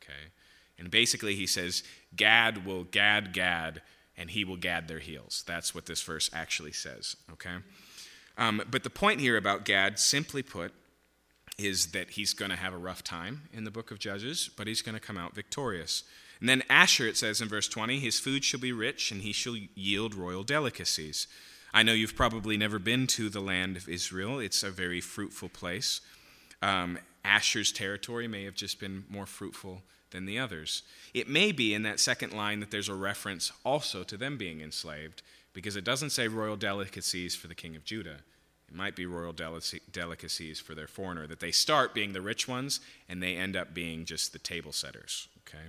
Okay? 0.03 0.33
And 0.79 0.91
basically, 0.91 1.35
he 1.35 1.47
says, 1.47 1.83
Gad 2.15 2.65
will 2.65 2.85
gad 2.85 3.33
Gad, 3.33 3.83
and 4.17 4.31
he 4.31 4.45
will 4.45 4.57
gad 4.57 4.89
their 4.89 5.01
heels. 5.01 5.43
That's 5.47 5.75
what 5.75 5.87
this 5.87 6.03
verse 6.03 6.31
actually 6.33 6.73
says. 6.73 7.17
Okay? 7.33 7.57
Um, 8.37 8.63
but 8.71 8.85
the 8.85 8.91
point 8.91 9.21
here 9.21 9.37
about 9.37 9.65
Gad, 9.65 9.99
simply 9.99 10.43
put, 10.43 10.73
is 11.59 11.89
that 11.89 12.11
he's 12.11 12.33
going 12.33 12.51
to 12.51 12.57
have 12.57 12.73
a 12.73 12.79
rough 12.79 13.03
time 13.03 13.43
in 13.53 13.65
the 13.65 13.71
book 13.71 13.91
of 13.91 13.99
Judges, 13.99 14.49
but 14.57 14.67
he's 14.67 14.83
going 14.83 14.95
to 14.95 15.01
come 15.01 15.19
out 15.19 15.35
victorious. 15.35 16.05
And 16.41 16.49
then 16.49 16.63
Asher, 16.71 17.07
it 17.07 17.17
says 17.17 17.41
in 17.41 17.49
verse 17.49 17.69
20, 17.69 17.99
his 17.99 18.21
food 18.21 18.45
shall 18.45 18.61
be 18.61 18.73
rich 18.73 19.11
and 19.11 19.23
he 19.23 19.33
shall 19.33 19.57
yield 19.75 20.15
royal 20.15 20.45
delicacies. 20.45 21.27
I 21.75 21.83
know 21.83 21.93
you've 21.93 22.17
probably 22.17 22.57
never 22.57 22.79
been 22.79 23.07
to 23.09 23.29
the 23.29 23.41
land 23.41 23.77
of 23.77 23.89
Israel, 23.89 24.39
it's 24.39 24.63
a 24.63 24.71
very 24.71 25.01
fruitful 25.01 25.49
place. 25.49 26.01
Um, 26.63 26.99
Asher's 27.25 27.73
territory 27.73 28.27
may 28.29 28.45
have 28.45 28.55
just 28.55 28.81
been 28.81 29.05
more 29.11 29.27
fruitful 29.27 29.83
than 30.11 30.25
the 30.25 30.39
others. 30.39 30.83
It 31.13 31.29
may 31.29 31.53
be 31.53 31.75
in 31.75 31.83
that 31.83 32.01
second 32.01 32.33
line 32.33 32.61
that 32.61 32.71
there's 32.71 32.89
a 32.89 32.95
reference 32.95 33.53
also 33.65 34.03
to 34.05 34.17
them 34.17 34.39
being 34.39 34.61
enslaved, 34.61 35.23
because 35.53 35.77
it 35.77 35.85
doesn't 35.85 36.11
say 36.11 36.29
royal 36.29 36.57
delicacies 36.57 37.35
for 37.35 37.49
the 37.49 37.55
king 37.55 37.77
of 37.77 37.85
Judah. 37.85 38.19
It 38.69 38.77
might 38.77 38.97
be 38.97 39.07
royal 39.07 39.33
delicacies 39.33 40.61
for 40.61 40.75
their 40.75 40.87
foreigner, 40.87 41.27
that 41.27 41.41
they 41.41 41.53
start 41.53 41.95
being 41.95 42.13
the 42.13 42.21
rich 42.21 42.47
ones 42.47 42.81
and 43.09 43.23
they 43.23 43.35
end 43.35 43.57
up 43.57 43.73
being 43.73 44.05
just 44.05 44.33
the 44.33 44.39
table 44.39 44.73
setters. 44.73 45.29
Okay? 45.47 45.65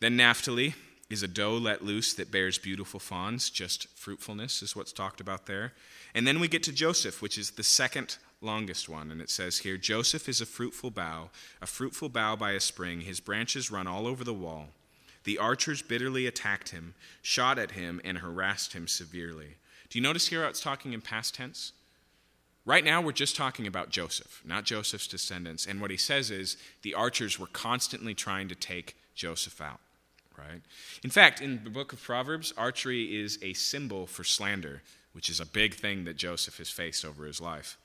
Then 0.00 0.16
Naphtali 0.16 0.74
is 1.08 1.22
a 1.22 1.28
doe 1.28 1.56
let 1.56 1.84
loose 1.84 2.14
that 2.14 2.30
bears 2.30 2.58
beautiful 2.58 3.00
fawns, 3.00 3.50
just 3.50 3.86
fruitfulness 3.96 4.62
is 4.62 4.74
what's 4.74 4.92
talked 4.92 5.20
about 5.20 5.46
there. 5.46 5.72
And 6.14 6.26
then 6.26 6.40
we 6.40 6.48
get 6.48 6.62
to 6.64 6.72
Joseph, 6.72 7.20
which 7.20 7.38
is 7.38 7.52
the 7.52 7.62
second 7.62 8.16
longest 8.40 8.88
one. 8.88 9.10
And 9.10 9.20
it 9.20 9.30
says 9.30 9.58
here 9.58 9.76
Joseph 9.76 10.28
is 10.28 10.40
a 10.40 10.46
fruitful 10.46 10.90
bough, 10.90 11.30
a 11.60 11.66
fruitful 11.66 12.08
bough 12.08 12.36
by 12.36 12.52
a 12.52 12.60
spring. 12.60 13.02
His 13.02 13.20
branches 13.20 13.70
run 13.70 13.86
all 13.86 14.06
over 14.06 14.24
the 14.24 14.34
wall. 14.34 14.68
The 15.24 15.38
archers 15.38 15.82
bitterly 15.82 16.26
attacked 16.26 16.70
him, 16.70 16.94
shot 17.22 17.58
at 17.58 17.72
him, 17.72 18.00
and 18.04 18.18
harassed 18.18 18.72
him 18.72 18.88
severely. 18.88 19.56
Do 19.90 19.98
you 19.98 20.02
notice 20.02 20.28
here 20.28 20.42
how 20.42 20.48
it's 20.48 20.62
talking 20.62 20.92
in 20.92 21.00
past 21.00 21.34
tense? 21.34 21.72
Right 22.70 22.84
now, 22.84 23.00
we're 23.00 23.10
just 23.10 23.34
talking 23.34 23.66
about 23.66 23.90
Joseph, 23.90 24.42
not 24.44 24.62
Joseph's 24.62 25.08
descendants. 25.08 25.66
And 25.66 25.80
what 25.80 25.90
he 25.90 25.96
says 25.96 26.30
is 26.30 26.56
the 26.82 26.94
archers 26.94 27.36
were 27.36 27.48
constantly 27.48 28.14
trying 28.14 28.46
to 28.46 28.54
take 28.54 28.94
Joseph 29.16 29.60
out, 29.60 29.80
right? 30.38 30.62
In 31.02 31.10
fact, 31.10 31.40
in 31.40 31.64
the 31.64 31.70
book 31.70 31.92
of 31.92 32.00
Proverbs, 32.00 32.54
archery 32.56 33.20
is 33.20 33.40
a 33.42 33.54
symbol 33.54 34.06
for 34.06 34.22
slander, 34.22 34.82
which 35.14 35.28
is 35.28 35.40
a 35.40 35.46
big 35.46 35.74
thing 35.74 36.04
that 36.04 36.16
Joseph 36.16 36.58
has 36.58 36.70
faced 36.70 37.04
over 37.04 37.26
his 37.26 37.40
life. 37.40 37.76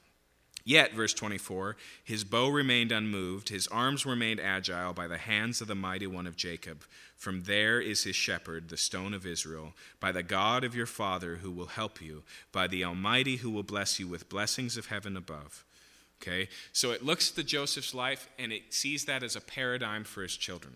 Yet, 0.67 0.93
verse 0.93 1.13
24, 1.13 1.77
his 2.03 2.23
bow 2.23 2.49
remained 2.49 2.91
unmoved, 2.91 3.49
his 3.49 3.67
arms 3.67 4.03
remained 4.03 4.39
agile 4.39 4.93
by 4.93 5.05
the 5.05 5.19
hands 5.19 5.61
of 5.61 5.67
the 5.67 5.75
mighty 5.75 6.07
one 6.07 6.25
of 6.25 6.35
Jacob. 6.35 6.83
From 7.15 7.43
there 7.43 7.79
is 7.79 8.03
his 8.03 8.15
shepherd, 8.15 8.69
the 8.69 8.77
stone 8.77 9.13
of 9.13 9.27
Israel, 9.27 9.73
by 9.99 10.11
the 10.11 10.23
God 10.23 10.63
of 10.63 10.75
your 10.75 10.87
father 10.87 11.35
who 11.37 11.51
will 11.51 11.67
help 11.67 12.01
you, 12.01 12.23
by 12.51 12.65
the 12.65 12.83
Almighty 12.83 13.37
who 13.37 13.51
will 13.51 13.63
bless 13.63 13.99
you 13.99 14.07
with 14.07 14.27
blessings 14.27 14.75
of 14.75 14.87
heaven 14.87 15.15
above. 15.15 15.63
Okay? 16.19 16.49
So 16.73 16.91
it 16.91 17.05
looks 17.05 17.29
at 17.29 17.35
the 17.35 17.43
Joseph's 17.43 17.93
life 17.93 18.27
and 18.39 18.51
it 18.51 18.73
sees 18.73 19.05
that 19.05 19.21
as 19.21 19.35
a 19.35 19.41
paradigm 19.41 20.03
for 20.03 20.23
his 20.23 20.35
children. 20.35 20.73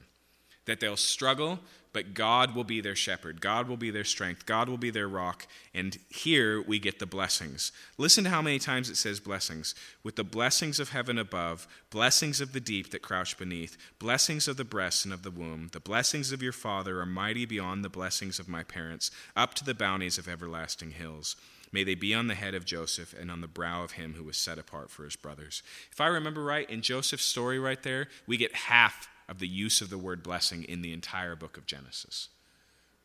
That 0.66 0.80
they'll 0.80 0.98
struggle, 0.98 1.60
but 1.92 2.14
God 2.14 2.56
will 2.56 2.64
be 2.64 2.82
their 2.82 2.96
shepherd. 2.96 3.42
God 3.42 3.68
will 3.68 3.78
be 3.78 3.90
their 3.90 4.04
strength. 4.04 4.46
God 4.46 4.70
will 4.70 4.78
be 4.78 4.92
their 4.92 5.08
rock. 5.08 5.48
And 5.74 5.98
here 6.10 6.62
we 6.62 6.78
get 6.80 7.00
the 7.00 7.06
blessings. 7.06 7.72
Listen 7.98 8.24
to 8.26 8.30
how 8.30 8.42
many 8.42 8.60
times 8.60 8.90
it 8.90 8.98
says 8.98 9.20
blessings. 9.20 9.74
With 10.04 10.16
the 10.16 10.24
blessings 10.24 10.80
of 10.80 10.90
heaven 10.90 11.18
above, 11.18 11.68
blessings 11.90 12.42
of 12.42 12.54
the 12.54 12.60
deep 12.60 12.92
that 12.92 13.02
crouch 13.02 13.38
beneath, 13.38 13.78
blessings 13.98 14.48
of 14.48 14.58
the 14.58 14.64
breast 14.64 15.04
and 15.04 15.14
of 15.14 15.24
the 15.24 15.32
womb, 15.32 15.70
the 15.72 15.80
blessings 15.80 16.32
of 16.32 16.44
your 16.44 16.52
father 16.52 17.00
are 17.00 17.06
mighty 17.06 17.46
beyond 17.46 17.84
the 17.84 17.90
blessings 17.90 18.40
of 18.40 18.48
my 18.48 18.64
parents, 18.64 19.10
up 19.36 19.56
to 19.56 19.66
the 19.66 19.74
bounties 19.74 20.18
of 20.18 20.28
everlasting 20.28 20.92
hills. 20.92 21.36
May 21.72 21.84
they 21.84 21.96
be 21.96 22.14
on 22.14 22.28
the 22.28 22.36
head 22.36 22.56
of 22.56 22.66
Joseph 22.66 23.14
and 23.20 23.30
on 23.30 23.42
the 23.42 23.48
brow 23.48 23.84
of 23.84 23.92
him 23.92 24.16
who 24.16 24.24
was 24.24 24.38
set 24.38 24.58
apart 24.58 24.90
for 24.90 25.04
his 25.04 25.16
brothers. 25.16 25.62
If 25.92 26.02
I 26.02 26.08
remember 26.08 26.44
right, 26.44 26.70
in 26.70 26.82
Joseph's 26.82 27.26
story 27.26 27.60
right 27.60 27.82
there, 27.84 28.08
we 28.26 28.38
get 28.38 28.56
half 28.56 29.08
of 29.30 29.40
the 29.40 29.48
use 29.48 29.80
of 29.80 29.90
the 29.90 29.98
word 29.98 30.24
blessing 30.24 30.64
in 30.64 30.82
the 30.82 30.92
entire 30.92 31.36
book 31.36 31.56
of 31.56 31.66
Genesis. 31.66 32.30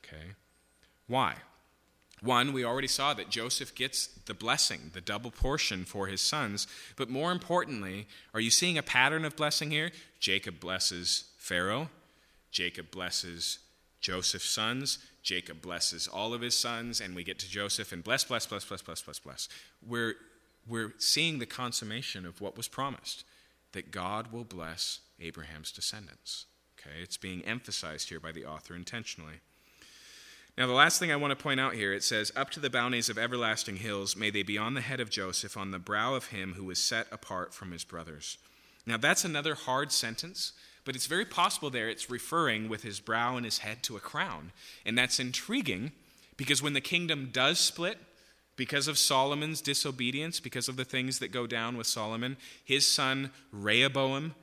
Okay? 0.05 0.33
Why? 1.07 1.37
One, 2.23 2.55
we 2.55 2.65
already 2.65 2.89
saw 2.89 3.13
that 3.15 3.29
Joseph 3.29 3.75
gets 3.75 4.07
the 4.07 4.33
blessing, 4.33 4.91
the 4.95 5.03
double 5.03 5.31
portion 5.31 5.85
for 5.85 6.07
his 6.07 6.23
sons. 6.23 6.67
But 6.97 7.11
more 7.11 7.31
importantly, 7.31 8.07
are 8.33 8.41
you 8.41 8.51
seeing 8.51 8.79
a 8.79 8.83
pattern 8.83 9.27
of 9.27 9.37
blessing 9.37 9.71
here? 9.71 9.91
Jacob 10.19 10.59
blesses 10.59 11.25
Pharaoh, 11.37 11.91
Jacob 12.51 12.91
blesses 12.91 13.59
Joseph's 14.01 14.49
sons, 14.49 14.99
Jacob 15.23 15.61
blesses 15.61 16.09
all 16.09 16.33
of 16.33 16.41
his 16.41 16.57
sons, 16.57 17.01
and 17.01 17.15
we 17.15 17.25
get 17.25 17.39
to 17.41 17.51
Joseph 17.51 17.93
and 17.93 18.03
bless, 18.03 18.25
bless, 18.25 18.47
bless, 18.47 18.65
bless, 18.65 18.81
bless, 18.81 19.03
bless, 19.03 19.19
bless. 19.19 19.49
We're, 19.87 20.15
we're 20.67 20.95
seeing 20.99 21.39
the 21.39 21.47
consummation 21.47 22.25
of 22.25 22.41
what 22.41 22.57
was 22.57 22.69
promised 22.69 23.25
that 23.73 23.91
God 23.91 24.33
will 24.33 24.45
bless 24.45 25.01
Abraham's 25.20 25.73
descendants. 25.73 26.47
Okay, 26.78 27.03
it's 27.03 27.16
being 27.16 27.43
emphasized 27.45 28.09
here 28.09 28.20
by 28.20 28.32
the 28.32 28.45
author 28.45 28.74
intentionally. 28.74 29.41
Now, 30.57 30.69
the 30.69 30.73
last 30.73 31.01
thing 31.01 31.11
I 31.11 31.16
want 31.16 31.36
to 31.36 31.43
point 31.43 31.59
out 31.59 31.74
here 31.74 31.93
it 31.93 32.05
says, 32.05 32.31
Up 32.36 32.51
to 32.51 32.61
the 32.61 32.70
bounties 32.70 33.09
of 33.09 33.19
everlasting 33.19 33.77
hills, 33.77 34.16
may 34.16 34.31
they 34.31 34.45
be 34.45 34.57
on 34.57 34.74
the 34.74 34.81
head 34.81 35.01
of 35.01 35.11
Joseph, 35.11 35.57
on 35.57 35.73
the 35.73 35.78
brow 35.81 36.15
of 36.15 36.27
him 36.27 36.55
who 36.55 36.65
was 36.65 36.78
set 36.78 37.07
apart 37.11 37.53
from 37.53 37.73
his 37.73 37.82
brothers. 37.82 38.39
Now, 38.86 38.97
that's 38.97 39.24
another 39.24 39.55
hard 39.55 39.91
sentence, 39.91 40.53
but 40.85 40.95
it's 40.95 41.07
very 41.07 41.24
possible 41.24 41.70
there 41.70 41.89
it's 41.89 42.11
referring 42.11 42.69
with 42.69 42.82
his 42.82 43.01
brow 43.01 43.36
and 43.36 43.45
his 43.45 43.59
head 43.59 43.82
to 43.85 43.97
a 43.97 44.01
crown. 44.01 44.53
And 44.86 44.97
that's 44.97 45.19
intriguing 45.19 45.93
because 46.36 46.62
when 46.62 46.74
the 46.74 46.81
kingdom 46.81 47.31
does 47.32 47.59
split, 47.59 47.99
because 48.57 48.86
of 48.86 48.99
Solomon's 48.99 49.61
disobedience, 49.61 50.39
because 50.39 50.69
of 50.69 50.77
the 50.77 50.85
things 50.85 51.19
that 51.19 51.32
go 51.32 51.47
down 51.47 51.77
with 51.77 51.89
Solomon, 51.89 52.36
his 52.65 52.86
son 52.86 53.31
Rehoboam 53.51 54.35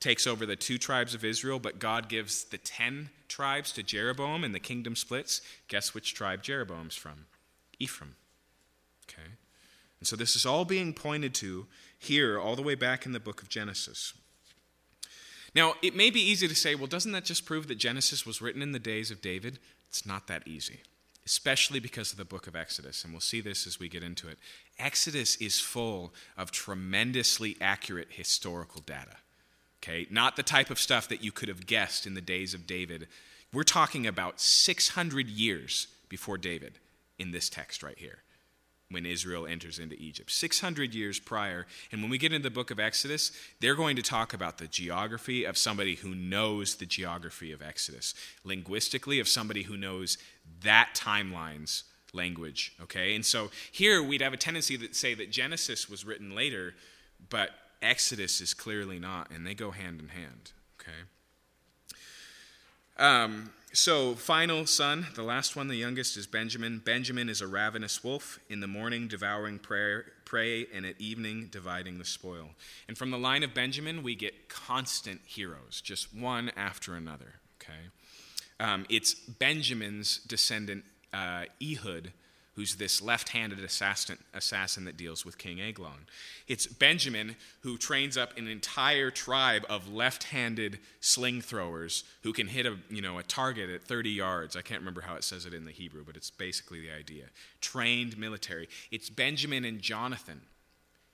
takes 0.00 0.26
over 0.26 0.46
the 0.46 0.56
two 0.56 0.78
tribes 0.78 1.14
of 1.14 1.24
Israel, 1.24 1.58
but 1.58 1.78
God 1.78 2.08
gives 2.08 2.44
the 2.44 2.58
ten 2.58 3.10
tribes 3.28 3.72
to 3.72 3.82
Jeroboam 3.82 4.44
and 4.44 4.54
the 4.54 4.60
kingdom 4.60 4.96
splits. 4.96 5.40
Guess 5.68 5.94
which 5.94 6.14
tribe 6.14 6.42
Jeroboam's 6.42 6.94
from? 6.94 7.26
Ephraim. 7.78 8.14
Okay? 9.08 9.28
And 10.00 10.06
so 10.06 10.16
this 10.16 10.36
is 10.36 10.46
all 10.46 10.64
being 10.64 10.92
pointed 10.92 11.34
to 11.34 11.66
here, 11.98 12.38
all 12.38 12.54
the 12.54 12.62
way 12.62 12.74
back 12.74 13.06
in 13.06 13.12
the 13.12 13.20
book 13.20 13.42
of 13.42 13.48
Genesis. 13.48 14.12
Now, 15.54 15.74
it 15.82 15.96
may 15.96 16.10
be 16.10 16.20
easy 16.20 16.46
to 16.46 16.54
say, 16.54 16.74
well, 16.74 16.86
doesn't 16.86 17.12
that 17.12 17.24
just 17.24 17.44
prove 17.44 17.66
that 17.68 17.76
Genesis 17.78 18.24
was 18.24 18.40
written 18.40 18.62
in 18.62 18.72
the 18.72 18.78
days 18.78 19.10
of 19.10 19.20
David? 19.20 19.58
It's 19.88 20.06
not 20.06 20.26
that 20.28 20.46
easy, 20.46 20.82
especially 21.26 21.80
because 21.80 22.12
of 22.12 22.18
the 22.18 22.24
book 22.24 22.46
of 22.46 22.54
Exodus, 22.54 23.02
and 23.02 23.12
we'll 23.12 23.20
see 23.20 23.40
this 23.40 23.66
as 23.66 23.80
we 23.80 23.88
get 23.88 24.02
into 24.02 24.28
it. 24.28 24.38
Exodus 24.78 25.36
is 25.36 25.58
full 25.58 26.12
of 26.36 26.52
tremendously 26.52 27.56
accurate 27.60 28.08
historical 28.10 28.82
data. 28.82 29.16
Okay, 29.82 30.06
not 30.10 30.36
the 30.36 30.42
type 30.42 30.70
of 30.70 30.78
stuff 30.78 31.08
that 31.08 31.22
you 31.22 31.30
could 31.30 31.48
have 31.48 31.66
guessed 31.66 32.06
in 32.06 32.14
the 32.14 32.20
days 32.20 32.52
of 32.52 32.66
David. 32.66 33.06
We're 33.52 33.62
talking 33.62 34.06
about 34.06 34.40
600 34.40 35.28
years 35.28 35.86
before 36.08 36.36
David 36.36 36.78
in 37.18 37.30
this 37.30 37.48
text 37.48 37.82
right 37.82 37.98
here 37.98 38.22
when 38.90 39.04
Israel 39.04 39.46
enters 39.46 39.78
into 39.78 39.96
Egypt. 39.96 40.30
600 40.30 40.94
years 40.94 41.18
prior. 41.18 41.66
And 41.92 42.00
when 42.00 42.10
we 42.10 42.18
get 42.18 42.32
into 42.32 42.48
the 42.48 42.54
book 42.54 42.70
of 42.70 42.80
Exodus, 42.80 43.32
they're 43.60 43.74
going 43.74 43.96
to 43.96 44.02
talk 44.02 44.32
about 44.32 44.58
the 44.58 44.66
geography 44.66 45.44
of 45.44 45.58
somebody 45.58 45.96
who 45.96 46.14
knows 46.14 46.76
the 46.76 46.86
geography 46.86 47.52
of 47.52 47.60
Exodus, 47.60 48.14
linguistically, 48.44 49.20
of 49.20 49.28
somebody 49.28 49.64
who 49.64 49.76
knows 49.76 50.16
that 50.62 50.90
timeline's 50.94 51.84
language. 52.14 52.72
Okay? 52.82 53.14
And 53.14 53.24
so 53.24 53.50
here 53.70 54.02
we'd 54.02 54.22
have 54.22 54.32
a 54.32 54.38
tendency 54.38 54.78
to 54.78 54.94
say 54.94 55.14
that 55.14 55.30
Genesis 55.30 55.88
was 55.88 56.06
written 56.06 56.34
later, 56.34 56.74
but 57.28 57.50
Exodus 57.82 58.40
is 58.40 58.54
clearly 58.54 58.98
not, 58.98 59.30
and 59.30 59.46
they 59.46 59.54
go 59.54 59.70
hand 59.70 60.00
in 60.00 60.08
hand. 60.08 60.52
Okay? 60.80 60.92
Um, 62.98 63.50
so, 63.72 64.14
final 64.14 64.66
son, 64.66 65.06
the 65.14 65.22
last 65.22 65.54
one, 65.54 65.68
the 65.68 65.76
youngest, 65.76 66.16
is 66.16 66.26
Benjamin. 66.26 66.80
Benjamin 66.84 67.28
is 67.28 67.40
a 67.40 67.46
ravenous 67.46 68.02
wolf, 68.02 68.40
in 68.48 68.60
the 68.60 68.66
morning 68.66 69.08
devouring 69.08 69.58
prayer, 69.58 70.06
prey, 70.24 70.66
and 70.74 70.84
at 70.86 71.00
evening 71.00 71.48
dividing 71.52 71.98
the 71.98 72.04
spoil. 72.04 72.50
And 72.88 72.96
from 72.96 73.10
the 73.10 73.18
line 73.18 73.42
of 73.42 73.54
Benjamin, 73.54 74.02
we 74.02 74.14
get 74.14 74.48
constant 74.48 75.20
heroes, 75.24 75.80
just 75.82 76.14
one 76.14 76.50
after 76.56 76.94
another. 76.94 77.34
Okay? 77.62 77.88
Um, 78.58 78.86
it's 78.88 79.14
Benjamin's 79.14 80.18
descendant, 80.18 80.84
uh, 81.12 81.44
Ehud, 81.62 82.12
who's 82.58 82.74
this 82.74 83.00
left 83.00 83.28
handed 83.28 83.60
assassin, 83.60 84.18
assassin 84.34 84.84
that 84.84 84.96
deals 84.96 85.24
with 85.24 85.38
King 85.38 85.60
Eglon. 85.60 86.08
It's 86.48 86.66
Benjamin 86.66 87.36
who 87.60 87.78
trains 87.78 88.16
up 88.16 88.36
an 88.36 88.48
entire 88.48 89.12
tribe 89.12 89.64
of 89.70 89.88
left 89.88 90.24
handed 90.24 90.80
sling 90.98 91.40
throwers 91.40 92.02
who 92.24 92.32
can 92.32 92.48
hit 92.48 92.66
a, 92.66 92.74
you 92.90 93.00
know, 93.00 93.16
a 93.16 93.22
target 93.22 93.70
at 93.70 93.84
30 93.84 94.10
yards. 94.10 94.56
I 94.56 94.62
can't 94.62 94.80
remember 94.80 95.02
how 95.02 95.14
it 95.14 95.22
says 95.22 95.46
it 95.46 95.54
in 95.54 95.66
the 95.66 95.70
Hebrew, 95.70 96.02
but 96.04 96.16
it's 96.16 96.30
basically 96.30 96.80
the 96.80 96.90
idea. 96.90 97.26
Trained 97.60 98.18
military. 98.18 98.68
It's 98.90 99.08
Benjamin 99.08 99.64
and 99.64 99.80
Jonathan 99.80 100.40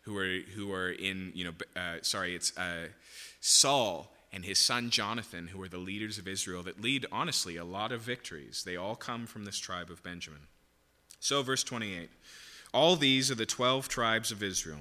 who 0.01 0.17
are, 0.17 0.39
who 0.55 0.73
are 0.73 0.93
in, 0.93 1.31
you 1.35 1.45
know, 1.45 1.53
uh, 1.77 1.97
sorry, 2.01 2.35
it's 2.35 2.57
uh, 2.57 2.87
Saul 3.43 4.11
and 4.33 4.47
his 4.47 4.59
son 4.59 4.89
Jonathan, 4.89 5.49
who 5.49 5.63
are 5.63 5.69
the 5.69 5.77
leaders 5.77 6.17
of 6.17 6.27
Israel 6.27 6.63
that 6.63 6.81
lead, 6.81 7.05
honestly, 7.13 7.59
a 7.59 7.67
lot 7.67 7.93
of 7.93 8.01
victories. 8.01 8.63
They 8.65 8.77
all 8.77 8.97
come 8.97 9.27
from 9.27 9.45
this 9.45 9.59
tribe 9.59 9.91
of 9.91 10.03
Benjamin. 10.03 10.41
So, 11.25 11.43
verse 11.43 11.65
28 11.65 12.11
All 12.75 12.97
these 12.97 13.31
are 13.31 13.35
the 13.35 13.47
twelve 13.47 13.89
tribes 13.89 14.31
of 14.31 14.43
Israel. 14.43 14.81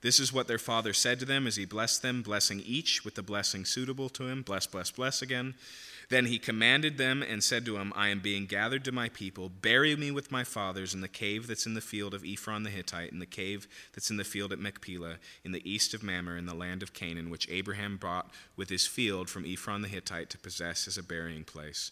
This 0.00 0.20
is 0.20 0.32
what 0.32 0.46
their 0.46 0.56
father 0.56 0.92
said 0.92 1.18
to 1.18 1.24
them 1.24 1.44
as 1.44 1.56
he 1.56 1.64
blessed 1.64 2.02
them, 2.02 2.22
blessing 2.22 2.62
each 2.64 3.04
with 3.04 3.16
the 3.16 3.22
blessing 3.22 3.64
suitable 3.64 4.08
to 4.10 4.28
him. 4.28 4.42
Bless, 4.42 4.64
bless, 4.64 4.92
bless 4.92 5.22
again. 5.22 5.54
Then 6.08 6.26
he 6.26 6.38
commanded 6.38 6.98
them 6.98 7.20
and 7.20 7.42
said 7.42 7.64
to 7.64 7.78
them, 7.78 7.92
I 7.96 8.10
am 8.10 8.20
being 8.20 8.46
gathered 8.46 8.84
to 8.84 8.92
my 8.92 9.08
people. 9.08 9.48
Bury 9.48 9.96
me 9.96 10.12
with 10.12 10.30
my 10.30 10.44
fathers 10.44 10.94
in 10.94 11.00
the 11.00 11.08
cave 11.08 11.48
that's 11.48 11.66
in 11.66 11.74
the 11.74 11.80
field 11.80 12.14
of 12.14 12.24
Ephron 12.24 12.62
the 12.62 12.70
Hittite, 12.70 13.10
in 13.10 13.18
the 13.18 13.26
cave 13.26 13.66
that's 13.92 14.10
in 14.10 14.18
the 14.18 14.24
field 14.24 14.52
at 14.52 14.60
Machpelah, 14.60 15.16
in 15.44 15.50
the 15.50 15.68
east 15.68 15.94
of 15.94 16.04
Mamre, 16.04 16.38
in 16.38 16.46
the 16.46 16.54
land 16.54 16.84
of 16.84 16.94
Canaan, 16.94 17.28
which 17.28 17.50
Abraham 17.50 17.96
bought 17.96 18.30
with 18.56 18.68
his 18.68 18.86
field 18.86 19.28
from 19.28 19.44
Ephron 19.44 19.82
the 19.82 19.88
Hittite 19.88 20.30
to 20.30 20.38
possess 20.38 20.86
as 20.86 20.96
a 20.96 21.02
burying 21.02 21.42
place. 21.42 21.90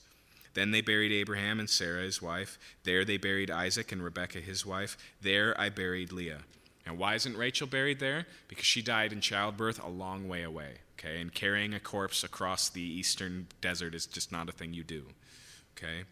Then 0.54 0.70
they 0.70 0.80
buried 0.80 1.12
Abraham 1.12 1.60
and 1.60 1.70
Sarah, 1.70 2.02
his 2.02 2.20
wife. 2.20 2.58
There 2.84 3.04
they 3.04 3.16
buried 3.16 3.50
Isaac 3.50 3.92
and 3.92 4.02
Rebekah, 4.02 4.40
his 4.40 4.66
wife. 4.66 4.96
There 5.20 5.58
I 5.60 5.68
buried 5.68 6.12
Leah. 6.12 6.40
And 6.86 6.98
why 6.98 7.14
isn't 7.14 7.36
Rachel 7.36 7.66
buried 7.66 8.00
there? 8.00 8.26
Because 8.48 8.64
she 8.64 8.82
died 8.82 9.12
in 9.12 9.20
childbirth 9.20 9.82
a 9.82 9.88
long 9.88 10.28
way 10.28 10.42
away. 10.42 10.78
Okay, 10.98 11.20
and 11.20 11.32
carrying 11.32 11.72
a 11.72 11.80
corpse 11.80 12.24
across 12.24 12.68
the 12.68 12.82
eastern 12.82 13.46
desert 13.60 13.94
is 13.94 14.06
just 14.06 14.32
not 14.32 14.48
a 14.48 14.52
thing 14.52 14.74
you 14.74 14.82
do. 14.82 15.04
Okay. 15.76 16.04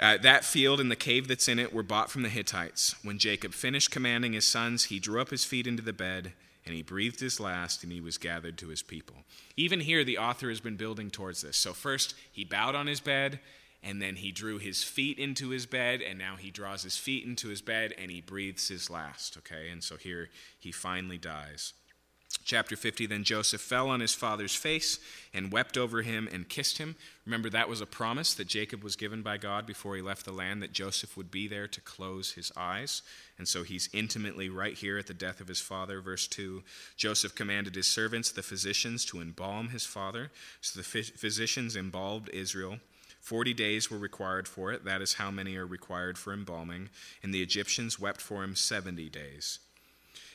Uh, 0.00 0.16
that 0.18 0.44
field 0.44 0.78
and 0.80 0.90
the 0.90 0.96
cave 0.96 1.26
that's 1.26 1.48
in 1.48 1.58
it 1.58 1.72
were 1.72 1.82
bought 1.82 2.10
from 2.10 2.22
the 2.22 2.28
Hittites. 2.28 2.94
When 3.02 3.18
Jacob 3.18 3.52
finished 3.52 3.90
commanding 3.90 4.32
his 4.32 4.46
sons, 4.46 4.84
he 4.84 5.00
drew 5.00 5.20
up 5.20 5.30
his 5.30 5.44
feet 5.44 5.66
into 5.66 5.82
the 5.82 5.92
bed 5.92 6.32
and 6.68 6.76
he 6.76 6.82
breathed 6.82 7.18
his 7.18 7.40
last, 7.40 7.82
and 7.82 7.90
he 7.90 8.00
was 8.00 8.18
gathered 8.18 8.58
to 8.58 8.68
his 8.68 8.82
people. 8.82 9.16
Even 9.56 9.80
here, 9.80 10.04
the 10.04 10.18
author 10.18 10.50
has 10.50 10.60
been 10.60 10.76
building 10.76 11.10
towards 11.10 11.40
this. 11.40 11.56
So, 11.56 11.72
first, 11.72 12.14
he 12.30 12.44
bowed 12.44 12.74
on 12.74 12.86
his 12.86 13.00
bed, 13.00 13.40
and 13.82 14.00
then 14.02 14.16
he 14.16 14.30
drew 14.30 14.58
his 14.58 14.84
feet 14.84 15.18
into 15.18 15.48
his 15.48 15.66
bed, 15.66 16.02
and 16.02 16.18
now 16.18 16.36
he 16.36 16.50
draws 16.50 16.82
his 16.82 16.98
feet 16.98 17.24
into 17.24 17.48
his 17.48 17.62
bed, 17.62 17.94
and 17.98 18.10
he 18.10 18.20
breathes 18.20 18.68
his 18.68 18.90
last, 18.90 19.36
okay? 19.38 19.70
And 19.70 19.82
so 19.82 19.96
here, 19.96 20.28
he 20.58 20.70
finally 20.70 21.18
dies. 21.18 21.72
Chapter 22.44 22.76
50 22.76 23.06
Then 23.06 23.24
Joseph 23.24 23.60
fell 23.60 23.88
on 23.88 24.00
his 24.00 24.14
father's 24.14 24.54
face 24.54 24.98
and 25.34 25.52
wept 25.52 25.76
over 25.76 26.02
him 26.02 26.28
and 26.32 26.48
kissed 26.48 26.78
him. 26.78 26.96
Remember, 27.26 27.50
that 27.50 27.68
was 27.68 27.82
a 27.82 27.86
promise 27.86 28.32
that 28.34 28.48
Jacob 28.48 28.82
was 28.82 28.96
given 28.96 29.20
by 29.20 29.36
God 29.36 29.66
before 29.66 29.96
he 29.96 30.02
left 30.02 30.24
the 30.24 30.32
land, 30.32 30.62
that 30.62 30.72
Joseph 30.72 31.14
would 31.16 31.30
be 31.30 31.46
there 31.46 31.68
to 31.68 31.80
close 31.82 32.32
his 32.32 32.50
eyes. 32.56 33.02
And 33.36 33.46
so 33.46 33.64
he's 33.64 33.90
intimately 33.92 34.48
right 34.48 34.74
here 34.74 34.98
at 34.98 35.06
the 35.06 35.14
death 35.14 35.40
of 35.40 35.48
his 35.48 35.60
father. 35.60 36.00
Verse 36.00 36.26
2 36.26 36.62
Joseph 36.96 37.34
commanded 37.34 37.74
his 37.74 37.86
servants, 37.86 38.30
the 38.30 38.42
physicians, 38.42 39.04
to 39.06 39.20
embalm 39.20 39.68
his 39.68 39.84
father. 39.84 40.30
So 40.60 40.80
the 40.80 40.84
physicians 40.84 41.76
embalmed 41.76 42.30
Israel. 42.30 42.78
Forty 43.20 43.52
days 43.52 43.90
were 43.90 43.98
required 43.98 44.48
for 44.48 44.72
it. 44.72 44.86
That 44.86 45.02
is 45.02 45.14
how 45.14 45.30
many 45.30 45.56
are 45.56 45.66
required 45.66 46.16
for 46.16 46.32
embalming. 46.32 46.88
And 47.22 47.34
the 47.34 47.42
Egyptians 47.42 47.98
wept 47.98 48.22
for 48.22 48.42
him 48.42 48.54
seventy 48.54 49.10
days. 49.10 49.58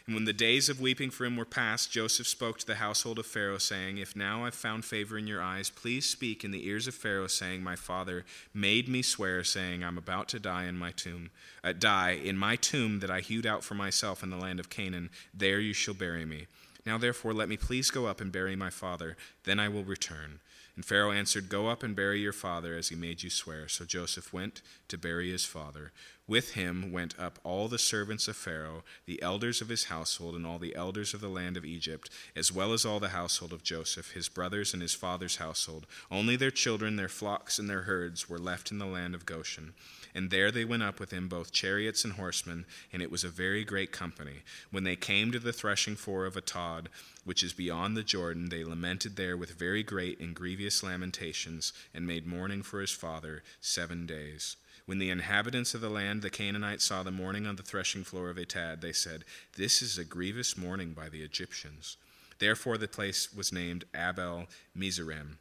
And 0.06 0.16
when 0.16 0.26
the 0.26 0.34
days 0.34 0.68
of 0.68 0.82
weeping 0.82 1.12
for 1.12 1.24
him 1.24 1.38
were 1.38 1.46
past, 1.46 1.90
Joseph 1.90 2.28
spoke 2.28 2.60
to 2.60 2.68
the 2.68 2.76
household 2.76 3.20
of 3.20 3.26
Pharaoh, 3.26 3.58
saying, 3.58 3.98
If 3.98 4.18
now 4.18 4.44
I've 4.44 4.54
found 4.54 4.84
favor 4.84 5.18
in 5.18 5.28
your 5.28 5.42
eyes, 5.42 5.70
please 5.70 6.06
speak 6.06 6.44
in 6.44 6.52
the 6.52 6.68
ears 6.68 6.88
of 6.88 6.94
Pharaoh, 6.94 7.28
saying, 7.28 7.64
My 7.64 7.78
father 7.78 8.26
made 8.54 8.90
me 8.90 9.02
swear, 9.02 9.46
saying, 9.46 9.82
I'm 9.82 9.98
about 9.98 10.28
to 10.30 10.40
die 10.40 10.66
in 10.66 10.78
my 10.78 10.92
tomb, 10.92 11.30
uh, 11.64 11.72
die 11.72 12.20
in 12.22 12.38
my 12.38 12.58
tomb 12.58 13.00
that 13.00 13.10
I 13.10 13.22
hewed 13.22 13.46
out 13.46 13.64
for 13.64 13.76
myself 13.76 14.24
in 14.24 14.30
the 14.30 14.36
land 14.36 14.60
of 14.60 14.70
Canaan. 14.70 15.10
There 15.34 15.62
you 15.62 15.74
shall 15.74 15.94
bury 15.94 16.26
me. 16.26 16.48
Now 16.86 16.98
therefore 16.98 17.34
let 17.34 17.48
me 17.48 17.56
please 17.56 17.90
go 17.90 18.06
up 18.06 18.20
and 18.20 18.30
bury 18.30 18.58
my 18.58 18.70
father, 18.70 19.16
then 19.46 19.58
I 19.58 19.70
will 19.70 19.86
return. 19.86 20.42
And 20.76 20.84
Pharaoh 20.84 21.12
answered, 21.12 21.50
Go 21.50 21.68
up 21.68 21.84
and 21.84 21.96
bury 21.96 22.20
your 22.20 22.34
father 22.34 22.76
as 22.76 22.90
he 22.90 22.96
made 22.96 23.24
you 23.24 23.30
swear. 23.30 23.68
So 23.68 23.86
Joseph 23.86 24.34
went 24.34 24.62
to 24.88 24.98
bury 24.98 25.32
his 25.32 25.46
father. 25.46 25.92
With 26.26 26.52
him 26.52 26.94
went 26.94 27.20
up 27.20 27.38
all 27.44 27.68
the 27.68 27.78
servants 27.78 28.30
of 28.30 28.38
Pharaoh, 28.38 28.86
the 29.06 29.22
elders 29.22 29.60
of 29.60 29.68
his 29.68 29.86
household, 29.86 30.36
and 30.36 30.48
all 30.48 30.58
the 30.58 30.74
elders 30.74 31.14
of 31.14 31.20
the 31.20 31.28
land 31.28 31.58
of 31.58 31.66
Egypt, 31.66 32.10
as 32.34 32.50
well 32.50 32.72
as 32.72 32.86
all 32.86 33.02
the 33.02 33.10
household 33.10 33.52
of 33.52 33.62
Joseph, 33.62 34.12
his 34.12 34.30
brothers 34.30 34.72
and 34.72 34.82
his 34.82 34.94
father's 34.94 35.36
household. 35.36 35.86
Only 36.10 36.38
their 36.38 36.50
children, 36.50 36.96
their 36.96 37.10
flocks, 37.10 37.60
and 37.60 37.70
their 37.70 37.82
herds 37.82 38.30
were 38.30 38.40
left 38.40 38.72
in 38.72 38.78
the 38.78 38.86
land 38.86 39.16
of 39.16 39.26
Goshen. 39.26 39.74
And 40.16 40.32
there 40.32 40.50
they 40.50 40.64
went 40.64 40.84
up 40.84 40.98
with 40.98 41.12
him, 41.12 41.28
both 41.28 41.52
chariots 41.52 42.06
and 42.06 42.14
horsemen, 42.14 42.66
and 42.94 43.02
it 43.02 43.12
was 43.12 43.26
a 43.26 43.30
very 43.30 43.66
great 43.66 43.92
company. 43.92 44.44
When 44.72 44.86
they 44.86 44.96
came 44.96 45.30
to 45.34 45.40
the 45.40 45.52
threshing 45.52 45.98
floor 45.98 46.26
of 46.26 46.36
Atad, 46.36 46.88
which 47.26 47.44
is 47.44 47.52
beyond 47.52 47.98
the 47.98 48.04
Jordan, 48.04 48.48
they 48.48 48.64
lamented 48.64 49.18
there 49.18 49.36
with 49.36 49.60
very 49.60 49.84
great 49.84 50.22
and 50.22 50.34
grievous 50.34 50.84
lamentations, 50.84 51.74
and 51.94 52.08
made 52.08 52.26
mourning 52.26 52.64
for 52.64 52.80
his 52.80 52.92
father 52.92 53.44
seven 53.60 54.06
days. 54.06 54.56
When 54.86 55.00
the 55.00 55.10
inhabitants 55.10 55.74
of 55.74 55.82
the 55.82 55.90
land, 55.90 56.22
the 56.22 56.30
Canaanites, 56.30 56.84
saw 56.84 57.04
the 57.04 57.12
mourning 57.12 57.48
on 57.48 57.56
the 57.56 57.64
threshing 57.64 58.04
floor 58.04 58.30
of 58.30 58.38
Atad, 58.38 58.82
they 58.82 58.92
said, 58.92 59.24
This 59.56 59.82
is 59.82 59.98
a 59.98 60.04
grievous 60.04 60.58
mourning 60.58 60.94
by 60.94 61.08
the 61.08 61.22
Egyptians. 61.22 61.98
Therefore 62.40 62.78
the 62.78 62.88
place 62.88 63.34
was 63.34 63.54
named 63.54 63.86
Abel 63.96 64.48
Mizraim. 64.76 65.38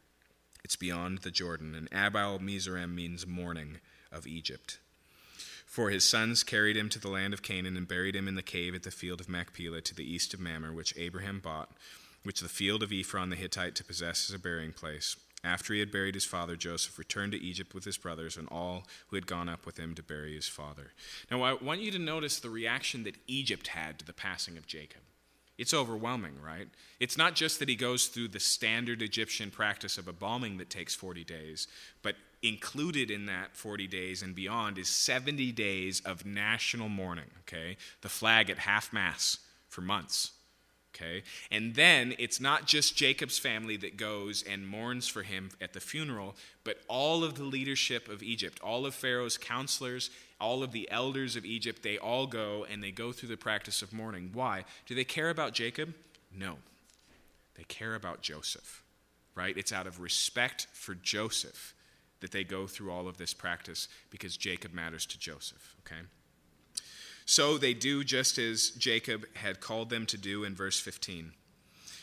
It's 0.63 0.77
beyond 0.77 1.19
the 1.19 1.31
Jordan, 1.31 1.75
and 1.75 1.89
Abel 1.91 2.39
Mizraim 2.39 2.95
means 2.95 3.27
mourning 3.27 3.79
of 4.11 4.25
Egypt. 4.25 4.79
For 5.65 5.89
his 5.89 6.07
sons 6.07 6.43
carried 6.43 6.77
him 6.77 6.87
to 6.89 6.99
the 6.99 7.09
land 7.09 7.33
of 7.33 7.41
Canaan 7.41 7.75
and 7.75 7.87
buried 7.87 8.15
him 8.15 8.27
in 8.27 8.35
the 8.35 8.43
cave 8.43 8.75
at 8.75 8.83
the 8.83 8.91
field 8.91 9.19
of 9.19 9.27
Machpelah 9.27 9.81
to 9.81 9.95
the 9.95 10.09
east 10.09 10.33
of 10.33 10.39
Mamre, 10.39 10.71
which 10.71 10.95
Abraham 10.95 11.39
bought, 11.39 11.71
which 12.23 12.39
the 12.39 12.47
field 12.47 12.83
of 12.83 12.93
Ephron 12.93 13.29
the 13.29 13.35
Hittite 13.35 13.75
to 13.75 13.83
possess 13.83 14.29
as 14.29 14.35
a 14.35 14.39
burying 14.39 14.71
place. 14.71 15.17
After 15.43 15.73
he 15.73 15.81
had 15.81 15.91
buried 15.91 16.15
his 16.15 16.23
father, 16.23 16.55
Joseph 16.55 16.97
returned 16.97 17.33
to 17.33 17.41
Egypt 17.41 17.73
with 17.73 17.83
his 17.83 17.97
brothers 17.97 18.37
and 18.37 18.47
all 18.49 18.85
who 19.07 19.17
had 19.17 19.27
gone 19.27 19.49
up 19.49 19.65
with 19.65 19.77
him 19.77 19.93
to 19.95 20.03
bury 20.03 20.35
his 20.35 20.47
father. 20.47 20.93
Now, 21.29 21.41
I 21.41 21.53
want 21.53 21.81
you 21.81 21.91
to 21.91 21.99
notice 21.99 22.39
the 22.39 22.49
reaction 22.49 23.03
that 23.03 23.17
Egypt 23.27 23.67
had 23.67 23.99
to 23.99 24.05
the 24.05 24.13
passing 24.13 24.57
of 24.57 24.67
Jacob. 24.67 25.01
It's 25.57 25.73
overwhelming, 25.73 26.41
right? 26.41 26.67
It's 26.99 27.17
not 27.17 27.35
just 27.35 27.59
that 27.59 27.69
he 27.69 27.75
goes 27.75 28.07
through 28.07 28.29
the 28.29 28.39
standard 28.39 29.01
Egyptian 29.01 29.51
practice 29.51 29.97
of 29.97 30.07
embalming 30.07 30.57
that 30.57 30.69
takes 30.69 30.95
40 30.95 31.23
days, 31.23 31.67
but 32.01 32.15
included 32.41 33.11
in 33.11 33.25
that 33.27 33.55
40 33.55 33.87
days 33.87 34.23
and 34.23 34.33
beyond 34.33 34.77
is 34.77 34.89
70 34.89 35.51
days 35.51 36.01
of 36.01 36.25
national 36.25 36.89
mourning, 36.89 37.29
okay? 37.41 37.77
The 38.01 38.09
flag 38.09 38.49
at 38.49 38.59
half 38.59 38.91
mast 38.91 39.41
for 39.69 39.81
months. 39.81 40.31
Okay? 40.95 41.23
And 41.49 41.73
then 41.73 42.13
it's 42.19 42.39
not 42.39 42.67
just 42.67 42.95
Jacob's 42.95 43.39
family 43.39 43.77
that 43.77 43.97
goes 43.97 44.43
and 44.43 44.67
mourns 44.67 45.07
for 45.07 45.23
him 45.23 45.49
at 45.59 45.73
the 45.73 45.79
funeral, 45.79 46.35
but 46.63 46.81
all 46.87 47.23
of 47.23 47.35
the 47.35 47.43
leadership 47.43 48.07
of 48.07 48.21
Egypt, 48.21 48.59
all 48.61 48.85
of 48.85 48.93
Pharaoh's 48.93 49.37
counselors, 49.37 50.11
all 50.39 50.61
of 50.61 50.71
the 50.71 50.89
elders 50.91 51.35
of 51.35 51.45
Egypt, 51.45 51.81
they 51.81 51.97
all 51.97 52.27
go 52.27 52.65
and 52.69 52.83
they 52.83 52.91
go 52.91 53.11
through 53.11 53.29
the 53.29 53.37
practice 53.37 53.81
of 53.81 53.91
mourning. 53.91 54.29
Why? 54.33 54.65
Do 54.85 54.93
they 54.93 55.03
care 55.03 55.29
about 55.29 55.53
Jacob? 55.53 55.95
No. 56.31 56.57
They 57.55 57.63
care 57.63 57.95
about 57.95 58.21
Joseph, 58.21 58.83
right? 59.35 59.57
It's 59.57 59.73
out 59.73 59.87
of 59.87 59.99
respect 59.99 60.67
for 60.73 60.95
Joseph 60.95 61.73
that 62.19 62.31
they 62.31 62.43
go 62.43 62.67
through 62.67 62.91
all 62.91 63.07
of 63.07 63.17
this 63.17 63.33
practice 63.33 63.87
because 64.09 64.37
Jacob 64.37 64.73
matters 64.73 65.05
to 65.07 65.19
Joseph, 65.19 65.75
okay? 65.79 66.01
So 67.25 67.57
they 67.57 67.73
do 67.73 68.03
just 68.03 68.37
as 68.37 68.71
Jacob 68.71 69.25
had 69.35 69.59
called 69.59 69.89
them 69.89 70.05
to 70.07 70.17
do 70.17 70.43
in 70.43 70.55
verse 70.55 70.79
15. 70.79 71.31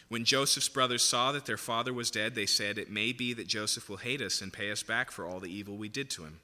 When 0.09 0.25
Joseph's 0.25 0.69
brothers 0.69 1.05
saw 1.05 1.31
that 1.33 1.47
their 1.47 1.57
father 1.57 1.93
was 1.93 2.11
dead, 2.11 2.35
they 2.35 2.47
said, 2.47 2.79
It 2.79 2.91
may 2.91 3.13
be 3.13 3.33
that 3.35 3.47
Joseph 3.47 3.89
will 3.89 3.99
hate 3.99 4.21
us 4.21 4.41
and 4.41 4.53
pay 4.53 4.71
us 4.71 4.83
back 4.83 5.11
for 5.11 5.25
all 5.25 5.39
the 5.39 5.53
evil 5.53 5.77
we 5.77 5.89
did 5.89 6.11
to 6.11 6.25
him. 6.25 6.41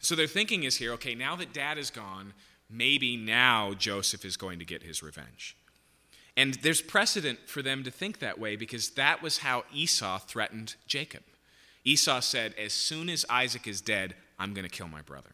So 0.00 0.14
their 0.14 0.26
thinking 0.26 0.64
is 0.64 0.76
here 0.76 0.92
okay, 0.94 1.14
now 1.14 1.36
that 1.36 1.52
dad 1.52 1.78
is 1.78 1.90
gone, 1.90 2.34
maybe 2.68 3.16
now 3.16 3.74
Joseph 3.74 4.24
is 4.24 4.36
going 4.36 4.58
to 4.58 4.64
get 4.64 4.82
his 4.82 5.02
revenge. 5.02 5.56
And 6.36 6.54
there's 6.54 6.82
precedent 6.82 7.40
for 7.46 7.62
them 7.62 7.84
to 7.84 7.90
think 7.90 8.18
that 8.18 8.38
way 8.38 8.56
because 8.56 8.90
that 8.90 9.22
was 9.22 9.38
how 9.38 9.64
Esau 9.72 10.18
threatened 10.18 10.76
Jacob. 10.86 11.22
Esau 11.84 12.20
said, 12.20 12.54
As 12.58 12.72
soon 12.72 13.08
as 13.08 13.24
Isaac 13.30 13.66
is 13.66 13.80
dead, 13.80 14.14
I'm 14.38 14.54
going 14.54 14.68
to 14.68 14.76
kill 14.76 14.88
my 14.88 15.02
brother 15.02 15.30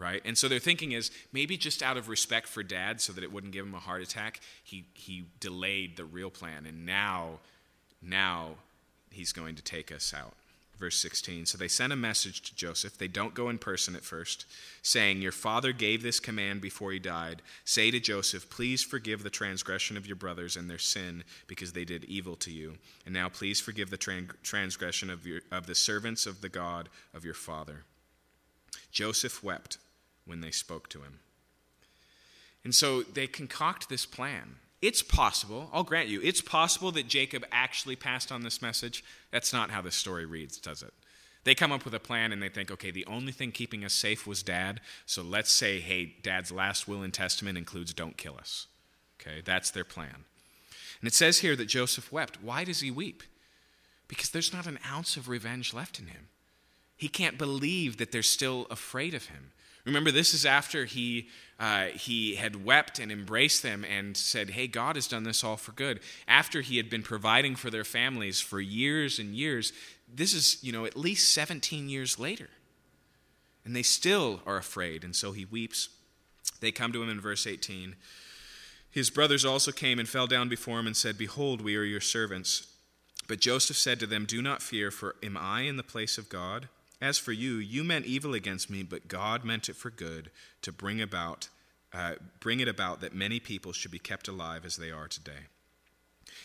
right? 0.00 0.22
And 0.24 0.36
so 0.36 0.48
their 0.48 0.58
thinking 0.58 0.92
is 0.92 1.10
maybe 1.32 1.56
just 1.56 1.82
out 1.82 1.96
of 1.96 2.08
respect 2.08 2.48
for 2.48 2.62
dad 2.62 3.00
so 3.00 3.12
that 3.12 3.22
it 3.22 3.30
wouldn't 3.30 3.52
give 3.52 3.66
him 3.66 3.74
a 3.74 3.80
heart 3.80 4.02
attack, 4.02 4.40
he, 4.64 4.86
he 4.94 5.24
delayed 5.38 5.96
the 5.96 6.04
real 6.04 6.30
plan. 6.30 6.64
And 6.66 6.86
now, 6.86 7.38
now 8.02 8.54
he's 9.10 9.32
going 9.32 9.54
to 9.56 9.62
take 9.62 9.92
us 9.92 10.14
out. 10.14 10.32
Verse 10.78 10.96
16. 10.96 11.44
So 11.44 11.58
they 11.58 11.68
sent 11.68 11.92
a 11.92 11.96
message 11.96 12.40
to 12.40 12.56
Joseph. 12.56 12.96
They 12.96 13.06
don't 13.06 13.34
go 13.34 13.50
in 13.50 13.58
person 13.58 13.94
at 13.94 14.02
first, 14.02 14.46
saying, 14.80 15.20
Your 15.20 15.30
father 15.30 15.72
gave 15.74 16.02
this 16.02 16.18
command 16.18 16.62
before 16.62 16.90
he 16.90 16.98
died. 16.98 17.42
Say 17.66 17.90
to 17.90 18.00
Joseph, 18.00 18.48
Please 18.48 18.82
forgive 18.82 19.22
the 19.22 19.28
transgression 19.28 19.98
of 19.98 20.06
your 20.06 20.16
brothers 20.16 20.56
and 20.56 20.70
their 20.70 20.78
sin, 20.78 21.24
because 21.46 21.74
they 21.74 21.84
did 21.84 22.04
evil 22.06 22.34
to 22.36 22.50
you. 22.50 22.76
And 23.04 23.12
now 23.12 23.28
please 23.28 23.60
forgive 23.60 23.90
the 23.90 24.30
transgression 24.42 25.10
of, 25.10 25.26
your, 25.26 25.42
of 25.52 25.66
the 25.66 25.74
servants 25.74 26.24
of 26.24 26.40
the 26.40 26.48
God 26.48 26.88
of 27.12 27.26
your 27.26 27.34
father. 27.34 27.84
Joseph 28.90 29.44
wept 29.44 29.76
when 30.30 30.40
they 30.40 30.50
spoke 30.50 30.88
to 30.88 31.00
him. 31.00 31.18
And 32.64 32.74
so 32.74 33.02
they 33.02 33.26
concoct 33.26 33.88
this 33.88 34.06
plan. 34.06 34.56
It's 34.80 35.02
possible, 35.02 35.68
I'll 35.74 35.84
grant 35.84 36.08
you, 36.08 36.22
it's 36.22 36.40
possible 36.40 36.90
that 36.92 37.06
Jacob 37.06 37.44
actually 37.52 37.96
passed 37.96 38.32
on 38.32 38.42
this 38.42 38.62
message. 38.62 39.04
That's 39.30 39.52
not 39.52 39.70
how 39.70 39.82
the 39.82 39.90
story 39.90 40.24
reads, 40.24 40.56
does 40.56 40.82
it? 40.82 40.94
They 41.44 41.54
come 41.54 41.72
up 41.72 41.84
with 41.84 41.94
a 41.94 42.00
plan 42.00 42.32
and 42.32 42.42
they 42.42 42.48
think, 42.48 42.70
okay, 42.70 42.90
the 42.90 43.06
only 43.06 43.32
thing 43.32 43.52
keeping 43.52 43.84
us 43.84 43.92
safe 43.92 44.26
was 44.26 44.42
dad, 44.42 44.80
so 45.04 45.22
let's 45.22 45.50
say, 45.50 45.80
hey, 45.80 46.14
dad's 46.22 46.50
last 46.50 46.88
will 46.88 47.02
and 47.02 47.12
testament 47.12 47.58
includes 47.58 47.92
don't 47.92 48.16
kill 48.16 48.36
us. 48.38 48.66
Okay, 49.20 49.42
that's 49.44 49.70
their 49.70 49.84
plan. 49.84 50.24
And 51.00 51.08
it 51.08 51.14
says 51.14 51.38
here 51.38 51.56
that 51.56 51.66
Joseph 51.66 52.12
wept. 52.12 52.42
Why 52.42 52.64
does 52.64 52.80
he 52.80 52.90
weep? 52.90 53.22
Because 54.08 54.30
there's 54.30 54.52
not 54.52 54.66
an 54.66 54.78
ounce 54.90 55.16
of 55.16 55.28
revenge 55.28 55.72
left 55.72 55.98
in 55.98 56.06
him. 56.06 56.28
He 56.96 57.08
can't 57.08 57.38
believe 57.38 57.96
that 57.96 58.12
they're 58.12 58.22
still 58.22 58.66
afraid 58.70 59.14
of 59.14 59.26
him. 59.26 59.52
Remember, 59.84 60.10
this 60.10 60.34
is 60.34 60.44
after 60.44 60.84
he, 60.84 61.28
uh, 61.58 61.86
he 61.86 62.34
had 62.34 62.64
wept 62.64 62.98
and 62.98 63.10
embraced 63.10 63.62
them 63.62 63.84
and 63.84 64.16
said, 64.16 64.50
Hey, 64.50 64.66
God 64.66 64.96
has 64.96 65.06
done 65.06 65.24
this 65.24 65.42
all 65.42 65.56
for 65.56 65.72
good. 65.72 66.00
After 66.28 66.60
he 66.60 66.76
had 66.76 66.90
been 66.90 67.02
providing 67.02 67.56
for 67.56 67.70
their 67.70 67.84
families 67.84 68.40
for 68.40 68.60
years 68.60 69.18
and 69.18 69.34
years, 69.34 69.72
this 70.12 70.34
is, 70.34 70.62
you 70.62 70.72
know, 70.72 70.84
at 70.84 70.96
least 70.96 71.32
17 71.32 71.88
years 71.88 72.18
later. 72.18 72.48
And 73.64 73.76
they 73.76 73.82
still 73.82 74.40
are 74.46 74.56
afraid, 74.56 75.04
and 75.04 75.14
so 75.14 75.32
he 75.32 75.44
weeps. 75.44 75.88
They 76.60 76.72
come 76.72 76.92
to 76.92 77.02
him 77.02 77.08
in 77.08 77.20
verse 77.20 77.46
18. 77.46 77.96
His 78.90 79.10
brothers 79.10 79.44
also 79.44 79.70
came 79.70 79.98
and 79.98 80.08
fell 80.08 80.26
down 80.26 80.48
before 80.48 80.80
him 80.80 80.86
and 80.86 80.96
said, 80.96 81.16
Behold, 81.16 81.60
we 81.60 81.76
are 81.76 81.84
your 81.84 82.00
servants. 82.00 82.66
But 83.28 83.40
Joseph 83.40 83.76
said 83.76 84.00
to 84.00 84.06
them, 84.06 84.24
Do 84.26 84.42
not 84.42 84.62
fear, 84.62 84.90
for 84.90 85.14
am 85.22 85.36
I 85.36 85.62
in 85.62 85.76
the 85.76 85.82
place 85.82 86.18
of 86.18 86.28
God? 86.28 86.68
As 87.00 87.18
for 87.18 87.32
you, 87.32 87.56
you 87.56 87.82
meant 87.82 88.06
evil 88.06 88.34
against 88.34 88.68
me, 88.68 88.82
but 88.82 89.08
God 89.08 89.44
meant 89.44 89.68
it 89.68 89.76
for 89.76 89.90
good 89.90 90.30
to 90.62 90.72
bring 90.72 91.00
about 91.00 91.48
uh, 91.92 92.14
bring 92.38 92.60
it 92.60 92.68
about 92.68 93.00
that 93.00 93.14
many 93.14 93.40
people 93.40 93.72
should 93.72 93.90
be 93.90 93.98
kept 93.98 94.28
alive 94.28 94.64
as 94.64 94.76
they 94.76 94.90
are 94.90 95.08
today. 95.08 95.48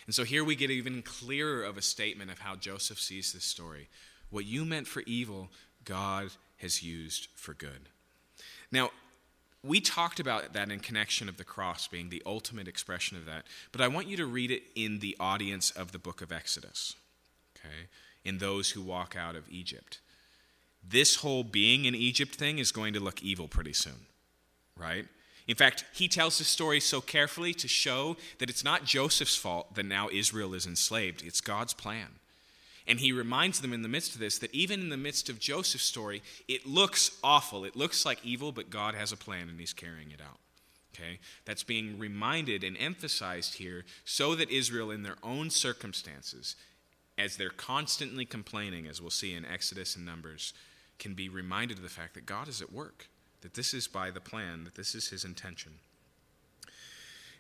And 0.06 0.15
so 0.15 0.23
here 0.23 0.44
we 0.44 0.56
get 0.56 0.72
even 0.72 1.02
clearer 1.02 1.64
of 1.64 1.77
a 1.77 1.82
statement 1.82 2.32
of 2.32 2.40
how 2.40 2.56
Joseph 2.56 2.99
sees 2.99 3.34
this 3.34 3.44
story. 3.44 3.88
What 4.30 4.45
you 4.45 4.65
meant 4.65 4.88
for 4.88 5.03
evil, 5.06 5.49
God 5.84 6.30
has 6.57 6.82
used 6.82 7.27
for 7.36 7.53
good. 7.53 7.90
Now, 8.72 8.90
we 9.64 9.82
talked 9.82 10.19
about 10.19 10.53
that 10.53 10.72
in 10.72 10.80
connection 10.80 11.27
of 11.27 11.38
the 11.38 11.44
cross 11.44 11.88
being 11.88 12.10
the 12.10 12.22
ultimate 12.26 12.68
expression 12.68 13.18
of 13.18 13.26
that, 13.26 13.45
but 13.72 13.82
I 13.82 13.88
want 13.88 14.07
you 14.07 14.18
to 14.18 14.26
read 14.26 14.52
it 14.52 14.64
in 14.76 14.99
the 14.99 15.15
audience 15.19 15.72
of 15.72 15.91
the 15.91 15.99
book 15.99 16.22
of 16.22 16.32
Exodus, 16.32 16.95
okay? 17.57 17.88
In 18.23 18.38
those 18.38 18.72
who 18.72 18.82
walk 18.82 19.15
out 19.15 19.36
of 19.36 19.49
Egypt. 19.49 19.99
This 20.88 21.18
whole 21.18 21.44
being 21.44 21.86
in 21.86 21.95
Egypt 21.95 22.36
thing 22.36 22.60
is 22.60 22.72
going 22.72 22.94
to 22.94 22.99
look 22.99 23.22
evil 23.24 23.48
pretty 23.48 23.74
soon, 23.74 24.06
right? 24.78 25.06
In 25.48 25.56
fact, 25.56 25.86
he 25.94 26.07
tells 26.07 26.38
the 26.38 26.44
story 26.44 26.80
so 26.80 27.02
carefully 27.02 27.53
to 27.53 27.68
show 27.68 28.18
that 28.40 28.49
it's 28.49 28.64
not 28.64 28.86
Joseph's 28.86 29.36
fault 29.36 29.76
that 29.76 29.86
now 29.86 30.10
Israel 30.12 30.53
is 30.53 30.66
enslaved, 30.66 31.24
it's 31.24 31.41
God's 31.41 31.74
plan. 31.74 32.07
And 32.88 32.99
he 32.99 33.12
reminds 33.12 33.62
them 33.62 33.74
in 33.74 33.82
the 33.82 33.88
midst 33.88 34.14
of 34.14 34.20
this 34.20 34.38
that 34.40 34.53
even 34.53 34.80
in 34.80 34.90
the 34.90 34.98
midst 34.98 35.30
of 35.30 35.40
Joseph's 35.40 35.86
story, 35.86 36.22
it 36.48 36.68
looks 36.68 37.18
awful. 37.24 37.66
It 37.66 37.76
looks 37.76 38.06
like 38.06 38.24
evil, 38.24 38.52
but 38.52 38.70
God 38.70 38.94
has 38.94 39.12
a 39.12 39.18
plan 39.18 39.49
and 39.49 39.60
he's 39.60 39.74
carrying 39.74 40.12
it 40.12 40.22
out. 40.22 40.38
Okay? 40.94 41.20
That's 41.45 41.64
being 41.64 41.98
reminded 41.98 42.64
and 42.64 42.78
emphasized 42.78 43.56
here 43.56 43.86
so 44.06 44.36
that 44.36 44.52
Israel, 44.52 44.91
in 44.91 45.03
their 45.03 45.18
own 45.24 45.49
circumstances, 45.49 46.56
as 47.18 47.38
they're 47.38 47.49
constantly 47.49 48.26
complaining, 48.26 48.88
as 48.88 49.02
we'll 49.02 49.10
see 49.10 49.34
in 49.34 49.45
Exodus 49.45 49.95
and 49.95 50.06
Numbers, 50.06 50.53
can 50.99 51.13
be 51.13 51.30
reminded 51.30 51.77
of 51.77 51.84
the 51.84 51.89
fact 51.89 52.13
that 52.13 52.26
God 52.26 52.47
is 52.47 52.61
at 52.61 52.72
work, 52.72 53.07
that 53.41 53.53
this 53.53 53.73
is 53.73 53.88
by 53.88 54.11
the 54.11 54.22
plan, 54.22 54.63
that 54.63 54.76
this 54.76 54.95
is 54.95 55.09
his 55.09 55.23
intention. 55.23 55.73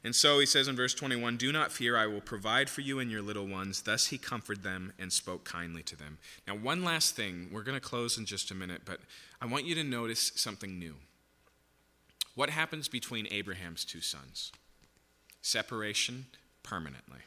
And 0.05 0.15
so 0.15 0.37
he 0.37 0.45
says 0.45 0.67
in 0.67 0.75
verse 0.75 0.93
21 0.93 1.37
Do 1.37 1.51
not 1.51 1.71
fear, 1.71 1.97
I 1.97 2.05
will 2.05 2.21
provide 2.21 2.69
for 2.69 2.81
you 2.81 2.99
and 2.99 3.09
your 3.09 3.23
little 3.23 3.47
ones. 3.47 3.81
Thus 3.81 4.07
he 4.07 4.19
comforted 4.19 4.63
them 4.63 4.93
and 4.99 5.11
spoke 5.11 5.45
kindly 5.45 5.81
to 5.81 5.95
them. 5.95 6.19
Now, 6.47 6.55
one 6.55 6.83
last 6.83 7.15
thing. 7.15 7.49
We're 7.51 7.63
going 7.63 7.79
to 7.79 7.81
close 7.81 8.15
in 8.15 8.27
just 8.27 8.51
a 8.51 8.55
minute, 8.55 8.83
but 8.85 8.99
I 9.41 9.47
want 9.47 9.65
you 9.65 9.73
to 9.73 9.83
notice 9.83 10.31
something 10.35 10.77
new. 10.77 10.97
What 12.35 12.51
happens 12.51 12.87
between 12.87 13.27
Abraham's 13.31 13.83
two 13.83 13.99
sons? 13.99 14.51
Separation 15.41 16.27
permanently. 16.61 17.21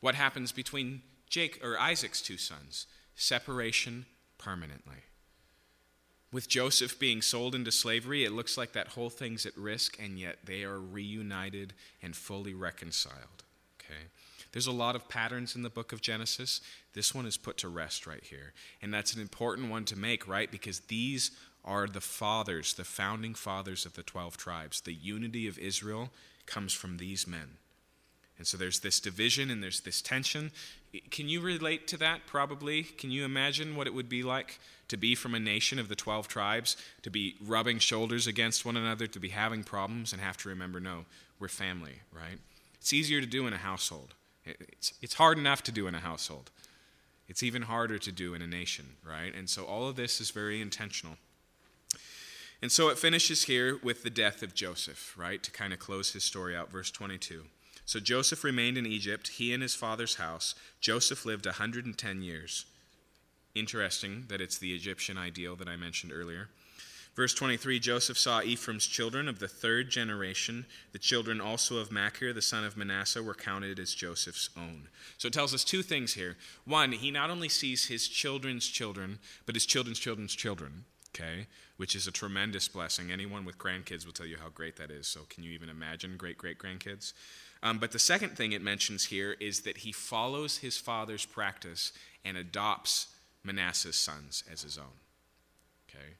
What 0.00 0.16
happens 0.16 0.52
between 0.52 1.00
Jake 1.30 1.64
or 1.64 1.80
Isaac's 1.80 2.20
two 2.20 2.36
sons? 2.36 2.86
Separation 3.14 4.04
permanently. 4.44 4.96
With 6.30 6.48
Joseph 6.48 6.98
being 6.98 7.22
sold 7.22 7.54
into 7.54 7.72
slavery, 7.72 8.24
it 8.24 8.32
looks 8.32 8.58
like 8.58 8.72
that 8.72 8.88
whole 8.88 9.08
thing's 9.08 9.46
at 9.46 9.56
risk, 9.56 9.96
and 10.02 10.18
yet 10.18 10.38
they 10.44 10.64
are 10.64 10.80
reunited 10.80 11.72
and 12.02 12.14
fully 12.14 12.54
reconciled. 12.54 13.44
Okay? 13.80 14.00
There's 14.52 14.66
a 14.66 14.72
lot 14.72 14.96
of 14.96 15.08
patterns 15.08 15.56
in 15.56 15.62
the 15.62 15.70
book 15.70 15.92
of 15.92 16.00
Genesis. 16.00 16.60
This 16.92 17.14
one 17.14 17.24
is 17.26 17.36
put 17.36 17.56
to 17.58 17.68
rest 17.68 18.06
right 18.06 18.22
here. 18.22 18.52
And 18.82 18.92
that's 18.92 19.14
an 19.14 19.20
important 19.20 19.70
one 19.70 19.84
to 19.86 19.96
make, 19.96 20.28
right? 20.28 20.50
Because 20.50 20.80
these 20.80 21.30
are 21.64 21.86
the 21.86 22.00
fathers, 22.00 22.74
the 22.74 22.84
founding 22.84 23.34
fathers 23.34 23.86
of 23.86 23.94
the 23.94 24.02
12 24.02 24.36
tribes. 24.36 24.80
The 24.80 24.92
unity 24.92 25.48
of 25.48 25.58
Israel 25.58 26.10
comes 26.46 26.72
from 26.72 26.98
these 26.98 27.26
men. 27.26 27.58
And 28.38 28.46
so 28.46 28.56
there's 28.56 28.80
this 28.80 29.00
division 29.00 29.50
and 29.50 29.62
there's 29.62 29.80
this 29.80 30.02
tension. 30.02 30.50
Can 31.10 31.28
you 31.28 31.40
relate 31.40 31.86
to 31.88 31.96
that? 31.98 32.26
Probably. 32.26 32.82
Can 32.82 33.10
you 33.10 33.24
imagine 33.24 33.76
what 33.76 33.86
it 33.86 33.94
would 33.94 34.08
be 34.08 34.22
like 34.22 34.58
to 34.88 34.96
be 34.96 35.14
from 35.14 35.34
a 35.34 35.40
nation 35.40 35.78
of 35.78 35.88
the 35.88 35.94
12 35.94 36.28
tribes, 36.28 36.76
to 37.02 37.10
be 37.10 37.36
rubbing 37.44 37.78
shoulders 37.78 38.26
against 38.26 38.64
one 38.64 38.76
another, 38.76 39.06
to 39.06 39.20
be 39.20 39.30
having 39.30 39.64
problems, 39.64 40.12
and 40.12 40.20
have 40.20 40.36
to 40.38 40.48
remember 40.48 40.80
no, 40.80 41.04
we're 41.38 41.48
family, 41.48 42.00
right? 42.12 42.38
It's 42.78 42.92
easier 42.92 43.20
to 43.20 43.26
do 43.26 43.46
in 43.46 43.52
a 43.52 43.58
household. 43.58 44.14
It's, 44.44 44.92
it's 45.00 45.14
hard 45.14 45.38
enough 45.38 45.62
to 45.64 45.72
do 45.72 45.86
in 45.86 45.94
a 45.94 46.00
household. 46.00 46.50
It's 47.28 47.42
even 47.42 47.62
harder 47.62 47.98
to 47.98 48.12
do 48.12 48.34
in 48.34 48.42
a 48.42 48.46
nation, 48.46 48.96
right? 49.08 49.34
And 49.34 49.48
so 49.48 49.64
all 49.64 49.88
of 49.88 49.96
this 49.96 50.20
is 50.20 50.30
very 50.30 50.60
intentional. 50.60 51.16
And 52.60 52.70
so 52.70 52.88
it 52.88 52.98
finishes 52.98 53.44
here 53.44 53.78
with 53.82 54.02
the 54.02 54.10
death 54.10 54.42
of 54.42 54.54
Joseph, 54.54 55.14
right? 55.16 55.42
To 55.42 55.50
kind 55.50 55.72
of 55.72 55.78
close 55.78 56.12
his 56.12 56.24
story 56.24 56.54
out, 56.54 56.70
verse 56.70 56.90
22. 56.90 57.44
So 57.86 58.00
Joseph 58.00 58.44
remained 58.44 58.78
in 58.78 58.86
Egypt, 58.86 59.28
he 59.28 59.52
and 59.52 59.62
his 59.62 59.74
father's 59.74 60.16
house. 60.16 60.54
Joseph 60.80 61.24
lived 61.26 61.46
a 61.46 61.50
110 61.50 62.22
years. 62.22 62.64
Interesting 63.54 64.24
that 64.28 64.40
it's 64.40 64.58
the 64.58 64.74
Egyptian 64.74 65.18
ideal 65.18 65.54
that 65.56 65.68
I 65.68 65.76
mentioned 65.76 66.12
earlier. 66.12 66.48
Verse 67.14 67.32
23 67.34 67.78
Joseph 67.78 68.18
saw 68.18 68.42
Ephraim's 68.42 68.86
children 68.86 69.28
of 69.28 69.38
the 69.38 69.46
third 69.46 69.88
generation. 69.90 70.66
The 70.92 70.98
children 70.98 71.40
also 71.40 71.76
of 71.76 71.92
Machir, 71.92 72.32
the 72.32 72.42
son 72.42 72.64
of 72.64 72.76
Manasseh, 72.76 73.22
were 73.22 73.34
counted 73.34 73.78
as 73.78 73.94
Joseph's 73.94 74.50
own. 74.56 74.88
So 75.16 75.28
it 75.28 75.32
tells 75.32 75.54
us 75.54 75.62
two 75.62 75.82
things 75.82 76.14
here. 76.14 76.36
One, 76.64 76.90
he 76.92 77.12
not 77.12 77.30
only 77.30 77.48
sees 77.48 77.86
his 77.86 78.08
children's 78.08 78.66
children, 78.66 79.20
but 79.46 79.54
his 79.54 79.66
children's 79.66 80.00
children's 80.00 80.34
children, 80.34 80.84
okay, 81.14 81.46
which 81.76 81.94
is 81.94 82.08
a 82.08 82.12
tremendous 82.12 82.66
blessing. 82.66 83.12
Anyone 83.12 83.44
with 83.44 83.58
grandkids 83.58 84.04
will 84.04 84.12
tell 84.12 84.26
you 84.26 84.38
how 84.42 84.48
great 84.48 84.76
that 84.78 84.90
is. 84.90 85.06
So 85.06 85.20
can 85.28 85.44
you 85.44 85.52
even 85.52 85.68
imagine 85.68 86.16
great 86.16 86.38
great 86.38 86.58
grandkids? 86.58 87.12
Um, 87.64 87.78
but 87.78 87.92
the 87.92 87.98
second 87.98 88.36
thing 88.36 88.52
it 88.52 88.60
mentions 88.60 89.06
here 89.06 89.36
is 89.40 89.62
that 89.62 89.78
he 89.78 89.90
follows 89.90 90.58
his 90.58 90.76
father's 90.76 91.24
practice 91.24 91.92
and 92.22 92.36
adopts 92.36 93.08
Manasseh's 93.42 93.96
sons 93.96 94.44
as 94.52 94.62
his 94.62 94.76
own. 94.76 94.84
Okay? 95.88 96.10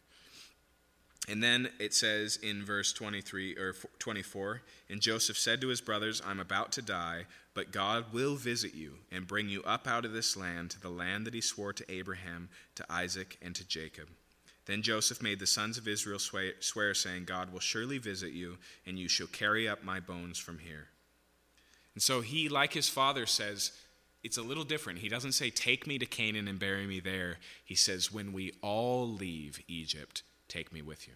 And 1.29 1.43
then 1.43 1.69
it 1.79 1.93
says 1.93 2.39
in 2.43 2.65
verse 2.65 2.95
23 2.95 3.57
or 3.57 3.75
24, 3.99 4.63
and 4.89 5.01
Joseph 5.03 5.37
said 5.37 5.61
to 5.61 5.69
his 5.69 5.83
brothers, 5.83 6.23
I'm 6.27 6.41
about 6.41 6.73
to 6.73 6.83
die, 6.83 7.27
but 7.53 7.73
God 7.73 8.07
will 8.13 8.37
visit 8.37 8.75
you 8.75 8.95
and 9.13 9.27
bring 9.27 9.51
you 9.51 9.63
up 9.65 9.87
out 9.87 10.07
of 10.07 10.13
this 10.13 10.39
land 10.39 10.71
to 10.71 10.81
the 10.81 10.91
land 10.91 11.27
that 11.27 11.35
he 11.35 11.43
swore 11.43 11.75
to 11.75 11.93
Abraham, 11.93 12.49
to 12.75 12.85
Isaac, 12.91 13.39
and 13.43 13.55
to 13.55 13.69
Jacob. 13.69 14.09
Then 14.65 14.81
Joseph 14.81 15.23
made 15.23 15.41
the 15.41 15.47
sons 15.47 15.77
of 15.77 15.87
Israel 15.87 16.19
swear, 16.19 16.95
saying, 16.95 17.25
God 17.27 17.53
will 17.53 17.61
surely 17.61 17.99
visit 17.99 18.33
you, 18.33 18.57
and 18.87 18.99
you 18.99 19.09
shall 19.09 19.27
carry 19.27 19.69
up 19.69 19.85
my 19.85 20.01
bones 20.01 20.39
from 20.39 20.59
here. 20.59 20.89
And 21.95 22.03
so 22.03 22.21
he, 22.21 22.49
like 22.49 22.73
his 22.73 22.89
father, 22.89 23.27
says, 23.27 23.73
it's 24.25 24.39
a 24.39 24.43
little 24.43 24.65
different. 24.65 25.01
He 25.01 25.11
doesn't 25.11 25.33
say, 25.33 25.51
Take 25.51 25.87
me 25.87 25.99
to 25.99 26.07
Canaan 26.07 26.49
and 26.49 26.59
bury 26.59 26.87
me 26.87 26.99
there. 26.99 27.37
He 27.63 27.75
says, 27.75 28.11
When 28.11 28.33
we 28.33 28.55
all 28.63 29.07
leave 29.07 29.63
Egypt, 29.69 30.23
take 30.49 30.73
me 30.73 30.81
with 30.81 31.07
you. 31.07 31.15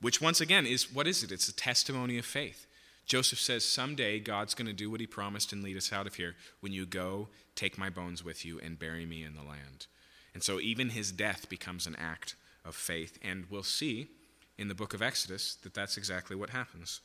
Which, 0.00 0.22
once 0.22 0.40
again, 0.40 0.64
is 0.66 0.92
what 0.92 1.06
is 1.06 1.22
it? 1.22 1.30
It's 1.30 1.48
a 1.48 1.54
testimony 1.54 2.16
of 2.16 2.24
faith. 2.24 2.66
Joseph 3.04 3.38
says, 3.38 3.62
Someday 3.62 4.20
God's 4.20 4.54
going 4.54 4.68
to 4.68 4.72
do 4.72 4.90
what 4.90 5.00
he 5.00 5.06
promised 5.06 5.52
and 5.52 5.62
lead 5.62 5.76
us 5.76 5.92
out 5.92 6.06
of 6.06 6.14
here. 6.14 6.34
When 6.60 6.72
you 6.72 6.86
go, 6.86 7.28
take 7.54 7.76
my 7.76 7.90
bones 7.90 8.24
with 8.24 8.44
you 8.44 8.58
and 8.58 8.78
bury 8.78 9.04
me 9.04 9.22
in 9.22 9.34
the 9.34 9.42
land. 9.42 9.86
And 10.32 10.42
so, 10.42 10.60
even 10.60 10.88
his 10.88 11.12
death 11.12 11.50
becomes 11.50 11.86
an 11.86 11.96
act 11.96 12.36
of 12.64 12.74
faith. 12.74 13.18
And 13.22 13.44
we'll 13.50 13.64
see 13.64 14.08
in 14.56 14.68
the 14.68 14.74
book 14.74 14.94
of 14.94 15.02
Exodus 15.02 15.56
that 15.56 15.74
that's 15.74 15.98
exactly 15.98 16.36
what 16.36 16.50
happens. 16.50 17.02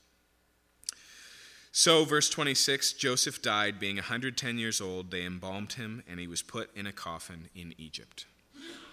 So, 1.77 2.05
verse 2.05 2.29
26 2.29 2.93
Joseph 2.93 3.41
died, 3.41 3.81
being 3.81 3.97
110 3.97 4.57
years 4.57 4.79
old. 4.79 5.11
They 5.11 5.25
embalmed 5.25 5.73
him, 5.73 6.03
and 6.07 6.21
he 6.21 6.25
was 6.25 6.41
put 6.41 6.73
in 6.73 6.87
a 6.87 6.93
coffin 6.93 7.49
in 7.53 7.75
Egypt. 7.77 8.27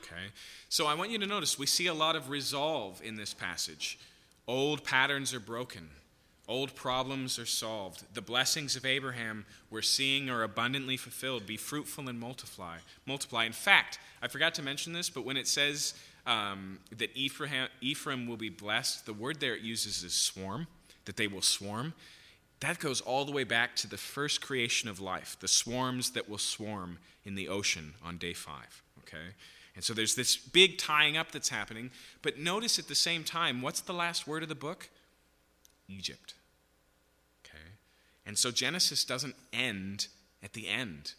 Okay? 0.02 0.32
So, 0.68 0.88
I 0.88 0.94
want 0.94 1.12
you 1.12 1.18
to 1.20 1.26
notice 1.26 1.56
we 1.56 1.66
see 1.66 1.86
a 1.86 1.94
lot 1.94 2.16
of 2.16 2.28
resolve 2.28 3.00
in 3.04 3.14
this 3.14 3.34
passage. 3.34 4.00
Old 4.48 4.82
patterns 4.82 5.32
are 5.32 5.38
broken, 5.38 5.90
old 6.48 6.74
problems 6.74 7.38
are 7.38 7.46
solved. 7.46 8.02
The 8.14 8.20
blessings 8.20 8.74
of 8.74 8.84
Abraham 8.84 9.46
we're 9.70 9.80
seeing 9.80 10.28
are 10.28 10.42
abundantly 10.42 10.96
fulfilled. 10.96 11.46
Be 11.46 11.56
fruitful 11.56 12.08
and 12.08 12.18
multiply. 12.18 12.78
Multiply. 13.06 13.44
In 13.44 13.52
fact, 13.52 14.00
I 14.20 14.26
forgot 14.26 14.54
to 14.54 14.62
mention 14.62 14.92
this, 14.92 15.08
but 15.08 15.24
when 15.24 15.36
it 15.36 15.46
says 15.46 15.94
um, 16.26 16.80
that 16.98 17.16
Ephraim, 17.16 17.68
Ephraim 17.80 18.26
will 18.26 18.36
be 18.36 18.48
blessed, 18.48 19.06
the 19.06 19.12
word 19.12 19.38
there 19.38 19.54
it 19.54 19.62
uses 19.62 20.02
is 20.02 20.14
swarm, 20.14 20.66
that 21.04 21.16
they 21.16 21.28
will 21.28 21.42
swarm 21.42 21.94
that 22.62 22.78
goes 22.78 23.00
all 23.00 23.24
the 23.24 23.32
way 23.32 23.44
back 23.44 23.76
to 23.76 23.88
the 23.88 23.96
first 23.96 24.40
creation 24.40 24.88
of 24.88 25.00
life, 25.00 25.36
the 25.40 25.48
swarms 25.48 26.10
that 26.12 26.28
will 26.28 26.38
swarm 26.38 26.98
in 27.24 27.34
the 27.34 27.48
ocean 27.48 27.94
on 28.04 28.18
day 28.18 28.32
five. 28.32 28.82
Okay? 29.00 29.34
And 29.74 29.84
so 29.84 29.94
there's 29.94 30.14
this 30.14 30.36
big 30.36 30.78
tying 30.78 31.16
up 31.16 31.32
that's 31.32 31.48
happening. 31.48 31.90
But 32.20 32.38
notice 32.38 32.78
at 32.78 32.88
the 32.88 32.94
same 32.94 33.24
time, 33.24 33.62
what's 33.62 33.80
the 33.80 33.92
last 33.92 34.26
word 34.26 34.42
of 34.42 34.48
the 34.48 34.54
book? 34.54 34.90
Egypt. 35.88 36.34
Okay? 37.44 37.72
And 38.26 38.38
so 38.38 38.50
Genesis 38.50 39.04
doesn't 39.04 39.34
end 39.52 40.08
at 40.42 40.52
the 40.52 40.68
end. 40.68 41.14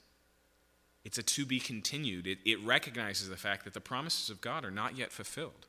It's 1.04 1.18
a 1.18 1.24
to 1.24 1.46
be 1.46 1.60
continued. 1.60 2.28
It, 2.28 2.38
it 2.46 2.64
recognizes 2.64 3.28
the 3.28 3.36
fact 3.36 3.66
that 3.66 3.74
the 3.74 3.82
promises 3.82 4.30
of 4.30 4.40
God 4.40 4.64
are 4.64 4.72
not 4.72 4.98
yet 4.98 5.12
fulfilled. 5.12 5.66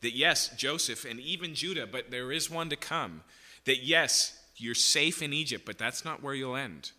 That 0.00 0.16
yes, 0.16 0.48
Joseph 0.56 1.04
and 1.04 1.20
even 1.20 1.54
Judah, 1.54 1.86
but 1.86 2.10
there 2.10 2.32
is 2.32 2.50
one 2.50 2.70
to 2.70 2.76
come. 2.76 3.22
That 3.64 3.82
yes, 3.82 4.37
you're 4.60 4.74
safe 4.74 5.22
in 5.22 5.32
Egypt, 5.32 5.64
but 5.64 5.78
that's 5.78 6.04
not 6.04 6.22
where 6.22 6.34
you'll 6.34 6.56
end, 6.56 6.92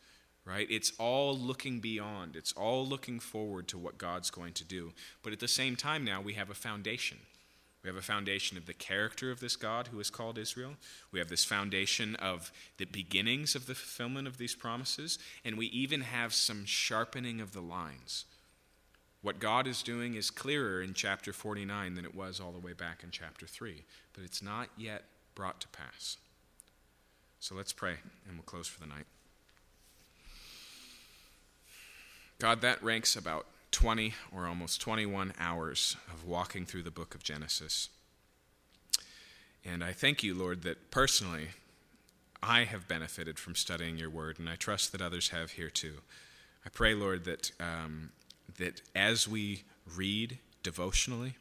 right? 0.45 0.67
It's 0.69 0.93
all 0.97 1.37
looking 1.37 1.79
beyond, 1.79 2.35
it's 2.35 2.53
all 2.53 2.85
looking 2.85 3.19
forward 3.19 3.67
to 3.69 3.77
what 3.77 3.97
God's 3.97 4.29
going 4.29 4.53
to 4.53 4.63
do. 4.63 4.93
But 5.23 5.33
at 5.33 5.39
the 5.39 5.47
same 5.47 5.75
time, 5.75 6.03
now 6.05 6.21
we 6.21 6.33
have 6.33 6.49
a 6.49 6.55
foundation. 6.55 7.19
We 7.83 7.87
have 7.87 7.97
a 7.97 8.01
foundation 8.01 8.57
of 8.57 8.65
the 8.65 8.73
character 8.73 9.31
of 9.31 9.39
this 9.39 9.55
God 9.55 9.87
who 9.87 10.01
is 10.01 10.09
called 10.09 10.37
Israel. 10.37 10.73
We 11.13 11.19
have 11.19 11.29
this 11.29 11.45
foundation 11.45 12.15
of 12.17 12.51
the 12.77 12.85
beginnings 12.85 13.55
of 13.55 13.67
the 13.67 13.75
fulfillment 13.75 14.27
of 14.27 14.37
these 14.37 14.53
promises. 14.53 15.17
And 15.45 15.57
we 15.57 15.67
even 15.67 16.01
have 16.01 16.33
some 16.33 16.65
sharpening 16.65 17.39
of 17.39 17.53
the 17.53 17.61
lines. 17.61 18.25
What 19.21 19.39
God 19.39 19.65
is 19.65 19.81
doing 19.81 20.15
is 20.15 20.29
clearer 20.29 20.81
in 20.81 20.93
chapter 20.93 21.31
49 21.31 21.95
than 21.95 22.05
it 22.05 22.15
was 22.15 22.39
all 22.39 22.51
the 22.51 22.59
way 22.59 22.73
back 22.73 23.03
in 23.03 23.11
chapter 23.11 23.45
3, 23.45 23.83
but 24.13 24.23
it's 24.23 24.41
not 24.41 24.69
yet 24.77 25.03
brought 25.35 25.59
to 25.61 25.67
pass. 25.69 26.17
So 27.39 27.55
let's 27.55 27.71
pray, 27.71 27.95
and 28.27 28.35
we'll 28.35 28.43
close 28.43 28.67
for 28.67 28.79
the 28.81 28.85
night. 28.85 29.05
God, 32.37 32.61
that 32.61 32.83
ranks 32.83 33.15
about 33.15 33.45
20 33.71 34.13
or 34.33 34.45
almost 34.45 34.81
21 34.81 35.33
hours 35.39 35.95
of 36.11 36.25
walking 36.25 36.65
through 36.65 36.83
the 36.83 36.91
book 36.91 37.15
of 37.15 37.23
Genesis. 37.23 37.89
And 39.63 39.83
I 39.83 39.93
thank 39.93 40.21
you, 40.21 40.33
Lord, 40.33 40.63
that 40.63 40.91
personally 40.91 41.49
I 42.41 42.63
have 42.63 42.87
benefited 42.87 43.39
from 43.39 43.55
studying 43.55 43.97
your 43.97 44.09
word, 44.09 44.39
and 44.39 44.49
I 44.49 44.55
trust 44.55 44.91
that 44.91 45.01
others 45.01 45.29
have 45.29 45.51
here 45.51 45.69
too. 45.69 45.95
I 46.65 46.69
pray, 46.69 46.93
Lord, 46.93 47.25
that, 47.25 47.51
um, 47.59 48.11
that 48.57 48.81
as 48.95 49.27
we 49.27 49.63
read 49.95 50.39
devotionally, 50.63 51.35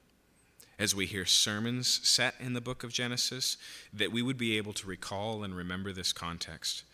as 0.79 0.95
we 0.95 1.07
hear 1.07 1.27
sermons 1.27 2.01
set 2.07 2.35
in 2.39 2.53
the 2.53 2.61
book 2.61 2.85
of 2.85 2.93
Genesis, 2.93 3.57
that 3.93 4.13
we 4.13 4.23
would 4.23 4.39
be 4.39 4.57
able 4.57 4.73
to 4.73 4.87
recall 4.87 5.43
and 5.43 5.57
remember 5.57 5.93
this 5.93 6.13
context. 6.13 6.85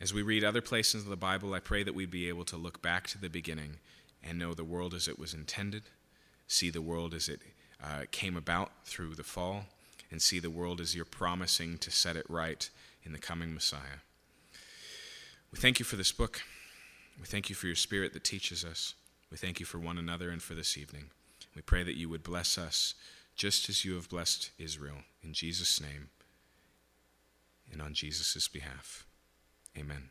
As 0.00 0.12
we 0.12 0.22
read 0.22 0.44
other 0.44 0.60
places 0.60 1.04
of 1.04 1.08
the 1.08 1.16
Bible, 1.16 1.54
I 1.54 1.60
pray 1.60 1.82
that 1.82 1.94
we'd 1.94 2.10
be 2.10 2.28
able 2.28 2.44
to 2.46 2.56
look 2.56 2.82
back 2.82 3.06
to 3.08 3.18
the 3.18 3.28
beginning 3.28 3.76
and 4.22 4.38
know 4.38 4.54
the 4.54 4.64
world 4.64 4.94
as 4.94 5.08
it 5.08 5.18
was 5.18 5.34
intended, 5.34 5.84
see 6.46 6.70
the 6.70 6.82
world 6.82 7.14
as 7.14 7.28
it 7.28 7.40
uh, 7.82 8.04
came 8.10 8.36
about 8.36 8.70
through 8.84 9.14
the 9.14 9.24
fall, 9.24 9.66
and 10.10 10.20
see 10.20 10.38
the 10.38 10.50
world 10.50 10.80
as 10.80 10.94
you're 10.94 11.04
promising 11.04 11.78
to 11.78 11.90
set 11.90 12.16
it 12.16 12.26
right 12.28 12.70
in 13.04 13.12
the 13.12 13.18
coming 13.18 13.54
Messiah. 13.54 14.00
We 15.52 15.58
thank 15.58 15.78
you 15.78 15.84
for 15.84 15.96
this 15.96 16.12
book. 16.12 16.42
We 17.20 17.26
thank 17.26 17.48
you 17.48 17.54
for 17.54 17.66
your 17.66 17.76
spirit 17.76 18.12
that 18.12 18.24
teaches 18.24 18.64
us. 18.64 18.94
We 19.30 19.36
thank 19.36 19.60
you 19.60 19.66
for 19.66 19.78
one 19.78 19.98
another 19.98 20.30
and 20.30 20.42
for 20.42 20.54
this 20.54 20.76
evening. 20.76 21.10
We 21.58 21.62
pray 21.62 21.82
that 21.82 21.96
you 21.96 22.08
would 22.08 22.22
bless 22.22 22.56
us 22.56 22.94
just 23.34 23.68
as 23.68 23.84
you 23.84 23.96
have 23.96 24.08
blessed 24.08 24.52
Israel. 24.60 24.98
In 25.24 25.32
Jesus' 25.32 25.80
name 25.80 26.10
and 27.72 27.82
on 27.82 27.94
Jesus' 27.94 28.46
behalf. 28.46 29.08
Amen. 29.76 30.10